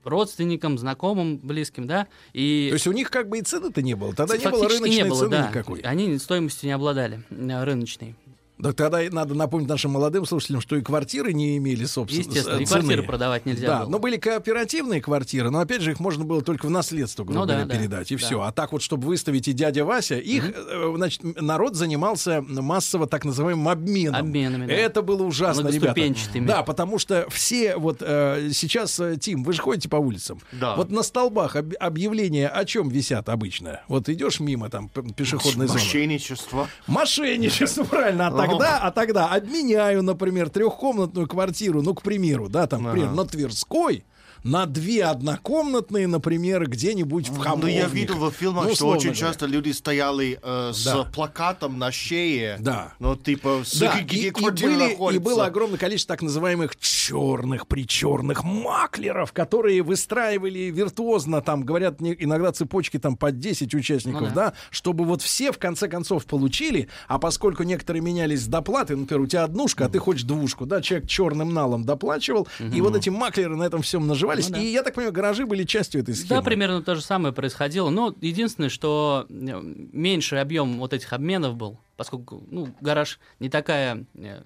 родственникам, 0.09 0.77
знакомым, 0.77 1.37
близким, 1.37 1.87
да, 1.87 2.07
и... 2.33 2.67
То 2.69 2.75
есть 2.75 2.87
у 2.87 2.91
них 2.91 3.09
как 3.11 3.29
бы 3.29 3.39
и 3.39 3.41
цены-то 3.41 3.81
не 3.81 3.95
было. 3.95 4.13
Тогда 4.13 4.37
не 4.37 4.47
было 4.47 4.67
рыночной 4.67 4.89
не 4.89 5.05
было, 5.05 5.19
цены 5.19 5.31
да. 5.31 5.49
никакой. 5.49 5.79
Они 5.81 6.17
стоимостью 6.17 6.67
не 6.67 6.73
обладали, 6.73 7.23
э, 7.29 7.63
рыночной. 7.63 8.15
Да 8.59 8.73
тогда 8.73 9.01
и 9.01 9.09
надо 9.09 9.33
напомнить 9.35 9.69
нашим 9.69 9.91
молодым 9.91 10.25
слушателям, 10.25 10.59
что 10.61 10.75
и 10.75 10.81
квартиры 10.81 11.31
не 11.33 11.57
имели 11.57 11.85
собственно 11.85 12.25
Естественно, 12.25 12.59
и 12.59 12.65
цены. 12.65 12.81
квартиры 12.81 13.03
продавать 13.03 13.45
нельзя 13.45 13.67
Да, 13.67 13.79
было. 13.81 13.89
но 13.89 13.99
были 13.99 14.17
кооперативные 14.17 15.01
квартиры, 15.01 15.49
но 15.49 15.59
опять 15.59 15.81
же 15.81 15.91
их 15.91 15.99
можно 16.01 16.25
было 16.25 16.41
только 16.41 16.65
в 16.65 16.69
наследство, 16.69 17.23
грубо 17.23 17.39
Ну 17.39 17.45
да, 17.45 17.53
говоря, 17.53 17.69
да, 17.69 17.75
передать, 17.79 18.11
и 18.11 18.17
да. 18.17 18.21
все. 18.25 18.41
А 18.41 18.51
так 18.51 18.73
вот, 18.73 18.81
чтобы 18.81 19.07
выставить 19.07 19.47
и 19.47 19.53
дядя 19.53 19.85
Вася, 19.85 20.17
их, 20.19 20.51
э, 20.53 20.93
значит, 20.95 21.21
народ 21.41 21.75
занимался 21.75 22.41
массово 22.41 23.07
так 23.07 23.23
называемым 23.23 23.69
обменом. 23.69 24.19
Обменами, 24.19 24.65
да. 24.67 24.73
Это 24.73 25.01
было 25.01 25.23
ужасно, 25.23 25.69
ребята. 25.69 25.99
Да, 26.41 26.61
потому 26.63 26.99
что 26.99 27.27
все 27.29 27.77
вот 27.77 27.99
э, 28.01 28.49
сейчас, 28.51 28.99
э, 28.99 29.15
Тим, 29.17 29.43
вы 29.45 29.53
же 29.53 29.61
ходите 29.61 29.87
по 29.87 29.95
улицам. 29.95 30.41
Да. 30.51 30.75
Вот 30.75 30.91
на 30.91 31.03
столбах 31.03 31.55
об- 31.55 31.75
объявления 31.79 32.49
о 32.49 32.65
чем 32.65 32.89
висят 32.89 33.29
обычно? 33.29 33.81
Вот 33.87 34.09
идешь 34.09 34.41
мимо 34.41 34.69
там 34.69 34.89
пешеходной 34.89 35.67
зоны. 35.67 35.79
Мошенничество. 35.79 36.67
Мошенничество, 36.87 37.83
правильно. 37.89 38.27
А 38.27 38.31
тогда, 38.51 38.79
а 38.79 38.91
тогда 38.91 39.27
обменяю, 39.27 40.03
например, 40.03 40.49
трехкомнатную 40.49 41.27
квартиру, 41.27 41.81
ну, 41.81 41.93
к 41.93 42.01
примеру, 42.01 42.49
да, 42.49 42.67
там, 42.67 42.83
например, 42.83 43.09
на 43.11 43.25
Тверской, 43.25 44.03
на 44.43 44.65
две 44.65 45.03
однокомнатные, 45.05 46.07
например, 46.07 46.67
где-нибудь 46.69 47.29
в 47.29 47.37
Ну, 47.37 47.41
Хамовниках. 47.41 47.87
я 47.89 47.93
видел 47.93 48.15
в 48.29 48.31
фильмах, 48.33 48.67
Ну, 48.67 48.75
что 48.75 48.87
очень 48.87 49.09
говоря. 49.09 49.19
часто 49.19 49.45
люди 49.45 49.71
стояли 49.71 50.39
э, 50.41 50.71
с 50.73 50.83
Да. 50.83 51.03
плакатом 51.05 51.77
на 51.79 51.91
шее. 51.91 52.57
Да. 52.59 52.93
Ну, 52.99 53.15
типа, 53.15 53.61
с- 53.65 53.77
Да, 53.79 53.99
где 54.01 54.17
и, 54.17 54.27
и 54.27 54.31
были, 54.31 55.15
и 55.15 55.17
было 55.19 55.45
огромное 55.45 55.77
количество 55.77 56.13
так 56.15 56.21
называемых 56.21 56.75
черных, 56.77 57.67
причерных 57.67 58.43
маклеров, 58.43 59.31
которые 59.33 59.81
выстраивали 59.81 60.71
виртуозно, 60.71 61.41
там, 61.41 61.63
говорят, 61.63 62.01
не- 62.01 62.15
иногда 62.17 62.51
цепочки 62.51 62.97
там 62.99 63.15
под 63.15 63.39
10 63.39 63.73
участников, 63.73 64.21
Ну 64.21 64.27
да. 64.27 64.33
да. 64.33 64.53
чтобы 64.71 65.05
вот 65.05 65.21
все 65.21 65.51
в 65.51 65.57
конце 65.57 65.87
концов 65.87 66.25
получили, 66.25 66.87
а 67.07 67.19
поскольку 67.19 67.63
некоторые 67.63 68.01
менялись 68.01 68.41
с 68.43 68.47
доплаты, 68.47 68.95
например, 68.95 69.21
у 69.21 69.27
тебя 69.27 69.43
однушка, 69.43 69.85
а 69.85 69.89
ты 69.89 69.99
хочешь 69.99 70.23
двушку, 70.23 70.65
да, 70.65 70.81
человек 70.81 71.07
черным 71.07 71.53
налом 71.53 71.83
доплачивал, 71.83 72.47
и 72.59 72.81
вот 72.81 72.95
эти 72.95 73.09
маклеры 73.09 73.55
на 73.55 73.63
этом 73.63 73.81
всем 73.81 74.07
наживались, 74.35 74.49
Ну 74.49 74.55
да. 74.55 74.61
и 74.61 74.71
я 74.71 74.83
так 74.83 74.93
понимаю, 74.93 75.13
гаражи 75.13 75.45
были 75.45 75.63
частью 75.63 76.01
этой 76.01 76.15
схемы. 76.15 76.41
Да, 76.41 76.41
примерно 76.41 76.81
то 76.81 76.95
же 76.95 77.01
самое 77.01 77.33
происходило. 77.33 77.89
Но 77.89 78.15
единственное, 78.21 78.69
что 78.69 79.25
э, 79.29 79.33
меньше 79.33 80.37
объем 80.37 80.79
вот 80.79 80.93
этих 80.93 81.11
обменов 81.13 81.55
был, 81.55 81.79
поскольку 81.97 82.43
ну, 82.49 82.73
гараж 82.81 83.19
не 83.39 83.49
такая 83.49 84.05
э, 84.15 84.41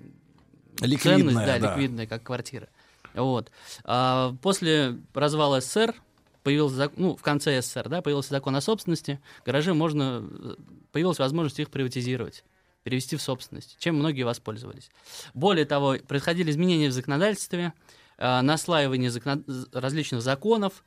Ликвидная, 0.79 1.17
ценность, 1.17 1.35
да, 1.45 1.59
да. 1.59 1.71
ликвидная, 1.71 2.07
как 2.07 2.23
квартира. 2.23 2.67
Вот. 3.13 3.51
А 3.83 4.35
после 4.41 4.97
развала 5.13 5.61
СССР 5.61 5.93
появился 6.41 6.75
зак- 6.75 6.93
ну, 6.97 7.15
в 7.15 7.21
конце 7.21 7.61
СССР, 7.61 7.87
да, 7.89 8.01
появился 8.01 8.31
закон 8.31 8.55
о 8.55 8.61
собственности, 8.61 9.19
гаражи 9.45 9.73
можно, 9.73 10.23
э, 10.29 10.55
появилась 10.91 11.19
возможность 11.19 11.59
их 11.59 11.69
приватизировать 11.69 12.43
перевести 12.83 13.15
в 13.15 13.21
собственность, 13.21 13.77
чем 13.79 13.95
многие 13.95 14.23
воспользовались. 14.23 14.89
Более 15.33 15.63
того, 15.65 15.95
происходили 16.05 16.51
изменения 16.51 16.89
в 16.89 16.91
законодательстве, 16.91 17.71
наслаивание 18.17 19.09
закона- 19.09 19.43
з- 19.47 19.67
различных 19.73 20.21
законов, 20.21 20.83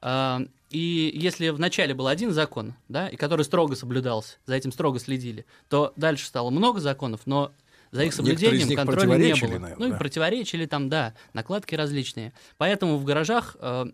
а, 0.00 0.40
И 0.70 1.10
если 1.14 1.48
в 1.48 1.58
начале 1.58 1.94
был 1.94 2.08
один 2.08 2.30
закон, 2.30 2.74
да, 2.90 3.08
и 3.08 3.16
который 3.16 3.42
строго 3.46 3.74
соблюдался, 3.74 4.36
за 4.44 4.54
этим 4.54 4.70
строго 4.70 4.98
следили, 4.98 5.46
то 5.70 5.94
дальше 5.96 6.26
стало 6.26 6.50
много 6.50 6.78
законов, 6.80 7.22
но 7.24 7.52
за 7.90 8.02
их 8.04 8.12
Ну, 8.12 8.16
соблюдением 8.16 8.68
них 8.68 8.76
контроля 8.76 9.16
не 9.16 9.32
было. 9.34 9.40
наверное, 9.58 9.76
ну 9.78 9.88
да. 9.88 9.94
и 9.94 9.98
противоречили 9.98 10.66
там, 10.66 10.88
да, 10.88 11.14
накладки 11.34 11.74
различные. 11.74 12.32
Поэтому 12.56 12.96
в 12.98 13.04
гаражах 13.04 13.56
э, 13.60 13.86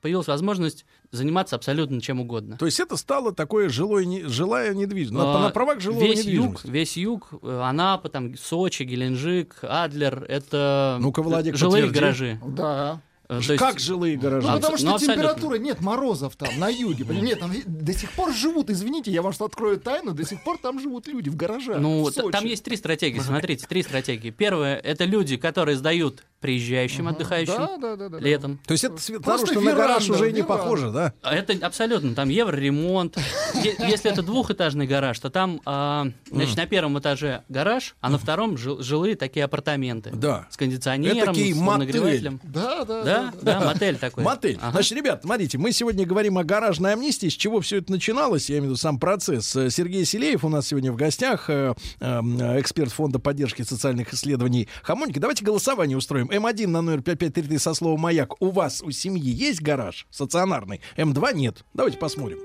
появилась 0.00 0.28
возможность 0.28 0.84
заниматься 1.10 1.56
абсолютно 1.56 2.00
чем 2.00 2.20
угодно. 2.20 2.56
То 2.56 2.66
есть 2.66 2.78
это 2.80 2.96
стало 2.96 3.32
такое 3.34 3.68
жилое, 3.68 4.04
не- 4.04 4.22
жилая 4.24 4.74
недвижимость. 4.74 5.24
На, 5.24 5.38
А, 5.38 5.42
на 5.44 5.50
правах 5.50 5.80
жилого 5.80 6.02
весь 6.04 6.24
юг, 6.24 6.64
весь 6.64 6.96
юг, 6.96 7.30
э, 7.42 7.60
Анапа, 7.64 8.08
там, 8.08 8.36
Сочи, 8.36 8.84
Геленджик, 8.84 9.56
Адлер, 9.62 10.24
это 10.28 10.98
Владик, 11.00 11.56
жилые 11.56 11.84
подтверди. 11.84 12.00
гаражи. 12.00 12.40
Да. 12.46 13.00
Э, 13.30 13.40
то 13.46 13.52
есть- 13.52 13.58
Как 13.64 13.78
жилые 13.78 14.16
гаражи? 14.16 14.46
Ну, 14.48 14.54
потому 14.54 14.76
что 14.76 14.86
ну, 14.86 14.98
температура, 14.98 15.54
нет 15.54 15.80
морозов 15.80 16.34
там, 16.34 16.48
на 16.58 16.68
юге. 16.68 17.04
Блин, 17.04 17.24
Нет, 17.24 17.38
там 17.38 17.52
до 17.64 17.92
сих 17.92 18.10
пор 18.10 18.32
живут, 18.34 18.70
извините, 18.70 19.12
я 19.12 19.22
вам 19.22 19.32
что 19.32 19.44
открою 19.44 19.78
тайну, 19.78 20.12
до 20.12 20.24
сих 20.24 20.42
пор 20.42 20.58
там 20.58 20.80
живут 20.80 21.06
люди 21.06 21.28
в 21.28 21.36
гаражах. 21.36 21.78
Ну, 21.78 22.02
в 22.02 22.10
Сочи. 22.12 22.32
там 22.32 22.44
есть 22.44 22.64
три 22.64 22.76
стратегии, 22.76 23.20
смотрите, 23.20 23.66
три 23.68 23.84
стратегии. 23.84 24.30
Первое— 24.30 24.76
это 24.84 25.04
люди, 25.04 25.36
которые 25.36 25.76
сдают 25.76 26.24
приезжающим, 26.40 27.06
отдыхающим 27.06 27.54
Да, 27.54 27.76
да, 27.76 27.96
да, 27.96 28.08
да. 28.08 28.18
летом. 28.18 28.58
То 28.66 28.72
есть 28.72 28.82
это 28.84 28.94
Просто 29.20 29.46
наружу 29.54 29.60
на 29.60 29.72
гараж 29.76 30.04
веранда, 30.08 30.24
уже 30.24 30.32
не 30.32 30.42
похоже, 30.42 30.90
да? 30.90 31.12
А 31.22 31.34
Это 31.34 31.54
абсолютно, 31.66 32.14
там 32.14 32.30
евроремонт. 32.30 33.16
Если 33.62 34.10
это 34.10 34.22
двухэтажный 34.22 34.86
гараж, 34.86 35.18
то 35.20 35.28
там, 35.30 35.60
а, 35.66 36.08
значит, 36.30 36.56
на 36.56 36.66
первом 36.66 36.98
этаже 36.98 37.42
гараж, 37.48 37.94
а 38.00 38.08
на 38.08 38.18
втором 38.18 38.56
жил- 38.56 38.82
жилые 38.82 39.16
такие 39.16 39.44
апартаменты. 39.44 40.10
Да. 40.14 40.46
С 40.50 40.56
кондиционером, 40.56 41.34
с 41.34 41.56
нагревателем. 41.60 42.40
Да, 42.42 42.84
да, 42.84 43.02
Да, 43.04 43.19
да, 43.42 43.60
мотель 43.60 43.98
такой. 43.98 44.24
Мотель. 44.24 44.58
Ага. 44.60 44.72
Значит, 44.72 44.98
ребят, 44.98 45.20
смотрите, 45.22 45.58
мы 45.58 45.72
сегодня 45.72 46.06
говорим 46.06 46.38
о 46.38 46.44
гаражной 46.44 46.92
амнистии, 46.92 47.28
с 47.28 47.34
чего 47.34 47.60
все 47.60 47.78
это 47.78 47.92
начиналось, 47.92 48.50
я 48.50 48.56
имею 48.56 48.62
в 48.62 48.66
виду 48.72 48.76
сам 48.76 48.98
процесс. 48.98 49.54
Э, 49.56 49.70
Сергей 49.70 50.04
Селеев 50.04 50.44
у 50.44 50.48
нас 50.48 50.68
сегодня 50.68 50.92
в 50.92 50.96
гостях, 50.96 51.48
э, 51.48 51.74
э, 52.00 52.20
эксперт 52.60 52.92
Фонда 52.92 53.18
поддержки 53.18 53.62
социальных 53.62 54.12
исследований 54.14 54.68
Хамоники. 54.82 55.18
Давайте 55.18 55.44
голосование 55.44 55.96
устроим. 55.96 56.28
М1 56.28 56.66
на 56.66 56.82
номер 56.82 57.02
5533 57.02 57.58
со 57.58 57.74
словом 57.74 58.00
«Маяк». 58.00 58.40
У 58.40 58.50
вас, 58.50 58.82
у 58.82 58.90
семьи 58.90 59.30
есть 59.30 59.62
гараж 59.62 60.06
стационарный? 60.10 60.80
М2 60.96 61.34
нет. 61.34 61.64
Давайте 61.74 61.98
посмотрим. 61.98 62.38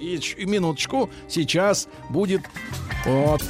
И, 0.00 0.16
и 0.36 0.44
минуточку, 0.44 1.10
сейчас 1.28 1.88
будет... 2.10 2.42
Вот. 3.06 3.42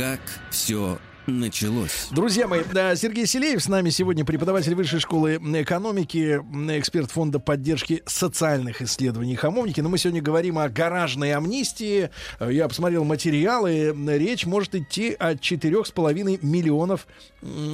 Как 0.00 0.20
все 0.48 0.98
началось. 1.30 2.08
Друзья 2.10 2.46
мои, 2.48 2.62
да, 2.72 2.94
Сергей 2.96 3.26
Селеев 3.26 3.62
с 3.62 3.68
нами 3.68 3.90
сегодня, 3.90 4.24
преподаватель 4.24 4.74
Высшей 4.74 5.00
школы 5.00 5.36
экономики, 5.36 6.40
эксперт 6.78 7.10
Фонда 7.10 7.38
поддержки 7.38 8.02
социальных 8.06 8.82
исследований 8.82 9.36
Хамовники. 9.36 9.80
Но 9.80 9.88
мы 9.88 9.98
сегодня 9.98 10.20
говорим 10.22 10.58
о 10.58 10.68
гаражной 10.68 11.32
амнистии. 11.32 12.10
Э, 12.38 12.50
Я 12.52 12.68
посмотрел 12.68 13.04
материалы. 13.04 13.94
Речь 14.18 14.46
может 14.46 14.74
идти 14.74 15.14
о 15.18 15.32
4,5 15.34 16.38
миллионов 16.44 17.06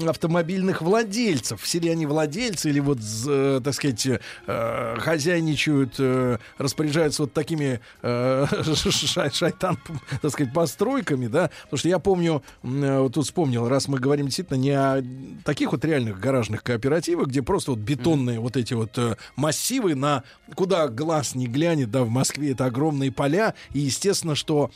автомобильных 0.07 0.83
владельцев. 0.83 1.61
Все 1.63 1.79
ли 1.79 1.89
они 1.89 2.07
владельцы 2.07 2.69
или 2.71 2.81
вот, 2.81 2.99
э, 3.29 3.61
так 3.65 3.75
сказать, 3.75 4.07
э, 4.47 4.97
хозяйничают, 4.99 5.95
э, 5.99 6.39
распоряжаются 6.59 7.23
вот 7.23 7.33
такими 7.33 7.81
э, 8.03 8.47
шай- 8.51 9.33
шайтан, 9.35 9.79
так 10.23 10.31
сказать, 10.31 10.53
постройками, 10.53 11.27
да? 11.27 11.51
Потому 11.65 11.79
что 11.79 11.89
я 11.89 11.99
помню, 11.99 12.43
э, 12.63 13.09
тут 13.13 13.25
вспомнил, 13.25 13.46
раз 13.69 13.89
мы 13.89 13.99
говорим 13.99 14.27
действительно 14.27 14.59
не 14.59 14.71
о 14.71 15.03
таких 15.45 15.73
вот 15.73 15.85
реальных 15.85 16.21
гаражных 16.21 16.63
кооперативах, 16.63 17.29
где 17.29 17.43
просто 17.43 17.73
вот 17.73 17.81
бетонные 17.81 18.41
вот 18.41 18.57
эти 18.57 18.75
вот 18.75 18.97
э, 18.99 19.17
массивы 19.37 19.95
на 19.95 20.25
куда 20.55 20.89
глаз 20.89 21.35
не 21.35 21.47
глянет, 21.47 21.91
да, 21.91 22.03
в 22.03 22.09
Москве 22.09 22.53
это 22.53 22.67
огромные 22.67 23.13
поля, 23.13 23.55
и 23.73 23.81
естественно, 23.81 24.35
что 24.35 24.71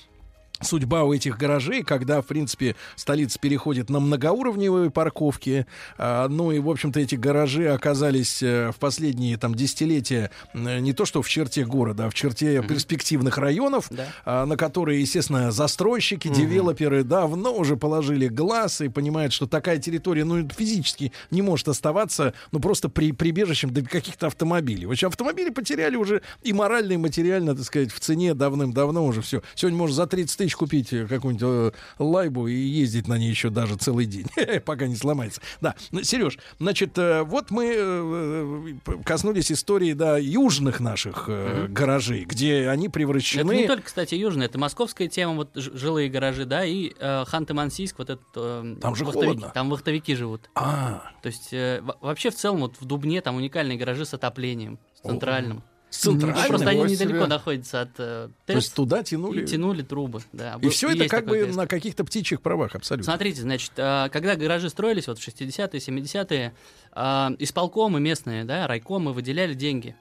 судьба 0.61 1.05
у 1.05 1.13
этих 1.13 1.39
гаражей, 1.39 1.83
когда, 1.83 2.21
в 2.23 2.27
принципе, 2.27 2.77
столица 2.97 3.39
переходит 3.39 3.91
на 3.91 4.01
многоуровневые 4.01 4.91
парковки. 4.91 5.67
а, 5.99 6.29
ну 6.29 6.53
и, 6.53 6.59
в 6.59 6.69
общем-то, 6.69 7.01
эти 7.01 7.15
гаражи 7.15 7.69
оказались 7.69 8.43
э, 8.43 8.71
в 8.73 8.77
последние 8.79 9.37
там 9.37 9.55
десятилетия 9.55 10.31
э, 10.55 10.79
не 10.81 10.93
то 10.93 11.05
что 11.05 11.23
в 11.23 11.29
черте 11.29 11.65
города, 11.65 12.07
а 12.07 12.11
в 12.11 12.15
черте 12.15 12.63
перспективных 12.63 13.39
районов, 13.39 13.87
Да. 13.91 14.07
а, 14.25 14.47
на 14.47 14.57
которые, 14.57 15.01
естественно, 15.01 15.51
застройщики, 15.51 16.29
девелоперы 16.29 17.05
давно 17.05 17.55
уже 17.55 17.77
положили 17.77 18.29
глаз 18.29 18.81
и 18.81 18.89
понимают, 18.89 19.33
что 19.33 19.47
такая 19.47 19.79
территория, 19.79 20.25
ну, 20.25 20.49
физически 20.49 21.13
не 21.31 21.43
может 21.43 21.69
оставаться, 21.69 22.35
ну, 22.53 22.61
просто 22.61 22.89
при, 22.89 23.13
прибежищем 23.13 23.71
для 23.71 23.85
каких-то 23.85 24.27
автомобилей. 24.27 24.87
В 24.87 24.91
общем, 24.91 25.09
автомобили 25.09 25.51
потеряли 25.51 25.97
уже 25.97 26.23
и 26.43 26.53
морально, 26.53 26.93
и 26.93 26.97
материально, 26.97 27.55
так 27.55 27.65
сказать, 27.65 27.93
в 27.93 28.01
цене 28.01 28.35
давным-давно 28.35 29.05
уже 29.05 29.23
все. 29.23 29.43
Сегодня 29.55 29.79
можно 29.79 29.95
за 29.97 30.07
30 30.07 30.37
тысяч 30.39 30.50
купить 30.55 30.93
э, 30.93 31.07
какую-нибудь 31.07 31.73
э, 31.75 32.03
лайбу 32.03 32.47
и 32.49 32.55
ездить 32.55 33.09
на 33.09 33.19
ней 33.19 33.31
еще 33.31 33.51
даже 33.51 33.77
целый 33.77 34.07
день, 34.07 34.27
пока 34.65 34.87
не 34.87 34.97
сломается. 34.97 35.41
Да, 35.61 35.75
Ну, 35.91 36.03
Сереж, 36.03 36.39
значит, 36.59 36.97
э, 36.99 37.23
вот 37.23 37.51
мы 37.51 37.75
э, 37.77 38.75
коснулись 39.05 39.51
истории, 39.53 39.93
да, 39.93 40.19
южных 40.19 40.81
наших 40.81 41.29
гаражей, 41.69 42.25
где 42.25 42.69
они 42.69 42.89
превращены... 42.89 43.51
Это 43.53 43.61
не 43.61 43.67
только, 43.67 43.83
кстати, 43.85 44.15
южная, 44.15 44.47
это 44.47 44.59
московская 44.59 45.09
тема, 45.09 45.35
вот 45.35 45.51
жилые 45.55 46.09
гаражи, 46.09 46.45
да, 46.45 46.65
и 46.65 46.93
э, 46.99 47.25
Ханты-Мансийск, 47.27 47.95
вот 47.99 48.11
этот... 48.11 48.27
э, 48.37 48.77
Там 48.81 48.95
же 48.95 49.05
вахтовики, 49.05 49.27
холодно. 49.27 49.51
Там 49.55 49.71
вахтовики 49.71 50.15
живут. 50.15 50.51
А, 50.55 51.11
То 51.23 51.27
есть 51.29 51.53
э, 51.53 51.81
во- 51.83 51.97
вообще 52.01 52.31
в 52.31 52.35
целом 52.37 52.61
вот 52.61 52.77
в 52.81 52.85
Дубне 52.85 53.21
там 53.21 53.37
уникальные 53.37 53.79
гаражи 53.79 54.05
с 54.05 54.15
отоплением, 54.15 54.79
с 54.95 55.07
центральным. 55.09 55.63
С 55.91 55.99
центральным. 55.99 56.47
просто 56.47 56.69
они 56.71 56.89
себе. 56.95 57.07
недалеко 57.07 57.27
находятся 57.27 57.81
от 57.83 57.91
э, 57.99 58.29
То 58.47 58.53
есть 58.53 58.75
туда 58.75 59.01
и 59.01 59.05
тянули... 59.05 59.45
тянули 59.45 59.83
трубы, 59.83 60.23
да. 60.33 60.55
И 60.55 60.67
Был- 60.67 60.71
все 60.71 60.91
это 60.91 61.09
как 61.09 61.27
бы 61.27 61.45
ГЭС. 61.47 61.57
на 61.57 61.67
каких-то 61.67 62.05
птичьих 62.05 62.41
правах, 62.41 62.75
абсолютно. 62.75 63.05
Смотрите, 63.05 63.43
значит, 63.43 63.73
э, 63.77 64.09
когда 64.13 64.37
гаражи 64.37 64.71
строились, 64.71 65.09
вот 65.09 65.19
в 65.19 65.29
60-е, 65.29 65.81
70-е, 65.81 66.53
э, 66.95 67.29
исполкомы 67.39 68.01
местные, 68.01 68.45
да, 68.45 68.67
райкомы 68.67 69.13
выделяли 69.13 69.55
деньги. 69.55 69.97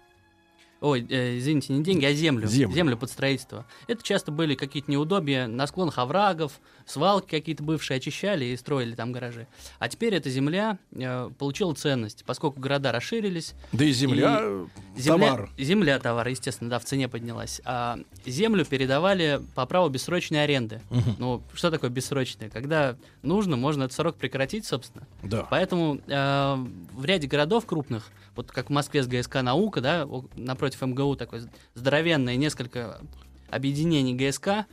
Ой, 0.81 1.05
э, 1.09 1.37
извините, 1.37 1.73
не 1.73 1.83
деньги, 1.83 2.05
а 2.05 2.13
землю. 2.13 2.47
Землю. 2.47 2.97
под 2.97 3.09
строительство. 3.09 3.65
Это 3.87 4.01
часто 4.01 4.31
были 4.31 4.55
какие-то 4.55 4.89
неудобия 4.89 5.47
на 5.47 5.67
склонах 5.67 5.97
оврагов, 5.97 6.53
свалки 6.85 7.29
какие-то 7.29 7.63
бывшие 7.63 7.97
очищали 7.97 8.45
и 8.45 8.57
строили 8.57 8.95
там 8.95 9.11
гаражи. 9.11 9.47
А 9.79 9.89
теперь 9.89 10.15
эта 10.15 10.29
земля 10.29 10.77
э, 10.91 11.29
получила 11.37 11.73
ценность, 11.73 12.23
поскольку 12.25 12.59
города 12.59 12.91
расширились. 12.91 13.55
Да 13.73 13.83
и 13.83 13.91
земля, 13.91 14.41
и 14.95 15.01
земля, 15.01 15.27
товар. 15.27 15.49
Земля 15.57 15.99
товар, 15.99 16.27
естественно, 16.29 16.69
да, 16.69 16.79
в 16.79 16.85
цене 16.85 17.09
поднялась. 17.09 17.61
А 17.65 17.99
землю 18.25 18.65
передавали 18.65 19.41
по 19.55 19.65
праву 19.65 19.89
бессрочной 19.89 20.43
аренды. 20.43 20.81
Ну, 21.17 21.43
что 21.53 21.71
такое 21.71 21.89
бессрочная? 21.89 22.49
Когда 22.49 22.95
нужно, 23.21 23.57
можно 23.57 23.83
этот 23.83 23.95
срок 23.95 24.15
прекратить, 24.15 24.65
собственно. 24.65 25.05
Да. 25.23 25.45
Поэтому 25.49 25.99
э, 26.07 26.65
в 26.93 27.05
ряде 27.05 27.27
городов 27.27 27.65
крупных, 27.65 28.09
вот 28.39 28.51
как 28.51 28.67
в 28.67 28.69
Москве 28.69 29.03
с 29.03 29.07
ГСК 29.07 29.41
«Наука», 29.41 29.81
да, 29.81 30.07
напротив 30.37 30.81
МГУ 30.81 31.17
такое 31.17 31.49
здоровенное 31.73 32.37
несколько 32.37 33.01
объединений 33.49 34.15
ГСК, 34.15 34.65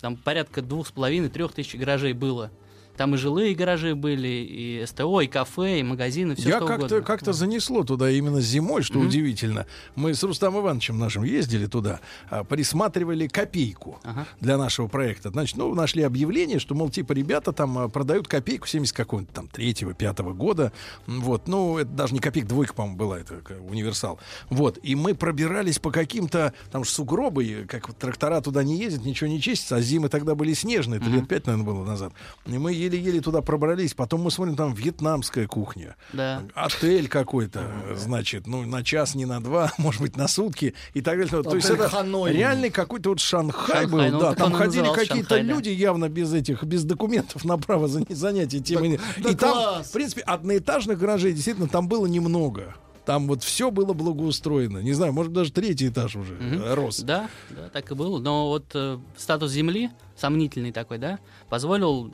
там 0.00 0.16
порядка 0.16 0.60
двух 0.60 0.88
с 0.88 0.90
половиной, 0.90 1.28
трех 1.28 1.52
тысяч 1.52 1.76
гаражей 1.76 2.14
было. 2.14 2.50
Там 2.96 3.14
и 3.14 3.18
жилые 3.18 3.54
гаражи 3.54 3.94
были, 3.94 4.28
и 4.28 4.84
СТО, 4.86 5.20
и 5.22 5.26
кафе, 5.26 5.80
и 5.80 5.82
магазины, 5.82 6.34
все 6.34 6.50
Я 6.50 6.56
что 6.58 6.66
как-то 6.66 6.84
угодно. 6.96 7.02
как 7.02 7.22
занесло 7.34 7.84
туда 7.84 8.10
именно 8.10 8.40
зимой, 8.40 8.82
что 8.82 8.98
Мгм. 8.98 9.08
удивительно. 9.08 9.66
Мы 9.96 10.14
с 10.14 10.22
Рустам 10.22 10.58
Ивановичем 10.58 10.98
нашим 10.98 11.24
ездили 11.24 11.66
туда, 11.66 12.00
а, 12.30 12.44
присматривали 12.44 13.26
копейку 13.28 13.98
Ага. 14.04 14.26
для 14.40 14.58
нашего 14.58 14.88
проекта. 14.88 15.30
Значит, 15.30 15.56
ну, 15.56 15.74
нашли 15.74 16.02
объявление, 16.02 16.58
что, 16.58 16.74
мол, 16.74 16.90
типа, 16.90 17.12
ребята 17.12 17.52
там 17.52 17.78
а, 17.78 17.88
продают 17.88 18.28
копейку 18.28 18.66
70 18.66 18.94
какого-нибудь 18.94 19.34
там 19.34 19.48
третьего, 19.48 19.94
пятого 19.94 20.32
года. 20.34 20.72
Вот, 21.06 21.48
ну, 21.48 21.78
это 21.78 21.90
даже 21.90 22.12
не 22.14 22.20
копейка, 22.20 22.48
двойка, 22.48 22.74
по-моему, 22.74 22.96
была, 22.98 23.18
это 23.18 23.40
универсал. 23.68 24.18
Вот, 24.50 24.78
и 24.82 24.94
мы 24.94 25.14
пробирались 25.14 25.78
по 25.78 25.90
каким-то, 25.90 26.52
там 26.70 26.84
же 26.84 26.90
сугробы, 26.90 27.66
как 27.68 27.92
трактора 27.94 28.40
туда 28.40 28.62
не 28.62 28.76
ездят, 28.78 29.04
ничего 29.04 29.28
не 29.30 29.40
чистится, 29.40 29.76
а 29.76 29.80
зимы 29.80 30.08
тогда 30.08 30.34
были 30.34 30.52
снежные, 30.52 31.00
это 31.00 31.08
лет 31.08 31.26
пять, 31.28 31.46
наверное, 31.46 31.66
было 31.72 31.84
назад. 31.84 32.12
И 32.46 32.58
мы 32.58 32.72
еле-еле 32.92 33.20
туда 33.20 33.40
пробрались, 33.42 33.94
потом 33.94 34.22
мы 34.22 34.30
смотрим, 34.30 34.56
там 34.56 34.74
вьетнамская 34.74 35.46
кухня. 35.46 35.96
Да. 36.12 36.42
Отель 36.54 37.08
какой-то, 37.08 37.70
значит, 37.96 38.46
ну, 38.46 38.62
на 38.64 38.84
час, 38.84 39.14
не 39.14 39.24
на 39.24 39.42
два, 39.42 39.72
может 39.78 40.00
быть, 40.00 40.16
на 40.16 40.28
сутки 40.28 40.74
и 40.94 41.00
так 41.00 41.18
далее. 41.18 41.42
То 41.42 41.54
есть 41.56 41.68
Отель 41.70 41.80
это 41.80 41.88
Ханой. 41.88 42.32
реальный 42.32 42.70
какой-то 42.70 43.10
вот 43.10 43.20
Шанхай, 43.20 43.82
Шанхай, 43.82 43.86
был, 43.86 44.18
ну, 44.18 44.20
да, 44.20 44.34
там 44.34 44.52
и 44.52 44.54
ходили 44.56 44.84
какие-то 44.92 45.30
Шанхай, 45.30 45.42
да. 45.42 45.54
люди 45.54 45.68
явно 45.70 46.08
без 46.08 46.32
этих, 46.32 46.62
без 46.64 46.84
документов 46.84 47.44
на 47.44 47.58
право 47.58 47.86
зан- 47.86 48.12
занятия 48.14 48.60
тем 48.60 48.86
иным. 48.86 49.00
да 49.18 49.30
И 49.30 49.34
там, 49.34 49.82
в 49.82 49.92
принципе, 49.92 50.22
одноэтажных 50.22 50.98
гаражей 50.98 51.32
действительно 51.32 51.68
там 51.68 51.88
было 51.88 52.06
немного. 52.06 52.74
Там 53.04 53.26
вот 53.26 53.42
все 53.42 53.72
было 53.72 53.94
благоустроено. 53.94 54.78
Не 54.78 54.92
знаю, 54.92 55.12
может, 55.12 55.32
даже 55.32 55.50
третий 55.50 55.88
этаж 55.88 56.14
уже 56.14 56.34
э, 56.40 56.74
рос. 56.74 57.00
Да, 57.00 57.28
да, 57.50 57.68
так 57.68 57.90
и 57.90 57.94
было. 57.96 58.20
Но 58.20 58.46
вот 58.48 58.66
э, 58.74 58.96
статус 59.16 59.50
земли, 59.50 59.90
сомнительный 60.16 60.70
такой, 60.70 60.98
да, 60.98 61.18
позволил, 61.48 62.12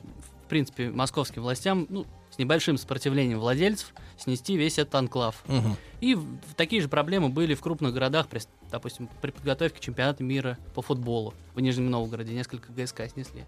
принципе, 0.49 0.89
московским 0.89 1.41
властям, 1.41 1.87
ну, 1.89 2.05
с 2.29 2.37
небольшим 2.37 2.77
сопротивлением 2.77 3.39
владельцев, 3.39 3.93
снести 4.17 4.57
весь 4.57 4.77
этот 4.77 4.95
анклав. 4.95 5.43
Мгм. 5.47 5.77
И 6.01 6.17
такие 6.57 6.81
же 6.81 6.89
проблемы 6.89 7.29
были 7.29 7.53
в 7.53 7.61
крупных 7.61 7.93
городах, 7.93 8.27
при, 8.27 8.41
допустим, 8.71 9.09
при 9.21 9.31
подготовке 9.31 9.79
чемпионата 9.79 10.23
мира 10.23 10.57
по 10.75 10.81
футболу. 10.81 11.33
В 11.55 11.59
Нижнем 11.59 11.89
Новгороде 11.89 12.33
несколько 12.33 12.71
ГСК 12.73 13.03
снесли. 13.11 13.45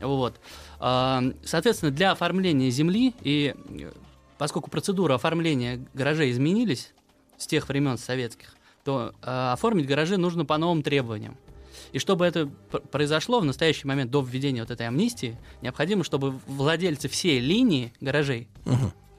Вот. 0.00 0.40
А, 0.78 1.22
Соответственно, 1.44 1.90
для 1.90 2.12
оформления 2.12 2.70
земли 2.70 3.14
и 3.20 3.54
поскольку 4.38 4.70
процедура 4.70 5.14
оформления 5.14 5.84
гаражей 5.94 6.30
изменились 6.32 6.92
с 7.38 7.46
тех 7.46 7.68
времен 7.68 7.98
советских, 7.98 8.54
то 8.84 9.14
э, 9.22 9.52
оформить 9.52 9.86
гаражи 9.86 10.16
нужно 10.16 10.44
по 10.44 10.58
новым 10.58 10.82
требованиям. 10.82 11.36
И 11.92 11.98
чтобы 11.98 12.24
это 12.24 12.50
пр- 12.70 12.80
произошло 12.80 13.40
в 13.40 13.44
настоящий 13.44 13.86
момент 13.86 14.10
до 14.10 14.22
введения 14.22 14.60
вот 14.62 14.70
этой 14.70 14.86
амнистии, 14.86 15.36
необходимо, 15.60 16.04
чтобы 16.04 16.38
владельцы 16.46 17.08
всей 17.08 17.38
линии 17.38 17.92
гаражей 18.00 18.48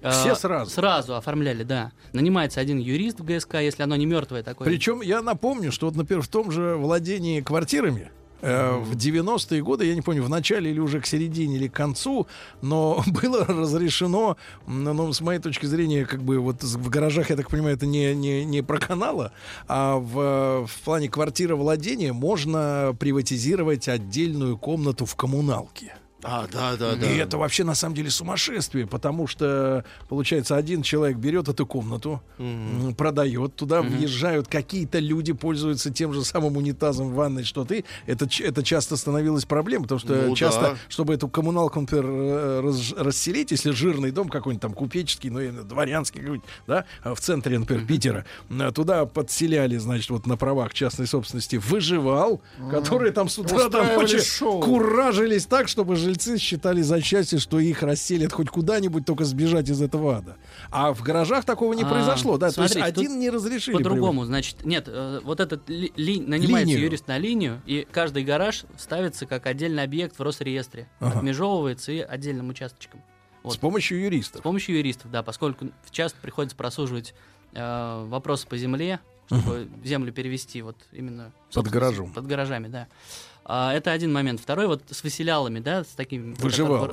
э, 0.01 0.11
Все 0.11 0.35
сразу. 0.35 0.71
Сразу 0.71 1.15
оформляли, 1.15 1.63
да. 1.63 1.91
Нанимается 2.13 2.59
один 2.59 2.79
юрист 2.79 3.19
в 3.19 3.23
ГСК, 3.23 3.55
если 3.55 3.83
оно 3.83 3.95
не 3.95 4.05
мертвое 4.05 4.43
такое. 4.43 4.67
Причем 4.67 5.01
я 5.01 5.21
напомню, 5.21 5.71
что 5.71 5.85
вот, 5.85 5.95
например, 5.95 6.23
в 6.23 6.27
том 6.27 6.51
же 6.51 6.75
владении 6.75 7.41
квартирами 7.41 8.11
э, 8.43 8.77
в 8.77 8.95
90-е 8.95 9.63
годы, 9.63 9.85
я 9.85 9.95
не 9.95 10.01
помню, 10.01 10.23
в 10.23 10.29
начале 10.29 10.69
или 10.69 10.79
уже 10.79 10.99
к 10.99 11.05
середине 11.05 11.55
или 11.55 11.67
к 11.67 11.73
концу, 11.73 12.27
но 12.61 13.03
было 13.23 13.45
разрешено, 13.45 14.37
ну, 14.67 15.11
с 15.11 15.21
моей 15.21 15.39
точки 15.39 15.65
зрения, 15.65 16.05
как 16.05 16.21
бы 16.21 16.39
вот 16.39 16.61
в 16.61 16.89
гаражах, 16.89 17.29
я 17.29 17.35
так 17.35 17.49
понимаю, 17.49 17.75
это 17.75 17.85
не, 17.85 18.13
не, 18.13 18.45
не 18.45 18.61
про 18.61 18.79
канала, 18.79 19.31
а 19.67 19.97
в, 19.97 20.67
в 20.67 20.81
плане 20.83 21.09
квартира 21.09 21.55
владения 21.55 22.13
можно 22.13 22.95
приватизировать 22.99 23.87
отдельную 23.87 24.57
комнату 24.57 25.05
в 25.05 25.15
коммуналке. 25.15 25.93
А, 26.23 26.47
да, 26.51 26.75
да, 26.77 26.95
да. 26.95 27.09
И 27.11 27.17
это 27.17 27.37
вообще 27.37 27.63
на 27.63 27.75
самом 27.75 27.95
деле 27.95 28.09
сумасшествие, 28.09 28.87
потому 28.87 29.27
что, 29.27 29.83
получается, 30.09 30.55
один 30.55 30.81
человек 30.81 31.17
берет 31.17 31.47
эту 31.49 31.65
комнату, 31.65 32.21
м, 32.39 32.93
продает, 32.95 33.55
туда 33.55 33.81
въезжают 33.81 34.47
какие-то 34.47 34.99
люди, 34.99 35.33
пользуются 35.33 35.91
тем 35.91 36.13
же 36.13 36.23
самым 36.23 36.57
унитазом 36.57 37.09
в 37.09 37.13
ванной, 37.15 37.43
что 37.43 37.65
ты. 37.65 37.83
Это, 38.07 38.27
это 38.41 38.63
часто 38.63 38.95
становилось 38.97 39.45
проблемой, 39.45 39.83
потому 39.83 39.99
что 39.99 40.13
Ну 40.27 40.35
часто, 40.35 40.61
да. 40.61 40.75
чтобы 40.89 41.13
эту 41.13 41.27
коммуналку, 41.27 41.81
например, 41.81 42.63
раз- 42.63 42.93
расселить, 42.97 43.51
если 43.51 43.71
жирный 43.71 44.11
дом 44.11 44.29
какой-нибудь 44.29 44.61
там 44.61 44.73
купеческий, 44.73 45.29
ну, 45.29 45.63
дворянский 45.63 46.19
какой-нибудь, 46.21 46.47
да, 46.67 46.85
а 47.03 47.13
в 47.15 47.19
центре, 47.19 47.59
например, 47.59 47.85
Питера, 47.85 48.25
э, 48.49 48.71
туда 48.73 49.05
подселяли, 49.05 49.77
значит, 49.77 50.09
вот 50.09 50.25
на 50.25 50.37
правах 50.37 50.73
частной 50.73 51.07
собственности 51.07 51.57
выживал, 51.57 52.41
которые 52.71 53.11
там 53.11 53.27
с 53.29 53.37
утра 53.37 53.69
там 53.69 53.85
вообще 53.95 54.21
шоу. 54.21 54.61
куражились 54.61 55.45
так, 55.45 55.67
чтобы 55.67 55.95
жильцы 56.14 56.38
считали 56.38 56.81
за 56.81 57.02
счастье, 57.02 57.40
что 57.40 57.60
их 57.60 57.81
расселят 57.84 58.31
хоть 58.31 58.49
куда-нибудь, 58.49 59.06
только 59.06 59.26
сбежать 59.26 59.69
из 59.69 59.81
этого 59.81 60.18
ада. 60.18 60.38
А 60.69 60.94
в 60.94 61.02
гаражах 61.02 61.44
такого 61.45 61.73
не 61.73 61.84
А, 61.84 61.88
произошло, 61.90 62.38
да? 62.38 62.52
То 62.52 62.61
есть 62.61 62.73
смотрите, 62.73 62.84
один 62.84 63.19
не 63.19 63.30
разрешили. 63.30 63.76
По-другому, 63.77 64.26
значит, 64.26 64.64
нет, 64.65 64.85
э, 64.88 65.19
вот 65.23 65.40
этот 65.40 65.68
ли- 65.69 65.91
ли- 65.95 66.19
нанимается 66.22 66.69
Линию. 66.69 66.85
юрист 66.85 67.07
на 67.07 67.18
линию, 67.18 67.61
и 67.65 67.88
каждый 67.91 68.23
гараж 68.23 68.64
ставится 68.77 69.26
как 69.26 69.45
отдельный 69.48 69.84
объект 69.84 70.18
в 70.18 70.22
Росреестре, 70.22 70.88
Ага. 70.99 71.19
отмежевывается 71.19 71.91
и 71.91 71.99
отдельным 71.99 72.49
участочком. 72.49 73.02
приводить. 73.41 73.57
С 73.60 73.61
помощью 73.61 73.98
С 73.99 74.02
юристов. 74.03 74.41
помощью 74.41 74.77
юристов, 74.77 75.11
да, 75.11 75.22
поскольку 75.23 75.65
часто 75.91 76.18
приходится 76.22 76.56
просуживать 76.56 77.14
э, 77.56 78.06
вопросы 78.07 78.48
по 78.48 78.57
земле, 78.57 78.99
чтобы 79.27 79.68
землю 79.84 80.11
перевести 80.14 80.61
вот 80.61 80.76
именно... 80.91 81.31
Под 81.53 81.68
гаражом. 81.68 82.11
Под 82.14 82.26
гаражами, 82.26 82.68
да. 82.68 82.88
А, 83.45 83.73
это 83.73 83.91
один 83.91 84.13
момент. 84.13 84.39
Второй 84.39 84.67
вот 84.67 84.83
с 84.89 85.03
выселялами, 85.03 85.59
да, 85.59 85.83
с 85.83 85.87
такими... 85.87 86.33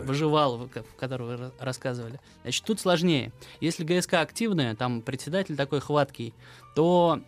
Выживалы, 0.02 0.68
ка- 0.68 0.84
которые 0.98 1.28
вы 1.36 1.44
ра- 1.44 1.52
рассказывали. 1.60 2.18
Значит, 2.42 2.64
тут 2.64 2.80
сложнее. 2.80 3.32
Если 3.60 3.84
ГСК 3.84 4.14
активная, 4.14 4.74
там 4.74 5.00
председатель 5.02 5.56
такой 5.56 5.80
хваткий, 5.80 6.34
то 6.74 7.20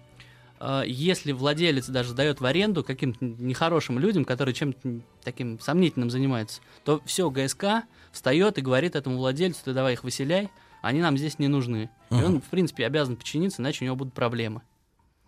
э, 0.59 0.83
если 0.87 1.31
владелец 1.33 1.87
даже 1.89 2.15
дает 2.15 2.41
в 2.41 2.47
аренду 2.47 2.83
каким-то 2.83 3.25
нехорошим 3.25 3.99
людям, 4.01 4.25
которые 4.25 4.55
чем-то 4.55 5.01
таким 5.23 5.61
сомнительным 5.61 6.11
занимаются, 6.11 6.61
то 6.85 7.01
все, 7.05 7.31
ГСК 7.31 7.85
встает 8.11 8.59
и 8.59 8.61
говорит 8.61 8.97
этому 8.97 9.19
владельцу, 9.19 9.61
ты 9.65 9.73
давай 9.73 9.93
их 9.93 10.03
выселяй, 10.03 10.51
они 10.83 11.01
нам 11.01 11.17
здесь 11.17 11.39
не 11.39 11.47
нужны. 11.47 11.91
И 12.11 12.15
он, 12.15 12.41
в 12.41 12.47
принципе, 12.47 12.85
обязан 12.87 13.15
подчиниться, 13.17 13.63
иначе 13.63 13.85
у 13.85 13.87
него 13.87 13.95
будут 13.95 14.15
проблемы. 14.15 14.63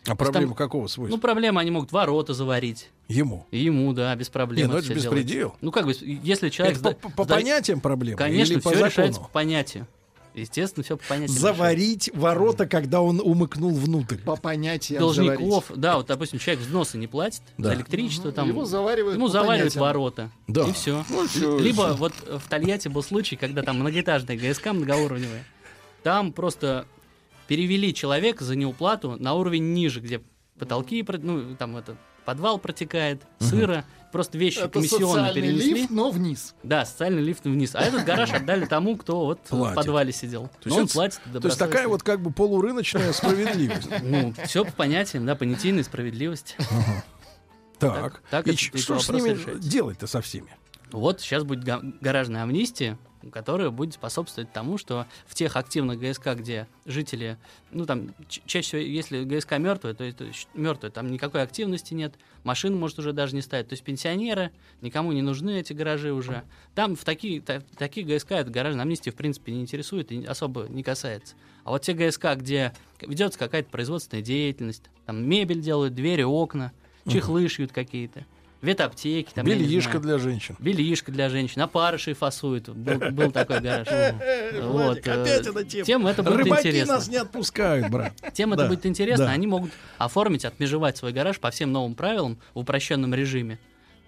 А 0.06 0.14
проблема 0.14 0.48
там- 0.48 0.54
какого 0.56 0.86
свойства? 0.86 1.16
Ну, 1.16 1.20
проблема, 1.20 1.60
они 1.60 1.70
могут 1.70 1.92
ворота 1.92 2.34
заварить. 2.34 2.90
Ему. 3.08 3.46
Ему, 3.50 3.92
да, 3.92 4.14
без 4.16 4.28
проблем. 4.28 4.66
Не, 4.66 4.72
ну 4.72 4.78
это 4.78 4.86
же 4.86 4.94
беспредел. 4.94 5.54
Ну, 5.60 5.70
как 5.72 5.86
бы, 5.86 5.92
если 6.00 6.48
человек... 6.50 6.78
Это 6.78 6.90
сда- 6.90 6.94
по, 6.94 7.10
по 7.10 7.24
сда- 7.24 7.34
понятиям 7.36 7.80
проблема? 7.80 8.18
Конечно, 8.18 8.52
или 8.54 8.60
по 8.60 8.70
все 8.70 8.78
решается 8.86 9.12
закону? 9.12 9.26
по 9.28 9.32
понятию. 9.32 9.86
Естественно, 10.34 10.82
все 10.82 10.96
по 10.96 11.04
понятию. 11.06 11.38
Заварить 11.38 12.10
ворота, 12.12 12.66
когда 12.66 13.00
он 13.00 13.20
умыкнул 13.20 13.70
внутрь. 13.72 14.16
По 14.16 14.34
понятиям 14.34 14.98
Должников, 15.00 15.66
да, 15.76 15.96
вот, 15.98 16.06
допустим, 16.08 16.40
человек 16.40 16.64
взносы 16.64 16.98
не 16.98 17.06
платит 17.06 17.42
Да. 17.56 17.68
за 17.68 17.74
электричество, 17.76 18.32
там, 18.32 18.48
Его 18.48 18.64
заваривают 18.64 19.14
ему 19.16 19.26
по 19.26 19.32
заваривают 19.32 19.60
понятиям. 19.74 19.82
ворота, 19.84 20.30
Да. 20.48 20.66
и 20.66 20.72
все. 20.72 21.04
Ну, 21.08 21.28
всё. 21.28 21.58
Либо 21.60 21.94
вот 21.96 22.12
в 22.26 22.48
Тольятти 22.48 22.88
был 22.88 23.04
случай, 23.04 23.36
когда 23.36 23.62
там 23.62 23.78
многоэтажная 23.78 24.36
ГСК 24.36 24.72
многоуровневая, 24.72 25.44
там 26.02 26.32
просто 26.32 26.86
перевели 27.46 27.92
человека 27.94 28.44
за 28.44 28.56
неуплату 28.56 29.16
на 29.18 29.34
уровень 29.34 29.72
ниже, 29.72 30.00
где 30.00 30.22
потолки, 30.58 31.04
ну, 31.22 31.56
там 31.56 31.76
это, 31.76 31.96
подвал 32.24 32.58
протекает, 32.58 33.22
сыро, 33.40 33.84
просто 34.12 34.38
вещи 34.38 34.58
Это 34.60 34.68
комиссионно 34.68 35.26
социальный 35.26 35.42
перенесли. 35.42 35.74
лифт, 35.74 35.90
но 35.90 36.10
вниз. 36.10 36.54
Да, 36.62 36.84
социальный 36.86 37.22
лифт 37.22 37.44
вниз. 37.44 37.74
А 37.74 37.82
этот 37.82 38.04
гараж 38.04 38.32
отдали 38.32 38.64
тому, 38.64 38.96
кто 38.96 39.24
вот 39.26 39.40
в 39.44 39.48
Платит. 39.48 39.74
подвале 39.76 40.12
сидел. 40.12 40.48
То 40.62 40.68
Но 40.68 40.76
он 40.76 40.88
платит 40.88 41.20
То 41.32 41.46
есть 41.46 41.58
такая 41.58 41.88
вот 41.88 42.02
как 42.02 42.20
бы 42.20 42.30
полурыночная 42.32 43.12
справедливость. 43.12 43.88
Ну, 44.02 44.32
все 44.46 44.64
по 44.64 44.72
понятиям, 44.72 45.26
да, 45.26 45.34
понятийная 45.34 45.82
справедливость. 45.84 46.56
Так, 47.78 48.22
так 48.30 48.46
и 48.46 48.50
это- 48.50 48.58
ч- 48.58 48.70
эти 48.72 48.80
что 48.82 48.98
с 48.98 49.08
ними 49.10 49.30
решаются. 49.30 49.68
делать-то 49.68 50.06
со 50.06 50.20
всеми? 50.20 50.48
Вот 50.94 51.20
сейчас 51.20 51.44
будет 51.44 51.64
га- 51.64 51.82
гаражная 52.00 52.42
амнистия, 52.44 52.96
которая 53.32 53.70
будет 53.70 53.94
способствовать 53.94 54.52
тому, 54.52 54.78
что 54.78 55.06
в 55.26 55.34
тех 55.34 55.56
активных 55.56 55.98
ГСК, 55.98 56.34
где 56.34 56.68
жители, 56.84 57.36
ну 57.72 57.84
там 57.86 58.14
чаще 58.28 58.60
всего, 58.60 58.80
если 58.82 59.24
ГСК 59.24 59.58
мертвые, 59.58 59.94
то 59.94 60.04
это 60.04 60.26
мертвые, 60.54 60.92
там 60.92 61.10
никакой 61.10 61.42
активности 61.42 61.94
нет, 61.94 62.14
машин 62.44 62.76
может 62.76 62.98
уже 62.98 63.12
даже 63.12 63.34
не 63.34 63.40
ставить. 63.42 63.68
То 63.68 63.72
есть 63.72 63.82
пенсионеры, 63.82 64.50
никому 64.82 65.12
не 65.12 65.22
нужны 65.22 65.58
эти 65.58 65.72
гаражи 65.72 66.12
уже. 66.12 66.44
Там 66.74 66.96
в 66.96 67.04
такие, 67.04 67.40
та- 67.40 67.62
такие 67.76 68.06
ГСК 68.06 68.32
это 68.32 68.50
гаражная 68.50 68.82
амнистия 68.82 69.10
в 69.10 69.16
принципе 69.16 69.52
не 69.52 69.62
интересует 69.62 70.12
и 70.12 70.24
особо 70.24 70.66
не 70.68 70.82
касается. 70.82 71.34
А 71.64 71.70
вот 71.70 71.82
те 71.82 71.94
ГСК, 71.94 72.34
где 72.36 72.72
ведется 73.00 73.38
какая-то 73.38 73.70
производственная 73.70 74.22
деятельность, 74.22 74.84
там 75.06 75.26
мебель 75.26 75.60
делают, 75.60 75.94
двери, 75.94 76.22
окна, 76.22 76.72
чехлы 77.08 77.48
шьют 77.48 77.72
какие-то, 77.72 78.26
ветаптеки, 78.64 79.30
там, 79.34 79.46
Бельишко 79.46 79.98
для 80.00 80.18
женщин. 80.18 80.56
Бельишко 80.58 81.12
для 81.12 81.28
женщин, 81.28 81.60
опарыши 81.62 82.14
фасуют. 82.14 82.68
Был, 82.68 82.98
был 83.12 83.30
такой 83.30 83.60
гараж. 83.60 83.86
Вот, 84.54 84.72
Владик, 84.72 85.08
опять 85.08 85.46
э, 85.46 85.50
эта 85.50 85.64
тема. 85.64 85.84
Тем 85.84 86.06
это 86.06 86.22
будет 86.22 86.36
Рыбаки 86.38 86.68
интересно. 86.68 86.94
нас 86.94 87.08
не 87.08 87.16
отпускают, 87.16 87.90
брат. 87.90 88.12
Тем 88.32 88.52
это 88.52 88.66
будет 88.66 88.86
интересно. 88.86 89.30
Они 89.30 89.46
могут 89.46 89.70
оформить, 89.98 90.44
отмежевать 90.44 90.96
свой 90.96 91.12
гараж 91.12 91.38
по 91.38 91.50
всем 91.50 91.72
новым 91.72 91.94
правилам 91.94 92.38
в 92.54 92.60
упрощенном 92.60 93.14
режиме. 93.14 93.58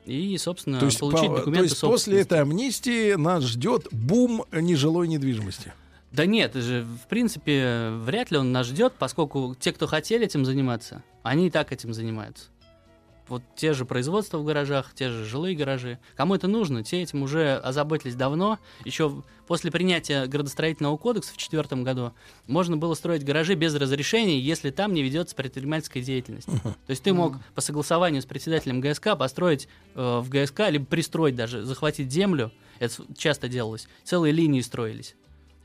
И, 0.07 0.39
собственно, 0.39 0.79
То 0.79 0.87
есть, 0.87 1.01
получить 1.01 1.23
по- 1.23 1.35
то 1.35 1.37
документы 1.39 1.65
есть 1.65 1.81
после 1.81 2.21
этой 2.21 2.41
амнистии 2.41 3.15
нас 3.15 3.43
ждет 3.43 3.89
бум 3.91 4.45
нежилой 4.53 5.09
недвижимости. 5.09 5.73
Да 6.13 6.25
нет, 6.25 6.55
же, 6.55 6.87
в 7.05 7.09
принципе, 7.09 7.91
вряд 7.91 8.31
ли 8.31 8.39
он 8.39 8.53
нас 8.53 8.69
ждет, 8.69 8.95
поскольку 8.99 9.57
те, 9.59 9.73
кто 9.73 9.89
хотели 9.89 10.25
этим 10.25 10.45
заниматься, 10.45 11.03
они 11.25 11.49
и 11.49 11.51
так 11.51 11.73
этим 11.73 11.93
занимаются. 11.93 12.47
Вот 13.29 13.43
те 13.57 13.73
же 13.73 13.85
производства 13.85 14.39
в 14.39 14.45
гаражах, 14.45 14.93
те 14.95 15.11
же 15.11 15.25
жилые 15.25 15.57
гаражи. 15.57 15.99
Кому 16.17 16.35
это 16.35 16.47
нужно, 16.47 16.85
те 16.85 17.03
этим 17.03 17.23
уже 17.23 17.57
озаботились 17.57 18.15
давно. 18.15 18.59
Еще 18.85 19.23
после 19.47 19.71
принятия 19.71 20.27
градостроительного 20.27 20.97
кодекса 20.97 21.33
в 21.33 21.37
2004 21.37 21.83
году 21.83 22.13
можно 22.47 22.77
было 22.77 22.95
строить 22.95 23.25
гаражи 23.25 23.55
без 23.55 23.75
разрешения, 23.75 24.39
если 24.39 24.71
там 24.71 24.95
не 24.95 25.03
ведется 25.03 25.35
предпринимательская 25.35 26.03
деятельность. 26.03 26.47
То 26.63 26.91
есть 26.91 27.03
ты 27.03 27.13
мог 27.13 27.37
по 27.55 27.61
согласованию 27.61 28.23
с 28.23 28.27
председателем 28.27 28.81
ГСК 28.81 29.17
построить 29.19 29.69
э, 29.95 30.21
в 30.23 30.29
ГСК, 30.29 30.71
либо 30.71 30.85
пристроить 30.87 31.35
даже, 31.35 31.63
захватить 31.63 32.13
землю, 32.13 32.53
это 32.79 32.95
часто 33.17 33.49
делалось, 33.49 33.89
целые 34.05 34.33
линии 34.33 34.61
строились 34.61 35.17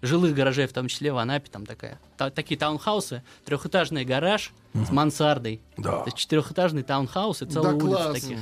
жилых 0.01 0.33
гаражей, 0.33 0.67
в 0.67 0.73
том 0.73 0.87
числе 0.87 1.11
в 1.13 1.17
Анапе, 1.17 1.49
там 1.51 1.65
такая. 1.65 1.99
Та- 2.17 2.29
такие 2.29 2.57
таунхаусы, 2.57 3.23
трехэтажный 3.45 4.05
гараж 4.05 4.51
с 4.73 4.89
мансардой. 4.91 5.61
Да. 5.77 5.99
То 5.99 6.05
есть 6.05 6.17
четырехэтажный 6.17 6.83
таунхаус 6.83 7.41
и 7.41 7.45
целая 7.45 7.73
Да 7.75 7.85
улица 7.85 8.03
класс. 8.03 8.21
таких. 8.21 8.39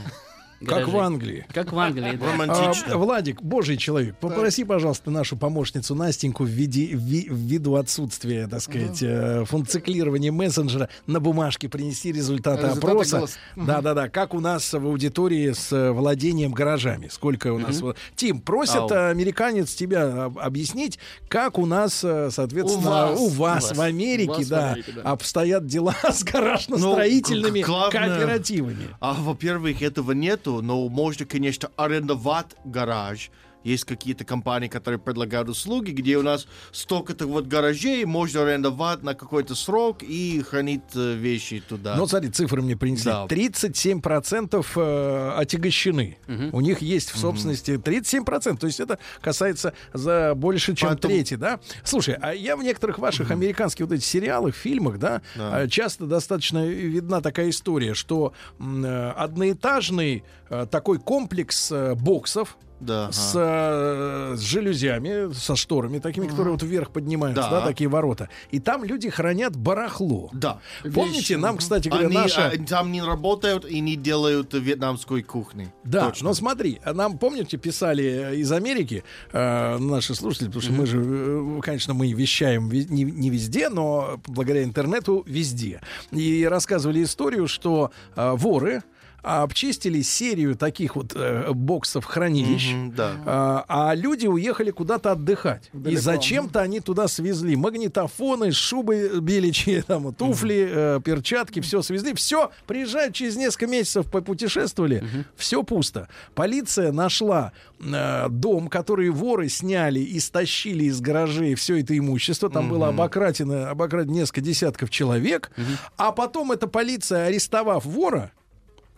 Как 0.66 0.88
в 0.88 0.98
Англии. 0.98 1.46
Как 1.54 1.72
в 1.72 1.80
Англии, 1.80 2.18
да. 2.20 2.32
Романтично. 2.34 2.94
А, 2.94 2.98
Владик, 2.98 3.42
божий 3.42 3.78
человек, 3.78 4.16
попроси, 4.18 4.64
пожалуйста, 4.66 5.10
нашу 5.12 5.38
помощницу 5.38 5.96
Настеньку 5.96 6.44
в 6.44 6.48
виде- 6.50 6.88
ви- 6.94 7.28
ввиду 7.30 7.76
отсутствия, 7.76 8.48
так 8.48 8.62
сказать, 8.62 9.00
э, 9.02 9.46
функционирования 9.46 10.32
мессенджера 10.32 10.90
на 11.08 11.20
бумажке 11.20 11.70
принести 11.70 12.12
результаты, 12.12 12.68
Результаты 12.68 12.88
опроса. 12.88 13.26
Да-да-да, 13.56 14.10
как 14.10 14.34
у 14.34 14.40
нас 14.42 14.74
в 14.74 14.86
аудитории 14.86 15.52
с 15.52 15.72
э, 15.72 15.92
владением 15.92 16.52
гаражами. 16.52 17.08
Сколько 17.10 17.54
у 17.54 17.58
нас... 17.60 17.80
вот- 17.82 17.96
Тим, 18.16 18.42
просят 18.42 18.92
Ау. 18.92 19.10
американец 19.12 19.74
тебя 19.74 20.26
об- 20.26 20.40
объяснить, 20.40 21.00
как 21.30 21.58
у 21.58 21.66
нас, 21.66 22.04
э, 22.04 22.30
соответственно, 22.32 23.12
У 23.12 23.26
у 23.26 23.30
вас. 23.30 23.30
вас, 23.30 23.30
У 23.30 23.30
вас. 23.70 23.78
в 23.78 23.82
Америке, 23.82 24.30
У 24.32 24.34
вас 24.36 24.46
в 24.46 24.50
да, 24.50 24.72
Америке, 24.72 24.92
да. 24.96 25.02
обстоят 25.04 25.68
дела 25.68 25.96
с 26.04 26.24
гаражно-строительными 26.24 27.60
Ну, 27.62 27.66
главное- 27.66 28.10
кооперативами. 28.10 28.88
А, 29.00 29.14
во-первых, 29.14 29.82
этого 29.82 30.12
нету, 30.50 30.62
но 30.62 30.88
можно, 30.90 31.26
конечно, 31.26 31.70
арендовать 31.76 32.56
гараж. 32.66 33.32
Есть 33.64 33.84
какие-то 33.86 34.24
компании, 34.24 34.68
которые 34.70 35.00
предлагают 35.00 35.50
услуги, 35.50 35.92
где 35.92 36.18
у 36.18 36.22
нас 36.24 36.48
столько-то 36.72 37.28
вот 37.28 37.48
гаражей 37.48 38.06
можно 38.06 38.44
арендовать 38.44 39.04
на 39.04 39.14
какой-то 39.16 39.54
срок 39.56 39.98
и 40.02 40.42
хранить 40.48 40.82
э, 40.96 41.14
вещи 41.16 41.62
туда. 41.68 41.96
Ну, 41.96 42.08
смотри, 42.08 42.30
цифры 42.30 42.62
мне 42.62 42.78
принесли. 42.78 43.12
Да. 43.12 43.26
37% 43.26 44.66
э, 44.76 45.32
отягощены. 45.38 46.18
У 46.52 46.62
них 46.62 46.82
есть 46.82 47.12
в 47.12 47.18
собственности 47.18 47.72
37%. 47.72 48.58
То 48.58 48.68
есть 48.68 48.80
это 48.80 48.98
касается 49.22 49.74
за 49.94 50.34
больше, 50.36 50.76
чем 50.76 50.90
Поэтому- 50.90 51.14
трети, 51.14 51.36
да? 51.36 51.60
Слушай, 51.84 52.16
а 52.22 52.34
я 52.34 52.56
в 52.56 52.64
некоторых 52.64 52.98
ваших 53.00 53.32
американских 53.32 53.86
вот 53.88 53.94
этих 53.96 54.06
сериалах, 54.06 54.56
фильмах, 54.56 55.00
да, 55.00 55.22
Да. 55.36 55.64
э, 55.64 55.68
часто 55.68 56.06
достаточно 56.06 56.66
видна 56.66 57.22
такая 57.22 57.50
история, 57.50 57.94
что 57.94 58.34
э, 58.60 59.14
одноэтажный 59.18 60.24
э, 60.50 60.66
такой 60.70 61.00
комплекс 61.00 61.72
э, 61.72 61.96
боксов, 61.96 62.58
да, 62.80 63.12
с, 63.12 63.36
ага. 63.36 64.34
э, 64.34 64.36
с 64.38 64.42
жалюзями, 64.42 65.34
со 65.34 65.56
шторами 65.56 66.00
такими, 66.00 66.28
которые 66.28 66.54
вот 66.54 66.64
вверх 66.64 66.92
поднимаются, 66.92 67.42
да. 67.50 67.60
Да. 67.62 67.66
такие 67.66 67.90
ворота. 67.90 68.30
И 68.52 68.60
там 68.60 68.84
люди 68.84 69.10
хранят 69.10 69.56
барахло. 69.56 70.30
Да. 70.34 70.60
Помните, 70.94 71.38
нам, 71.38 71.58
кстати 71.58 71.90
говоря, 71.90 72.08
Они 72.08 72.16
наша... 72.16 72.48
а, 72.48 72.58
там 72.66 72.92
не 72.92 73.02
работают 73.02 73.66
и 73.66 73.80
не 73.80 73.96
делают 73.96 74.54
вьетнамской 74.54 75.24
кухни. 75.24 75.72
Да, 75.84 76.10
Точно. 76.10 76.30
но 76.30 76.34
смотри, 76.34 76.80
нам, 76.86 77.18
помните, 77.18 77.58
писали 77.58 78.04
э, 78.04 78.36
из 78.38 78.52
Америки 78.52 79.04
э, 79.32 79.78
наши 79.78 80.16
слушатели, 80.16 80.48
потому 80.48 80.62
что 80.62 80.72
мы 80.72 80.86
же, 80.86 81.02
э, 81.04 81.60
конечно, 81.62 81.94
мы 81.94 82.12
вещаем 82.12 82.70
не, 82.72 83.04
не 83.04 83.30
везде, 83.30 83.70
но 83.70 84.20
благодаря 84.28 84.64
интернету 84.64 85.24
везде. 85.28 85.82
И 86.12 86.46
рассказывали 86.46 87.04
историю, 87.04 87.48
что 87.48 87.92
э, 88.16 88.36
воры 88.36 88.84
обчистили 89.22 90.02
серию 90.02 90.56
таких 90.56 90.96
вот 90.96 91.14
э, 91.16 91.52
боксов 91.54 92.06
хранилищ, 92.06 92.74
Мгм, 92.74 92.96
да. 92.96 93.12
а, 93.26 93.66
а 93.68 93.96
люди 93.96 94.28
уехали 94.28 94.72
куда-то 94.72 95.12
отдыхать. 95.12 95.70
И 95.74 95.78
Далеко. 95.78 96.02
зачем-то 96.02 96.62
они 96.62 96.80
туда 96.80 97.08
свезли 97.08 97.56
магнитофоны, 97.56 98.52
шубы 98.52 99.20
беличьи, 99.22 99.82
там, 99.88 100.14
туфли, 100.14 100.68
э, 100.70 101.00
перчатки, 101.04 101.60
все 101.62 101.82
свезли. 101.82 102.14
Все, 102.14 102.52
приезжают 102.68 103.14
через 103.16 103.36
несколько 103.36 103.68
месяцев, 103.68 104.10
попутешествовали, 104.10 105.04
все 105.36 105.64
пусто. 105.64 106.08
Полиция 106.36 106.92
нашла 106.92 107.52
э, 107.80 108.28
дом, 108.30 108.68
который 108.68 109.10
воры 109.10 109.50
сняли 109.50 110.00
и 110.00 110.20
стащили 110.20 110.86
из 110.86 111.00
гаражей 111.02 111.56
все 111.56 111.80
это 111.80 111.98
имущество. 111.98 112.50
Там 112.50 112.70
было 112.70 112.88
обократено, 112.90 113.70
обокрадено 113.70 114.14
несколько 114.14 114.42
десятков 114.42 114.90
человек. 114.90 115.52
А 115.98 116.12
потом 116.12 116.52
эта 116.52 116.68
полиция, 116.68 117.26
арестовав 117.28 117.86
вора, 117.86 118.32
А, 118.36 118.39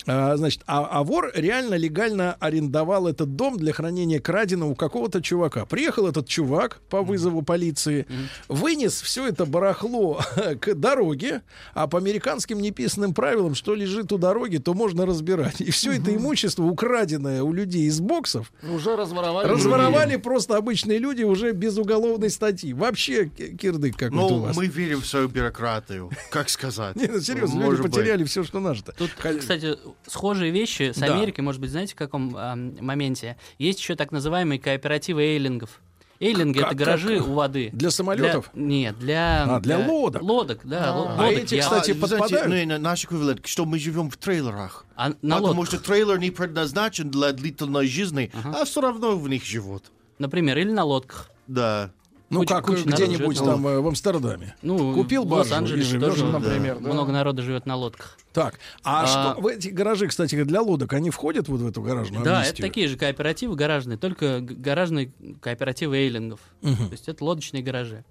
значит, 0.06 0.61
а, 0.68 0.86
а 0.86 1.03
вор 1.03 1.32
реально 1.36 1.76
легально 1.76 2.34
арендовал 2.40 3.07
этот 3.07 3.36
дом 3.36 3.57
для 3.57 3.73
хранения 3.73 4.19
краденого 4.19 4.72
у 4.72 4.76
какого-то 4.76 5.22
чувака. 5.22 5.65
Приехал 5.65 6.07
этот 6.07 6.28
чувак 6.28 6.82
по 6.90 7.02
вызову 7.02 7.41
полиции, 7.41 8.06
вынес 8.48 9.02
все 9.02 9.28
это 9.28 9.45
барахло 9.45 10.22
к 10.61 10.73
дороге, 10.76 11.41
а 11.73 11.88
по 11.88 11.98
американским 11.98 12.60
неписанным 12.61 13.14
правилам, 13.14 13.56
что 13.56 13.76
лежит 13.76 14.11
у 14.11 14.18
дороги, 14.18 14.57
то 14.57 14.73
можно 14.73 15.06
разбирать. 15.06 15.61
И 15.61 15.72
все 15.72 15.94
это 15.94 16.15
имущество, 16.15 16.64
украденное 16.64 17.44
у 17.44 17.53
людей 17.53 17.84
из 17.84 17.99
боксов, 17.99 18.52
Уже 18.64 18.95
разворовали. 18.95 19.48
разворовали 19.48 20.15
просто 20.18 20.57
обычные 20.57 20.98
люди 20.99 21.23
уже 21.23 21.52
без 21.52 21.78
уголовной 21.78 22.30
статьи. 22.30 22.73
Вообще 22.73 23.26
ки- 23.30 23.56
кирдык 23.56 23.95
у 24.02 24.14
Ну, 24.14 24.40
вас. 24.40 24.56
мы 24.57 24.68
верим 24.68 25.02
в 25.02 25.06
свою 25.06 25.28
бюрократию. 25.28 26.10
Как 26.30 26.49
сказать? 26.49 26.95
Не, 26.95 27.07
ну, 27.07 27.19
серьезно, 27.19 27.61
люди 27.69 27.82
потеряли 27.82 28.23
все, 28.23 28.44
что 28.44 28.60
нажито. 28.60 28.94
Тут, 28.98 29.11
кстати, 29.40 29.78
схожие 30.07 30.51
вещи 30.51 30.91
с 30.93 30.97
Да. 30.97 31.13
Америкой, 31.13 31.43
может 31.43 31.61
быть, 31.61 31.72
знаете, 31.72 31.93
в 31.93 31.97
каком 31.97 32.35
ам, 32.38 32.76
моменте? 32.81 33.38
Есть 33.57 33.80
еще 33.80 33.95
так 33.95 34.11
называемые 34.11 34.59
кооперативы 34.59 35.23
эйлингов. 35.23 35.81
Эйлинги 36.19 36.59
Как- 36.59 36.68
это 36.68 36.76
гаражи 36.76 37.18
как? 37.18 37.27
у 37.27 37.34
воды. 37.34 37.69
Для 37.73 37.89
самолетов? 37.89 38.51
Для- 38.53 38.63
нет, 38.63 38.99
для... 38.99 39.43
А, 39.55 39.59
для 39.59 39.80
лодок. 39.80 40.22
Лодок, 40.22 40.59
да. 40.63 40.95
ло- 40.95 41.07
А 41.18 41.22
лодок, 41.23 41.39
эти, 41.39 41.55
я- 41.55 41.61
кстати, 41.61 41.91
А, 41.91 41.93
вы 41.95 42.07
знаете, 42.07 42.35
подпадают? 42.35 42.69
ну, 42.69 42.77
наш 42.77 43.05
эквивалент, 43.05 43.47
что 43.47 43.65
мы 43.65 43.80
живем 43.80 44.11
в 44.11 44.18
трейлерах. 44.18 44.85
А 44.95 45.09
на 45.23 45.38
Потому 45.38 45.61
лодках, 45.61 45.68
что 45.80 45.80
трейлер 45.80 46.19
не 46.19 46.30
предназначен 46.30 47.09
для 47.09 47.31
длительной 47.34 47.88
жизни, 47.88 48.31
а 48.43 48.65
все 48.65 48.81
равно 48.81 49.18
в 49.18 49.27
них 49.30 49.43
живут. 49.43 49.85
например, 50.19 50.59
или 50.59 50.72
на 50.72 50.84
лодках. 50.84 51.31
Да. 51.47 51.89
Ну, 52.31 52.39
куча- 52.39 52.55
как 52.55 52.65
куча 52.65 52.83
где-нибудь 52.85 53.37
там 53.37 53.67
э, 53.67 53.79
в 53.81 53.87
Амстердаме. 53.87 54.55
Ну, 54.61 54.93
Купил 54.95 55.25
баржу 55.25 55.75
и 55.75 55.81
живешь, 55.81 56.01
тоже, 56.01 56.25
например, 56.25 56.79
да. 56.79 56.89
много 56.93 57.11
народа 57.11 57.41
живет 57.41 57.65
на 57.65 57.75
лодках. 57.75 58.17
Так, 58.33 58.57
а, 58.83 59.03
А- 59.03 59.07
что 59.33 59.41
в 59.41 59.47
эти 59.47 59.67
гаражи, 59.67 60.07
кстати, 60.07 60.41
для 60.43 60.61
лодок, 60.61 60.93
они 60.93 61.09
входят 61.09 61.49
вот 61.49 61.59
в 61.59 61.67
эту 61.67 61.81
гаражную 61.81 62.23
Да, 62.23 62.37
амнистию? 62.37 62.53
это 62.53 62.61
такие 62.61 62.87
же 62.87 62.97
кооперативы 62.97 63.55
гаражные, 63.55 63.97
только 63.97 64.39
гаражные 64.39 65.11
кооперативы 65.41 65.97
эйлингов. 65.97 66.39
То 66.61 66.69
есть 66.91 67.09
это 67.09 67.23
лодочные 67.23 67.61
гаражи. 67.61 68.03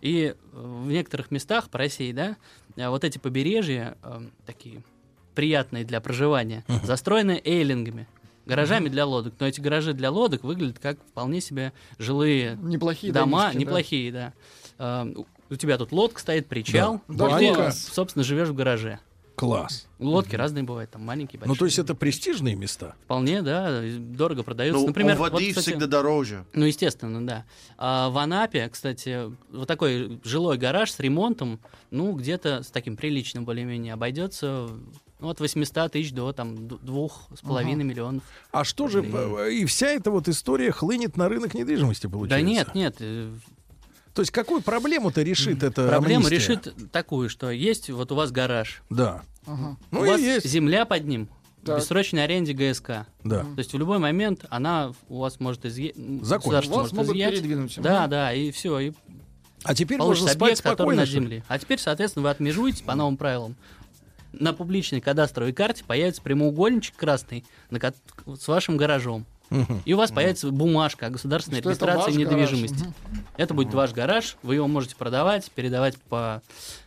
И 0.00 0.34
э, 0.34 0.34
в 0.52 0.88
некоторых 0.88 1.30
местах 1.30 1.68
по 1.68 1.78
России, 1.78 2.12
да, 2.12 2.36
э, 2.76 2.88
вот 2.88 3.04
эти 3.04 3.18
побережья 3.18 3.96
э, 4.02 4.20
такие 4.46 4.82
приятные 5.34 5.84
для 5.84 6.00
проживания, 6.00 6.64
застроены 6.82 7.40
эйлингами, 7.44 8.08
гаражами 8.46 8.88
для 8.88 9.04
лодок. 9.06 9.34
Но 9.38 9.46
эти 9.46 9.60
гаражи 9.60 9.92
для 9.92 10.10
лодок 10.10 10.44
выглядят 10.44 10.78
как 10.78 10.98
вполне 11.08 11.40
себе 11.40 11.72
жилые 11.98 12.56
Неплохие 12.62 13.12
дома, 13.12 13.42
домишки, 13.42 13.54
да. 13.54 13.60
неплохие, 13.60 14.12
да. 14.12 14.32
Э, 14.78 15.04
у- 15.14 15.26
у 15.50 15.56
тебя 15.56 15.76
тут 15.78 15.92
лодка 15.92 16.20
стоит, 16.20 16.46
причал, 16.46 17.00
Да. 17.08 17.40
и 17.40 17.52
ты, 17.54 17.72
собственно, 17.72 18.24
живешь 18.24 18.48
в 18.48 18.54
гараже. 18.54 18.98
Класс. 19.36 19.86
Лодки 19.98 20.34
разные 20.34 20.64
бывают, 20.64 20.90
там 20.92 21.04
маленькие, 21.04 21.38
большие. 21.38 21.48
Ну, 21.52 21.58
то 21.58 21.66
есть 21.66 21.78
это 21.78 21.94
престижные 21.94 22.54
места. 22.54 22.94
Вполне, 23.04 23.42
да, 23.42 23.82
дорого 23.98 24.42
продаются. 24.42 24.80
Ну, 24.80 24.86
Например, 24.88 25.14
у 25.16 25.18
воды 25.20 25.32
вот, 25.34 25.42
кстати, 25.50 25.66
всегда 25.66 25.86
дороже. 25.86 26.46
ну, 26.54 26.64
естественно, 26.64 27.24
да. 27.26 27.44
А 27.76 28.08
в 28.08 28.16
Анапе, 28.16 28.66
кстати, 28.70 29.30
вот 29.52 29.68
такой 29.68 30.20
жилой 30.24 30.56
гараж 30.56 30.90
с 30.90 30.98
ремонтом, 31.00 31.60
ну, 31.90 32.12
где-то 32.12 32.62
с 32.62 32.68
таким 32.70 32.96
приличным 32.96 33.44
более-менее 33.44 33.92
обойдется 33.92 34.70
ну, 35.20 35.28
от 35.30 35.40
800 35.40 35.92
тысяч 35.92 36.12
до 36.12 36.32
там 36.32 36.68
двух 36.68 37.22
с 37.36 37.40
половиной 37.40 37.84
миллионов. 37.84 38.22
А 38.52 38.64
что 38.64 38.88
же, 38.88 39.02
э, 39.02 39.52
и 39.52 39.64
вся 39.64 39.88
эта 39.88 40.10
вот 40.10 40.28
история 40.28 40.70
хлынет 40.72 41.16
на 41.16 41.28
рынок 41.28 41.54
недвижимости, 41.54 42.06
получается? 42.06 42.36
Да 42.36 42.40
нет, 42.42 42.74
нет. 42.74 42.96
э, 43.00 43.32
То 44.14 44.22
есть 44.22 44.30
какую 44.32 44.60
проблему-то 44.62 45.22
решит 45.22 45.62
эта 45.62 45.88
Проблема 45.88 46.26
амнистия? 46.26 46.54
решит 46.54 46.90
такую, 46.92 47.28
что 47.30 47.50
есть 47.50 47.88
вот 47.90 48.12
у 48.12 48.14
вас 48.14 48.30
гараж, 48.30 48.82
Да. 48.90 49.22
Ага. 49.46 49.76
Ну 49.90 50.00
у 50.00 50.04
и 50.04 50.08
вас 50.08 50.20
есть. 50.20 50.46
земля 50.48 50.84
под 50.84 51.04
ним, 51.06 51.28
в 51.62 51.66
Так. 51.66 51.78
бессрочной 51.78 52.24
аренде 52.24 52.52
ГСК. 52.52 53.06
Да. 53.24 53.40
То 53.42 53.58
есть 53.58 53.72
в 53.72 53.78
любой 53.78 53.98
момент 53.98 54.44
она 54.50 54.92
у 55.08 55.18
вас 55.20 55.38
может 55.40 55.64
изъять. 55.64 55.94
Закончится. 56.22 56.72
Вас 56.74 56.92
могут 56.92 57.12
передвинуть. 57.14 57.78
Да, 57.80 58.06
да, 58.08 58.32
и 58.32 58.50
все, 58.50 58.78
и 58.80 58.92
А 59.62 59.74
теперь 59.74 59.98
можно 59.98 60.26
спать 60.28 60.42
объект, 60.42 60.58
спокойно, 60.58 61.02
на 61.02 61.06
земле. 61.06 61.42
А 61.48 61.58
теперь, 61.58 61.78
соответственно, 61.78 62.24
вы 62.24 62.30
отмежуетесь 62.30 62.82
по 62.82 62.94
новым 62.94 63.16
правилам. 63.16 63.56
На 64.38 64.52
публичной 64.52 65.00
кадастровой 65.00 65.52
карте 65.52 65.84
появится 65.84 66.22
прямоугольничек 66.22 66.96
красный 66.96 67.44
на 67.70 67.80
с 68.26 68.48
вашим 68.48 68.76
гаражом. 68.76 69.24
И 69.84 69.92
у 69.94 69.96
вас 69.96 70.10
появится 70.10 70.50
бумажка 70.50 71.06
о 71.06 71.10
государственной 71.10 71.60
Что 71.60 71.70
это 71.70 71.86
регистрации 71.86 72.24
гараж. 72.24 72.32
недвижимости. 72.32 72.92
Это 73.36 73.54
будет 73.54 73.72
ваш 73.74 73.92
гараж, 73.92 74.36
вы 74.42 74.56
его 74.56 74.66
можете 74.66 74.96
продавать, 74.96 75.50
передавать 75.52 75.96
по, 76.08 76.42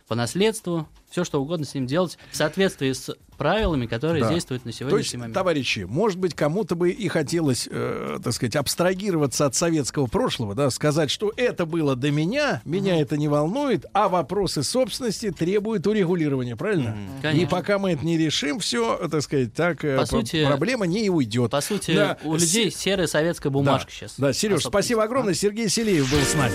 по 0.08 0.14
наследству, 0.14 0.86
все 1.10 1.24
что 1.24 1.42
угодно 1.42 1.66
с 1.66 1.74
ним 1.74 1.86
делать 1.86 2.16
в 2.30 2.36
соответствии 2.36 2.92
с 2.92 3.10
правилами, 3.36 3.86
которые 3.86 4.22
Да. 4.22 4.30
действуют 4.32 4.64
на 4.66 4.70
То 4.70 4.76
сегодняшний 4.78 5.02
есть, 5.02 5.14
момент. 5.16 5.34
товарищи, 5.34 5.86
может 5.88 6.18
быть, 6.18 6.34
кому-то 6.34 6.74
бы 6.74 6.90
и 6.90 7.08
хотелось, 7.08 7.66
э, 7.70 8.18
так 8.22 8.32
сказать, 8.34 8.54
абстрагироваться 8.54 9.46
от 9.46 9.54
советского 9.54 10.06
прошлого, 10.08 10.54
да, 10.54 10.68
сказать, 10.70 11.10
что 11.10 11.32
это 11.36 11.64
было 11.66 11.96
до 11.96 12.10
меня, 12.10 12.60
меня 12.66 13.00
это 13.00 13.16
не 13.16 13.28
волнует, 13.28 13.86
а 13.94 14.08
вопросы 14.10 14.62
собственности 14.62 15.30
требуют 15.30 15.86
урегулирования, 15.86 16.54
правильно? 16.54 16.96
И 17.18 17.22
Конечно. 17.22 17.48
пока 17.48 17.78
мы 17.78 17.92
это 17.92 18.04
не 18.04 18.18
решим, 18.18 18.58
все, 18.60 19.08
так 19.10 19.22
сказать, 19.22 19.54
так 19.54 19.84
э, 19.86 19.96
По 19.96 20.04
сути- 20.06 20.44
проблема 20.46 20.86
не 20.86 21.08
уйдет. 21.08 21.50
По 21.50 21.62
сути, 21.62 21.94
Да, 21.94 22.18
у 22.22 22.36
с- 22.36 22.42
людей 22.42 22.70
серая 22.70 23.06
советская 23.06 23.50
бумажка 23.50 23.88
да, 23.90 23.96
сейчас. 23.96 24.14
Да, 24.18 24.32
Сереж, 24.34 24.60
спасибо 24.60 25.00
собственности. 25.00 25.00
огромное. 25.02 25.34
Сергей 25.34 25.68
Селиев 25.70 26.10
был 26.12 26.20
с 26.20 26.34
нами. 26.34 26.52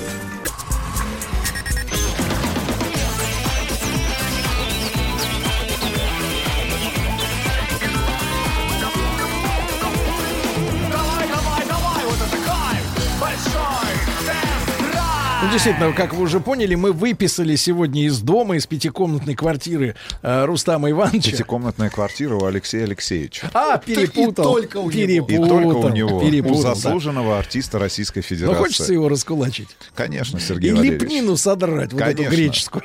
Действительно, 15.55 15.93
как 15.93 16.13
вы 16.13 16.23
уже 16.23 16.41
поняли, 16.41 16.75
мы 16.75 16.91
выписали 16.91 17.55
сегодня 17.55 18.03
из 18.05 18.19
дома, 18.19 18.57
из 18.57 18.67
пятикомнатной 18.67 19.35
квартиры 19.35 19.95
э, 20.21 20.45
Рустама 20.45 20.89
Ивановича. 20.91 21.31
Пятикомнатная 21.31 21.89
квартира 21.89 22.35
у 22.35 22.43
Алексея 22.43 22.83
Алексеевича. 22.83 23.49
А, 23.53 23.77
перепутал. 23.77 24.51
только 24.53 24.77
у 24.77 24.91
него. 24.91 25.27
И 25.27 25.37
только 25.37 25.77
у 25.77 25.89
него, 25.89 26.19
перепутал, 26.19 26.59
у 26.59 26.63
да. 26.63 26.75
заслуженного 26.75 27.39
артиста 27.39 27.79
Российской 27.79 28.19
Ну, 28.19 28.23
Федерации. 28.23 28.57
хочется 28.57 28.93
его 28.93 29.07
раскулачить. 29.07 29.69
Конечно, 29.95 30.37
И 30.37 30.41
Сергей 30.41 30.73
Валерьевич. 30.73 31.01
лепнину 31.01 31.37
содрать, 31.37 31.93
вот 31.93 32.01
эту 32.01 32.17
Конечно. 32.17 32.35
греческую. 32.35 32.83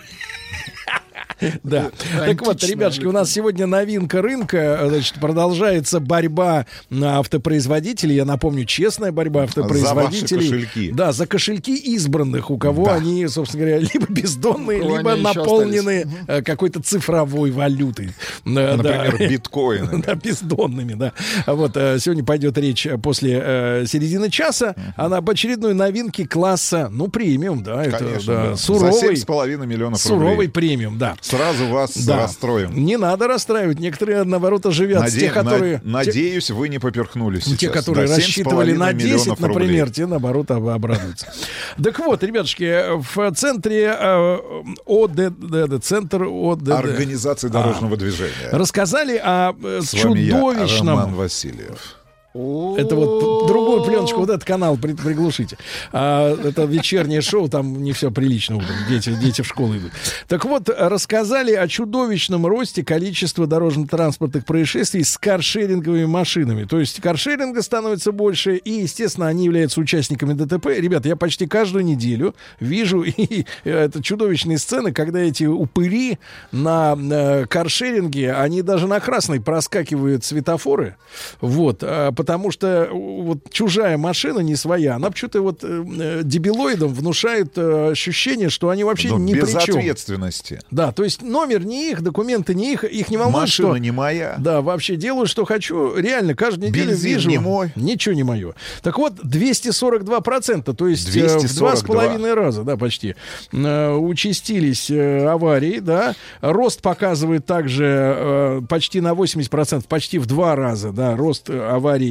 Да. 1.62 1.90
Так 2.18 2.40
вот, 2.42 2.62
ребятушки, 2.64 3.04
у 3.04 3.12
нас 3.12 3.30
сегодня 3.30 3.66
новинка 3.66 4.22
рынка. 4.22 4.84
Значит, 4.88 5.14
продолжается 5.20 6.00
борьба 6.00 6.66
на 6.90 7.18
автопроизводителей. 7.18 8.16
Я 8.16 8.24
напомню, 8.24 8.64
честная 8.64 9.12
борьба 9.12 9.44
автопроизводителей. 9.44 10.46
За 10.46 10.54
ваши 10.54 10.66
кошельки. 10.66 10.92
Да, 10.92 11.12
за 11.12 11.26
кошельки 11.26 11.76
избранных, 11.76 12.50
у 12.50 12.58
кого 12.58 12.86
Да. 12.86 12.94
они, 12.96 13.26
собственно 13.28 13.64
говоря, 13.66 13.78
либо 13.78 14.06
бездонные, 14.08 14.80
либо 14.80 15.16
наполнены 15.16 16.06
э, 16.26 16.42
какой-то 16.42 16.82
цифровой 16.82 17.50
валютой. 17.50 18.10
Например, 18.44 19.16
да. 19.18 19.26
биткоины. 19.28 20.02
Да, 20.06 20.14
бездонными, 20.14 20.94
да. 20.94 21.12
А 21.46 21.54
Вот 21.54 21.76
э, 21.76 21.98
сегодня 21.98 22.24
пойдет 22.24 22.58
речь 22.58 22.86
э, 22.86 22.98
после 22.98 23.84
середины 23.86 24.30
часа 24.30 24.74
она 24.96 25.18
об 25.18 25.30
очередной 25.30 25.74
новинке 25.74 26.26
класса, 26.26 26.88
ну, 26.90 27.08
премиум, 27.08 27.62
да, 27.62 27.84
это 27.84 27.98
Конечно, 27.98 28.34
да, 28.34 28.46
да. 28.50 28.56
суровый, 28.56 28.92
За 28.92 29.06
7,5 29.24 29.66
миллионов 29.66 30.00
суровый 30.00 30.30
рублей. 30.32 30.48
премиум, 30.48 30.98
да. 30.98 31.16
Сразу 31.30 31.66
вас 31.68 31.96
Да. 32.04 32.16
расстроим. 32.18 32.72
Не 32.74 32.96
надо 32.96 33.28
расстраивать. 33.28 33.78
Некоторые, 33.78 34.24
наоборот, 34.24 34.66
оживят. 34.66 35.02
Наде- 35.04 35.20
Те, 35.20 35.30
которые, 35.30 35.80
на- 35.84 35.98
Надеюсь, 35.98 36.50
вы 36.50 36.68
не 36.68 36.78
поперхнулись 36.78 37.44
те, 37.44 37.50
те, 37.52 37.56
сейчас. 37.68 37.72
которые 37.72 38.08
Да, 38.08 38.16
рассчитывали 38.16 38.72
7,5 38.72 38.78
на 38.78 38.92
10, 38.92 39.04
миллионов 39.26 39.40
например, 39.40 39.84
рублей. 39.84 39.94
те, 39.94 40.06
наоборот, 40.06 40.50
об- 40.50 40.68
обрадуются. 40.68 41.32
Так 41.82 41.98
вот, 42.00 42.22
ребятушки, 42.22 42.82
в 43.14 43.32
центре 43.34 43.96
э, 43.98 44.38
ОДД, 44.86 45.82
центр 45.84 46.24
ОДД, 46.24 46.70
Организации 46.70 47.48
дорожного 47.48 47.96
движения. 47.96 48.30
рассказали 48.52 49.16
о 49.22 49.52
э, 49.62 49.80
чудовищном... 49.92 50.88
Роман 50.98 51.14
Васильев. 51.14 51.96
Это 52.32 52.94
вот 52.94 53.48
другую 53.48 53.82
пленочку, 53.82 54.20
вот 54.20 54.30
этот 54.30 54.44
канал 54.44 54.76
при- 54.76 54.94
приглушите. 54.94 55.58
А, 55.92 56.32
это 56.32 56.62
вечернее 56.64 57.22
шоу, 57.22 57.48
там 57.48 57.82
не 57.82 57.92
все 57.92 58.12
прилично 58.12 58.56
утром. 58.56 58.76
Дети, 58.88 59.12
дети 59.20 59.42
в 59.42 59.46
школу 59.46 59.76
идут. 59.76 59.90
Так 60.28 60.44
вот, 60.44 60.68
рассказали 60.68 61.54
о 61.54 61.66
чудовищном 61.66 62.46
росте 62.46 62.84
количества 62.84 63.48
дорожно-транспортных 63.48 64.44
происшествий 64.44 65.02
с 65.02 65.18
каршеринговыми 65.18 66.06
машинами. 66.06 66.64
То 66.64 66.78
есть 66.78 67.00
каршеринга 67.00 67.62
становится 67.62 68.12
больше, 68.12 68.56
и, 68.56 68.82
естественно, 68.82 69.26
они 69.26 69.46
являются 69.46 69.80
участниками 69.80 70.34
ДТП. 70.34 70.66
Ребята, 70.66 71.08
я 71.08 71.16
почти 71.16 71.48
каждую 71.48 71.84
неделю 71.84 72.36
вижу 72.60 73.02
и, 73.06 73.44
это 73.64 74.00
чудовищные 74.02 74.58
сцены, 74.58 74.92
когда 74.92 75.18
эти 75.18 75.44
упыри 75.44 76.20
на 76.52 76.96
э, 76.96 77.46
каршеринге, 77.46 78.34
они 78.34 78.62
даже 78.62 78.86
на 78.86 79.00
красный 79.00 79.40
проскакивают 79.40 80.24
светофоры. 80.24 80.96
Вот. 81.40 81.82
Потому 82.22 82.50
что 82.50 82.66
э, 82.66 82.88
вот 82.90 83.38
чужая 83.50 83.96
машина 83.96 84.40
не 84.40 84.56
своя, 84.56 84.96
она 84.96 85.10
почему-то 85.10 85.40
вот 85.42 85.64
э, 85.64 85.84
э, 85.98 86.20
дебилоидам 86.24 86.92
внушает 86.92 87.52
э, 87.56 87.90
ощущение, 87.92 88.50
что 88.50 88.68
они 88.68 88.84
вообще 88.84 89.08
Ну, 89.08 89.18
ни 89.18 89.32
без 89.34 89.50
при 89.52 89.60
чем. 89.62 89.76
ответственности. 89.78 90.60
Да, 90.70 90.92
то 90.92 91.02
есть 91.04 91.22
номер 91.22 91.64
не 91.64 91.90
их, 91.90 92.02
документы 92.02 92.54
не 92.54 92.72
их, 92.74 92.84
их 92.84 93.08
не 93.10 93.16
волнует, 93.16 93.42
Машина 93.42 93.68
что... 93.70 93.78
не 93.78 93.90
моя. 93.90 94.34
Да, 94.38 94.60
вообще 94.60 94.96
делаю, 94.96 95.26
что 95.26 95.44
хочу. 95.44 95.96
Реально, 95.96 96.34
каждую 96.34 96.70
неделю 96.70 96.90
Бензин 96.90 97.10
вижу. 97.14 97.30
не 97.30 97.38
мой. 97.38 97.72
Ничего 97.76 98.14
не 98.14 98.22
мое. 98.22 98.54
Так 98.82 98.98
вот, 98.98 99.14
242%, 99.24 100.74
то 100.74 100.88
есть 100.88 101.08
э, 101.16 101.38
в 101.38 101.56
два 101.56 101.76
с 101.76 101.82
242. 101.82 101.94
половиной 101.94 102.34
раза, 102.34 102.62
да, 102.62 102.76
почти, 102.76 103.14
э, 103.52 103.92
участились 103.94 104.90
э, 104.90 105.26
аварии, 105.26 105.78
да. 105.78 106.14
Рост 106.40 106.82
показывает 106.82 107.46
также 107.46 107.84
э, 107.86 108.60
почти 108.68 109.00
на 109.00 109.12
80%, 109.12 109.84
почти 109.88 110.18
в 110.18 110.26
два 110.26 110.56
раза, 110.56 110.92
да, 110.92 111.16
рост 111.16 111.48
э, 111.50 111.58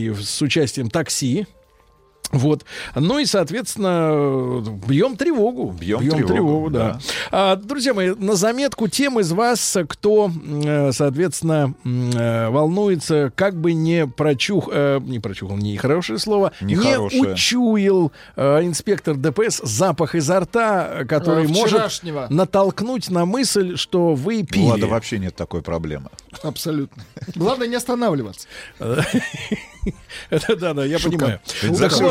с 0.07 0.41
участием 0.41 0.89
такси. 0.89 1.47
Вот. 2.31 2.63
Ну 2.95 3.19
и, 3.19 3.25
соответственно, 3.25 4.63
бьем 4.87 5.17
тревогу. 5.17 5.71
Бьем 5.71 6.27
тревогу, 6.27 6.69
да. 6.69 6.93
да. 6.93 6.99
А, 7.31 7.55
друзья 7.55 7.93
мои, 7.93 8.13
на 8.13 8.35
заметку 8.35 8.87
тем 8.87 9.19
из 9.19 9.31
вас, 9.31 9.77
кто, 9.87 10.31
э, 10.63 10.91
соответственно, 10.91 11.73
э, 11.83 12.49
волнуется, 12.49 13.31
как 13.35 13.59
бы 13.59 13.73
не 13.73 14.05
прочух, 14.05 14.69
э, 14.71 14.99
не 15.01 15.19
прочухал, 15.19 15.57
не 15.57 15.77
хорошее 15.77 16.19
слово, 16.19 16.51
не 16.61 16.75
Нехорошее. 16.75 17.33
учуял 17.33 18.11
э, 18.35 18.63
инспектор 18.63 19.15
ДПС 19.15 19.61
запах 19.63 20.13
изо 20.15 20.39
рта, 20.39 21.05
который 21.07 21.47
может 21.47 22.03
натолкнуть 22.29 23.09
на 23.09 23.25
мысль, 23.25 23.75
что 23.75 24.13
вы 24.13 24.43
пили. 24.43 24.67
Ладно, 24.67 24.87
вообще 24.87 25.17
нет 25.17 25.35
такой 25.35 25.61
проблемы. 25.61 26.09
Абсолютно. 26.43 27.03
Главное 27.35 27.67
не 27.67 27.75
останавливаться. 27.75 28.47
Это 30.29 30.55
да, 30.55 30.73
да, 30.73 30.85
я 30.85 30.99
понимаю. 30.99 31.39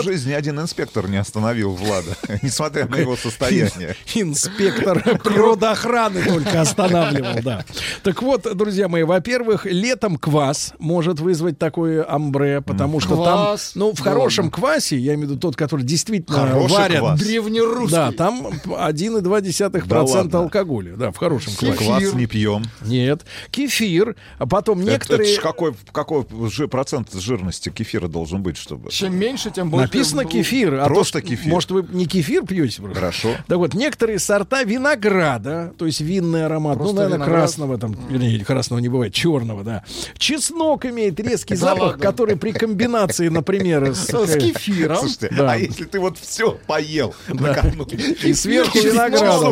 Жизнь 0.08 0.30
ни 0.30 0.32
один 0.32 0.58
инспектор 0.58 1.06
не 1.06 1.18
остановил 1.18 1.72
Влада, 1.74 2.16
несмотря 2.42 2.86
на 2.88 2.96
его 2.96 3.14
состояние. 3.14 3.94
Инспектор 4.14 5.02
природоохраны 5.22 6.24
только 6.24 6.62
останавливал, 6.62 7.42
да. 7.42 7.62
Так 8.02 8.22
вот, 8.22 8.46
друзья 8.56 8.88
мои, 8.88 9.02
во-первых, 9.02 9.66
летом 9.66 10.16
квас 10.16 10.72
может 10.78 11.20
вызвать 11.20 11.58
такое 11.58 12.10
амбре, 12.10 12.62
потому 12.62 13.00
что 13.00 13.16
Квас? 13.16 13.72
там, 13.74 13.80
ну, 13.80 13.92
в 13.94 14.00
хорошем 14.00 14.50
квасе, 14.50 14.96
я 14.96 15.12
имею 15.12 15.28
в 15.28 15.30
виду 15.32 15.40
тот, 15.40 15.56
который 15.56 15.84
действительно 15.84 16.38
Хороший 16.38 16.72
варят. 16.74 16.98
квас. 17.00 17.20
Древнерусский. 17.20 17.90
Да, 17.94 18.12
там 18.12 18.46
1,2% 18.46 19.86
Да 19.86 20.02
ладно. 20.04 20.38
алкоголя. 20.38 20.96
Да, 20.96 21.12
в 21.12 21.18
хорошем 21.18 21.52
квасе. 21.54 21.76
Квас 21.84 22.14
не 22.14 22.24
пьем. 22.24 22.64
Нет. 22.80 23.26
Кефир, 23.50 24.16
а 24.38 24.46
потом 24.46 24.80
Это, 24.80 24.90
некоторые... 24.92 25.38
какой, 25.38 25.74
какой 25.92 26.24
жи- 26.50 26.66
процент 26.66 27.12
жирности 27.12 27.68
кефира 27.68 28.08
должен 28.08 28.42
быть, 28.42 28.56
чтобы... 28.56 28.90
Чем 28.90 29.16
меньше, 29.16 29.50
тем 29.50 29.68
больше. 29.70 29.88
Написано 29.98 30.24
кефир. 30.24 30.74
А 30.74 30.86
Просто 30.86 31.20
то, 31.20 31.26
кефир. 31.26 31.50
Может, 31.52 31.70
вы 31.70 31.86
не 31.90 32.06
кефир 32.06 32.44
пьете? 32.46 32.80
просто? 32.82 32.98
Хорошо. 33.00 33.28
Так 33.46 33.58
вот, 33.58 33.74
некоторые 33.74 34.18
сорта 34.18 34.62
винограда, 34.62 35.72
то 35.76 35.86
есть 35.86 36.00
винный 36.00 36.46
аромат, 36.46 36.76
Просто 36.78 36.94
ну, 36.94 37.00
наверное, 37.00 37.16
виноград. 37.18 37.40
красного 37.40 37.78
там, 37.78 37.96
вернее, 38.08 38.44
красного 38.44 38.80
не 38.80 38.88
бывает, 38.88 39.12
черного, 39.12 39.64
да. 39.64 39.84
Чеснок 40.16 40.86
имеет 40.86 41.18
резкий 41.20 41.54
Да 41.54 41.60
запах, 41.60 41.98
который 41.98 42.36
при 42.36 42.52
комбинации, 42.52 43.28
например, 43.28 43.94
с, 43.94 44.06
С 44.08 44.36
кефиром. 44.36 44.98
Слушайте, 44.98 45.28
Да. 45.36 45.52
а 45.52 45.56
если 45.56 45.84
ты 45.84 45.98
вот 46.00 46.18
все 46.18 46.58
поел 46.66 47.14
накануне, 47.28 48.14
И 48.24 48.32
сверху 48.34 48.78
винограда. 48.78 49.48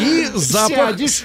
И 0.00 0.26
запах... 0.34 0.96
Сядешь, 0.98 1.24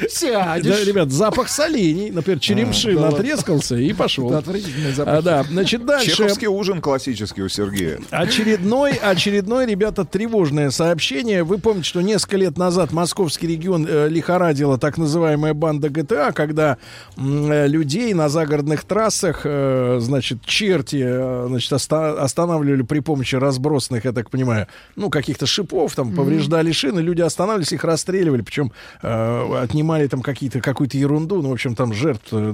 Да, 0.64 0.84
ребят, 0.84 1.12
запах 1.12 1.50
солений. 1.50 2.12
Например, 2.12 2.40
черемши 2.40 2.94
да 2.94 3.02
ладно. 3.02 3.18
натрескался 3.18 3.76
и 3.76 3.94
пошел. 3.94 4.30
Это 4.30 4.40
отвратительный 4.40 4.92
запах. 4.94 5.14
А, 5.16 5.22
да, 5.22 5.44
значит, 5.44 5.86
дальше. 5.86 6.12
Чеховский 6.12 6.48
ужин 6.48 6.82
классический 6.82 7.42
у 7.42 7.50
Сергея. 7.50 8.00
Очередной, 8.12 8.94
очередной, 8.94 9.66
ребята, 9.66 10.06
тревожное 10.06 10.70
сообщение. 10.70 11.44
Вы 11.44 11.58
помните, 11.58 11.88
что 11.90 12.02
несколько 12.02 12.38
лет 12.38 12.58
назад 12.58 12.92
московский 12.94 13.48
регион 13.48 13.86
э, 13.90 14.08
лихорадила 14.10 14.78
так 14.78 14.98
называемая 14.98 15.54
банда 15.54 15.90
ГТА, 15.90 16.32
когда 16.32 16.78
э, 17.18 17.68
людей 17.68 18.14
на 18.14 18.30
загородных 18.30 18.84
трассах, 18.84 19.42
э, 19.44 19.98
значит, 20.02 20.46
черти, 20.46 21.02
э, 21.04 21.46
значит, 21.48 21.74
оста- 21.74 22.22
останавливали 22.22 22.84
при 22.84 23.00
помощи 23.00 23.36
разбросанных, 23.36 24.06
я 24.06 24.12
так 24.12 24.30
понимаю, 24.30 24.68
ну, 24.96 25.10
каких-то 25.10 25.46
шипов, 25.46 25.96
там, 25.96 26.14
повреждали 26.14 26.72
шины, 26.72 27.00
люди 27.00 27.22
останавливались, 27.22 27.74
их 27.74 27.84
расстреливали, 27.84 28.42
причем 28.42 28.72
э, 29.02 29.58
отнимали 29.64 30.08
там 30.08 30.22
какие-то, 30.22 30.62
какую-то 30.62 30.98
ерунду, 30.98 31.42
ну, 31.42 31.50
в 31.50 31.54
общем, 31.54 31.76
там 31.76 31.94
жертв 31.94 32.28
э, 32.32 32.54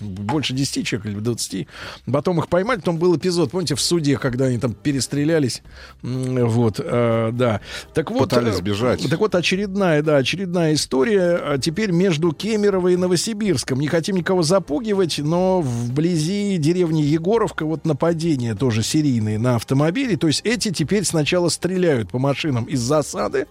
больше 0.00 0.52
10 0.52 0.86
человек 0.86 1.06
или 1.06 1.18
20. 1.18 1.66
Потом 2.12 2.38
их 2.38 2.48
поймали, 2.48 2.78
потом 2.78 2.98
был 2.98 3.16
эпизод, 3.16 3.50
помните, 3.50 3.74
в 3.74 3.80
суде, 3.80 4.18
когда 4.18 4.46
они 4.46 4.58
там 4.58 4.74
перестрелялись, 4.82 5.62
вот, 6.02 6.80
э, 6.82 7.30
да. 7.32 7.60
Так 7.94 8.10
вот, 8.10 8.30
Пытались 8.30 8.54
э, 8.54 8.58
сбежать. 8.58 9.08
Так 9.08 9.20
вот, 9.20 9.34
очередная, 9.34 10.02
да, 10.02 10.16
очередная 10.16 10.74
история 10.74 11.52
а 11.52 11.58
теперь 11.58 11.90
между 11.90 12.32
Кемерово 12.32 12.88
и 12.88 12.96
Новосибирском. 12.96 13.80
Не 13.80 13.88
хотим 13.88 14.16
никого 14.16 14.42
запугивать, 14.42 15.18
но 15.18 15.60
вблизи 15.60 16.56
деревни 16.56 17.02
Егоровка 17.02 17.64
вот 17.64 17.84
нападения 17.84 18.54
тоже 18.54 18.82
серийные 18.82 19.38
на 19.38 19.56
автомобили. 19.56 20.16
То 20.16 20.26
есть 20.26 20.40
эти 20.44 20.70
теперь 20.70 21.04
сначала 21.04 21.48
стреляют 21.48 22.10
по 22.10 22.18
машинам 22.18 22.64
из 22.64 22.80
засады. 22.80 23.46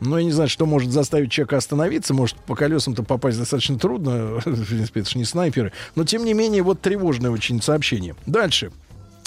Но 0.00 0.18
я 0.18 0.24
не 0.24 0.32
знаю, 0.32 0.48
что 0.48 0.66
может 0.66 0.90
заставить 0.92 1.30
человека 1.30 1.56
остановиться. 1.56 2.14
Может, 2.14 2.36
по 2.38 2.54
колесам-то 2.54 3.02
попасть 3.02 3.38
достаточно 3.38 3.78
трудно. 3.78 4.40
В 4.44 4.66
принципе, 4.66 5.00
это 5.00 5.10
же 5.10 5.18
не 5.18 5.24
снайперы. 5.24 5.72
Но, 5.94 6.04
тем 6.04 6.24
не 6.24 6.34
менее, 6.34 6.62
вот 6.62 6.80
тревожное 6.80 7.30
очень 7.30 7.62
сообщение. 7.62 8.14
Дальше. 8.26 8.70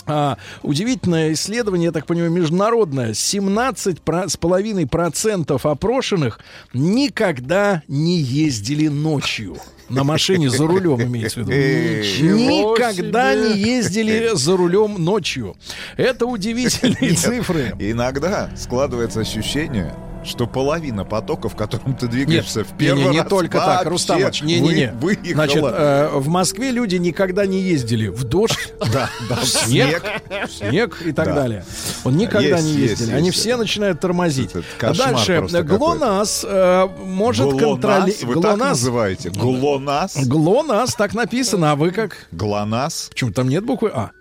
А, 0.09 0.37
удивительное 0.63 1.33
исследование, 1.33 1.85
я 1.85 1.91
так 1.91 2.07
понимаю, 2.07 2.31
международное. 2.31 3.11
17,5% 3.11 5.59
опрошенных 5.63 6.39
никогда 6.73 7.83
не 7.87 8.17
ездили 8.17 8.87
ночью. 8.87 9.57
На 9.89 10.03
машине 10.03 10.49
за 10.49 10.65
рулем, 10.67 11.01
имеется 11.01 11.39
в 11.39 11.43
виду. 11.43 11.51
Ничего 11.51 12.75
Никогда 12.75 13.33
себе. 13.33 13.49
не 13.53 13.59
ездили 13.59 14.31
за 14.33 14.57
рулем 14.57 15.03
ночью. 15.03 15.55
Это 15.97 16.25
удивительные 16.27 17.09
Нет, 17.11 17.19
цифры. 17.19 17.73
Иногда 17.79 18.51
складывается 18.55 19.21
ощущение, 19.21 19.95
что 20.23 20.47
половина 20.47 21.05
потока, 21.05 21.49
в 21.49 21.55
котором 21.55 21.95
ты 21.95 22.05
Нет, 22.05 22.11
двигаешься 22.11 22.63
в 22.63 22.71
не, 22.73 22.77
первый 22.77 23.03
не, 23.05 23.09
не 23.11 23.19
раз, 23.21 23.29
только 23.29 23.57
так, 23.57 23.85
Рустамович, 23.87 24.41
не-не-не. 24.43 24.91
вы- 24.99 25.15
выехала. 25.17 25.33
Значит, 25.33 25.63
э, 25.65 26.09
в 26.13 26.27
Москве 26.27 26.71
люди 26.71 26.95
никогда 26.97 27.45
не 27.45 27.59
ездили 27.61 28.07
в 28.07 28.23
дождь, 28.25 28.73
да, 28.93 29.09
да, 29.29 29.35
в 29.37 29.45
снег, 29.45 30.03
снег. 30.27 30.49
снег 30.51 31.01
и 31.05 31.11
так 31.13 31.27
Да. 31.27 31.33
далее. 31.35 31.65
Он 32.03 32.17
никогда 32.17 32.57
Есть, 32.57 32.63
не 32.65 32.71
есть, 32.73 32.89
ездили. 32.91 33.07
есть. 33.07 33.17
Они 33.17 33.31
все 33.31 33.55
начинают 33.55 33.99
тормозить. 34.01 34.51
А 34.81 34.93
Дальше 34.93 35.41
ГЛОНАСС 35.63 36.45
э, 36.47 36.87
может 37.03 37.47
ГЛОНАСС? 37.47 37.63
контролировать. 37.63 38.23
Вы 38.23 38.41
так 38.41 38.57
называете? 38.57 39.29
ГЛОНАСС? 39.29 40.17
ГЛОНАСС, 40.27 40.95
так 40.95 41.13
написано, 41.13 41.71
а 41.71 41.75
вы 41.75 41.91
как? 41.91 42.27
ГЛОНАСС? 42.31 43.09
Почему 43.09 43.31
там 43.31 43.47
нет 43.47 43.63
буквы 43.63 43.89
А 43.93 44.11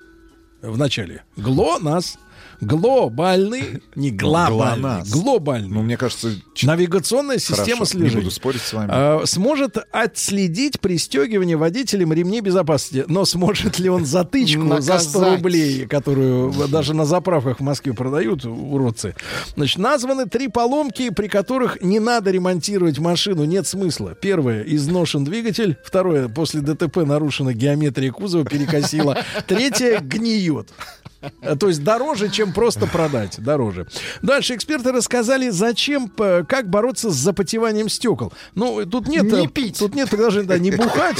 в 0.63 0.79
начале? 0.79 1.23
ГЛОНАСС. 1.37 2.19
Глобальный, 2.61 3.83
не 3.95 4.11
глобальный, 4.11 5.03
глобальный. 5.11 5.69
Ну, 5.69 5.83
мне 5.83 5.97
кажется, 5.97 6.31
Навигационная 6.63 7.39
система 7.39 7.87
Хорошо, 7.87 7.99
не 7.99 8.11
буду 8.11 8.31
спорить 8.31 8.63
с 8.63 8.73
вами. 8.73 8.91
А, 8.93 9.23
сможет 9.27 9.77
отследить 9.93 10.81
пристегивание 10.81 11.57
водителем 11.57 12.13
ремней 12.13 12.41
безопасности. 12.41 13.05
Но 13.07 13.25
сможет 13.25 13.79
ли 13.79 13.89
он 13.89 14.05
затычку 14.05 14.81
за 14.81 14.99
100 14.99 15.19
Наказать. 15.19 15.39
рублей, 15.39 15.87
которую 15.87 16.53
даже 16.69 16.95
на 16.95 17.05
заправках 17.05 17.61
в 17.61 17.63
Москве 17.63 17.93
продают, 17.93 18.45
уродцы? 18.45 19.15
Значит, 19.57 19.79
названы 19.79 20.27
три 20.27 20.49
поломки, 20.49 21.11
при 21.11 21.29
которых 21.29 21.81
не 21.81 22.01
надо 22.01 22.31
ремонтировать 22.31 22.99
машину, 22.99 23.45
нет 23.45 23.67
смысла. 23.67 24.17
Первое, 24.21 24.63
изношен 24.63 25.25
двигатель. 25.25 25.77
Второе, 25.85 26.29
после 26.29 26.61
ДТП 26.61 26.99
нарушена 26.99 27.55
геометрия 27.55 28.11
кузова, 28.11 28.45
перекосила. 28.45 29.17
Третье, 29.47 30.01
гниет. 30.01 30.69
А, 31.43 31.57
То 31.57 31.69
есть 31.69 31.83
дороже, 31.83 32.29
чем 32.31 32.53
просто 32.53 32.87
продать. 32.87 33.41
Дороже. 33.41 33.87
Дальше 34.23 34.55
эксперты 34.55 34.93
рассказали, 34.93 35.49
зачем, 35.51 36.09
п- 36.09 36.45
как 36.49 36.69
бороться 36.71 37.11
с 37.11 37.15
запотеванием 37.15 37.89
стекол. 37.89 38.33
Ну, 38.55 38.85
тут 38.87 39.09
нет... 39.09 39.25
Не 39.25 39.47
э, 39.47 39.49
пить. 39.49 39.79
Тут 39.79 39.95
нет 39.95 40.09
предложения, 40.11 40.47
да, 40.47 40.59
не 40.59 40.71
бухать. 40.71 41.19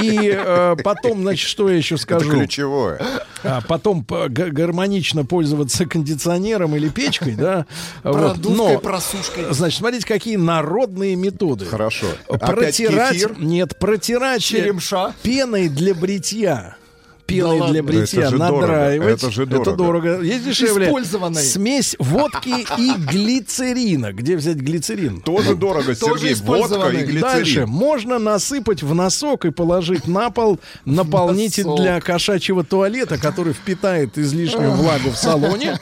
И 0.00 0.32
э, 0.34 0.76
потом, 0.84 1.22
значит, 1.22 1.48
что 1.48 1.68
я 1.68 1.76
еще 1.76 1.96
это 1.96 2.02
скажу? 2.04 2.30
ключевое. 2.30 3.00
А 3.42 3.60
потом 3.62 4.04
гармонично 4.08 5.24
пользоваться 5.24 5.86
кондиционером 5.86 6.76
или 6.76 6.88
печкой, 6.88 7.34
да. 7.34 7.66
Вот. 8.04 8.34
Продувкой, 8.34 8.56
Но, 8.74 8.78
просушкой. 8.78 9.44
значит, 9.50 9.78
смотрите, 9.78 10.06
какие 10.06 10.36
народные 10.36 11.16
методы. 11.16 11.64
Хорошо. 11.66 12.06
Опять 12.28 12.48
Протирать, 12.50 13.14
кефир? 13.14 13.34
нет, 13.38 13.78
протирать 13.78 14.42
Черемша. 14.42 15.14
пеной 15.22 15.68
для 15.68 15.94
бритья 15.94 16.76
пеной 17.28 17.60
Да 17.60 17.68
для 17.68 17.82
бритья 17.82 18.22
Это 18.22 18.30
же 18.30 18.38
дорого. 18.38 18.60
надраивать. 18.66 19.22
Это 19.22 19.72
дорого. 19.76 20.20
Есть 20.22 20.44
дешевле. 20.46 20.86
Использованной. 20.86 21.42
Смесь 21.42 21.94
водки 21.98 22.66
и 22.78 22.92
глицерина. 22.96 24.12
Где 24.12 24.36
взять 24.36 24.56
глицерин? 24.56 25.20
Тоже 25.20 25.54
дорого, 25.54 25.94
Сергей. 25.94 26.34
Водка 26.34 26.88
и 26.88 27.04
глицерин. 27.04 27.20
Дальше 27.20 27.66
можно 27.66 28.18
насыпать 28.18 28.82
в 28.82 28.94
носок 28.94 29.44
и 29.44 29.50
положить 29.50 30.08
на 30.08 30.30
пол 30.30 30.58
наполнитель 30.86 31.66
для 31.76 32.00
кошачьего 32.00 32.64
туалета, 32.64 33.18
который 33.18 33.52
впитает 33.52 34.16
излишнюю 34.16 34.72
влагу 34.72 35.10
в 35.10 35.16
салоне. 35.16 35.78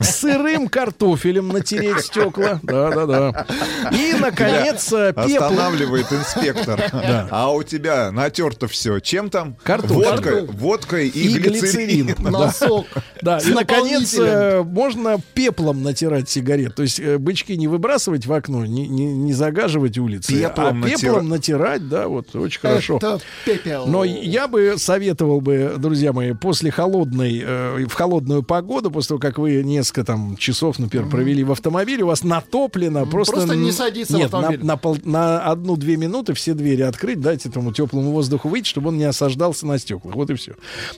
Сырым 0.00 0.68
картофелем 0.68 1.48
натереть 1.48 2.00
стекла. 2.00 2.58
Да-да-да. 2.64 3.46
И, 3.92 4.14
наконец, 4.18 4.84
пеплом. 4.90 5.26
Останавливает 5.26 6.12
инспектор. 6.12 6.82
А 7.30 7.52
у 7.52 7.62
тебя 7.62 8.10
натерто 8.10 8.66
все. 8.66 8.98
Чем 8.98 9.30
там? 9.30 9.56
Картофель. 9.62 9.96
Водкой, 10.10 10.46
водкой 10.56 11.08
и, 11.08 11.28
И 11.28 11.38
глицерин. 11.38 12.06
глицерин. 12.06 12.32
Носок. 12.32 12.86
Да, 13.22 13.38
и 13.38 13.50
наконец 13.54 14.14
э, 14.18 14.62
можно 14.62 15.18
пеплом 15.34 15.82
натирать 15.82 16.28
сигарет. 16.28 16.74
То 16.74 16.82
есть 16.82 17.00
э, 17.00 17.18
бычки 17.18 17.56
не 17.56 17.68
выбрасывать 17.68 18.26
в 18.26 18.32
окно, 18.32 18.66
не, 18.66 18.86
не, 18.86 19.06
не 19.06 19.32
загаживать 19.32 19.98
улицы, 19.98 20.32
Пеплом 20.32 20.84
а 20.84 20.88
пеплом 20.88 21.28
натирать, 21.28 21.88
да, 21.88 22.08
вот 22.08 22.34
очень 22.34 22.60
хорошо. 22.60 22.98
Пепел. 23.44 23.86
Но 23.86 24.04
я 24.04 24.48
бы 24.48 24.74
советовал 24.78 25.40
бы, 25.40 25.74
друзья 25.78 26.12
мои, 26.12 26.32
после 26.32 26.70
холодной, 26.70 27.42
э, 27.44 27.86
в 27.86 27.92
холодную 27.92 28.42
погоду, 28.42 28.90
после 28.90 29.08
того, 29.08 29.20
как 29.20 29.38
вы 29.38 29.62
несколько 29.62 30.04
там 30.04 30.36
часов, 30.36 30.78
например, 30.78 31.08
провели 31.08 31.44
в 31.44 31.52
автомобиле, 31.52 32.04
у 32.04 32.08
вас 32.08 32.22
натоплено, 32.24 33.06
просто... 33.06 33.36
Просто 33.36 33.56
не 33.56 33.72
садиться 33.72 34.14
в 34.14 34.18
Нет, 34.18 34.32
на, 34.32 34.50
на 34.50 34.76
пол- 34.76 34.98
на 35.04 35.40
одну-две 35.40 35.96
минуты 35.96 36.34
все 36.34 36.54
двери 36.54 36.82
открыть, 36.82 37.20
дать 37.20 37.46
этому 37.46 37.72
теплому 37.72 38.12
воздуху 38.12 38.48
выйти, 38.48 38.68
чтобы 38.68 38.88
он 38.88 38.98
не 38.98 39.04
осаждался 39.04 39.66
на 39.66 39.78
стеклах. 39.78 40.14
Вот 40.14 40.30
и 40.30 40.34
все. 40.34 40.45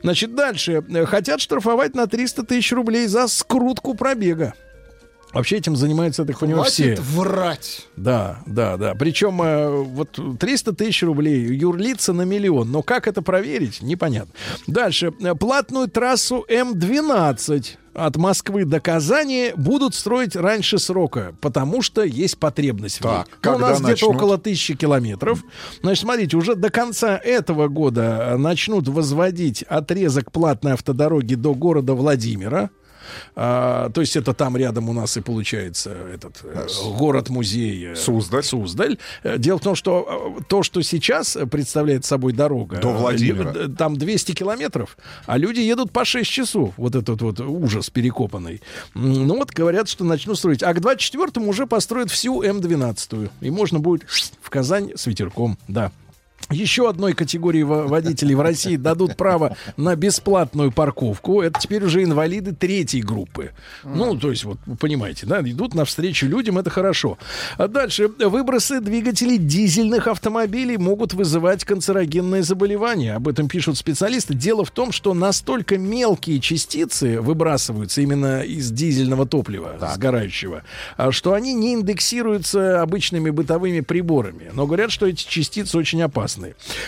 Значит, 0.02 0.34
дальше. 0.34 0.84
Э, 0.88 1.04
Хотят 1.06 1.40
штрафовать 1.40 1.94
на 1.94 2.06
300 2.06 2.44
тысяч 2.44 2.72
рублей 2.72 3.06
за 3.06 3.28
скрутку 3.28 3.94
пробега. 3.94 4.54
Вообще 5.32 5.56
этим 5.58 5.76
занимаются, 5.76 6.22
я 6.22 6.26
так 6.26 6.38
понимаю, 6.38 6.64
все. 6.64 6.96
Врать. 6.96 7.86
Да, 7.96 8.40
да, 8.46 8.76
да. 8.76 8.94
Причем 8.94 9.42
э, 9.42 9.68
вот 9.82 10.18
300 10.38 10.72
тысяч 10.74 11.02
рублей 11.02 11.40
юрлица 11.54 12.12
на 12.12 12.22
миллион. 12.22 12.70
Но 12.70 12.82
как 12.82 13.06
это 13.06 13.20
проверить, 13.20 13.82
непонятно. 13.82 14.32
Дальше. 14.66 15.10
Платную 15.10 15.88
трассу 15.88 16.46
М12 16.48 17.76
от 17.98 18.16
Москвы 18.16 18.64
до 18.64 18.80
Казани 18.80 19.52
будут 19.56 19.94
строить 19.94 20.36
раньше 20.36 20.78
срока, 20.78 21.34
потому 21.40 21.82
что 21.82 22.02
есть 22.02 22.38
потребность 22.38 23.00
в 23.00 23.04
ней. 23.04 23.24
Так, 23.40 23.56
у 23.56 23.58
нас 23.58 23.80
где-то 23.80 24.06
около 24.06 24.38
тысячи 24.38 24.74
километров. 24.74 25.42
Значит, 25.82 26.02
смотрите, 26.02 26.36
уже 26.36 26.54
до 26.54 26.70
конца 26.70 27.18
этого 27.18 27.68
года 27.68 28.36
начнут 28.38 28.88
возводить 28.88 29.62
отрезок 29.62 30.30
платной 30.32 30.74
автодороги 30.74 31.34
до 31.34 31.54
города 31.54 31.94
Владимира. 31.94 32.70
А, 33.36 33.90
то 33.90 34.00
есть 34.00 34.16
это 34.16 34.34
там 34.34 34.56
рядом 34.56 34.88
у 34.88 34.92
нас 34.92 35.16
и 35.16 35.20
получается 35.20 35.90
этот 36.12 36.40
э, 36.42 36.66
город-музей 36.98 37.92
э, 37.92 37.96
Суздаль. 37.96 38.42
Суздаль. 38.42 38.98
Э, 39.22 39.38
Дело 39.38 39.58
в 39.58 39.62
том, 39.62 39.74
что 39.74 40.36
то, 40.48 40.62
что 40.62 40.82
сейчас 40.82 41.36
представляет 41.50 42.04
собой 42.04 42.32
дорога, 42.32 42.78
До 42.78 42.90
Владимира. 42.90 43.68
там 43.68 43.96
200 43.96 44.32
километров, 44.32 44.96
а 45.26 45.36
люди 45.38 45.60
едут 45.60 45.92
по 45.92 46.04
6 46.04 46.28
часов. 46.30 46.74
Вот 46.76 46.94
этот 46.94 47.20
вот 47.22 47.40
ужас 47.40 47.90
перекопанный. 47.90 48.60
Ну 48.94 49.36
вот 49.36 49.50
говорят, 49.50 49.88
что 49.88 50.04
начнут 50.04 50.38
строить. 50.38 50.62
А 50.62 50.72
к 50.74 50.78
24-му 50.78 51.48
уже 51.48 51.66
построят 51.66 52.10
всю 52.10 52.42
М12. 52.42 53.30
И 53.40 53.50
можно 53.50 53.78
будет 53.78 54.04
в 54.40 54.50
Казань 54.50 54.92
с 54.96 55.06
ветерком. 55.06 55.58
Да. 55.68 55.92
Еще 56.50 56.88
одной 56.88 57.12
категории 57.12 57.62
во- 57.62 57.86
водителей 57.86 58.34
в 58.34 58.40
России 58.40 58.76
дадут 58.76 59.16
право 59.16 59.54
на 59.76 59.94
бесплатную 59.96 60.72
парковку. 60.72 61.42
Это 61.42 61.60
теперь 61.60 61.84
уже 61.84 62.02
инвалиды 62.02 62.54
третьей 62.54 63.02
группы. 63.02 63.50
Ну, 63.84 64.16
то 64.16 64.30
есть, 64.30 64.44
вот, 64.44 64.56
вы 64.64 64.76
понимаете, 64.76 65.26
да, 65.26 65.40
идут 65.42 65.74
навстречу 65.74 66.26
людям, 66.26 66.56
это 66.56 66.70
хорошо. 66.70 67.18
А 67.58 67.68
дальше. 67.68 68.08
Выбросы 68.08 68.80
двигателей 68.80 69.36
дизельных 69.36 70.06
автомобилей 70.06 70.78
могут 70.78 71.12
вызывать 71.12 71.64
канцерогенные 71.66 72.42
заболевания. 72.42 73.14
Об 73.14 73.28
этом 73.28 73.46
пишут 73.48 73.76
специалисты. 73.76 74.32
Дело 74.32 74.64
в 74.64 74.70
том, 74.70 74.90
что 74.90 75.12
настолько 75.12 75.76
мелкие 75.76 76.40
частицы 76.40 77.20
выбрасываются 77.20 78.00
именно 78.00 78.40
из 78.40 78.70
дизельного 78.70 79.26
топлива, 79.26 79.76
сгорающего, 79.94 80.62
а, 80.96 81.12
что 81.12 81.34
они 81.34 81.52
не 81.52 81.74
индексируются 81.74 82.80
обычными 82.80 83.28
бытовыми 83.28 83.80
приборами. 83.80 84.50
Но 84.54 84.66
говорят, 84.66 84.90
что 84.90 85.06
эти 85.06 85.28
частицы 85.28 85.76
очень 85.76 86.00
опасны. 86.00 86.27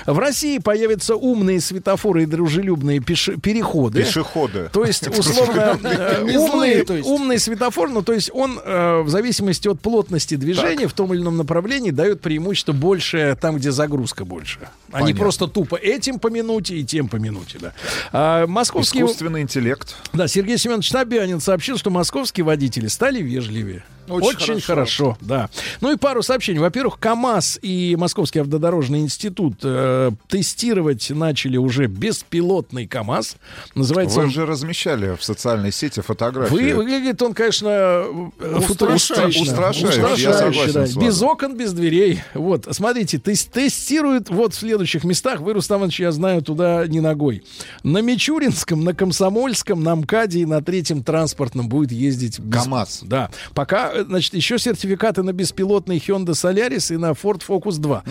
В 0.06 0.18
России 0.18 0.58
появятся 0.58 1.16
умные 1.16 1.60
светофоры 1.60 2.24
и 2.24 2.26
дружелюбные 2.26 2.98
пеше- 2.98 3.40
переходы. 3.40 4.02
Пешеходы. 4.02 4.70
То 4.72 4.84
есть, 4.84 5.06
условно, 5.18 5.78
э, 5.82 6.20
умный, 6.22 6.48
злые, 6.48 6.84
то 6.84 6.94
есть. 6.94 7.08
умный 7.08 7.38
светофор, 7.38 7.88
ну, 7.88 8.02
то 8.02 8.12
есть 8.12 8.30
он 8.32 8.60
э, 8.62 9.00
в 9.02 9.08
зависимости 9.08 9.68
от 9.68 9.80
плотности 9.80 10.36
движения 10.36 10.86
в 10.86 10.92
том 10.92 11.12
или 11.14 11.20
ином 11.20 11.36
направлении 11.36 11.90
дает 11.90 12.20
преимущество 12.20 12.72
больше 12.72 13.36
там, 13.40 13.56
где 13.56 13.70
загрузка 13.70 14.24
больше. 14.24 14.60
А 14.92 15.02
не 15.02 15.14
просто 15.14 15.46
тупо 15.46 15.76
этим 15.76 16.18
по 16.18 16.28
минуте 16.28 16.76
и 16.76 16.84
тем 16.84 17.08
по 17.08 17.16
минуте, 17.16 17.58
да. 17.60 17.72
А, 18.12 18.46
московские... 18.46 19.04
Искусственный 19.04 19.42
интеллект. 19.42 19.96
Да, 20.12 20.28
Сергей 20.28 20.58
Семенович 20.58 20.90
Собянин 20.90 21.40
сообщил, 21.40 21.78
что 21.78 21.90
московские 21.90 22.44
водители 22.44 22.88
стали 22.88 23.20
вежливее. 23.20 23.84
Очень 24.10 24.60
хорошо. 24.60 25.16
да. 25.20 25.48
Ну 25.80 25.92
и 25.92 25.96
пару 25.96 26.22
сообщений. 26.22 26.58
Во-первых, 26.58 26.98
КАМАЗ 26.98 27.60
и 27.62 27.96
Московский 27.96 28.40
автодорожный 28.40 29.00
институт 29.00 29.54
э, 29.62 30.10
тестировать 30.28 31.10
начали 31.10 31.56
уже 31.56 31.86
беспилотный 31.86 32.86
КАМАЗ. 32.86 33.36
Называется 33.74 34.18
Вы 34.18 34.24
он... 34.24 34.30
же 34.30 34.46
размещали 34.46 35.16
в 35.16 35.22
социальной 35.22 35.72
сети 35.72 36.00
фотографии. 36.00 36.52
Вы, 36.52 36.74
выглядит 36.74 37.20
он, 37.22 37.34
конечно, 37.34 37.68
э, 37.68 38.60
футуристично. 38.60 39.42
Устрашающе, 39.42 40.22
я 40.22 40.32
согласен 40.34 40.72
да. 40.72 40.86
с 40.86 40.94
вами. 40.94 41.06
Без 41.06 41.22
окон, 41.22 41.56
без 41.56 41.72
дверей. 41.72 42.22
Вот, 42.34 42.66
смотрите, 42.70 43.18
тес- 43.18 43.48
тестируют 43.50 44.30
вот 44.30 44.54
в 44.54 44.58
следующих 44.58 45.04
местах. 45.04 45.40
Вы, 45.40 45.54
Рустам 45.54 45.78
Иванович, 45.80 46.00
я 46.00 46.12
знаю, 46.12 46.42
туда 46.42 46.86
не 46.86 47.00
ногой. 47.00 47.42
На 47.82 47.98
Мичуринском, 47.98 48.84
на 48.84 48.94
Комсомольском, 48.94 49.82
на 49.82 49.96
МКАДе 49.96 50.40
и 50.40 50.46
на 50.46 50.62
третьем 50.62 51.02
транспортном 51.02 51.68
будет 51.68 51.92
ездить... 51.92 52.40
КамАЗ. 52.50 53.00
Да. 53.02 53.30
Пока, 53.54 53.90
э, 53.92 53.99
значит, 54.04 54.34
еще 54.34 54.58
сертификаты 54.58 55.22
на 55.22 55.32
беспилотный 55.32 55.98
Hyundai 55.98 56.30
Solaris 56.32 56.94
и 56.94 56.96
на 56.96 57.10
Ford 57.12 57.42
Focus 57.46 57.78
2. 57.78 58.02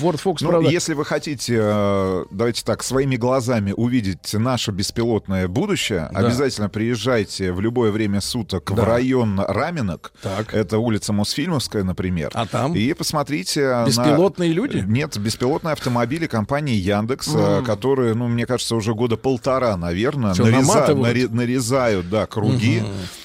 Ford 0.00 0.20
Focus, 0.22 0.38
Ну, 0.40 0.48
правда... 0.50 0.68
если 0.70 0.94
вы 0.94 1.04
хотите, 1.04 1.58
э, 1.60 2.24
давайте 2.30 2.62
так, 2.64 2.82
своими 2.82 3.16
глазами 3.16 3.72
увидеть 3.76 4.32
наше 4.34 4.70
беспилотное 4.72 5.48
будущее, 5.48 6.08
Да. 6.12 6.20
обязательно 6.20 6.68
приезжайте 6.68 7.52
в 7.52 7.60
любое 7.60 7.90
время 7.90 8.20
суток 8.20 8.70
в 8.70 8.74
Да. 8.74 8.84
район 8.84 9.40
Раменок. 9.40 10.12
Так. 10.22 10.54
Это 10.54 10.78
улица 10.78 11.12
Мосфильмовская, 11.12 11.84
например. 11.84 12.30
А 12.34 12.46
там? 12.46 12.74
И 12.74 12.92
посмотрите... 12.94 13.66
на- 13.68 13.86
Беспилотные 13.86 14.52
люди? 14.52 14.84
Нет, 14.86 15.16
беспилотные 15.18 15.72
автомобили 15.72 16.26
компании 16.26 16.74
Яндекс, 16.76 17.28
э, 17.34 17.62
которые, 17.64 18.14
ну, 18.14 18.28
мне 18.28 18.46
кажется, 18.46 18.76
уже 18.76 18.94
года 18.94 19.16
полтора, 19.16 19.76
наверное, 19.76 20.32
Всё, 20.34 20.44
нареза- 20.46 21.28
нарезают, 21.30 22.08
да, 22.10 22.26
круги. 22.26 22.82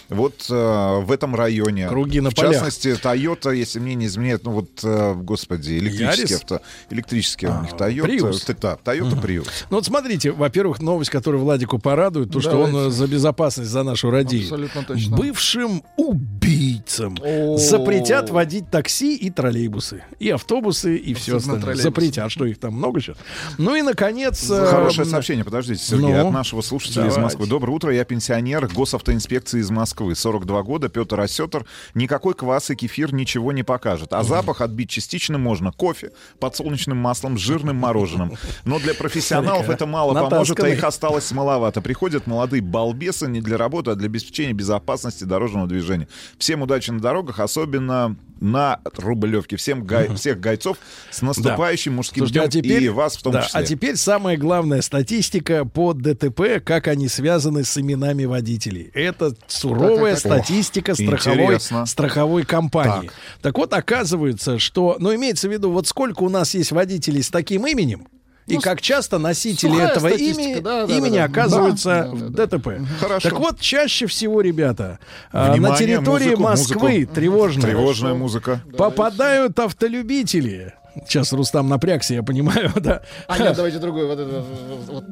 Вот 0.09 0.45
э, 0.49 0.99
в 1.01 1.11
этом 1.11 1.35
районе. 1.35 1.87
Круги 1.87 2.19
на 2.21 2.31
в 2.31 2.35
полях. 2.35 2.53
частности, 2.53 2.89
Toyota, 3.01 3.55
если 3.55 3.79
мне 3.79 3.95
не 3.95 4.07
изменяет, 4.07 4.43
ну 4.43 4.51
вот, 4.51 4.69
э, 4.83 5.13
господи, 5.15 5.77
электрический 5.77 6.21
Ярис? 6.21 6.35
авто, 6.37 6.61
электрический 6.89 7.47
у 7.47 7.51
А, 7.51 7.61
них 7.61 7.71
Toyota, 7.73 8.05
Prius. 8.07 8.55
Да, 8.59 8.77
Toyota 8.83 9.21
Prius. 9.21 9.47
Ну 9.69 9.77
вот 9.77 9.85
смотрите, 9.85 10.31
во-первых, 10.31 10.79
новость, 10.81 11.11
которая 11.11 11.41
Владику 11.41 11.77
порадует, 11.79 12.31
то, 12.31 12.39
что 12.41 12.57
он 12.59 12.71
Давайте. 12.71 12.89
э, 12.89 12.91
за 12.91 13.07
безопасность, 13.07 13.69
за 13.69 13.83
нашу 13.83 14.09
радеет. 14.09 14.43
Абсолютно 14.45 14.83
точно. 14.83 15.15
Бывшим 15.17 15.83
убийцам 15.97 17.15
О. 17.23 17.57
запретят 17.57 18.29
водить 18.29 18.69
такси 18.69 19.15
и 19.15 19.29
троллейбусы, 19.29 20.03
и 20.19 20.29
автобусы, 20.29 20.95
и 20.97 21.13
все 21.13 21.37
остальное. 21.37 21.75
Запретят, 21.75 22.25
а 22.25 22.29
что 22.29 22.45
их 22.45 22.59
там 22.59 22.73
много 22.73 22.99
сейчас. 23.01 23.17
Ну 23.57 23.75
и, 23.75 23.81
наконец... 23.81 24.49
э, 24.49 24.65
Хорошее 24.67 25.07
сообщение, 25.07 25.45
подождите, 25.45 25.83
Сергей, 25.83 26.13
ну, 26.13 26.27
от 26.27 26.33
нашего 26.33 26.61
слушателя 26.61 27.03
из 27.07 27.15
давайте. 27.15 27.21
Москвы. 27.21 27.47
Доброе 27.47 27.71
утро, 27.73 27.93
я 27.93 28.03
пенсионер 28.05 28.67
госавтоинспекции 28.67 29.59
из 29.59 29.69
Москвы. 29.99 30.15
42 30.15 30.63
года, 30.63 30.89
Петр 30.89 31.19
Осетр. 31.19 31.65
Никакой 31.93 32.33
квас 32.33 32.69
и 32.69 32.75
кефир 32.75 33.13
ничего 33.13 33.51
не 33.51 33.63
покажет. 33.63 34.13
А 34.13 34.23
запах 34.23 34.61
отбить 34.61 34.89
частично 34.89 35.37
можно. 35.37 35.71
Кофе, 35.71 36.11
подсолнечным 36.39 36.97
маслом, 36.97 37.37
жирным 37.37 37.75
мороженым. 37.77 38.33
Но 38.65 38.79
для 38.79 38.93
профессионалов 38.93 39.69
это 39.69 39.85
мало 39.85 40.13
поможет, 40.13 40.59
а 40.59 40.69
их 40.69 40.83
осталось 40.83 41.31
маловато. 41.31 41.81
Приходят 41.81 42.27
молодые 42.27 42.61
балбесы 42.61 43.27
не 43.27 43.41
для 43.41 43.57
работы, 43.57 43.91
а 43.91 43.95
для 43.95 44.07
обеспечения 44.07 44.53
безопасности 44.53 45.23
дорожного 45.23 45.67
движения. 45.67 46.07
Всем 46.37 46.61
удачи 46.61 46.91
на 46.91 46.99
дорогах, 46.99 47.39
особенно 47.39 48.15
на 48.39 48.79
Рублевке. 48.97 49.57
Всем 49.57 49.83
гай- 49.83 50.13
всех 50.15 50.39
гайцов 50.39 50.77
с 51.11 51.21
наступающим 51.21 51.95
мужским 51.95 52.25
Слушайте, 52.25 52.39
днем 52.39 52.47
а 52.47 52.51
теперь, 52.51 52.83
и 52.83 52.89
вас 52.89 53.17
в 53.17 53.21
том 53.21 53.33
да, 53.33 53.41
числе. 53.41 53.59
А 53.59 53.63
теперь 53.63 53.95
самая 53.95 54.37
главная 54.37 54.81
статистика 54.81 55.65
по 55.65 55.93
ДТП, 55.93 56.63
как 56.63 56.87
они 56.87 57.07
связаны 57.07 57.63
с 57.63 57.77
именами 57.77 58.25
водителей. 58.25 58.91
Это 58.93 59.33
суровая 59.47 59.88
Так, 59.95 60.21
так, 60.21 60.21
так. 60.21 60.45
статистика 60.45 60.93
страховой, 60.95 61.39
интересно. 61.45 61.85
страховой 61.85 62.43
компании. 62.43 63.07
Так. 63.07 63.15
Так. 63.41 63.57
вот, 63.57 63.73
оказывается, 63.73 64.59
что, 64.59 64.97
ну, 64.99 65.13
имеется 65.15 65.47
в 65.47 65.51
виду, 65.51 65.71
вот 65.71 65.87
сколько 65.87 66.23
у 66.23 66.29
нас 66.29 66.53
есть 66.53 66.71
водителей 66.71 67.23
с 67.23 67.29
таким 67.29 67.65
именем, 67.67 68.07
и 68.47 68.55
Ну, 68.55 68.61
как 68.61 68.81
часто 68.81 69.19
носители 69.19 69.79
этого 69.79 70.07
имени, 70.07 70.59
да, 70.59 70.87
да, 70.87 70.93
имени 70.93 71.17
да, 71.17 71.27
да. 71.27 71.31
оказываются 71.31 71.89
Да, 72.11 72.47
да, 72.47 72.47
в 72.47 72.47
ДТП. 72.47 72.67
Хорошо. 72.99 73.29
Так 73.29 73.39
вот, 73.39 73.59
чаще 73.59 74.07
всего, 74.07 74.41
ребята, 74.41 74.97
а, 75.31 75.47
на 75.49 75.53
Внимание, 75.53 75.77
территории 75.77 76.29
музыку, 76.29 76.41
Москвы 76.41 76.91
музыку. 76.91 77.13
тревожная, 77.13 77.63
Тревожная 77.63 78.13
музыка. 78.15 78.61
попадают 78.75 79.59
автолюбители. 79.59 80.73
Сейчас 81.07 81.31
Рустам 81.31 81.69
напрягся, 81.69 82.15
я 82.15 82.23
понимаю, 82.23 82.71
да. 82.75 83.03
А 83.27 83.37
нет, 83.37 83.55
давайте 83.55 83.77
это, 83.77 83.91
вот, 83.91 85.03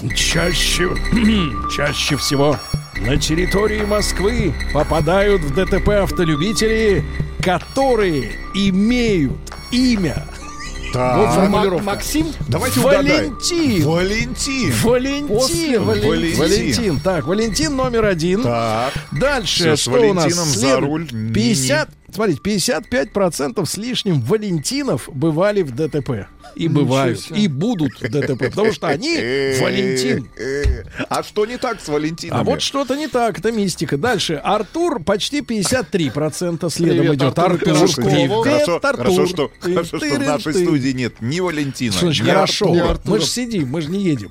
вот. 0.00 0.14
Чаще, 0.14 0.88
чаще 1.76 2.16
всего 2.16 2.56
на 3.00 3.16
территории 3.16 3.82
Москвы 3.84 4.54
попадают 4.72 5.42
в 5.42 5.54
ДТП 5.54 5.88
автолюбители, 6.02 7.04
которые 7.40 8.32
имеют 8.54 9.32
имя. 9.70 10.26
Так. 10.92 11.16
Вот 11.16 11.26
Ма- 11.26 11.32
формулировка. 11.32 11.84
Максим? 11.84 12.26
Давайте. 12.48 12.78
Валентин. 12.80 13.84
Валентин. 13.84 14.72
Валентин. 14.84 15.26
После 15.28 15.78
Валентина. 15.80 16.38
Валентин. 16.38 17.00
Так, 17.00 17.26
Валентин 17.26 17.74
номер 17.76 18.04
один. 18.04 18.42
Так. 18.44 18.92
Дальше, 19.10 19.74
Всё, 19.74 19.76
с 19.76 19.80
что 19.80 19.90
у 20.10 20.14
нас? 20.14 20.32
За 20.32 20.78
руль. 20.78 21.08
Не- 21.10 21.32
50, 21.32 21.88
смотрите, 22.14 22.40
55% 22.40 23.64
с 23.66 23.76
лишним 23.76 24.20
Валентинов 24.20 25.08
бывали 25.12 25.62
в 25.62 25.72
ДТП. 25.74 26.28
И 26.54 26.68
бывают, 26.68 27.20
и 27.30 27.48
будут 27.48 28.00
в 28.00 28.08
ДТП, 28.08 28.38
потому 28.50 28.72
что 28.72 28.86
они 28.86 29.14
Валентин. 29.60 30.28
А 31.08 31.22
что 31.24 31.46
не 31.46 31.56
так 31.56 31.80
с 31.80 31.88
Валентином? 31.88 32.38
А 32.38 32.44
вот 32.44 32.62
что-то 32.62 32.94
не 32.96 33.08
так, 33.08 33.38
это 33.40 33.50
мистика. 33.50 33.96
Дальше. 33.96 34.34
Артур 34.34 35.02
почти 35.02 35.40
53% 35.40 36.70
следом 36.70 36.98
Привет, 36.98 37.14
идет. 37.14 37.38
Артур. 37.38 37.58
Привет, 37.58 38.30
Хорошо, 38.30 38.76
Артур. 38.76 38.96
хорошо, 38.96 39.26
что, 39.26 39.50
Ты- 39.62 39.72
хорошо, 39.74 39.98
что 39.98 40.06
в 40.06 40.18
нашей 40.20 40.54
студии 40.54 40.90
нет 40.90 41.14
ни 41.20 41.40
Валентина, 41.40 41.94
ни 42.02 42.12
хорошо? 42.12 42.66
Артура. 42.72 43.00
Мы 43.04 43.20
же 43.20 43.26
сидим, 43.26 43.68
мы 43.68 43.80
же 43.80 43.90
не 43.90 44.02
едем. 44.04 44.30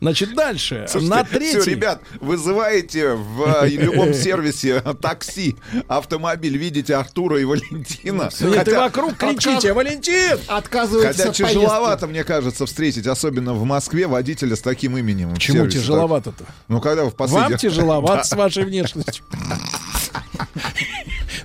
Значит, 0.00 0.34
дальше. 0.34 0.86
На 0.94 1.22
третий. 1.22 1.60
Все, 1.60 1.70
ребят, 1.70 2.02
вызываете 2.20 3.12
в 3.14 3.62
э, 3.62 3.68
любом 3.68 4.14
сервисе 4.14 4.80
такси 5.00 5.56
автомобиль, 5.86 6.56
видите 6.56 6.95
Артура 6.96 7.40
и 7.40 7.44
Валентина. 7.44 8.30
И 8.40 8.56
Хотя, 8.56 8.80
вокруг 8.80 9.16
кричите, 9.16 9.72
Валентин! 9.72 10.38
Отказывается 10.46 11.12
хотя 11.12 11.30
от 11.30 11.36
тяжеловато, 11.36 12.06
мне 12.06 12.24
кажется, 12.24 12.66
встретить, 12.66 13.06
особенно 13.06 13.54
в 13.54 13.64
Москве, 13.64 14.06
водителя 14.06 14.56
с 14.56 14.60
таким 14.60 14.96
именем. 14.96 15.34
Почему 15.34 15.66
тяжеловато-то? 15.66 16.44
Ну, 16.68 16.80
когда 16.80 17.04
вы 17.04 17.10
в 17.10 17.14
последний 17.14 17.50
Вам 17.50 17.58
тяжеловато 17.58 18.24
с 18.26 18.32
вашей 18.32 18.64
внешностью. 18.64 19.24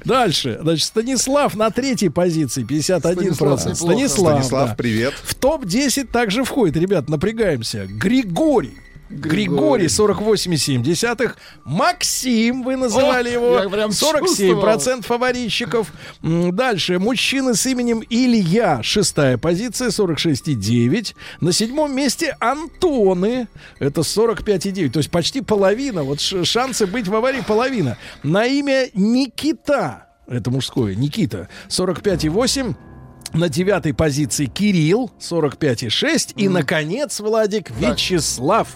Дальше. 0.06 0.60
Значит, 0.62 0.86
Станислав 0.86 1.56
на 1.56 1.70
третьей 1.70 2.10
позиции, 2.10 2.64
51%. 2.64 3.00
Станислав, 3.00 3.62
Станислав. 3.62 4.10
Станислав, 4.10 4.70
да. 4.70 4.76
привет. 4.76 5.14
В 5.24 5.36
топ-10 5.36 6.08
также 6.08 6.44
входит, 6.44 6.76
ребят, 6.78 7.10
напрягаемся. 7.10 7.86
Григорий. 7.88 8.78
Григорий 9.12 9.88
48,7. 9.88 11.36
Максим, 11.64 12.64
вы 12.64 12.76
называли 12.76 13.30
О, 13.30 13.32
его. 13.32 13.60
я 13.60 13.70
прям 13.70 13.92
47% 13.92 15.06
аварийщиков. 15.14 15.92
Дальше. 16.22 17.00
Мужчина 17.00 17.54
с 17.54 17.66
именем 17.66 18.04
Илья. 18.10 18.82
Шестая 18.84 19.38
позиция, 19.38 19.90
46,9. 19.90 21.16
На 21.42 21.52
седьмом 21.52 21.96
месте 21.96 22.36
Антоны. 22.40 23.48
Это 23.80 24.02
45,9. 24.02 24.90
То 24.90 25.00
есть 25.00 25.12
почти 25.12 25.42
половина. 25.42 26.04
Вот 26.04 26.20
шансы 26.22 26.88
быть 26.88 27.08
в 27.08 27.16
аварии 27.16 27.42
половина. 27.42 27.98
На 28.24 28.46
имя 28.46 28.90
Никита. 28.94 30.08
Это 30.28 30.50
мужское. 30.50 30.96
Никита. 30.96 31.50
45,8. 31.70 32.76
На 33.34 33.48
девятой 33.48 33.94
позиции 33.94 34.46
Кирилл, 34.46 35.10
45,6. 35.20 36.34
И, 36.36 36.50
наконец, 36.50 37.20
Владик, 37.22 37.70
Вячеслав. 37.72 38.68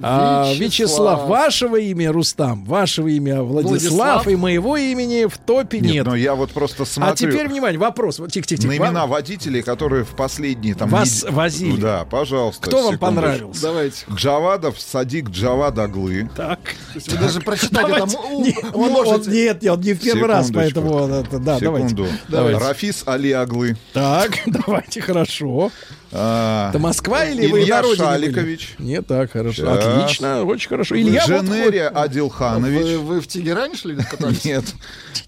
А, 0.00 0.44
Вячеслав. 0.52 0.60
Вячеслав, 0.60 1.28
вашего 1.28 1.76
имя, 1.76 2.12
Рустам, 2.12 2.64
вашего 2.64 3.08
имя 3.08 3.42
Владислав, 3.42 3.72
Владислав. 3.90 4.28
и 4.28 4.36
моего 4.36 4.76
имени 4.76 5.26
в 5.26 5.36
топе 5.38 5.80
Нет, 5.80 5.92
нет. 5.92 6.06
но 6.06 6.14
я 6.14 6.36
вот 6.36 6.52
просто 6.52 6.84
смотрю 6.84 7.12
А 7.12 7.16
теперь, 7.16 7.48
внимание, 7.48 7.80
вопрос. 7.80 8.20
Вот, 8.20 8.30
тихо-тихо-тихо. 8.30 8.72
на 8.72 8.78
Вам- 8.78 8.88
имена 8.90 9.06
водителей, 9.08 9.62
которые 9.62 10.04
в 10.04 10.10
последние 10.14 10.74
там... 10.76 10.88
Вас 10.88 11.24
нед- 11.24 11.32
возили. 11.32 11.80
Да, 11.80 12.04
пожалуйста. 12.04 12.62
Кто 12.62 12.76
вам 12.84 12.94
секундочку. 12.94 13.06
понравился? 13.06 13.62
Давайте. 13.62 14.04
Джавадов, 14.14 14.80
Садик 14.80 15.30
Джавад 15.30 15.76
Аглы. 15.80 16.30
Так. 16.36 16.60
Есть 16.94 17.10
вы 17.12 17.18
даже 17.18 17.40
прочитать 17.40 17.88
это 17.88 18.06
Давайте. 18.06 18.16
м- 18.18 18.42
Не, 18.42 18.56
вы 18.72 18.84
он- 18.86 18.92
можете. 18.92 19.30
нет, 19.30 19.62
нет, 19.62 19.72
он 19.72 19.80
не 19.80 19.92
в 19.94 20.00
первый 20.00 20.26
раз, 20.28 20.46
Секундочку. 20.46 20.80
поэтому... 20.80 21.02
он 21.02 21.12
это- 21.12 21.38
Да, 21.40 21.58
Секунду. 21.58 21.94
давайте. 22.04 22.18
Давайте. 22.28 22.58
Рафис 22.60 23.02
Али 23.06 23.32
Аглы. 23.32 23.76
Так, 23.96 24.40
давайте, 24.46 25.00
хорошо. 25.00 25.72
А, 26.12 26.68
Это 26.68 26.78
Москва 26.78 27.24
или 27.24 27.46
вы 27.46 27.62
Илья 27.62 27.76
на 27.76 27.82
родине 27.82 28.04
Шаликович. 28.04 28.74
были? 28.76 28.88
Не 28.88 29.00
так, 29.00 29.32
хорошо. 29.32 29.72
Отлично, 29.72 30.44
очень 30.44 30.68
хорошо. 30.68 30.96
Илья 30.96 31.24
вот 31.26 31.46
Женерия 31.46 31.88
Вы, 31.88 32.00
Адилханович. 32.00 32.96
вы 32.98 33.20
в 33.22 33.26
Тегеране, 33.26 33.74
что 33.74 33.88
ли, 33.88 33.96
катались? 33.96 34.44
Нет. 34.44 34.64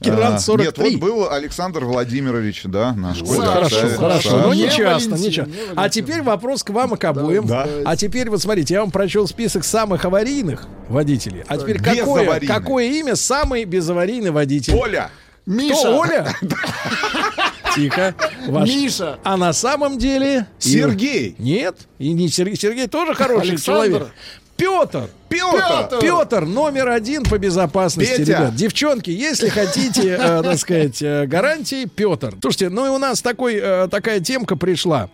Тегеран 0.01 0.35
А, 0.35 0.39
43. 0.39 0.66
Нет, 0.66 1.01
вот 1.01 1.01
был 1.01 1.31
Александр 1.31 1.86
Владимирович, 1.86 2.65
да, 2.65 2.93
наш 2.93 3.23
Вот, 3.23 3.43
хорошо, 3.43 3.89
хорошо. 3.97 4.43
Ну, 4.43 4.53
Не 4.53 4.65
не 4.65 4.70
часто, 4.70 5.12
не 5.12 5.32
часто. 5.32 5.51
А 5.74 5.89
теперь 5.89 6.20
вопрос 6.20 6.62
к 6.62 6.69
вам 6.69 6.95
и 6.95 6.99
к 6.99 7.05
обоим. 7.05 7.47
Да. 7.47 7.66
А 7.86 7.97
теперь 7.97 8.28
вот 8.28 8.43
смотрите, 8.43 8.74
я 8.74 8.81
вам 8.81 8.90
прочел 8.90 9.27
список 9.27 9.65
самых 9.65 10.05
аварийных 10.05 10.66
водителей. 10.90 11.43
А 11.49 11.57
теперь 11.57 11.82
какое, 11.82 12.39
какое 12.40 12.85
имя 12.85 13.16
самый 13.16 13.65
безаварийный 13.65 14.31
водитель? 14.31 14.74
Оля! 14.74 15.11
Миша. 15.47 15.78
Кто, 15.78 16.01
Оля? 16.01 16.36
Тихо. 17.78 18.14
Ваш. 18.48 18.68
Миша. 18.68 19.18
А 19.22 19.36
на 19.36 19.52
самом 19.52 19.98
деле... 19.98 20.46
Сергей. 20.59 21.34
Нет. 21.38 21.76
И 21.98 22.12
не 22.12 22.28
Сергей. 22.28 22.56
Сергей 22.56 22.88
тоже 22.88 23.14
хороший 23.14 23.50
Александр. 23.50 23.88
человек. 23.88 24.09
Петр. 24.56 25.09
Петр! 25.28 25.98
Петр 26.00 26.44
номер 26.44 26.88
один 26.88 27.22
по 27.22 27.38
безопасности, 27.38 28.16
Петя. 28.16 28.32
ребят. 28.32 28.56
Девчонки, 28.56 29.10
если 29.10 29.48
хотите, 29.50 30.18
э, 30.20 30.42
так 30.42 30.59
сказать, 30.59 31.00
э, 31.00 31.26
гарантии, 31.26 31.84
Петр. 31.84 32.34
Слушайте, 32.40 32.68
ну 32.68 32.86
и 32.86 32.88
у 32.88 32.98
нас 32.98 33.22
такой, 33.22 33.55
э, 33.62 33.88
такая 33.88 34.18
темка 34.20 34.56
пришла. 34.56 35.10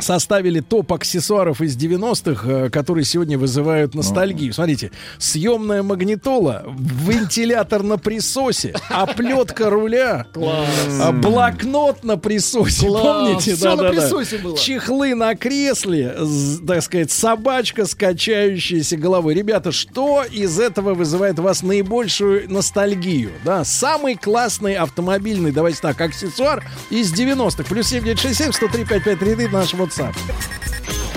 Составили 0.00 0.60
топ 0.60 0.92
аксессуаров 0.92 1.60
из 1.60 1.76
90-х, 1.76 2.48
э, 2.48 2.70
которые 2.70 3.04
сегодня 3.04 3.38
вызывают 3.38 3.94
ностальгию. 3.94 4.52
Смотрите, 4.52 4.90
съемная 5.18 5.82
магнитола, 5.82 6.64
вентилятор 6.66 7.82
на 7.82 7.98
присосе, 7.98 8.74
оплетка 8.90 9.70
руля, 9.70 10.26
а, 10.34 11.12
блокнот 11.12 12.04
на 12.04 12.16
присосе. 12.16 12.86
Класс. 12.86 13.02
Помните? 13.02 13.54
Всё 13.54 13.76
на 13.76 13.90
присосе 13.90 14.38
было. 14.38 14.56
Чехлы 14.56 15.14
на 15.14 15.34
кресле, 15.34 16.16
так 16.66 16.82
сказать, 16.82 17.10
собачка 17.10 17.86
с 17.86 17.94
качающейся 17.94 18.96
головой. 18.96 19.34
Ребята, 19.34 19.72
что 19.72 20.24
из 20.24 20.58
этого 20.58 20.94
вызывает 20.94 21.38
у 21.38 21.42
вас 21.42 21.62
наибольшую 21.62 22.50
ностальгию? 22.50 23.30
Да, 23.44 23.64
самый 23.64 24.16
классный 24.16 24.74
автомобильный, 24.74 25.52
давайте 25.52 25.80
так, 25.80 26.00
аксессуар 26.00 26.64
из 26.90 27.12
90-х. 27.12 27.64
Плюс 27.64 27.88
7967 27.88 28.52
103 28.52 28.84
5533 28.84 29.48
наш 29.48 29.74
outside. 29.98 31.09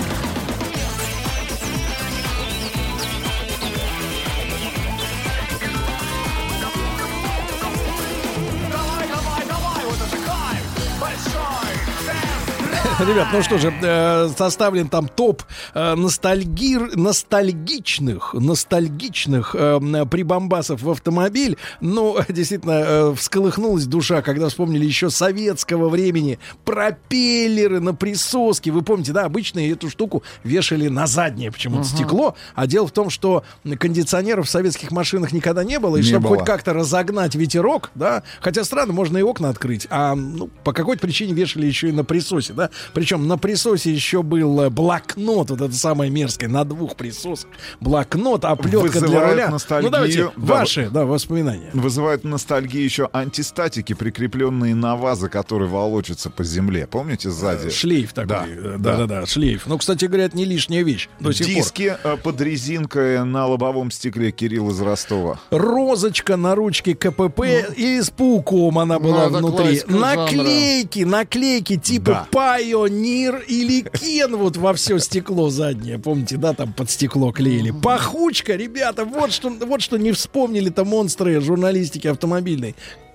Ребят, 13.00 13.28
ну 13.32 13.42
что 13.42 13.58
же, 13.58 13.72
э, 13.82 14.28
составлен 14.36 14.88
там 14.88 15.08
топ 15.08 15.42
э, 15.74 15.94
ностальгир, 15.94 16.96
ностальгичных, 16.96 18.34
ностальгичных 18.34 19.56
э, 19.58 20.06
прибамбасов 20.08 20.82
в 20.82 20.90
автомобиль. 20.90 21.56
Ну, 21.80 22.16
действительно, 22.28 23.14
всколыхнулась 23.14 23.86
душа, 23.86 24.22
когда 24.22 24.48
вспомнили 24.48 24.84
еще 24.84 25.10
советского 25.10 25.88
времени 25.88 26.38
пропеллеры 26.64 27.80
на 27.80 27.94
присоске. 27.94 28.70
Вы 28.70 28.82
помните, 28.82 29.12
да, 29.12 29.24
обычно 29.24 29.58
эту 29.58 29.90
штуку 29.90 30.22
вешали 30.44 30.86
на 30.86 31.06
заднее 31.06 31.50
почему-то 31.50 31.84
стекло. 31.84 32.36
А 32.54 32.66
дело 32.66 32.86
в 32.86 32.92
том, 32.92 33.10
что 33.10 33.42
кондиционеров 33.78 34.46
в 34.46 34.50
советских 34.50 34.92
машинах 34.92 35.32
никогда 35.32 35.64
не 35.64 35.80
было. 35.80 35.96
И 35.96 36.00
Не 36.00 36.08
чтобы 36.08 36.28
было. 36.28 36.38
хоть 36.38 36.46
как-то 36.46 36.72
разогнать 36.72 37.34
ветерок, 37.34 37.90
да, 37.96 38.22
хотя 38.40 38.62
странно, 38.62 38.92
можно 38.92 39.18
и 39.18 39.22
окна 39.22 39.48
открыть, 39.48 39.88
а 39.90 40.14
ну, 40.14 40.48
по 40.62 40.72
какой-то 40.72 41.02
причине 41.02 41.34
вешали 41.34 41.66
еще 41.66 41.88
и 41.88 41.92
на 41.92 42.04
присосе, 42.04 42.52
да, 42.52 42.70
причем 42.92 43.26
на 43.28 43.38
присосе 43.38 43.92
еще 43.92 44.22
был 44.22 44.60
э, 44.62 44.70
блокнот, 44.70 45.50
вот 45.50 45.60
это 45.60 45.72
самое 45.74 46.10
мерзкое, 46.10 46.48
на 46.48 46.64
двух 46.64 46.96
присосах, 46.96 47.48
блокнот, 47.80 48.44
оплетка 48.44 49.00
для 49.00 49.00
Вызывает 49.00 49.32
руля. 49.32 49.50
ностальгию. 49.50 49.90
Ну 49.90 49.96
давайте, 49.96 50.22
Да. 50.24 50.30
ваши, 50.36 50.90
да, 50.90 51.04
воспоминания. 51.04 51.70
Вызывают 51.72 52.24
ностальгию 52.24 52.84
еще 52.84 53.08
антистатики, 53.12 53.92
прикрепленные 53.92 54.74
на 54.74 54.96
вазы, 54.96 55.28
которые 55.28 55.68
волочатся 55.68 56.30
по 56.30 56.44
земле. 56.44 56.86
Помните 56.86 57.30
сзади? 57.30 57.70
Шлейф 57.70 58.12
такой, 58.12 58.36
э, 58.50 58.76
да-да-да, 58.78 59.26
шлейф. 59.26 59.66
Ну, 59.66 59.78
кстати 59.78 60.04
говоря, 60.06 60.24
это 60.24 60.36
не 60.36 60.44
лишняя 60.44 60.82
вещь 60.82 61.08
до 61.20 61.32
сих 61.32 61.46
пор. 61.46 61.54
Диски 61.56 61.96
э, 62.02 62.16
под 62.22 62.40
резинкой 62.40 63.24
на 63.24 63.46
лобовом 63.46 63.90
стекле 63.90 64.30
Кирилл 64.32 64.70
из 64.70 64.80
Ростова. 64.80 65.38
розочка 65.50 66.36
на 66.36 66.54
ручке 66.54 66.94
КПП 66.94 67.40
и 67.76 68.00
с 68.00 68.10
пауком 68.10 68.78
она 68.78 68.98
была 68.98 69.28
Ну, 69.28 69.38
внутри. 69.38 69.80
классика 69.80 69.92
жанра. 69.92 70.16
Наклейки, 70.16 71.00
наклейки 71.04 71.76
типа 71.76 72.26
Пайонир 72.74 73.44
или 73.46 73.82
Кен 73.82 74.36
вот 74.36 74.56
во 74.56 74.74
все 74.74 74.98
стекло 74.98 75.48
заднее. 75.48 75.98
Помните, 75.98 76.36
да, 76.36 76.54
там 76.54 76.72
под 76.72 76.90
стекло 76.90 77.30
клеили. 77.30 77.70
Пахучка, 77.70 78.56
ребята, 78.56 79.04
вот 79.04 79.32
что, 79.32 79.50
вот 79.50 79.80
что 79.80 79.96
не 79.96 80.10
вспомнили-то 80.10 80.84
монстры 80.84 81.40
журналистики 81.40 82.08
автомобильной. 82.08 82.74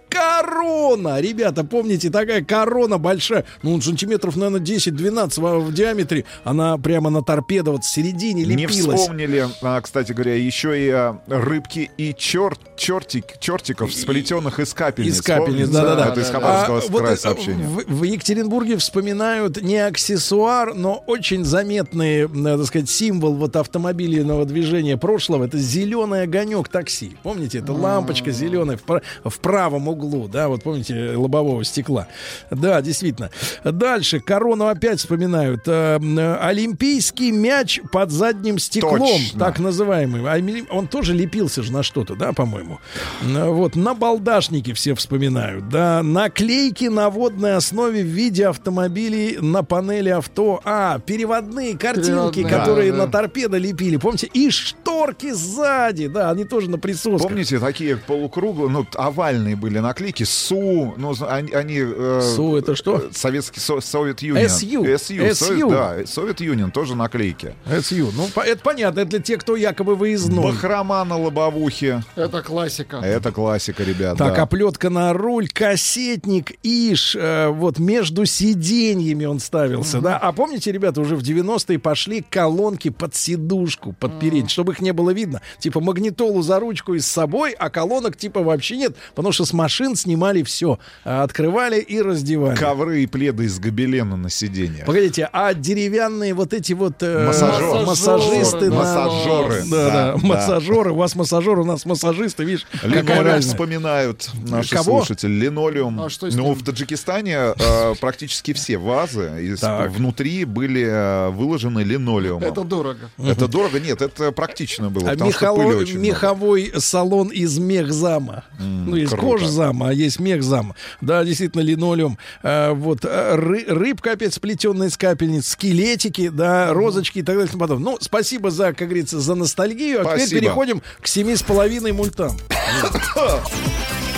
Корона! 0.10 1.22
Ребята, 1.22 1.64
помните, 1.64 2.10
такая 2.10 2.44
корона 2.44 2.98
большая, 2.98 3.46
ну, 3.62 3.80
сантиметров, 3.82 4.36
наверное, 4.36 4.60
10-12 4.62 5.60
в, 5.60 5.74
диаметре. 5.74 6.26
Она 6.44 6.78
прямо 6.78 7.10
на 7.10 7.22
торпедо 7.22 7.72
вот 7.72 7.84
в 7.84 7.90
середине 7.90 8.44
Не 8.44 8.56
лепилась. 8.56 9.02
вспомнили, 9.02 9.48
а, 9.62 9.82
кстати 9.82 10.12
говоря, 10.12 10.36
еще 10.36 10.80
и 10.80 10.90
а, 10.90 11.20
рыбки 11.28 11.92
и 11.98 12.14
черт, 12.18 12.60
чертик, 12.76 13.40
чертиков, 13.40 13.94
сплетенных 13.94 14.60
из 14.60 14.74
капельниц. 14.74 15.16
Из 15.16 15.22
капельниц, 15.22 15.70
да-да-да. 15.70 16.08
Это 16.10 16.22
из 16.22 16.30
Хабаровского 16.30 16.78
А, 16.80 16.82
вот, 16.90 17.02
края 17.02 17.14
э, 17.14 17.18
сообщение. 17.18 17.68
В, 17.68 17.84
в 17.88 18.04
Екатеринбурге 18.04 18.78
вспоминают 18.78 19.62
не 19.62 19.78
аксессуар, 19.78 20.74
но 20.74 21.04
очень 21.06 21.46
заметный, 21.46 22.24
э, 22.24 22.28
так 22.58 22.66
сказать, 22.66 22.90
символ 22.90 23.36
вот 23.36 23.56
автомобильного 23.56 24.46
движения 24.46 24.98
прошлого. 24.98 25.46
Это 25.46 25.58
зеленый 25.58 26.24
огонек 26.24 26.68
такси. 26.70 27.18
Помните, 27.24 27.60
это 27.60 27.74
лампочка 27.74 28.32
зеленая 28.32 28.78
в, 28.78 29.30
в 29.30 29.40
правом 29.40 29.88
углу, 29.88 29.99
да, 30.28 30.48
вот 30.48 30.64
помните, 30.64 31.16
лобового 31.16 31.64
стекла. 31.64 32.08
Да, 32.52 32.82
действительно. 32.82 33.30
Дальше 33.64 34.20
корону 34.20 34.68
опять 34.68 35.00
вспоминают. 35.00 35.62
Э, 35.68 36.00
э, 36.00 36.36
Олимпийский 36.42 37.32
мяч 37.32 37.80
под 37.92 38.12
задним 38.12 38.60
стеклом, 38.60 39.00
Точно. 39.00 39.40
так 39.40 39.60
называемый. 39.60 40.22
А 40.26 40.74
Он 40.74 40.88
тоже 40.88 41.14
лепился 41.14 41.64
же 41.64 41.72
на 41.72 41.84
что-то, 41.84 42.16
да, 42.16 42.34
по-моему. 42.34 42.80
Э, 43.22 43.50
Вот, 43.50 43.76
на 43.76 43.94
балдашники 43.94 44.74
все 44.74 44.96
вспоминают, 44.96 45.70
да, 45.70 46.02
наклейки 46.04 46.86
на 46.86 47.10
водной 47.10 47.56
основе 47.56 48.04
в 48.04 48.08
виде 48.08 48.48
автомобилей 48.48 49.38
на 49.42 49.64
панели 49.64 50.10
авто. 50.10 50.62
А, 50.64 51.00
переводные 51.00 51.78
картинки, 51.78 52.10
Переводные, 52.10 52.48
которые 52.48 52.92
да, 52.92 52.98
на 53.00 53.06
да. 53.08 53.20
торпедо 53.20 53.58
лепили, 53.58 53.98
помните? 53.98 54.30
И 54.34 54.50
шторки 54.50 55.32
сзади, 55.32 56.08
да, 56.08 56.32
они 56.32 56.46
тоже 56.46 56.70
на 56.70 56.78
присосках. 56.78 57.30
Помните, 57.30 57.60
такие 57.60 57.98
полукруглые, 57.98 58.70
ну, 58.70 58.86
овальные 58.96 59.56
были 59.56 59.80
наклейки, 59.90 60.24
СУ, 60.24 60.94
ну, 60.98 61.16
они... 61.28 61.52
они, 61.52 61.80
э, 61.80 62.22
СУ 62.36 62.56
это 62.56 62.76
что? 62.76 63.10
Советский 63.12 63.60
Со- 63.60 63.82
Совет 63.82 64.22
Юнион. 64.22 64.48
СЮ. 64.50 64.86
СЮ. 64.98 65.34
СЮ. 65.34 65.70
Да, 65.70 65.96
Совет 66.06 66.42
Юнион, 66.42 66.72
тоже 66.72 66.96
наклейки. 66.96 67.56
СЮ. 67.82 68.12
Ну, 68.16 68.28
по- 68.28 68.42
это 68.42 68.62
понятно, 68.62 69.00
это 69.00 69.10
для 69.10 69.20
тех, 69.20 69.40
кто 69.40 69.56
якобы 69.56 69.96
выездной. 69.96 70.44
Бахрома 70.44 71.04
на 71.06 71.18
лобовухе. 71.18 72.04
Это 72.16 72.44
классика. 72.44 72.98
Это 72.98 73.32
классика, 73.32 73.84
ребят. 73.84 74.18
Так, 74.18 74.36
да. 74.36 74.44
оплетка 74.44 74.92
на 74.92 75.12
руль, 75.14 75.48
кассетник, 75.48 76.52
иш, 76.64 77.16
э, 77.16 77.48
вот 77.48 77.80
между 77.80 78.26
сиденьями 78.26 79.26
он 79.26 79.40
ставился, 79.40 80.02
да. 80.02 80.18
А 80.18 80.32
помните, 80.34 80.72
ребята, 80.72 81.02
уже 81.02 81.16
в 81.16 81.24
90-е 81.24 81.80
пошли 81.80 82.24
колонки 82.30 82.92
под 82.92 83.16
сидушку, 83.16 83.94
под 83.94 84.20
передний, 84.20 84.50
чтобы 84.50 84.74
их 84.74 84.82
не 84.82 84.94
было 84.94 85.10
видно. 85.10 85.42
Типа 85.58 85.80
магнитолу 85.80 86.44
за 86.44 86.60
ручку 86.60 86.94
и 86.94 87.00
с 87.00 87.08
собой, 87.08 87.54
а 87.54 87.72
колонок 87.72 88.18
типа 88.18 88.42
вообще 88.44 88.78
нет, 88.78 88.96
потому 89.16 89.32
что 89.32 89.46
с 89.46 89.54
машин 89.80 89.96
снимали 89.96 90.44
все, 90.44 90.78
открывали 91.04 91.80
и 91.80 92.02
раздевали. 92.02 92.56
Ковры 92.56 93.04
и 93.04 93.08
пледы 93.08 93.46
из 93.46 93.60
гобелена 93.60 94.18
на 94.18 94.30
сиденье. 94.30 94.84
Погодите, 94.86 95.30
а 95.32 95.54
деревянные 95.54 96.34
вот 96.34 96.54
эти 96.54 96.74
вот 96.74 97.02
э, 97.02 97.28
Массажеры. 97.28 97.86
массажисты, 97.86 98.70
на- 98.70 98.76
Массажеры. 98.76 99.64
да, 99.70 99.86
да, 99.86 99.90
Да, 99.90 100.14
да. 100.14 100.28
массажеры, 100.28 100.92
у 100.92 100.96
вас 100.96 101.16
массажеры, 101.16 101.62
у 101.62 101.66
нас 101.66 101.86
массажисты, 101.86 102.44
видишь, 102.44 102.68
Линолеум 102.84 103.42
вспоминают 103.42 104.30
наши 104.48 104.76
Кого? 104.76 105.00
слушатели. 105.00 105.30
Линолеум. 105.32 106.02
А 106.02 106.10
что 106.10 106.28
ну, 106.28 106.54
в 106.54 106.64
Таджикистане 106.64 107.54
э, 107.58 107.94
практически 108.02 108.54
все 108.54 108.78
вазы 108.78 109.32
из- 109.42 109.62
внутри 109.96 110.44
были 110.46 110.86
э, 110.86 111.30
выложены 111.30 111.80
линолеумом. 111.84 112.44
Это 112.44 112.64
дорого. 112.64 113.10
Это 113.18 113.48
дорого? 113.48 113.80
Нет, 113.80 114.02
это 114.02 114.32
практично 114.32 114.90
было, 114.90 115.12
А 115.12 115.16
меховой 115.16 116.72
салон 116.80 117.30
из 117.30 117.58
мехзама. 117.58 118.44
ну, 118.60 118.96
из 118.96 119.10
круто. 119.10 119.22
Кожзама, 119.70 119.90
а 119.90 119.94
есть 119.94 120.20
мехзам. 120.20 120.74
Да, 121.02 121.24
действительно, 121.24 121.62
линолеум. 121.62 122.18
А, 122.44 122.74
вот 122.74 123.00
а, 123.04 123.36
ры- 123.38 123.66
рыбка 123.68 124.14
опять 124.14 124.34
сплетенная 124.34 124.88
из 124.88 124.98
капельниц, 124.98 125.48
скелетики, 125.48 126.30
да, 126.30 126.74
розочки 126.74 127.20
и 127.20 127.22
так 127.24 127.36
далее 127.36 127.46
и 127.46 127.50
тому 127.50 127.62
подобное. 127.62 127.92
Ну, 127.94 127.98
спасибо 128.02 128.52
за, 128.52 128.74
как 128.74 128.88
говорится, 128.88 129.20
за 129.20 129.36
ностальгию. 129.36 130.02
А 130.02 130.04
теперь 130.04 130.20
Спасибо. 130.20 130.42
переходим 130.42 130.82
к 131.02 131.08
семи 131.08 131.36
с 131.36 131.44
половиной 131.44 131.92
мультам. 131.92 132.38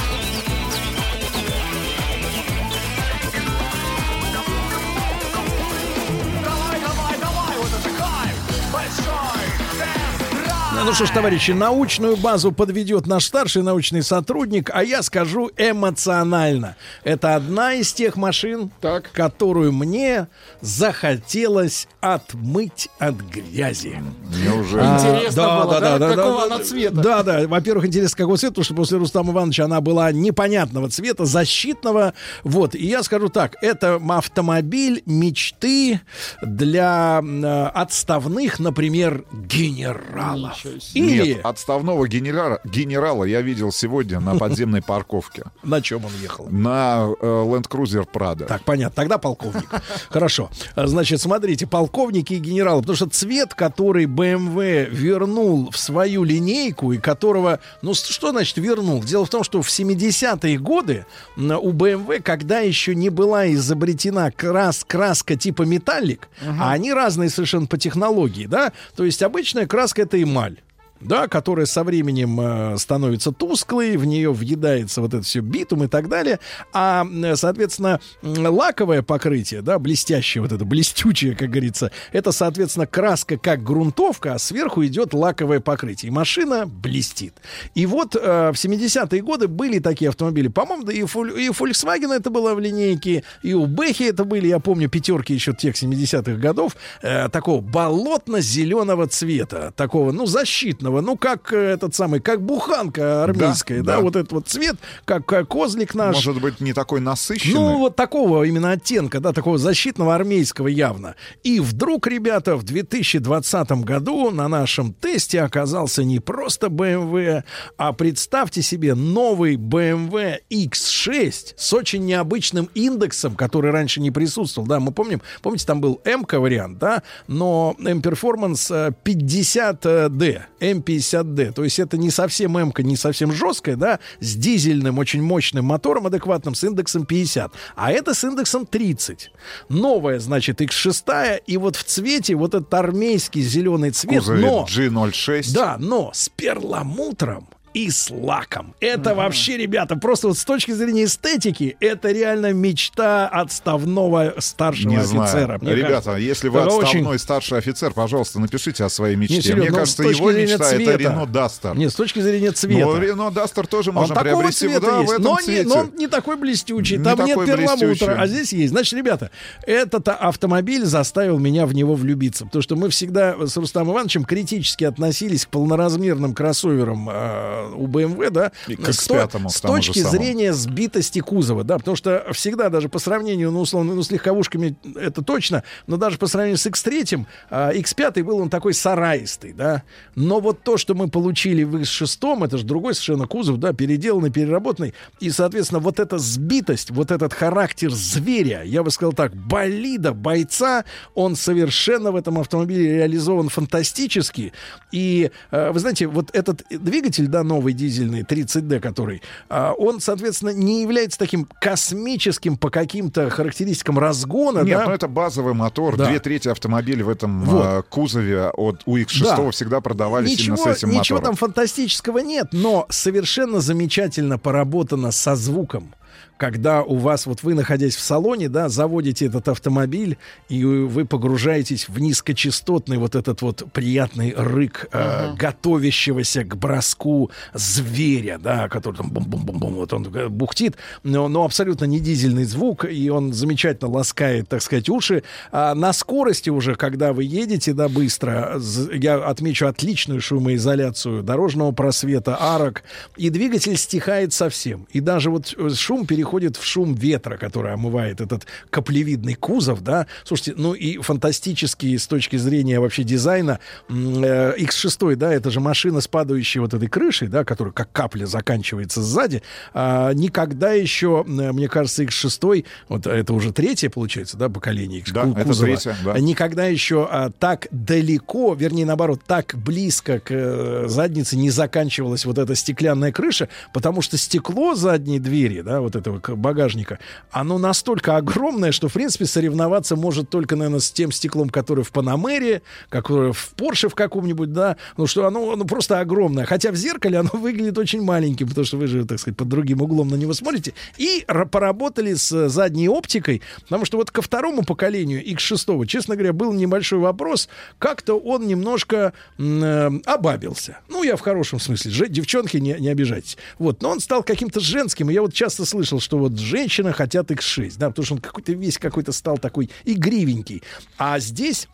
Ну 10.83 10.93
что 10.93 11.05
ж, 11.05 11.11
товарищи, 11.11 11.51
научную 11.51 12.17
базу 12.17 12.51
подведет 12.51 13.05
наш 13.05 13.25
старший 13.25 13.61
научный 13.61 14.01
сотрудник, 14.01 14.71
а 14.73 14.83
я 14.83 15.03
скажу 15.03 15.51
эмоционально. 15.55 16.75
Это 17.03 17.35
одна 17.35 17.73
из 17.73 17.93
тех 17.93 18.15
машин, 18.17 18.71
Так. 18.81 19.11
которую 19.11 19.73
мне 19.73 20.27
захотелось 20.61 21.87
отмыть 22.01 22.89
от 22.97 23.15
грязи. 23.15 24.01
Неужели? 24.43 24.83
Интересно 24.83 25.43
было, 25.43 25.79
да? 25.79 25.99
Какого 25.99 26.43
она 26.45 26.59
цвета? 26.59 26.95
Да, 26.95 27.23
да. 27.23 27.47
Во-первых, 27.47 27.85
интересно, 27.85 28.17
какого 28.17 28.37
цвета, 28.37 28.53
потому 28.53 28.65
что 28.65 28.73
после 28.73 28.97
Рустама 28.97 29.33
Ивановича 29.33 29.65
она 29.65 29.81
была 29.81 30.11
непонятного 30.11 30.89
цвета, 30.89 31.25
защитного. 31.25 32.15
Вот. 32.43 32.73
И 32.73 32.87
я 32.87 33.03
скажу 33.03 33.29
так, 33.29 33.55
это 33.61 34.01
автомобиль 34.09 35.03
мечты 35.05 36.01
для 36.41 37.21
э, 37.23 37.63
отставных, 37.75 38.59
например, 38.59 39.25
генералов. 39.31 40.65
Или 40.93 41.33
Нет, 41.33 41.45
отставного 41.45 42.07
генерала, 42.07 42.59
генерала 42.63 43.23
я 43.23 43.41
видел 43.41 43.71
сегодня 43.71 44.19
на 44.19 44.37
подземной 44.37 44.81
парковке. 44.81 45.43
на 45.63 45.81
чем 45.81 46.05
он 46.05 46.11
ехал? 46.21 46.47
На 46.49 47.07
э, 47.19 47.25
Land 47.25 47.67
Cruiser 47.67 48.07
Prado. 48.11 48.45
Так, 48.45 48.63
понятно. 48.63 48.95
Тогда 48.95 49.17
полковник. 49.17 49.69
Хорошо. 50.09 50.49
Значит, 50.75 51.21
смотрите, 51.21 51.67
полковники 51.67 52.33
и 52.33 52.39
генералы. 52.39 52.81
Потому 52.81 52.95
что 52.95 53.09
цвет, 53.09 53.53
который 53.53 54.05
BMW 54.05 54.89
вернул 54.89 55.71
в 55.71 55.77
свою 55.77 56.23
линейку, 56.23 56.93
и 56.93 56.97
которого... 56.97 57.59
Ну, 57.81 57.93
что 57.93 58.31
значит 58.31 58.57
вернул? 58.57 59.03
Дело 59.03 59.25
в 59.25 59.29
том, 59.29 59.43
что 59.43 59.61
в 59.61 59.67
70-е 59.67 60.57
годы 60.57 61.05
у 61.37 61.71
BMW, 61.71 62.21
когда 62.21 62.59
еще 62.59 62.95
не 62.95 63.09
была 63.09 63.51
изобретена 63.51 64.31
крас, 64.31 64.83
краска 64.85 65.35
типа 65.35 65.63
металлик, 65.63 66.29
а 66.59 66.71
они 66.71 66.93
разные 66.93 67.29
совершенно 67.29 67.67
по 67.67 67.77
технологии, 67.77 68.45
да? 68.45 68.71
То 68.95 69.05
есть 69.05 69.23
обычная 69.23 69.65
краска— 69.65 70.01
это 70.03 70.21
эмаль 70.21 70.60
да, 71.01 71.27
которая 71.27 71.65
со 71.65 71.83
временем 71.83 72.39
э, 72.39 72.77
становится 72.77 73.31
тусклой, 73.31 73.97
в 73.97 74.05
нее 74.05 74.31
въедается 74.31 75.01
вот 75.01 75.13
это 75.13 75.23
все 75.23 75.41
битум 75.41 75.83
и 75.83 75.87
так 75.87 76.09
далее, 76.09 76.39
а, 76.73 77.05
соответственно, 77.35 77.99
лаковое 78.21 79.01
покрытие, 79.01 79.61
да, 79.61 79.79
блестящее 79.79 80.41
вот 80.41 80.51
это, 80.51 80.63
блестючее, 80.65 81.35
как 81.35 81.49
говорится, 81.49 81.91
это, 82.11 82.31
соответственно, 82.31 82.87
краска 82.87 83.37
как 83.37 83.63
грунтовка, 83.63 84.35
а 84.35 84.39
сверху 84.39 84.85
идет 84.85 85.13
лаковое 85.13 85.59
покрытие, 85.59 86.09
и 86.09 86.13
машина 86.13 86.65
блестит. 86.65 87.33
И 87.75 87.85
вот 87.85 88.15
э, 88.15 88.51
в 88.51 88.55
70-е 88.55 89.21
годы 89.21 89.47
были 89.47 89.79
такие 89.79 90.09
автомобили, 90.09 90.47
по-моему, 90.47 90.83
да 90.83 90.93
и, 90.93 91.01
у 91.03 91.05
Volkswagen 91.05 92.13
это 92.13 92.29
было 92.29 92.53
в 92.53 92.59
линейке, 92.59 93.23
и 93.43 93.53
у 93.53 93.65
Бэхи 93.65 94.03
это 94.03 94.23
были, 94.23 94.47
я 94.47 94.59
помню, 94.59 94.89
пятерки 94.89 95.33
еще 95.33 95.53
тех 95.53 95.75
70-х 95.75 96.33
годов, 96.33 96.75
э, 97.01 97.29
такого 97.29 97.61
болотно-зеленого 97.61 99.07
цвета, 99.07 99.73
такого, 99.75 100.11
ну, 100.11 100.25
защитного 100.25 100.90
зеленого, 100.91 101.01
ну, 101.01 101.17
как 101.17 101.53
э, 101.53 101.57
этот 101.57 101.95
самый, 101.95 102.19
как 102.19 102.41
буханка 102.41 103.23
армейская, 103.23 103.81
да, 103.81 103.95
да. 103.95 104.01
вот 104.01 104.15
этот 104.15 104.31
вот 104.31 104.47
цвет, 104.47 104.75
как 105.05 105.31
э, 105.33 105.45
козлик 105.45 105.95
наш. 105.95 106.15
Может 106.15 106.41
быть, 106.41 106.59
не 106.59 106.73
такой 106.73 107.01
насыщенный. 107.01 107.53
Ну, 107.53 107.77
вот 107.77 107.95
такого 107.95 108.43
именно 108.43 108.71
оттенка, 108.71 109.19
да, 109.19 109.33
такого 109.33 109.57
защитного 109.57 110.15
армейского 110.15 110.67
явно. 110.67 111.15
И 111.43 111.59
вдруг, 111.59 112.07
ребята, 112.07 112.55
в 112.55 112.63
2020 112.63 113.71
году 113.83 114.31
на 114.31 114.47
нашем 114.47 114.93
тесте 114.93 115.41
оказался 115.41 116.03
не 116.03 116.19
просто 116.19 116.67
BMW, 116.67 117.43
а 117.77 117.93
представьте 117.93 118.61
себе 118.61 118.95
новый 118.95 119.55
BMW 119.55 120.39
X6 120.49 121.53
с 121.55 121.73
очень 121.73 122.05
необычным 122.05 122.69
индексом, 122.73 123.35
который 123.35 123.71
раньше 123.71 124.01
не 124.01 124.11
присутствовал. 124.11 124.67
Да, 124.67 124.79
мы 124.79 124.91
помним, 124.91 125.21
помните, 125.41 125.65
там 125.65 125.81
был 125.81 126.01
M-вариант, 126.03 126.79
да, 126.79 127.03
но 127.27 127.75
M-Performance 127.79 128.95
50D, 129.03 130.41
M50D. 130.81 131.53
То 131.53 131.63
есть 131.63 131.79
это 131.79 131.97
не 131.97 132.09
совсем 132.09 132.57
M, 132.57 132.73
не 132.79 132.95
совсем 132.95 133.31
жесткая, 133.31 133.75
да, 133.75 133.99
с 134.19 134.35
дизельным, 134.35 134.97
очень 134.97 135.21
мощным 135.21 135.65
мотором 135.65 136.07
адекватным, 136.07 136.55
с 136.55 136.63
индексом 136.63 137.05
50. 137.05 137.51
А 137.75 137.91
это 137.91 138.13
с 138.13 138.23
индексом 138.23 138.65
30. 138.65 139.31
Новая, 139.69 140.19
значит, 140.19 140.61
X6, 140.61 141.43
и 141.45 141.57
вот 141.57 141.75
в 141.75 141.83
цвете 141.83 142.35
вот 142.35 142.53
этот 142.53 142.73
армейский 142.73 143.41
зеленый 143.41 143.91
цвет, 143.91 144.19
Кузове 144.19 144.41
но... 144.41 144.65
G06. 144.65 145.53
Да, 145.53 145.77
но 145.79 146.11
с 146.13 146.29
перламутром 146.29 147.47
и 147.73 147.89
с 147.89 148.09
лаком. 148.09 148.73
Это 148.79 149.15
вообще, 149.15 149.57
ребята, 149.57 149.95
просто 149.95 150.27
вот 150.27 150.37
с 150.37 150.43
точки 150.45 150.71
зрения 150.71 151.05
эстетики, 151.05 151.77
это 151.79 152.11
реально 152.11 152.53
мечта 152.53 153.27
отставного 153.27 154.35
старшего 154.39 154.89
Не 154.89 154.97
офицера. 154.97 155.57
знаю. 155.59 155.75
Ребята, 155.77 155.89
кажется. 155.93 156.15
если 156.17 156.49
вы 156.49 156.59
Это 156.59 156.67
отставной 156.67 157.05
очень- 157.11 157.19
старший 157.19 157.57
офицер, 157.57 157.93
пожалуйста, 157.93 158.39
напишите 158.39 158.83
о 158.83 158.89
своей 158.89 159.15
мечте. 159.15 159.35
Не, 159.35 159.41
Серёг, 159.41 159.59
Мне 159.59 159.69
ну, 159.69 159.75
кажется, 159.77 160.03
его 160.03 160.31
мечта 160.31 160.55
это 160.55 160.75
цвета. 160.75 160.97
Рено 160.97 161.25
Дастер. 161.25 161.77
Нет, 161.77 161.91
с 161.91 161.95
точки 161.95 162.19
зрения 162.19 162.51
цвета. 162.51 162.85
Но 162.85 162.97
Рено 162.97 163.31
Дастер 163.31 163.67
тоже 163.67 163.91
можно 163.91 164.15
приобрести 164.15 164.67
цвета 164.67 164.81
да, 164.81 164.97
в 164.97 165.01
есть, 165.01 165.13
этом 165.13 165.23
но, 165.23 165.39
не, 165.39 165.45
цвете. 165.45 165.67
но 165.67 165.75
он 165.75 165.91
не 165.97 166.07
такой 166.07 166.35
блестючий, 166.37 166.97
Не 166.97 167.03
там 167.03 167.19
нет 167.19 167.29
такой 167.29 167.45
перламутра, 167.47 167.85
блестючий. 167.87 168.13
а 168.15 168.27
здесь 168.27 168.53
есть. 168.53 168.71
Значит, 168.71 168.93
ребята, 168.93 169.31
этот 169.65 170.07
автомобиль 170.09 170.83
заставил 170.85 171.39
меня 171.39 171.65
в 171.65 171.73
него 171.73 171.95
влюбиться, 171.95 172.45
потому 172.45 172.61
что 172.61 172.75
мы 172.75 172.89
всегда 172.89 173.35
с 173.47 173.55
Рустамом 173.57 173.93
Ивановичем 173.93 174.23
критически 174.25 174.83
относились 174.83 175.45
к 175.45 175.49
полноразмерным 175.49 176.33
кроссоверам 176.33 177.07
э, 177.11 177.60
у 177.67 177.87
BMW, 177.87 178.29
да, 178.29 178.51
И 178.67 178.75
к 178.75 178.91
с, 178.91 179.07
то- 179.07 179.15
X5 179.15 179.47
к 179.47 179.51
с 179.51 179.61
точки 179.61 179.99
зрения 179.99 180.53
сбитости 180.53 181.19
кузова, 181.19 181.63
да, 181.63 181.77
потому 181.77 181.95
что 181.95 182.25
всегда 182.31 182.69
даже 182.69 182.89
по 182.89 182.99
сравнению, 182.99 183.51
ну, 183.51 183.61
условно, 183.61 183.93
ну, 183.95 184.03
с 184.03 184.11
легковушками 184.11 184.75
это 184.95 185.21
точно, 185.21 185.63
но 185.87 185.97
даже 185.97 186.17
по 186.17 186.27
сравнению 186.27 186.57
с 186.57 186.65
X3, 186.65 187.25
а, 187.49 187.73
X5 187.73 188.23
был 188.23 188.37
он 188.37 188.49
такой 188.49 188.73
сараистый, 188.73 189.53
да, 189.53 189.83
но 190.15 190.39
вот 190.39 190.63
то, 190.63 190.77
что 190.77 190.95
мы 190.95 191.09
получили 191.09 191.63
в 191.63 191.75
X6, 191.75 192.45
это 192.45 192.57
же 192.57 192.65
другой 192.65 192.93
совершенно 192.93 193.27
кузов, 193.27 193.57
да, 193.57 193.73
переделанный, 193.73 194.31
переработанный, 194.31 194.93
и, 195.19 195.29
соответственно, 195.29 195.79
вот 195.79 195.99
эта 195.99 196.17
сбитость, 196.17 196.91
вот 196.91 197.11
этот 197.11 197.33
характер 197.33 197.91
зверя, 197.91 198.63
я 198.63 198.83
бы 198.83 198.91
сказал 198.91 199.13
так, 199.13 199.35
болида, 199.35 200.13
бойца, 200.13 200.85
он 201.15 201.35
совершенно 201.35 202.11
в 202.11 202.15
этом 202.15 202.39
автомобиле 202.39 202.97
реализован 202.97 203.49
фантастически, 203.49 204.53
и, 204.91 205.31
э, 205.51 205.71
вы 205.71 205.79
знаете, 205.79 206.07
вот 206.07 206.29
этот 206.33 206.63
двигатель, 206.69 207.27
да, 207.27 207.43
новый 207.51 207.73
дизельный, 207.73 208.21
30D, 208.21 208.79
который, 208.79 209.21
а, 209.49 209.73
он, 209.77 209.99
соответственно, 209.99 210.51
не 210.51 210.81
является 210.81 211.19
таким 211.19 211.45
космическим 211.59 212.55
по 212.55 212.69
каким-то 212.69 213.29
характеристикам 213.29 213.99
разгона, 213.99 214.59
Нет, 214.59 214.77
да, 214.79 214.85
ну 214.87 214.91
это 214.93 215.07
базовый 215.09 215.53
мотор. 215.53 215.97
Да. 215.97 216.05
Две 216.05 216.19
трети 216.19 216.47
автомобилей 216.47 217.03
в 217.03 217.09
этом 217.09 217.43
Вот. 217.43 217.65
э, 217.65 217.83
кузове 217.89 218.49
от 218.49 218.83
у 218.85 218.97
X6 218.97 219.23
Да. 219.35 219.51
всегда 219.51 219.81
продавались 219.81 220.31
ничего, 220.31 220.55
именно 220.55 220.73
с 220.73 220.77
этим 220.77 220.89
ничего 220.91 221.17
мотором. 221.17 221.23
там 221.23 221.35
фантастического 221.35 222.19
нет, 222.19 222.47
но 222.53 222.85
совершенно 222.89 223.59
замечательно 223.59 224.37
поработано 224.37 225.11
со 225.11 225.35
звуком. 225.35 225.93
Когда 226.41 226.81
у 226.81 226.95
вас, 226.95 227.27
вот 227.27 227.43
вы, 227.43 227.53
находясь 227.53 227.95
в 227.95 227.99
салоне, 227.99 228.49
да, 228.49 228.67
заводите 228.67 229.27
этот 229.27 229.47
автомобиль, 229.47 230.17
и 230.49 230.65
вы 230.65 231.05
погружаетесь 231.05 231.87
в 231.87 231.99
низкочастотный 231.99 232.97
вот 232.97 233.13
этот 233.13 233.43
вот 233.43 233.71
приятный 233.71 234.33
рык 234.35 234.87
э, 234.91 235.35
готовящегося 235.35 236.43
к 236.43 236.57
броску 236.57 237.29
зверя, 237.53 238.39
да, 238.41 238.69
который 238.69 238.95
там 238.95 239.11
бум-бум-бум-бум, 239.11 239.75
вот 239.75 239.93
он 239.93 240.11
бухтит, 240.31 240.77
но, 241.03 241.27
но 241.27 241.45
абсолютно 241.45 241.85
не 241.85 241.99
дизельный 241.99 242.45
звук, 242.45 242.85
и 242.91 243.07
он 243.09 243.33
замечательно 243.33 243.91
ласкает, 243.91 244.49
так 244.49 244.63
сказать, 244.63 244.89
уши. 244.89 245.21
А 245.51 245.75
на 245.75 245.93
скорости 245.93 246.49
уже, 246.49 246.73
когда 246.73 247.13
вы 247.13 247.23
едете, 247.23 247.73
да, 247.73 247.87
быстро, 247.87 248.59
я 248.91 249.17
отмечу 249.17 249.67
отличную 249.67 250.21
шумоизоляцию 250.21 251.21
дорожного 251.21 251.71
просвета, 251.71 252.35
арок, 252.39 252.81
и 253.15 253.29
двигатель 253.29 253.77
стихает 253.77 254.33
совсем. 254.33 254.87
И 254.91 255.01
даже 255.01 255.29
вот 255.29 255.53
э, 255.55 255.69
шум 255.69 256.07
переходит 256.07 256.30
в 256.31 256.65
шум 256.65 256.93
ветра, 256.93 257.37
который 257.37 257.73
омывает 257.73 258.21
этот 258.21 258.45
каплевидный 258.69 259.35
кузов, 259.35 259.81
да. 259.81 260.07
Слушайте, 260.23 260.53
ну 260.57 260.73
и 260.73 260.97
фантастический 260.97 261.97
с 261.97 262.07
точки 262.07 262.37
зрения 262.37 262.79
вообще 262.79 263.03
дизайна 263.03 263.59
м, 263.89 264.23
э, 264.23 264.55
X6, 264.57 265.15
да, 265.15 265.33
это 265.33 265.51
же 265.51 265.59
машина 265.59 266.01
с 266.01 266.07
падающей 266.07 266.59
вот 266.59 266.73
этой 266.73 266.87
крышей, 266.87 267.27
да, 267.27 267.43
которая 267.43 267.73
как 267.73 267.91
капля 267.91 268.25
заканчивается 268.25 269.01
сзади. 269.01 269.41
А, 269.73 270.13
никогда 270.13 270.71
еще, 270.71 271.25
э, 271.27 271.51
мне 271.51 271.67
кажется, 271.67 272.03
X6, 272.03 272.65
вот 272.87 273.07
это 273.07 273.33
уже 273.33 273.51
третье, 273.51 273.89
получается, 273.89 274.37
да, 274.37 274.49
поколение 274.49 274.99
X 274.99 275.11
Да, 275.11 275.27
это 275.29 275.43
кузова, 275.43 275.67
третье, 275.67 275.95
да. 276.03 276.19
никогда 276.19 276.65
еще 276.65 277.07
а, 277.09 277.29
так 277.31 277.67
далеко, 277.71 278.53
вернее, 278.53 278.85
наоборот, 278.85 279.21
так 279.25 279.55
близко 279.55 280.19
к 280.19 280.31
э, 280.31 280.85
заднице 280.87 281.35
не 281.35 281.49
заканчивалась 281.49 282.25
вот 282.25 282.37
эта 282.37 282.55
стеклянная 282.55 283.11
крыша, 283.11 283.49
потому 283.73 284.01
что 284.01 284.17
стекло 284.17 284.75
задней 284.75 285.19
двери, 285.19 285.61
да, 285.61 285.81
вот 285.81 285.95
этого 285.95 286.19
багажника, 286.29 286.99
оно 287.31 287.57
настолько 287.57 288.17
огромное, 288.17 288.71
что, 288.71 288.87
в 288.87 288.93
принципе, 288.93 289.25
соревноваться 289.25 289.95
может 289.95 290.29
только, 290.29 290.55
наверное, 290.55 290.79
с 290.79 290.91
тем 290.91 291.11
стеклом, 291.11 291.49
которое 291.49 291.83
в 291.83 291.91
Панамере, 291.91 292.61
которое 292.89 293.33
в 293.33 293.49
Порше 293.55 293.89
в 293.89 293.95
каком-нибудь, 293.95 294.53
да, 294.53 294.77
ну 294.97 295.07
что 295.07 295.25
оно, 295.25 295.51
оно 295.51 295.65
просто 295.65 295.99
огромное. 295.99 296.45
Хотя 296.45 296.71
в 296.71 296.75
зеркале 296.75 297.19
оно 297.19 297.29
выглядит 297.33 297.77
очень 297.77 298.01
маленьким, 298.01 298.47
потому 298.49 298.65
что 298.65 298.77
вы 298.77 298.87
же, 298.87 299.05
так 299.05 299.19
сказать, 299.19 299.37
под 299.37 299.47
другим 299.47 299.81
углом 299.81 300.09
на 300.09 300.15
него 300.15 300.33
смотрите. 300.33 300.73
И 300.97 301.23
ра- 301.27 301.47
поработали 301.47 302.13
с 302.13 302.31
э, 302.31 302.49
задней 302.49 302.89
оптикой, 302.89 303.41
потому 303.61 303.85
что 303.85 303.97
вот 303.97 304.11
ко 304.11 304.21
второму 304.21 304.63
поколению 304.63 305.23
X6, 305.25 305.85
честно 305.85 306.15
говоря, 306.15 306.33
был 306.33 306.53
небольшой 306.53 306.99
вопрос, 306.99 307.49
как-то 307.79 308.15
он 308.15 308.47
немножко 308.47 309.13
э, 309.37 309.89
обабился. 310.05 310.79
Ну, 310.89 311.03
я 311.03 311.15
в 311.15 311.21
хорошем 311.21 311.59
смысле. 311.59 312.07
Девчонки, 312.09 312.57
не, 312.57 312.75
не 312.79 312.89
обижайтесь. 312.89 313.37
Вот, 313.59 313.81
но 313.81 313.89
он 313.89 313.99
стал 313.99 314.23
каким-то 314.23 314.59
женским. 314.59 315.09
И 315.09 315.13
я 315.13 315.21
вот 315.21 315.33
часто 315.33 315.65
слышал, 315.65 315.99
что 316.01 316.17
вот 316.17 316.37
женщины 316.37 316.91
хотят 316.91 317.31
X6, 317.31 317.75
да, 317.77 317.89
потому 317.89 318.05
что 318.05 318.15
он 318.15 318.21
какой-то 318.21 318.53
весь 318.53 318.77
какой-то 318.77 319.11
стал 319.11 319.37
такой 319.37 319.69
игривенький. 319.85 320.63
А 320.97 321.19
здесь 321.19 321.67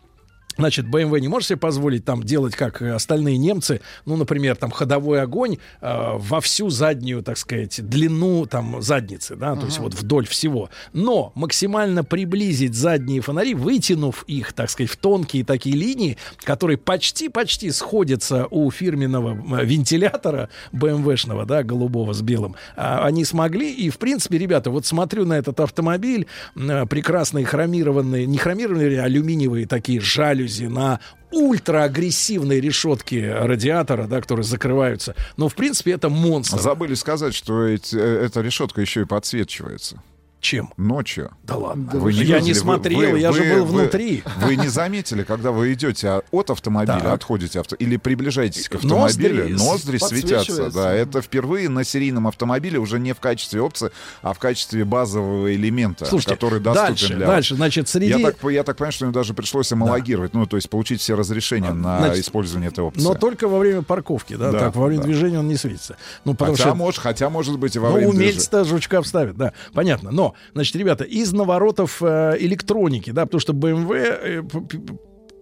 Значит, 0.57 0.87
BMW 0.87 1.19
не 1.19 1.27
может 1.27 1.49
себе 1.49 1.57
позволить 1.57 2.03
там 2.03 2.23
делать, 2.23 2.55
как 2.55 2.81
э, 2.81 2.91
остальные 2.91 3.37
немцы, 3.37 3.81
ну, 4.05 4.15
например, 4.17 4.55
там 4.55 4.71
ходовой 4.71 5.21
огонь 5.21 5.57
э, 5.81 6.11
во 6.15 6.41
всю 6.41 6.69
заднюю, 6.69 7.21
так 7.21 7.37
сказать, 7.37 7.79
длину 7.87 8.45
там 8.47 8.81
задницы, 8.81 9.35
да, 9.35 9.55
то 9.55 9.65
есть 9.65 9.77
вот 9.79 9.93
вдоль 9.93 10.27
всего. 10.27 10.69
Но 10.93 11.31
максимально 11.35 12.03
приблизить 12.03 12.73
задние 12.73 13.21
фонари, 13.21 13.53
вытянув 13.53 14.23
их, 14.23 14.53
так 14.53 14.69
сказать, 14.69 14.89
в 14.89 14.97
тонкие 14.97 15.45
такие 15.45 15.75
линии, 15.75 16.17
которые 16.43 16.77
почти-почти 16.77 17.71
сходятся 17.71 18.47
у 18.49 18.69
фирменного 18.71 19.63
вентилятора 19.63 20.49
BMW-шного, 20.73 21.45
да, 21.45 21.63
голубого 21.63 22.13
с 22.13 22.21
белым, 22.21 22.55
а, 22.75 23.05
они 23.05 23.25
смогли. 23.25 23.71
И, 23.71 23.89
в 23.89 23.99
принципе, 23.99 24.37
ребята, 24.39 24.71
вот 24.71 24.85
смотрю 24.85 25.25
на 25.25 25.33
этот 25.33 25.59
автомобиль, 25.59 26.25
э, 26.55 26.85
прекрасные 26.87 27.45
хромированные, 27.45 28.25
не 28.25 28.37
хромированные, 28.37 29.01
а 29.01 29.03
алюминиевые 29.03 29.67
такие 29.67 29.99
жалюзи 30.01 30.46
на 30.69 30.99
ультраагрессивной 31.31 32.59
решетке 32.59 33.33
радиатора, 33.33 34.07
да, 34.07 34.21
которые 34.21 34.43
закрываются. 34.43 35.15
Но, 35.35 35.49
в 35.49 35.55
принципе, 35.55 35.91
это 35.91 36.09
монстр. 36.09 36.59
Забыли 36.59 36.93
сказать, 36.95 37.35
что 37.35 37.65
эти- 37.65 37.95
э, 37.95 38.25
эта 38.25 38.41
решетка 38.41 38.81
еще 38.81 39.01
и 39.01 39.05
подсвечивается. 39.05 40.01
Чем? 40.39 40.71
Ночью. 40.77 41.31
Да 41.43 41.55
ладно. 41.55 41.89
Вы 41.93 42.11
я 42.11 42.21
видели? 42.37 42.41
не 42.41 42.53
смотрел, 42.53 43.11
вы- 43.11 43.19
я 43.19 43.31
же 43.31 43.41
вы- 43.41 43.55
был 43.55 43.65
вы- 43.65 43.79
внутри. 43.81 44.23
Вы 44.41 44.55
не 44.55 44.67
заметили, 44.67 45.23
когда 45.23 45.51
вы 45.51 45.73
идете 45.73 46.21
от 46.31 46.49
автомобиля, 46.51 47.11
отходите 47.13 47.59
авто, 47.59 47.75
или 47.75 47.97
приближаетесь 47.97 48.69
к 48.69 48.75
автомобилю, 48.75 49.49
Ноздри 49.49 49.97
ноздри, 49.97 49.97
светятся. 49.97 50.69
Да, 50.71 50.93
это 50.93 51.21
впервые 51.21 51.69
на 51.69 51.83
серийном 51.83 52.27
автомобиле 52.27 52.77
уже 52.79 52.99
не 52.99 53.13
в 53.13 53.19
качестве 53.19 53.61
опции, 53.61 53.89
а 54.21 54.33
в 54.33 54.39
качестве 54.39 54.85
базового 54.85 55.53
элемента, 55.53 56.05
Слушайте, 56.05 56.35
который 56.35 56.59
доступен 56.59 56.87
дальше, 56.89 57.15
для 57.15 57.27
дальше, 57.27 57.55
значит, 57.55 57.89
среди... 57.89 58.19
Я 58.19 58.31
так, 58.31 58.51
я 58.51 58.63
так 58.63 58.77
понимаю, 58.77 58.91
что 58.93 59.05
им 59.07 59.11
даже 59.11 59.33
пришлось 59.33 59.71
homologировать, 59.71 60.33
ну, 60.35 60.45
то 60.45 60.55
есть 60.55 60.69
получить 60.69 61.01
все 61.01 61.15
разрешения 61.15 61.73
на 61.73 61.97
Значит, 61.97 62.23
использование 62.25 62.69
этой 62.69 62.83
опции. 62.83 63.01
Но 63.01 63.15
только 63.15 63.47
во 63.47 63.57
время 63.57 63.81
парковки, 63.81 64.35
да, 64.35 64.51
Да, 64.51 64.59
так 64.59 64.75
во 64.75 64.85
время 64.85 65.01
да. 65.01 65.07
движения 65.07 65.39
он 65.39 65.47
не 65.47 65.57
светится. 65.57 65.97
Ну, 66.25 66.33
потому 66.35 66.51
хотя, 66.55 66.63
что 66.69 66.75
может, 66.75 66.99
хотя, 67.01 67.29
может 67.29 67.57
быть, 67.57 67.75
и 67.75 67.79
во 67.79 67.89
Ну, 67.89 67.95
время 67.95 68.11
движения. 68.11 68.29
умельцы-то 68.33 68.63
жучка 68.65 69.01
вставят, 69.01 69.35
да, 69.35 69.53
понятно. 69.73 70.11
Но, 70.11 70.26
значит, 70.53 70.75
ребята, 70.75 71.03
из 71.03 71.33
наворотов 71.33 72.01
э, 72.01 72.35
электроники, 72.39 73.11
да, 73.11 73.25
потому 73.25 73.39
что 73.39 73.53
BMW, 73.53 73.95
э, 73.95 74.43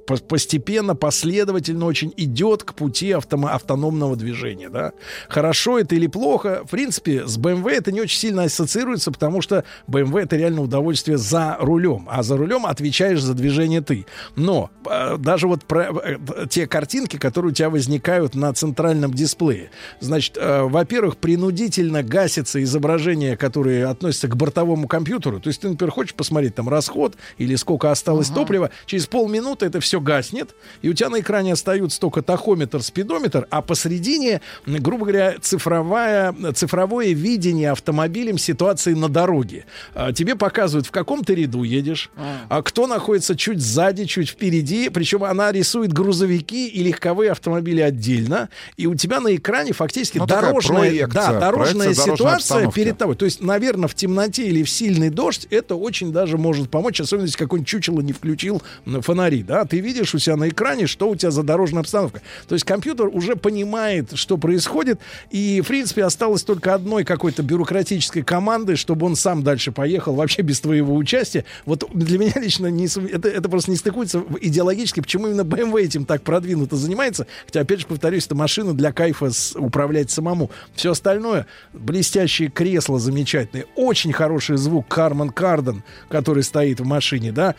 постепенно, 0.05 0.95
последовательно 0.95 1.85
очень 1.85 2.13
идет 2.17 2.63
к 2.63 2.73
пути 2.73 3.09
автомо- 3.09 3.49
автономного 3.49 4.15
движения, 4.15 4.69
да. 4.69 4.93
Хорошо 5.29 5.79
это 5.79 5.95
или 5.95 6.07
плохо, 6.07 6.61
в 6.65 6.71
принципе, 6.71 7.25
с 7.25 7.37
BMW 7.37 7.71
это 7.71 7.91
не 7.91 8.01
очень 8.01 8.19
сильно 8.19 8.43
ассоциируется, 8.43 9.11
потому 9.11 9.41
что 9.41 9.63
BMW 9.87 10.21
это 10.21 10.35
реально 10.35 10.61
удовольствие 10.61 11.17
за 11.17 11.57
рулем, 11.59 12.07
а 12.09 12.23
за 12.23 12.37
рулем 12.37 12.65
отвечаешь 12.65 13.21
за 13.21 13.33
движение 13.33 13.81
ты. 13.81 14.05
Но 14.35 14.69
э, 14.89 15.17
даже 15.17 15.47
вот 15.47 15.65
про, 15.65 15.91
э, 16.03 16.17
те 16.49 16.67
картинки, 16.67 17.17
которые 17.17 17.51
у 17.51 17.53
тебя 17.53 17.69
возникают 17.69 18.35
на 18.35 18.53
центральном 18.53 19.13
дисплее, 19.13 19.71
значит, 19.99 20.37
э, 20.37 20.63
во-первых, 20.63 21.17
принудительно 21.17 22.03
гасится 22.03 22.61
изображение, 22.61 23.37
которые 23.37 23.85
относятся 23.87 24.27
к 24.27 24.35
бортовому 24.35 24.87
компьютеру. 24.87 25.39
То 25.39 25.49
есть 25.49 25.61
ты, 25.61 25.69
например, 25.69 25.91
хочешь 25.91 26.13
посмотреть 26.13 26.55
там 26.55 26.69
расход 26.69 27.15
или 27.37 27.55
сколько 27.55 27.91
осталось 27.91 28.29
топлива, 28.29 28.69
через 28.85 29.07
полминуты 29.07 29.65
это 29.65 29.79
все 29.79 29.94
гаснет, 29.99 30.55
и 30.81 30.89
у 30.89 30.93
тебя 30.93 31.09
на 31.09 31.19
экране 31.19 31.53
остаются 31.53 31.99
только 31.99 32.21
тахометр, 32.21 32.81
спидометр, 32.81 33.47
а 33.49 33.61
посередине, 33.61 34.41
м, 34.65 34.75
грубо 34.77 35.05
говоря, 35.05 35.35
цифровая, 35.41 36.33
цифровое 36.53 37.13
видение 37.13 37.71
автомобилем 37.71 38.37
ситуации 38.37 38.93
на 38.93 39.09
дороге. 39.09 39.65
А, 39.93 40.13
Тебе 40.13 40.35
показывают, 40.35 40.87
в 40.87 40.91
каком 40.91 41.23
ты 41.23 41.35
ряду 41.35 41.63
едешь, 41.63 42.09
а 42.49 42.61
кто 42.61 42.87
находится 42.87 43.35
чуть 43.35 43.59
сзади, 43.61 44.05
чуть 44.05 44.29
впереди. 44.29 44.89
Причем 44.89 45.23
она 45.23 45.51
рисует 45.51 45.91
грузовики 45.93 46.67
и 46.67 46.83
легковые 46.83 47.31
автомобили 47.31 47.81
отдельно. 47.81 48.49
И 48.77 48.87
у 48.87 48.95
тебя 48.95 49.19
на 49.19 49.35
экране 49.35 49.73
фактически 49.73 50.17
Ну, 50.17 50.25
дорожная, 50.25 50.79
проекция, 50.81 51.07
да, 51.13 51.39
дорожная 51.39 51.85
проекция 51.85 52.13
ситуация 52.13 52.35
обстановки. 52.35 52.75
перед 52.75 52.97
тобой. 52.97 53.15
То 53.15 53.25
есть, 53.25 53.41
наверное, 53.41 53.87
в 53.87 53.95
темноте 53.95 54.45
или 54.47 54.63
в 54.63 54.69
сильный 54.69 55.09
дождь 55.09 55.47
это 55.49 55.75
очень 55.75 56.11
даже 56.11 56.37
может 56.37 56.69
помочь, 56.69 56.99
особенно 57.01 57.25
если 57.25 57.37
какой-нибудь 57.37 57.67
чучело 57.67 58.01
не 58.01 58.13
включил 58.13 58.61
фонари. 59.01 59.43
Да? 59.43 59.65
Ты 59.65 59.79
видишь 59.85 60.13
у 60.13 60.19
себя 60.19 60.35
на 60.35 60.49
экране, 60.49 60.87
что 60.87 61.09
у 61.09 61.15
тебя 61.15 61.31
за 61.31 61.43
дорожная 61.43 61.81
обстановка. 61.81 62.21
То 62.47 62.55
есть 62.55 62.65
компьютер 62.65 63.07
уже 63.07 63.35
понимает, 63.35 64.11
что 64.15 64.37
происходит, 64.37 64.99
и, 65.31 65.61
в 65.61 65.67
принципе, 65.67 66.03
осталось 66.03 66.43
только 66.43 66.73
одной 66.73 67.03
какой-то 67.05 67.43
бюрократической 67.43 68.21
команды, 68.23 68.75
чтобы 68.75 69.05
он 69.05 69.15
сам 69.15 69.43
дальше 69.43 69.71
поехал, 69.71 70.15
вообще 70.15 70.41
без 70.41 70.59
твоего 70.59 70.95
участия. 70.95 71.45
Вот 71.65 71.87
для 71.93 72.17
меня 72.17 72.33
лично 72.35 72.67
не, 72.67 72.87
это, 73.11 73.29
это 73.29 73.47
просто 73.49 73.71
не 73.71 73.77
стыкуется 73.77 74.23
идеологически, 74.41 74.99
почему 74.99 75.27
именно 75.27 75.41
BMW 75.41 75.83
этим 75.83 76.05
так 76.05 76.23
продвинуто 76.23 76.75
занимается. 76.75 77.27
Хотя, 77.45 77.61
опять 77.61 77.81
же, 77.81 77.87
повторюсь, 77.87 78.25
это 78.25 78.35
машина 78.35 78.73
для 78.73 78.91
кайфа 78.91 79.31
с- 79.31 79.55
управлять 79.55 80.11
самому. 80.11 80.49
Все 80.75 80.91
остальное, 80.91 81.45
блестящие 81.73 82.49
кресла 82.49 82.99
замечательные, 82.99 83.65
очень 83.75 84.11
хороший 84.13 84.57
звук 84.57 84.87
Карман 84.87 85.29
Карден, 85.29 85.83
который 86.09 86.43
стоит 86.43 86.79
в 86.79 86.85
машине, 86.85 87.31
да, 87.31 87.55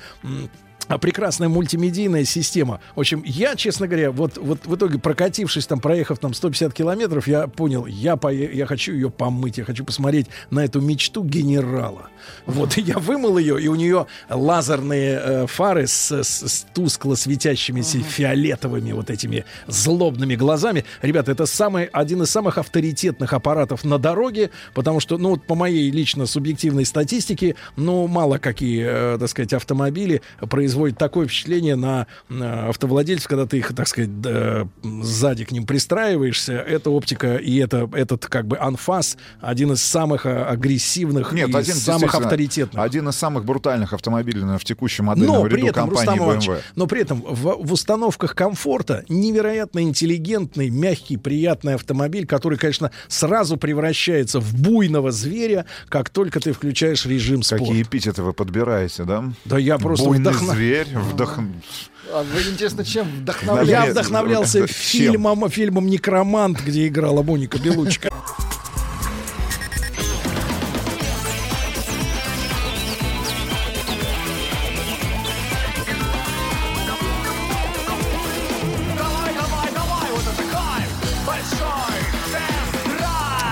прекрасная 0.89 1.49
мультимедийная 1.49 2.25
система. 2.25 2.81
В 2.95 3.01
общем, 3.01 3.23
я, 3.27 3.57
честно 3.57 3.87
говоря, 3.87 4.11
вот, 4.11 4.39
вот 4.39 4.65
в 4.67 4.75
итоге 4.77 4.99
прокатившись 4.99 5.67
там, 5.67 5.81
проехав 5.81 6.19
там 6.19 6.33
150 6.33 6.73
километров, 6.73 7.27
я 7.27 7.49
понял, 7.49 7.87
я, 7.87 8.15
пое- 8.15 8.55
я 8.55 8.67
хочу 8.67 8.93
ее 8.93 9.11
помыть, 9.11 9.59
я 9.59 9.65
хочу 9.65 9.85
посмотреть 9.85 10.27
на 10.51 10.65
эту 10.65 10.81
мечту 10.81 11.25
генерала. 11.25 12.09
Вот, 12.47 12.79
и 12.79 12.83
я 12.83 12.99
вымыл 12.99 13.39
ее, 13.39 13.61
и 13.61 13.69
у 13.69 13.75
нее 13.75 14.07
лазерные 14.31 15.21
э, 15.23 15.47
фары 15.47 15.87
с, 15.87 16.13
с- 16.13 16.49
с 16.49 16.67
тускло 16.73 17.15
светящимися 17.17 17.99
фиолетовыми 18.01 18.93
вот 18.93 19.11
этими 19.11 19.45
злобными 19.67 20.37
глазами. 20.37 20.85
Ребята, 21.03 21.33
это 21.33 21.47
самый, 21.47 21.85
один 21.87 22.23
из 22.23 22.31
самых 22.31 22.59
авторитетных 22.59 23.33
аппаратов 23.33 23.85
на 23.85 23.99
дороге, 23.99 24.51
потому 24.73 25.01
что, 25.01 25.19
ну, 25.19 25.31
вот 25.31 25.45
по 25.47 25.55
моей 25.57 25.91
лично 25.91 26.27
субъективной 26.27 26.85
статистике, 26.85 27.57
ну, 27.77 28.07
мало 28.07 28.39
какие, 28.39 29.15
э, 29.15 29.19
так 29.19 29.29
сказать, 29.29 29.53
автомобили 29.53 30.23
производят 30.49 30.76
такое 30.99 31.27
впечатление 31.27 31.77
на, 31.77 32.07
автовладельцев, 32.31 33.29
когда 33.29 33.47
ты 33.47 33.59
их, 33.59 33.75
так 33.75 33.89
сказать, 33.89 34.11
сзади 34.83 35.45
к 35.45 35.53
ним 35.53 35.67
пристраиваешься. 35.67 36.53
Это 36.53 36.91
оптика 36.91 37.37
и 37.37 37.57
это, 37.57 37.89
этот, 37.93 38.27
как 38.27 38.47
бы, 38.47 38.59
анфас, 38.59 39.17
один 39.41 39.73
из 39.73 39.83
самых 39.83 40.27
а, 40.27 40.47
агрессивных 40.49 41.33
Нет, 41.33 41.49
и 41.49 41.57
один 41.57 41.75
самых 41.75 42.15
авторитетных. 42.15 42.83
Один 42.83 43.09
из 43.09 43.17
самых 43.17 43.45
брутальных 43.45 43.93
автомобилей 43.93 44.59
в 44.59 44.65
текущем 44.65 45.07
модельном 45.07 45.37
Но 45.37 45.47
ряду 45.47 45.57
при 45.57 45.69
этом, 45.69 45.89
компании 45.89 46.19
Рустам 46.19 46.55
BMW. 46.55 46.61
но 46.75 46.87
при 46.87 47.03
этом 47.03 47.23
в, 47.23 47.57
в 47.67 47.73
установках 47.73 48.35
комфорта 48.35 49.05
невероятно 49.09 49.81
интеллигентный, 49.81 50.71
мягкий, 50.71 51.17
приятный 51.17 51.75
автомобиль, 51.75 52.27
который, 52.27 52.59
конечно, 52.59 52.91
сразу 53.09 53.57
превращается 53.57 54.41
в 54.41 54.55
буйного 54.55 55.13
зверя, 55.13 55.67
как 55.89 56.11
только 56.11 56.41
ты 56.41 56.53
включаешь 56.53 57.07
режим 57.07 57.43
спорт. 57.43 57.63
Какие 57.63 57.83
эпитеты 57.83 58.23
вы 58.23 58.33
подбираете, 58.33 59.05
да? 59.05 59.25
Да 59.45 59.59
я 59.59 59.79
просто 59.79 60.07
Буйный 60.07 60.31
вдохно- 60.33 60.55
зверь, 60.55 60.66
вдох... 60.95 61.39
А 62.13 62.23
вы, 62.23 62.43
интересно, 62.43 62.85
чем 62.85 63.07
Я 63.09 63.21
вдохновляетесь? 63.21 63.93
вдохновлялся 63.93 64.67
фильмом, 64.67 65.49
фильмом 65.51 65.87
«Некромант», 65.87 66.61
где 66.63 66.87
играла 66.87 67.23
Моника 67.23 67.59
Белучка. 67.59 68.11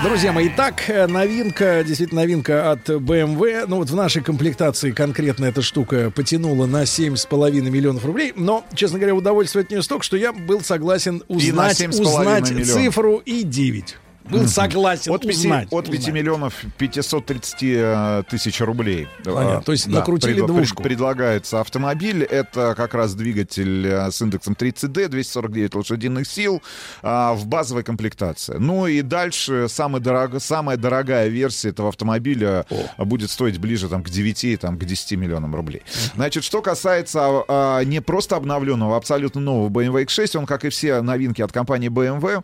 Друзья 0.05 0.31
мои, 0.31 0.49
итак, 0.49 0.83
э, 0.87 1.07
новинка, 1.07 1.83
действительно 1.83 2.21
новинка 2.21 2.71
от 2.71 2.87
BMW. 2.87 3.65
Ну 3.67 3.77
вот 3.77 3.89
в 3.89 3.95
нашей 3.95 4.21
комплектации 4.21 4.91
конкретно 4.91 5.45
эта 5.45 5.63
штука 5.63 6.11
потянула 6.11 6.67
на 6.67 6.83
7,5 6.83 7.71
миллионов 7.71 8.05
рублей. 8.05 8.31
Но, 8.35 8.63
честно 8.75 8.99
говоря, 8.99 9.15
удовольствие 9.15 9.63
от 9.63 9.71
нее 9.71 9.81
столько, 9.81 10.03
что 10.03 10.15
я 10.15 10.31
был 10.31 10.61
согласен 10.61 11.23
узнать, 11.27 11.81
7,5 11.81 12.01
узнать 12.01 12.67
цифру 12.67 13.17
и 13.25 13.41
9. 13.41 13.97
Был 14.29 14.47
согласен 14.47 15.11
От 15.13 15.21
5, 15.21 15.35
узнать. 15.35 15.67
от 15.71 15.85
5 15.85 15.99
узнать. 15.99 16.13
миллионов 16.13 16.53
530 16.77 17.55
э, 17.61 18.23
тысяч 18.29 18.59
рублей. 18.61 19.07
Понятно. 19.23 19.61
То 19.61 19.71
есть 19.71 19.87
накрутили 19.87 20.41
двушку. 20.41 20.81
предлагается 20.81 21.61
автомобиль. 21.61 22.23
Это 22.23 22.73
как 22.75 22.93
раз 22.93 23.13
двигатель 23.13 23.85
э, 23.87 24.11
с 24.11 24.21
индексом 24.21 24.55
30D, 24.59 25.07
249 25.09 25.75
лошадиных 25.75 26.27
сил 26.27 26.61
а, 27.03 27.33
в 27.33 27.45
базовой 27.45 27.83
комплектации. 27.83 28.55
Ну 28.57 28.87
и 28.87 29.01
дальше 29.01 29.67
самая, 29.69 30.01
дорого, 30.01 30.39
самая 30.39 30.77
дорогая 30.77 31.27
версия 31.27 31.69
этого 31.69 31.89
автомобиля 31.89 32.65
будет 32.97 33.29
стоить 33.29 33.59
ближе 33.59 33.89
там, 33.89 34.03
к 34.03 34.09
9, 34.09 34.59
там, 34.59 34.77
к 34.77 34.85
10 34.85 35.11
миллионам 35.19 35.53
рублей. 35.55 35.83
Значит, 36.15 36.43
что 36.43 36.61
касается 36.61 37.43
а, 37.47 37.81
не 37.83 38.01
просто 38.01 38.35
обновленного, 38.35 38.95
а 38.95 38.97
абсолютно 38.97 39.41
нового 39.41 39.69
BMW 39.69 40.05
X6, 40.05 40.37
он, 40.37 40.45
как 40.45 40.65
и 40.65 40.69
все 40.69 41.01
новинки 41.01 41.41
от 41.41 41.51
компании 41.51 41.89
BMW, 41.89 42.43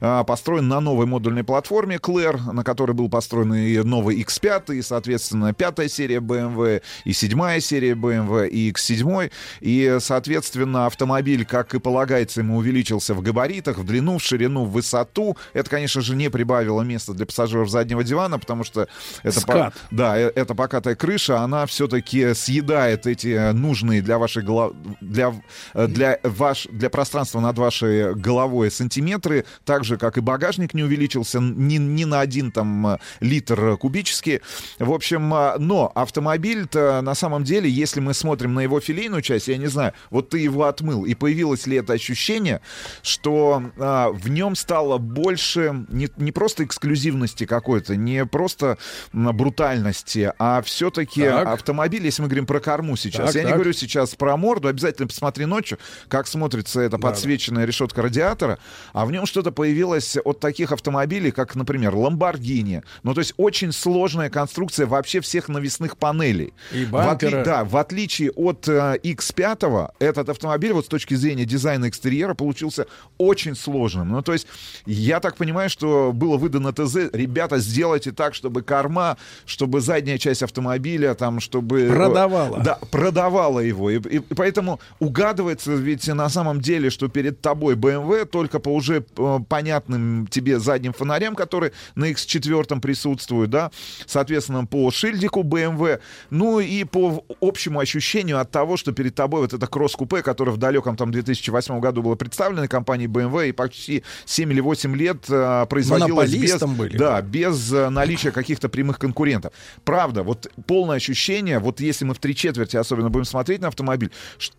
а, 0.00 0.24
построен 0.24 0.68
на 0.68 0.80
новой 0.80 1.06
модульной 1.22 1.44
платформе 1.44 1.96
Claire, 1.96 2.52
на 2.52 2.64
которой 2.64 2.92
был 2.92 3.08
построен 3.08 3.54
и 3.54 3.78
новый 3.78 4.20
X5, 4.20 4.74
и, 4.74 4.82
соответственно, 4.82 5.54
пятая 5.54 5.88
серия 5.88 6.18
BMW, 6.18 6.82
и 7.04 7.12
седьмая 7.12 7.60
серия 7.60 7.92
BMW, 7.92 8.48
и 8.48 8.72
X7. 8.72 9.30
И, 9.60 9.98
соответственно, 10.00 10.86
автомобиль, 10.86 11.44
как 11.44 11.74
и 11.74 11.78
полагается, 11.78 12.40
ему 12.40 12.56
увеличился 12.56 13.14
в 13.14 13.22
габаритах, 13.22 13.78
в 13.78 13.84
длину, 13.84 14.18
в 14.18 14.22
ширину, 14.22 14.64
в 14.64 14.72
высоту. 14.72 15.36
Это, 15.52 15.70
конечно 15.70 16.00
же, 16.00 16.16
не 16.16 16.28
прибавило 16.28 16.82
места 16.82 17.12
для 17.12 17.24
пассажиров 17.24 17.70
заднего 17.70 18.02
дивана, 18.02 18.40
потому 18.40 18.64
что 18.64 18.88
это, 19.22 19.40
по- 19.42 19.72
да, 19.92 20.18
э- 20.18 20.32
эта 20.34 20.56
покатая 20.56 20.96
крыша, 20.96 21.38
она 21.38 21.66
все-таки 21.66 22.34
съедает 22.34 23.06
эти 23.06 23.52
нужные 23.52 24.02
для 24.02 24.18
вашей 24.18 24.42
голов... 24.42 24.72
для, 25.00 25.32
э, 25.74 25.86
для, 25.86 26.18
ваш... 26.24 26.66
для 26.72 26.90
пространства 26.90 27.38
над 27.38 27.56
вашей 27.58 28.12
головой 28.16 28.72
сантиметры, 28.72 29.44
так 29.64 29.84
же, 29.84 29.96
как 29.96 30.18
и 30.18 30.20
багажник 30.20 30.74
не 30.74 30.82
увеличился 31.12 31.40
ни, 31.40 31.76
ни 31.76 32.04
на 32.04 32.20
один 32.20 32.50
там 32.50 32.86
э, 32.86 32.98
литр 33.20 33.76
кубический. 33.76 34.40
В 34.78 34.92
общем, 34.92 35.32
э, 35.34 35.58
но 35.58 35.90
автомобиль-то 35.94 37.00
на 37.02 37.14
самом 37.14 37.44
деле, 37.44 37.68
если 37.68 38.00
мы 38.00 38.14
смотрим 38.14 38.54
на 38.54 38.60
его 38.60 38.80
филейную 38.80 39.22
часть, 39.22 39.48
я 39.48 39.56
не 39.56 39.68
знаю, 39.68 39.92
вот 40.10 40.30
ты 40.30 40.38
его 40.38 40.64
отмыл, 40.64 41.04
и 41.04 41.14
появилось 41.14 41.66
ли 41.66 41.76
это 41.76 41.92
ощущение, 41.92 42.60
что 43.02 43.62
а, 43.78 44.10
в 44.10 44.28
нем 44.28 44.54
стало 44.56 44.98
больше 44.98 45.84
не, 45.88 46.08
не 46.16 46.32
просто 46.32 46.64
эксклюзивности 46.64 47.46
какой-то, 47.46 47.96
не 47.96 48.24
просто 48.26 48.78
брутальности, 49.12 50.32
а 50.38 50.62
все-таки 50.62 51.22
Так. 51.22 51.48
автомобиль, 51.48 52.04
если 52.04 52.22
мы 52.22 52.28
говорим 52.28 52.46
про 52.46 52.60
корму 52.60 52.96
сейчас, 52.96 53.26
Так, 53.26 53.34
я 53.34 53.42
не 53.42 53.48
так. 53.48 53.56
говорю 53.56 53.72
сейчас 53.72 54.14
про 54.14 54.36
морду, 54.36 54.68
обязательно 54.68 55.08
посмотри 55.08 55.46
ночью, 55.46 55.78
как 56.08 56.26
смотрится 56.26 56.80
эта 56.80 56.98
подсвеченная 56.98 57.64
решетка 57.64 58.02
радиатора, 58.02 58.58
а 58.92 59.04
в 59.06 59.12
нем 59.12 59.26
что-то 59.26 59.52
появилось 59.52 60.16
от 60.24 60.40
таких 60.40 60.72
автомобилей, 60.72 61.01
автомобилей, 61.02 61.30
как, 61.32 61.54
например, 61.56 61.94
Lamborghini. 61.94 62.82
Ну, 63.02 63.14
то 63.14 63.20
есть 63.20 63.34
очень 63.36 63.72
сложная 63.72 64.30
конструкция 64.30 64.86
вообще 64.86 65.20
всех 65.20 65.48
навесных 65.48 65.96
панелей. 65.96 66.52
И 66.72 66.84
В 66.84 66.94
отли-. 66.96 67.44
Да, 67.44 67.64
в 67.64 67.76
отличие 67.76 68.30
от 68.30 68.68
э, 68.68 68.98
X5, 69.02 69.90
этот 69.98 70.28
автомобиль 70.28 70.72
вот 70.72 70.86
с 70.86 70.88
точки 70.88 71.14
зрения 71.14 71.44
дизайна 71.44 71.88
экстерьера 71.88 72.34
получился 72.34 72.86
очень 73.18 73.56
сложным. 73.56 74.10
Ну, 74.10 74.22
то 74.22 74.32
есть 74.32 74.46
я 74.86 75.20
так 75.20 75.36
понимаю, 75.36 75.68
что 75.70 76.12
было 76.12 76.36
выдано 76.36 76.72
ТЗ, 76.72 77.10
ребята, 77.12 77.58
сделайте 77.58 78.12
так, 78.12 78.34
чтобы 78.34 78.62
корма, 78.62 79.16
чтобы 79.44 79.80
задняя 79.80 80.18
часть 80.18 80.42
автомобиля, 80.42 81.14
там, 81.14 81.40
чтобы... 81.40 81.82
э, 81.82 81.88
Продавала. 81.88 82.60
Да, 82.60 82.78
продавала 82.90 83.60
его. 83.60 83.90
И, 83.90 83.98
и 83.98 84.20
поэтому 84.20 84.78
угадывается 85.00 85.72
ведь 85.72 86.06
на 86.06 86.28
самом 86.28 86.60
деле, 86.60 86.90
что 86.90 87.08
перед 87.08 87.40
тобой 87.40 87.74
BMW 87.74 88.24
только 88.24 88.58
по 88.60 88.68
уже 88.68 89.04
э, 89.16 89.38
понятным 89.48 90.26
тебе 90.30 90.58
задним 90.58 90.91
фонарям, 90.92 91.34
которые 91.34 91.72
на 91.94 92.10
X4 92.10 92.80
присутствуют, 92.80 93.50
да, 93.50 93.70
соответственно, 94.06 94.66
по 94.66 94.90
шильдику 94.90 95.42
BMW, 95.42 96.00
ну 96.30 96.60
и 96.60 96.84
по 96.84 97.24
общему 97.40 97.80
ощущению 97.80 98.40
от 98.40 98.50
того, 98.50 98.76
что 98.76 98.92
перед 98.92 99.14
тобой 99.14 99.42
вот 99.42 99.52
это 99.52 99.66
кросс-купе, 99.66 100.22
которое 100.22 100.52
в 100.52 100.58
далеком 100.58 100.96
там 100.96 101.10
2008 101.10 101.80
году 101.80 102.02
было 102.02 102.14
представлено 102.14 102.68
компанией 102.68 103.08
BMW 103.08 103.50
и 103.50 103.52
почти 103.52 104.04
7 104.24 104.52
или 104.52 104.60
8 104.60 104.96
лет 104.96 105.24
э, 105.28 105.66
производилось 105.68 106.30
без, 106.30 106.60
были. 106.60 106.96
да, 106.96 107.20
без 107.20 107.72
э, 107.72 107.88
наличия 107.88 108.30
каких-то 108.30 108.68
прямых 108.68 108.98
конкурентов. 108.98 109.52
Правда, 109.84 110.22
вот 110.22 110.50
полное 110.66 110.96
ощущение, 110.96 111.58
вот 111.58 111.80
если 111.80 112.04
мы 112.04 112.14
в 112.14 112.18
три 112.18 112.34
четверти 112.34 112.76
особенно 112.76 113.10
будем 113.10 113.24
смотреть 113.24 113.60
на 113.60 113.68
автомобиль, 113.68 114.10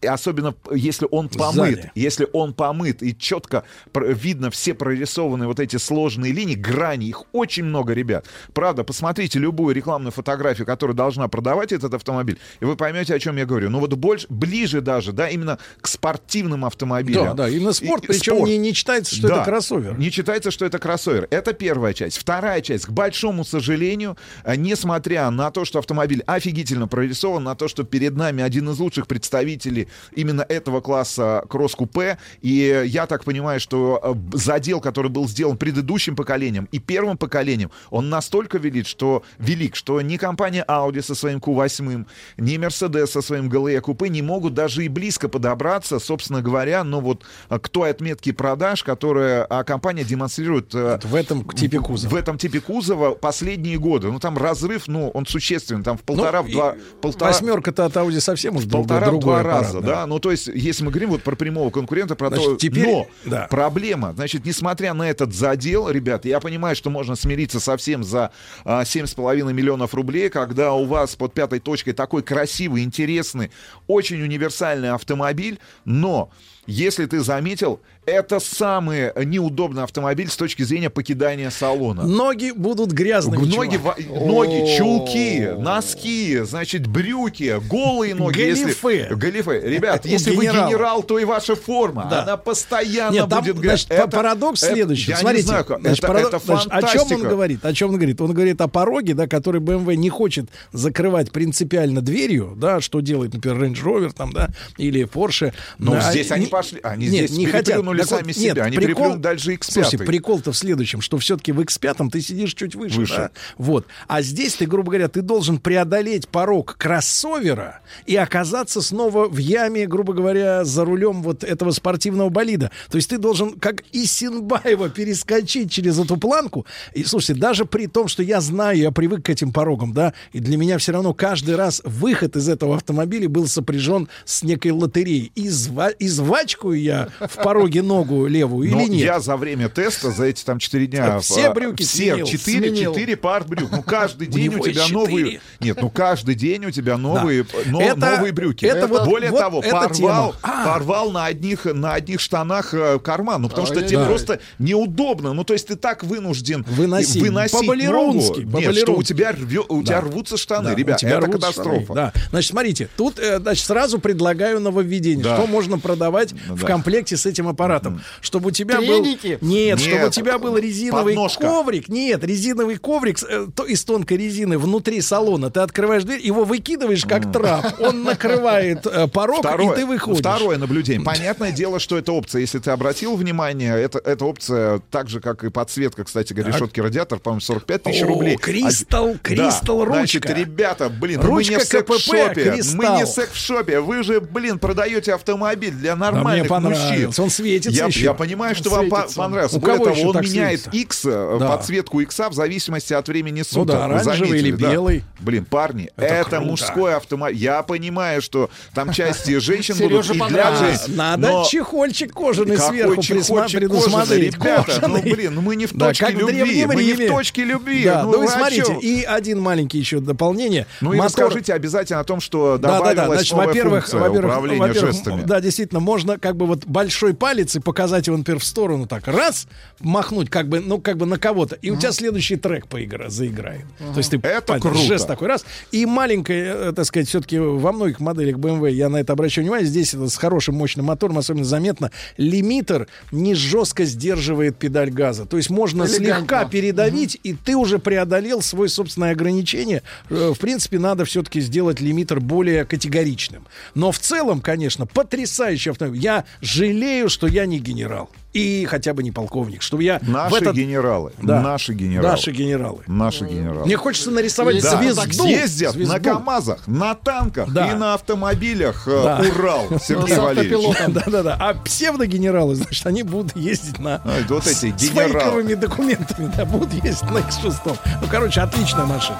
и 0.02 0.08
особенно 0.08 0.56
если 0.72 1.08
он 1.10 1.30
помыт, 1.30 1.76
Сзади. 1.76 1.92
если 1.96 2.28
он 2.34 2.54
помыт 2.54 3.02
и 3.04 3.18
четко 3.18 3.64
видно 3.94 4.52
все 4.52 4.74
прорисованные 4.74 5.48
вот 5.48 5.60
эти 5.60 5.78
сложные 5.78 6.13
линии, 6.22 6.56
грани, 6.56 7.08
их 7.08 7.24
очень 7.32 7.64
много, 7.64 7.94
ребят. 7.94 8.26
Правда, 8.54 8.84
посмотрите 8.84 9.40
любую 9.40 9.74
рекламную 9.76 10.12
фотографию, 10.12 10.68
которая 10.68 10.96
должна 10.96 11.28
продавать 11.28 11.72
этот 11.72 11.94
автомобиль, 11.94 12.38
и 12.60 12.66
вы 12.66 12.76
поймете, 12.76 13.16
о 13.16 13.20
чем 13.20 13.38
я 13.38 13.46
говорю. 13.46 13.70
Ну 13.70 13.80
вот 13.80 13.94
больше, 13.94 14.28
ближе 14.30 14.82
даже, 14.82 15.12
да, 15.14 15.30
именно 15.30 15.58
к 15.82 15.88
спортивным 15.88 16.66
автомобилям. 16.66 17.26
Да, 17.28 17.34
да, 17.34 17.50
именно 17.50 17.74
спорт, 17.74 18.04
И- 18.04 18.08
причем 18.08 18.36
спорт. 18.36 18.50
не, 18.50 18.58
не 18.58 18.74
читается, 18.74 19.16
что 19.16 19.28
Да. 19.30 19.36
это 19.38 19.46
кроссовер. 19.46 19.98
Не 19.98 20.12
читается, 20.12 20.52
что 20.52 20.66
это 20.66 20.80
кроссовер. 20.80 21.28
Это 21.32 21.54
первая 21.54 21.94
часть. 21.94 22.18
Вторая 22.18 22.62
часть. 22.62 22.86
К 22.86 22.90
большому 22.90 23.46
сожалению, 23.46 24.18
э, 24.44 24.56
несмотря 24.56 25.30
на 25.30 25.50
то, 25.52 25.64
что 25.66 25.80
автомобиль 25.80 26.22
офигительно 26.28 26.88
прорисован, 26.88 27.44
на 27.44 27.56
то, 27.56 27.68
что 27.70 27.84
перед 27.84 28.16
нами 28.18 28.44
один 28.44 28.70
из 28.70 28.80
лучших 28.80 29.08
представителей 29.08 29.88
именно 30.16 30.42
этого 30.48 30.82
класса 30.82 31.46
кросс-купе, 31.50 32.18
и 32.42 32.84
я 32.86 33.06
так 33.08 33.24
понимаю, 33.24 33.60
что 33.62 34.00
э, 34.04 34.38
задел, 34.38 34.82
который 34.82 35.10
был 35.10 35.28
сделан 35.28 35.56
предыдущим 35.58 36.03
поколением 36.12 36.68
и 36.72 36.80
первым 36.80 37.18
поколением, 37.18 37.72
он 37.90 38.10
настолько 38.10 38.58
велик, 38.58 38.88
что, 38.88 39.24
велик, 39.40 39.76
что 39.76 40.02
ни 40.02 40.18
компания 40.18 40.66
Audi 40.68 41.02
со 41.02 41.16
своим 41.16 41.40
Q8, 41.40 42.06
ни 42.38 42.56
Mercedes 42.58 43.08
со 43.08 43.22
своим 43.22 43.50
GLE 43.50 43.80
купе 43.82 44.10
не 44.10 44.22
могут 44.22 44.54
даже 44.54 44.84
и 44.86 44.88
близко 44.90 45.30
подобраться, 45.30 46.00
собственно 46.00 46.42
говоря, 46.42 46.84
ну 46.84 47.00
вот 47.00 47.24
э, 47.50 47.60
к 47.60 47.70
той 47.70 47.90
отметке 47.92 48.34
продаж, 48.34 48.84
которая 48.84 49.44
а, 49.46 49.64
компания 49.64 50.04
демонстрирует 50.04 50.74
э, 50.76 51.00
В 51.04 51.16
этом 51.16 51.44
типе 51.50 51.80
кузова. 51.80 52.12
в 52.12 52.16
этом 52.16 52.38
типе 52.38 52.60
кузова 52.60 53.12
последние 53.16 53.78
годы. 53.80 54.12
Ну, 54.12 54.20
там 54.20 54.38
разрыв, 54.38 54.88
ну, 54.88 55.10
он 55.10 55.26
существенный. 55.26 55.84
Там 55.84 55.98
в 55.98 56.02
Ну, 56.02 56.06
полтора, 56.06 56.42
в 56.42 56.48
и 56.48 56.52
два... 56.54 56.76
Полтора, 57.02 57.32
Восьмерка-то 57.32 57.86
от 57.86 57.94
Audi 57.96 58.20
совсем 58.20 58.56
уж 58.58 58.64
другой- 58.66 58.88
полтора 58.88 59.08
в 59.08 59.10
другой 59.12 59.42
два 59.42 59.44
раза, 59.44 59.82
да. 59.82 60.06
Ну, 60.06 60.20
то 60.20 60.32
есть, 60.32 60.48
если 60.48 60.84
мы 60.84 60.92
говорим 60.92 61.10
вот 61.12 61.24
про 61.24 61.36
прямого 61.36 61.70
конкурента, 61.70 62.16
про 62.16 62.30
Значит, 62.30 62.46
то... 62.46 62.56
теперь- 62.56 62.88
Но 62.88 63.08
да. 63.26 63.48
проблема, 63.50 64.14
значит, 64.14 64.46
несмотря 64.46 64.94
на 64.94 65.10
этот 65.10 65.34
задел, 65.34 65.90
ребят, 65.94 66.26
я 66.26 66.40
понимаю, 66.40 66.76
что 66.76 66.90
можно 66.90 67.16
смириться 67.16 67.60
совсем 67.60 68.04
за 68.04 68.32
а, 68.66 68.84
7,5 68.84 69.54
миллионов 69.54 69.94
рублей, 69.94 70.30
когда 70.30 70.74
у 70.74 70.86
вас 70.86 71.16
под 71.16 71.34
пятой 71.34 71.60
точкой 71.60 71.94
такой 71.94 72.24
красивый, 72.24 72.84
интересный, 72.84 73.52
очень 73.88 74.22
универсальный 74.22 74.92
автомобиль, 74.92 75.60
но... 75.86 76.32
Если 76.66 77.06
ты 77.06 77.20
заметил, 77.20 77.82
это 78.06 78.40
самый 78.40 79.12
неудобный 79.26 79.84
автомобиль 79.84 80.30
с 80.30 80.36
точки 80.36 80.64
зрения 80.64 80.90
покидания 80.90 81.50
салона. 81.50 82.04
Ноги 82.04 82.52
будут 82.52 82.92
грязными. 82.92 83.46
Ноги, 83.46 83.76
чувак. 83.76 83.98
ноги, 84.10 84.78
чулки, 84.78 85.50
носки, 85.58 86.40
значит, 86.44 86.88
брюки, 86.88 87.60
голые 87.70 88.16
ноги. 88.16 88.40
если- 88.42 88.64
Галифе. 88.64 89.16
Галифе. 89.16 89.62
Ребят, 89.70 90.06
если 90.06 90.36
вы 90.36 90.46
генерал, 90.46 91.04
то 91.04 91.20
и 91.20 91.26
ваша 91.26 91.56
форма. 91.56 92.08
Да. 92.10 92.24
Она 92.24 92.38
постоянно 92.38 93.14
Нет, 93.14 93.30
там, 93.30 93.44
будет 93.44 93.58
грязь. 93.60 93.86
значит, 93.88 94.12
па- 94.12 94.18
парадокс 94.18 94.60
следующий. 94.62 95.12
Я 95.12 95.18
Смотрите, 95.18 95.44
не 95.44 95.48
знаю, 95.48 95.66
как- 95.66 95.82
значит, 95.82 96.00
это, 96.00 96.08
парадок- 96.08 96.34
это 96.34 96.46
значит, 96.46 96.72
о 96.72 96.82
чем 96.84 97.12
он 97.12 97.22
говорит? 97.24 97.66
О 97.66 97.74
чем 97.74 97.90
он 97.90 97.96
говорит? 97.96 98.22
Он 98.22 98.34
говорит 98.34 98.62
о 98.62 98.68
пороге, 98.68 99.14
да, 99.14 99.28
который 99.28 99.62
BMW 99.62 99.96
не 99.96 100.10
хочет 100.10 100.46
закрывать 100.72 101.32
принципиально 101.32 102.02
дверью, 102.02 102.54
да, 102.58 102.82
что 102.82 103.00
делает, 103.00 103.34
например, 103.34 103.64
Range 103.64 103.84
Rover 103.84 104.14
там, 104.14 104.34
да, 104.34 104.50
или 104.78 105.04
Porsche. 105.06 105.54
Ну, 105.78 105.92
Да, 105.94 106.12
здесь 106.12 106.32
они 106.32 106.46
не- 106.46 106.50
пошли, 106.52 106.80
они 106.84 107.08
нет, 107.08 107.30
здесь 107.30 107.38
не 107.38 107.46
хотят. 107.46 107.84
Переплюнули 107.94 108.02
Так 108.02 108.10
вот, 108.12 108.20
сами 108.20 108.28
нет, 108.46 108.54
себя, 108.56 108.64
они 108.66 108.78
прикол- 108.78 108.86
переплюнули 108.88 109.20
дальше 109.20 109.54
X5. 109.54 109.72
Слушайте, 109.72 109.98
прикол-то 110.00 110.52
в 110.52 110.58
следующем, 110.58 111.02
что 111.02 111.18
все-таки 111.18 111.52
в 111.52 111.60
X5 111.60 112.10
ты 112.12 112.22
сидишь 112.22 112.54
чуть 112.54 112.76
выше, 112.76 113.00
Выше. 113.00 113.16
да? 113.16 113.32
Вот. 113.58 113.86
А 114.08 114.22
здесь 114.22 114.56
ты, 114.56 114.66
грубо 114.66 114.92
говоря, 114.92 115.08
ты 115.08 115.22
должен 115.22 115.60
преодолеть 115.60 116.28
порог 116.28 116.76
кроссовера 116.78 117.80
и 118.06 118.16
оказаться 118.16 118.82
снова 118.82 119.28
в 119.28 119.38
яме, 119.38 119.86
грубо 119.88 120.14
говоря, 120.14 120.64
за 120.64 120.86
рулем 120.86 121.22
вот 121.22 121.44
этого 121.44 121.72
спортивного 121.72 122.30
болида. 122.30 122.72
То 122.90 122.98
есть 122.98 123.10
ты 123.10 123.18
должен, 123.18 123.60
как 123.60 123.84
Исинбаева, 123.92 124.90
перескочить 124.90 125.72
через 125.72 126.00
эту 126.00 126.18
планку. 126.18 126.66
И, 126.94 127.04
слушайте, 127.04 127.40
даже 127.40 127.66
при 127.66 127.88
том, 127.88 128.08
что 128.08 128.24
я 128.24 128.42
знаю, 128.42 128.78
я 128.78 128.92
привык 128.92 129.26
к 129.26 129.30
этим 129.30 129.52
порогам, 129.52 129.94
да, 129.94 130.14
и 130.32 130.40
для 130.40 130.58
меня 130.58 130.78
все 130.78 130.92
равно 130.92 131.14
каждый 131.14 131.56
раз 131.56 131.82
выход 131.86 132.36
из 132.36 132.50
этого 132.50 132.76
автомобиля 132.76 133.30
был 133.30 133.48
сопряжен 133.48 134.08
с 134.26 134.44
некой 134.44 134.72
лотереей. 134.72 135.32
Изва- 135.36 135.96
извачкаю 136.00 136.74
я 136.82 137.10
в 137.20 137.36
пороге 137.44 137.83
ногу 137.84 138.26
левую 138.28 138.72
Но 138.72 138.82
или 138.82 138.90
нет? 138.90 139.02
я 139.06 139.20
за 139.20 139.38
время 139.38 139.70
теста, 139.70 140.12
за 140.12 140.26
эти 140.26 140.44
там 140.44 140.60
4 140.60 140.88
дня... 140.88 141.20
Все 141.20 141.48
а, 141.48 141.54
брюки 141.54 141.84
Все, 141.84 142.14
сменил, 142.14 142.26
4, 142.28 142.60
сменил. 142.70 142.94
4 142.94 143.18
пар 143.18 143.44
брюк. 143.46 143.70
Ну, 143.72 143.84
каждый 143.84 144.28
У 144.30 144.32
день 144.32 144.48
у, 144.50 144.52
него 144.54 144.64
тебя 144.68 144.82
есть 144.82 144.94
новые... 144.94 145.18
четыре. 145.26 145.42
Нет, 145.60 145.78
ну, 145.82 145.90
каждый 145.90 146.36
день 146.36 146.66
у 146.66 146.72
тебя 146.72 146.98
новые, 146.98 147.46
но- 147.68 147.82
Это- 147.82 148.00
новые 148.16 148.32
брюки. 148.34 148.66
это 148.66 148.88
вот- 148.88 149.06
Более 149.06 149.32
вот 149.32 149.40
того, 149.40 149.62
порвал. 149.62 150.36
А. 150.42 150.66
порвал 150.66 151.12
на 151.12 151.26
одних, 151.26 151.66
на 151.66 151.94
одних 151.94 152.20
штанах 152.20 152.74
э, 152.74 153.00
карман. 153.00 153.42
Ну, 153.42 153.50
потому 153.50 153.68
что 153.68 153.76
Ай-яй-яй. 153.76 153.90
тебе 153.90 154.00
Да. 154.04 154.10
просто 154.10 154.40
неудобно. 154.60 155.34
Ну, 155.34 155.44
то 155.44 155.54
есть 155.54 155.68
ты 155.68 155.76
так 155.76 156.04
вынужден 156.04 156.64
Выносить. 156.68 157.22
выносить 157.22 157.60
По-балерунски, 157.60 158.42
ногу. 158.42 158.60
Нет, 158.60 158.78
что 158.78 158.94
у 158.96 159.04
тебя, 159.04 159.32
рвё- 159.32 159.66
у 159.70 159.84
тебя 159.84 160.02
Да. 160.02 160.08
рвутся 160.08 160.38
штаны, 160.38 160.70
Да, 160.72 160.76
ребят. 160.76 160.98
у 160.98 161.00
тебя 161.00 161.18
Это 161.18 161.28
катастрофа. 161.32 161.84
штаны, 161.84 161.96
Да. 161.96 162.14
Значит, 162.30 162.52
смотрите, 162.52 162.90
тут 162.96 163.20
э, 163.20 163.40
значит, 163.40 163.66
сразу 163.66 164.00
предлагаю 164.00 164.60
нововведение, 164.60 165.24
Да. 165.24 165.38
что 165.38 165.48
можно 165.48 165.78
продавать 165.80 166.34
Ну 166.48 166.56
в 166.56 166.62
да. 166.62 166.68
комплекте 166.68 167.18
с 167.18 167.26
этим 167.26 167.48
аппаратом. 167.48 167.73
Чтобы 168.22 168.48
у 168.50 168.52
тебя 168.52 168.78
Треники? 168.78 169.38
был... 169.42 169.48
Нет, 169.50 169.80
Нет. 169.80 169.82
чтобы 169.82 170.08
у 170.08 170.10
тебя 170.10 170.38
был 170.40 170.58
резиновый 170.58 171.14
Подножка. 171.14 171.48
коврик. 171.48 171.90
Нет, 171.90 172.24
резиновый 172.24 172.78
коврик 172.78 173.18
э, 173.24 173.48
то- 173.56 173.66
из 173.66 173.84
тонкой 173.84 174.18
резины 174.18 174.58
внутри 174.58 175.02
салона. 175.02 175.50
Ты 175.52 175.62
открываешь 175.62 176.04
дверь, 176.04 176.22
его 176.26 176.44
выкидываешь 176.44 177.06
как 177.06 177.32
трап. 177.32 177.80
Он 177.80 178.04
накрывает 178.04 178.86
э, 178.86 179.08
порог, 179.08 179.46
и 179.46 179.76
ты 179.76 179.86
выходишь. 179.86 180.20
Второе 180.20 180.58
наблюдение. 180.58 181.04
Понятное 181.06 181.52
дело, 181.52 181.80
что 181.80 181.98
это 181.98 182.12
опция. 182.12 182.42
Если 182.42 182.60
ты 182.60 182.72
обратил 182.72 183.16
внимание, 183.16 183.78
это, 183.80 184.00
эта 184.00 184.26
опция, 184.26 184.82
так 184.92 185.10
же, 185.10 185.20
как 185.20 185.44
и 185.44 185.50
подсветка, 185.50 186.04
кстати, 186.04 186.34
говоря, 186.34 186.54
решетки 186.54 186.80
радиатор, 186.80 187.20
по-моему, 187.20 187.42
45 187.42 187.84
тысяч 187.84 188.04
рублей. 188.04 188.38
кристалл, 188.38 189.12
А- 189.16 189.18
кристалл, 189.18 189.80
да. 189.80 189.86
ручка. 189.86 189.94
Значит, 190.00 190.30
ребята, 190.30 190.90
блин, 190.90 191.22
Ручка 191.22 191.54
мы 191.54 191.60
не 191.60 191.66
КПП, 191.66 191.94
секс-шопе. 191.98 192.64
Мы 192.76 192.88
не 192.98 193.06
в 193.06 193.08
секс-шопе. 193.08 193.80
Вы 193.80 194.04
же, 194.04 194.20
блин, 194.22 194.60
продаете 194.60 195.14
автомобиль 195.14 195.72
для 195.74 195.96
нормальных 195.96 196.48
Да, 196.50 196.60
мне 196.60 196.70
мужчин. 196.70 197.12
Он 197.18 197.30
светится 197.64 197.82
я, 197.84 197.88
еще. 197.88 198.04
я 198.04 198.14
понимаю, 198.14 198.56
что 198.56 198.70
вам 198.70 198.90
по- 198.90 198.98
Светится. 198.98 199.18
понравился. 199.18 199.58
У 199.58 199.60
Более 199.60 199.78
кого 199.78 199.96
того, 199.96 200.10
он 200.10 200.22
меняет? 200.22 200.68
X, 200.74 201.06
э, 201.06 201.38
Да. 201.40 201.48
подсветку 201.50 202.00
X 202.02 202.20
в 202.20 202.34
зависимости 202.34 202.94
от 202.94 203.08
времени 203.08 203.42
суток. 203.42 203.76
Ну 203.76 203.82
да, 203.82 203.88
Вы 203.88 203.94
оранжевый 203.96 204.18
заметили, 204.30 204.48
или 204.50 204.52
да? 204.56 204.72
белый. 204.72 205.04
Блин, 205.20 205.46
парни, 205.46 205.90
Это 205.96 206.06
это, 206.14 206.30
круто. 206.32 206.46
мужской 206.46 206.96
автомобиль. 206.96 207.38
Я 207.38 207.64
понимаю, 207.64 208.22
что 208.22 208.50
там 208.74 208.92
части 208.92 209.38
женщин 209.40 209.76
будут 209.78 210.06
и 210.10 210.14
для 210.14 210.20
понравилось. 210.20 210.80
женщин. 210.86 210.96
Надо 210.96 211.44
чехольчик 211.50 212.14
кожаный 212.14 212.58
сверху 212.58 213.02
предусмотреть. 213.02 214.36
ребята, 214.36 214.88
ну 214.88 215.02
блин, 215.02 215.36
ну 215.36 215.42
мы 215.42 215.56
не 215.56 215.66
в 215.66 215.78
точке 215.78 216.10
любви, 216.12 216.66
мы 216.66 216.84
не 216.84 216.94
в 216.94 217.08
точке 217.08 217.44
любви. 217.44 217.84
Да, 217.86 218.04
ну, 218.04 218.12
ну, 218.14 218.24
и 218.24 218.28
смотрите, 218.28 218.78
и 218.82 219.04
один 219.04 219.40
маленький 219.40 219.78
еще 219.80 220.00
дополнение. 220.00 220.68
Ну 220.82 220.94
и 220.94 221.00
расскажите 221.00 221.54
обязательно 221.54 222.00
о 222.00 222.04
том, 222.04 222.20
что 222.20 222.58
добавилась 222.58 223.32
новая 223.32 223.54
функция 223.64 224.10
управления 224.10 224.74
жестами. 224.74 225.24
да, 225.24 225.42
действительно, 225.42 225.80
можно 225.80 226.18
как 226.18 226.36
бы 226.36 226.46
вот 226.46 226.66
большой 226.66 227.14
палец 227.14 227.53
и 227.56 227.60
показать 227.60 228.08
его, 228.08 228.18
например, 228.18 228.40
в 228.40 228.44
сторону 228.46 228.88
так, 228.88 229.08
раз, 229.08 229.48
махнуть 229.80 230.30
как 230.30 230.48
бы, 230.50 230.60
ну, 230.60 230.80
как 230.80 230.98
бы 230.98 231.06
на 231.06 231.18
кого-то, 231.18 231.56
и 231.56 231.70
у 231.72 231.76
тебя 231.78 231.92
следующий 231.92 232.36
трек 232.36 232.68
поигра, 232.68 233.10
заиграет. 233.10 233.66
То 233.78 233.98
есть 233.98 234.12
ты 234.12 234.18
Это 234.18 234.60
круто. 234.60 234.78
жест 234.78 235.08
такой 235.08 235.28
раз. 235.28 235.46
И 235.72 235.86
маленькая, 235.86 236.70
э, 236.70 236.74
так 236.74 236.86
сказать, 236.86 237.08
все-таки 237.08 237.38
во 237.40 237.72
многих 237.72 238.00
моделях 238.00 238.38
BMW, 238.38 238.72
я 238.72 238.90
на 238.90 238.98
это 238.98 239.14
обращаю 239.14 239.46
внимание, 239.46 239.68
здесь 239.68 239.94
это 239.94 240.08
с 240.10 240.16
хорошим 240.18 240.56
мощным 240.56 240.86
мотором 240.86 241.18
особенно 241.18 241.46
заметно, 241.46 241.92
лимитер 242.18 242.88
не 243.12 243.36
жестко 243.36 243.86
сдерживает 243.86 244.58
педаль 244.58 244.90
газа. 244.92 245.26
То 245.26 245.38
есть 245.38 245.50
можно 245.50 245.84
Элегантно. 245.84 246.06
слегка 246.18 246.46
передавить, 246.46 247.20
и 247.24 247.34
ты 247.34 247.56
уже 247.56 247.80
преодолел 247.80 248.42
свое 248.42 248.70
собственное 248.70 249.12
ограничение. 249.12 249.84
Э, 250.10 250.32
В 250.36 250.40
принципе, 250.40 250.80
надо 250.80 251.06
все-таки 251.06 251.42
сделать 251.42 251.80
лимитер 251.80 252.20
более 252.20 252.66
категоричным. 252.66 253.46
Но 253.76 253.92
в 253.92 254.00
целом, 254.00 254.42
конечно, 254.42 254.86
потрясающий 254.86 255.70
автомобиль. 255.72 256.02
Я 256.02 256.26
жалею, 256.42 257.10
что 257.10 257.28
я 257.34 257.46
не 257.46 257.60
генерал. 257.60 258.10
И 258.34 258.66
хотя 258.66 258.94
бы 258.94 259.04
не 259.04 259.12
полковник. 259.12 259.62
Что 259.62 259.80
я 259.80 260.00
Наши 260.02 260.38
этот- 260.38 260.56
генералы. 260.56 261.12
Да. 261.22 261.42
Наши 261.42 261.74
генералы. 261.74 262.10
Наши 262.10 262.32
генералы. 262.32 262.80
Наши 262.88 263.26
генералы. 263.26 263.66
Мне 263.66 263.78
хочется 263.78 264.10
нарисовать 264.12 264.62
Да. 264.62 264.78
звезду. 264.82 265.26
Ездят 265.28 265.74
Звезду. 265.74 265.94
на 265.94 266.00
КАМАЗах, 266.00 266.68
на 266.68 266.96
танках 266.96 267.52
Да. 267.52 267.72
и 267.72 267.76
на 267.76 267.94
автомобилях. 267.96 268.88
э, 268.88 269.04
Да. 269.04 269.22
Урал, 269.38 269.68
Сергей 269.80 270.16
С 270.16 270.18
Валерьевич. 270.18 270.54
автопилотом. 270.78 270.94
Да-да-да. 271.06 271.38
А 271.40 271.54
псевдогенералы, 271.54 272.56
значит, 272.56 272.86
они 272.88 273.04
будут 273.04 273.36
ездить 273.36 273.78
на... 273.80 273.96
А, 274.04 274.20
вот 274.30 274.48
эти 274.48 274.76
с 274.76 274.90
фейковыми 274.90 275.54
документами, 275.54 276.32
да, 276.36 276.46
будут 276.46 276.74
ездить 276.74 277.10
на 277.12 277.18
X6. 277.20 277.78
Ну, 278.02 278.08
короче, 278.10 278.42
отличная 278.42 278.86
машина. 278.86 279.20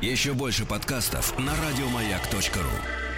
Еще 0.00 0.32
больше 0.32 0.64
подкастов 0.64 1.34
на 1.38 1.52
радиомаяк.ру. 1.52 3.11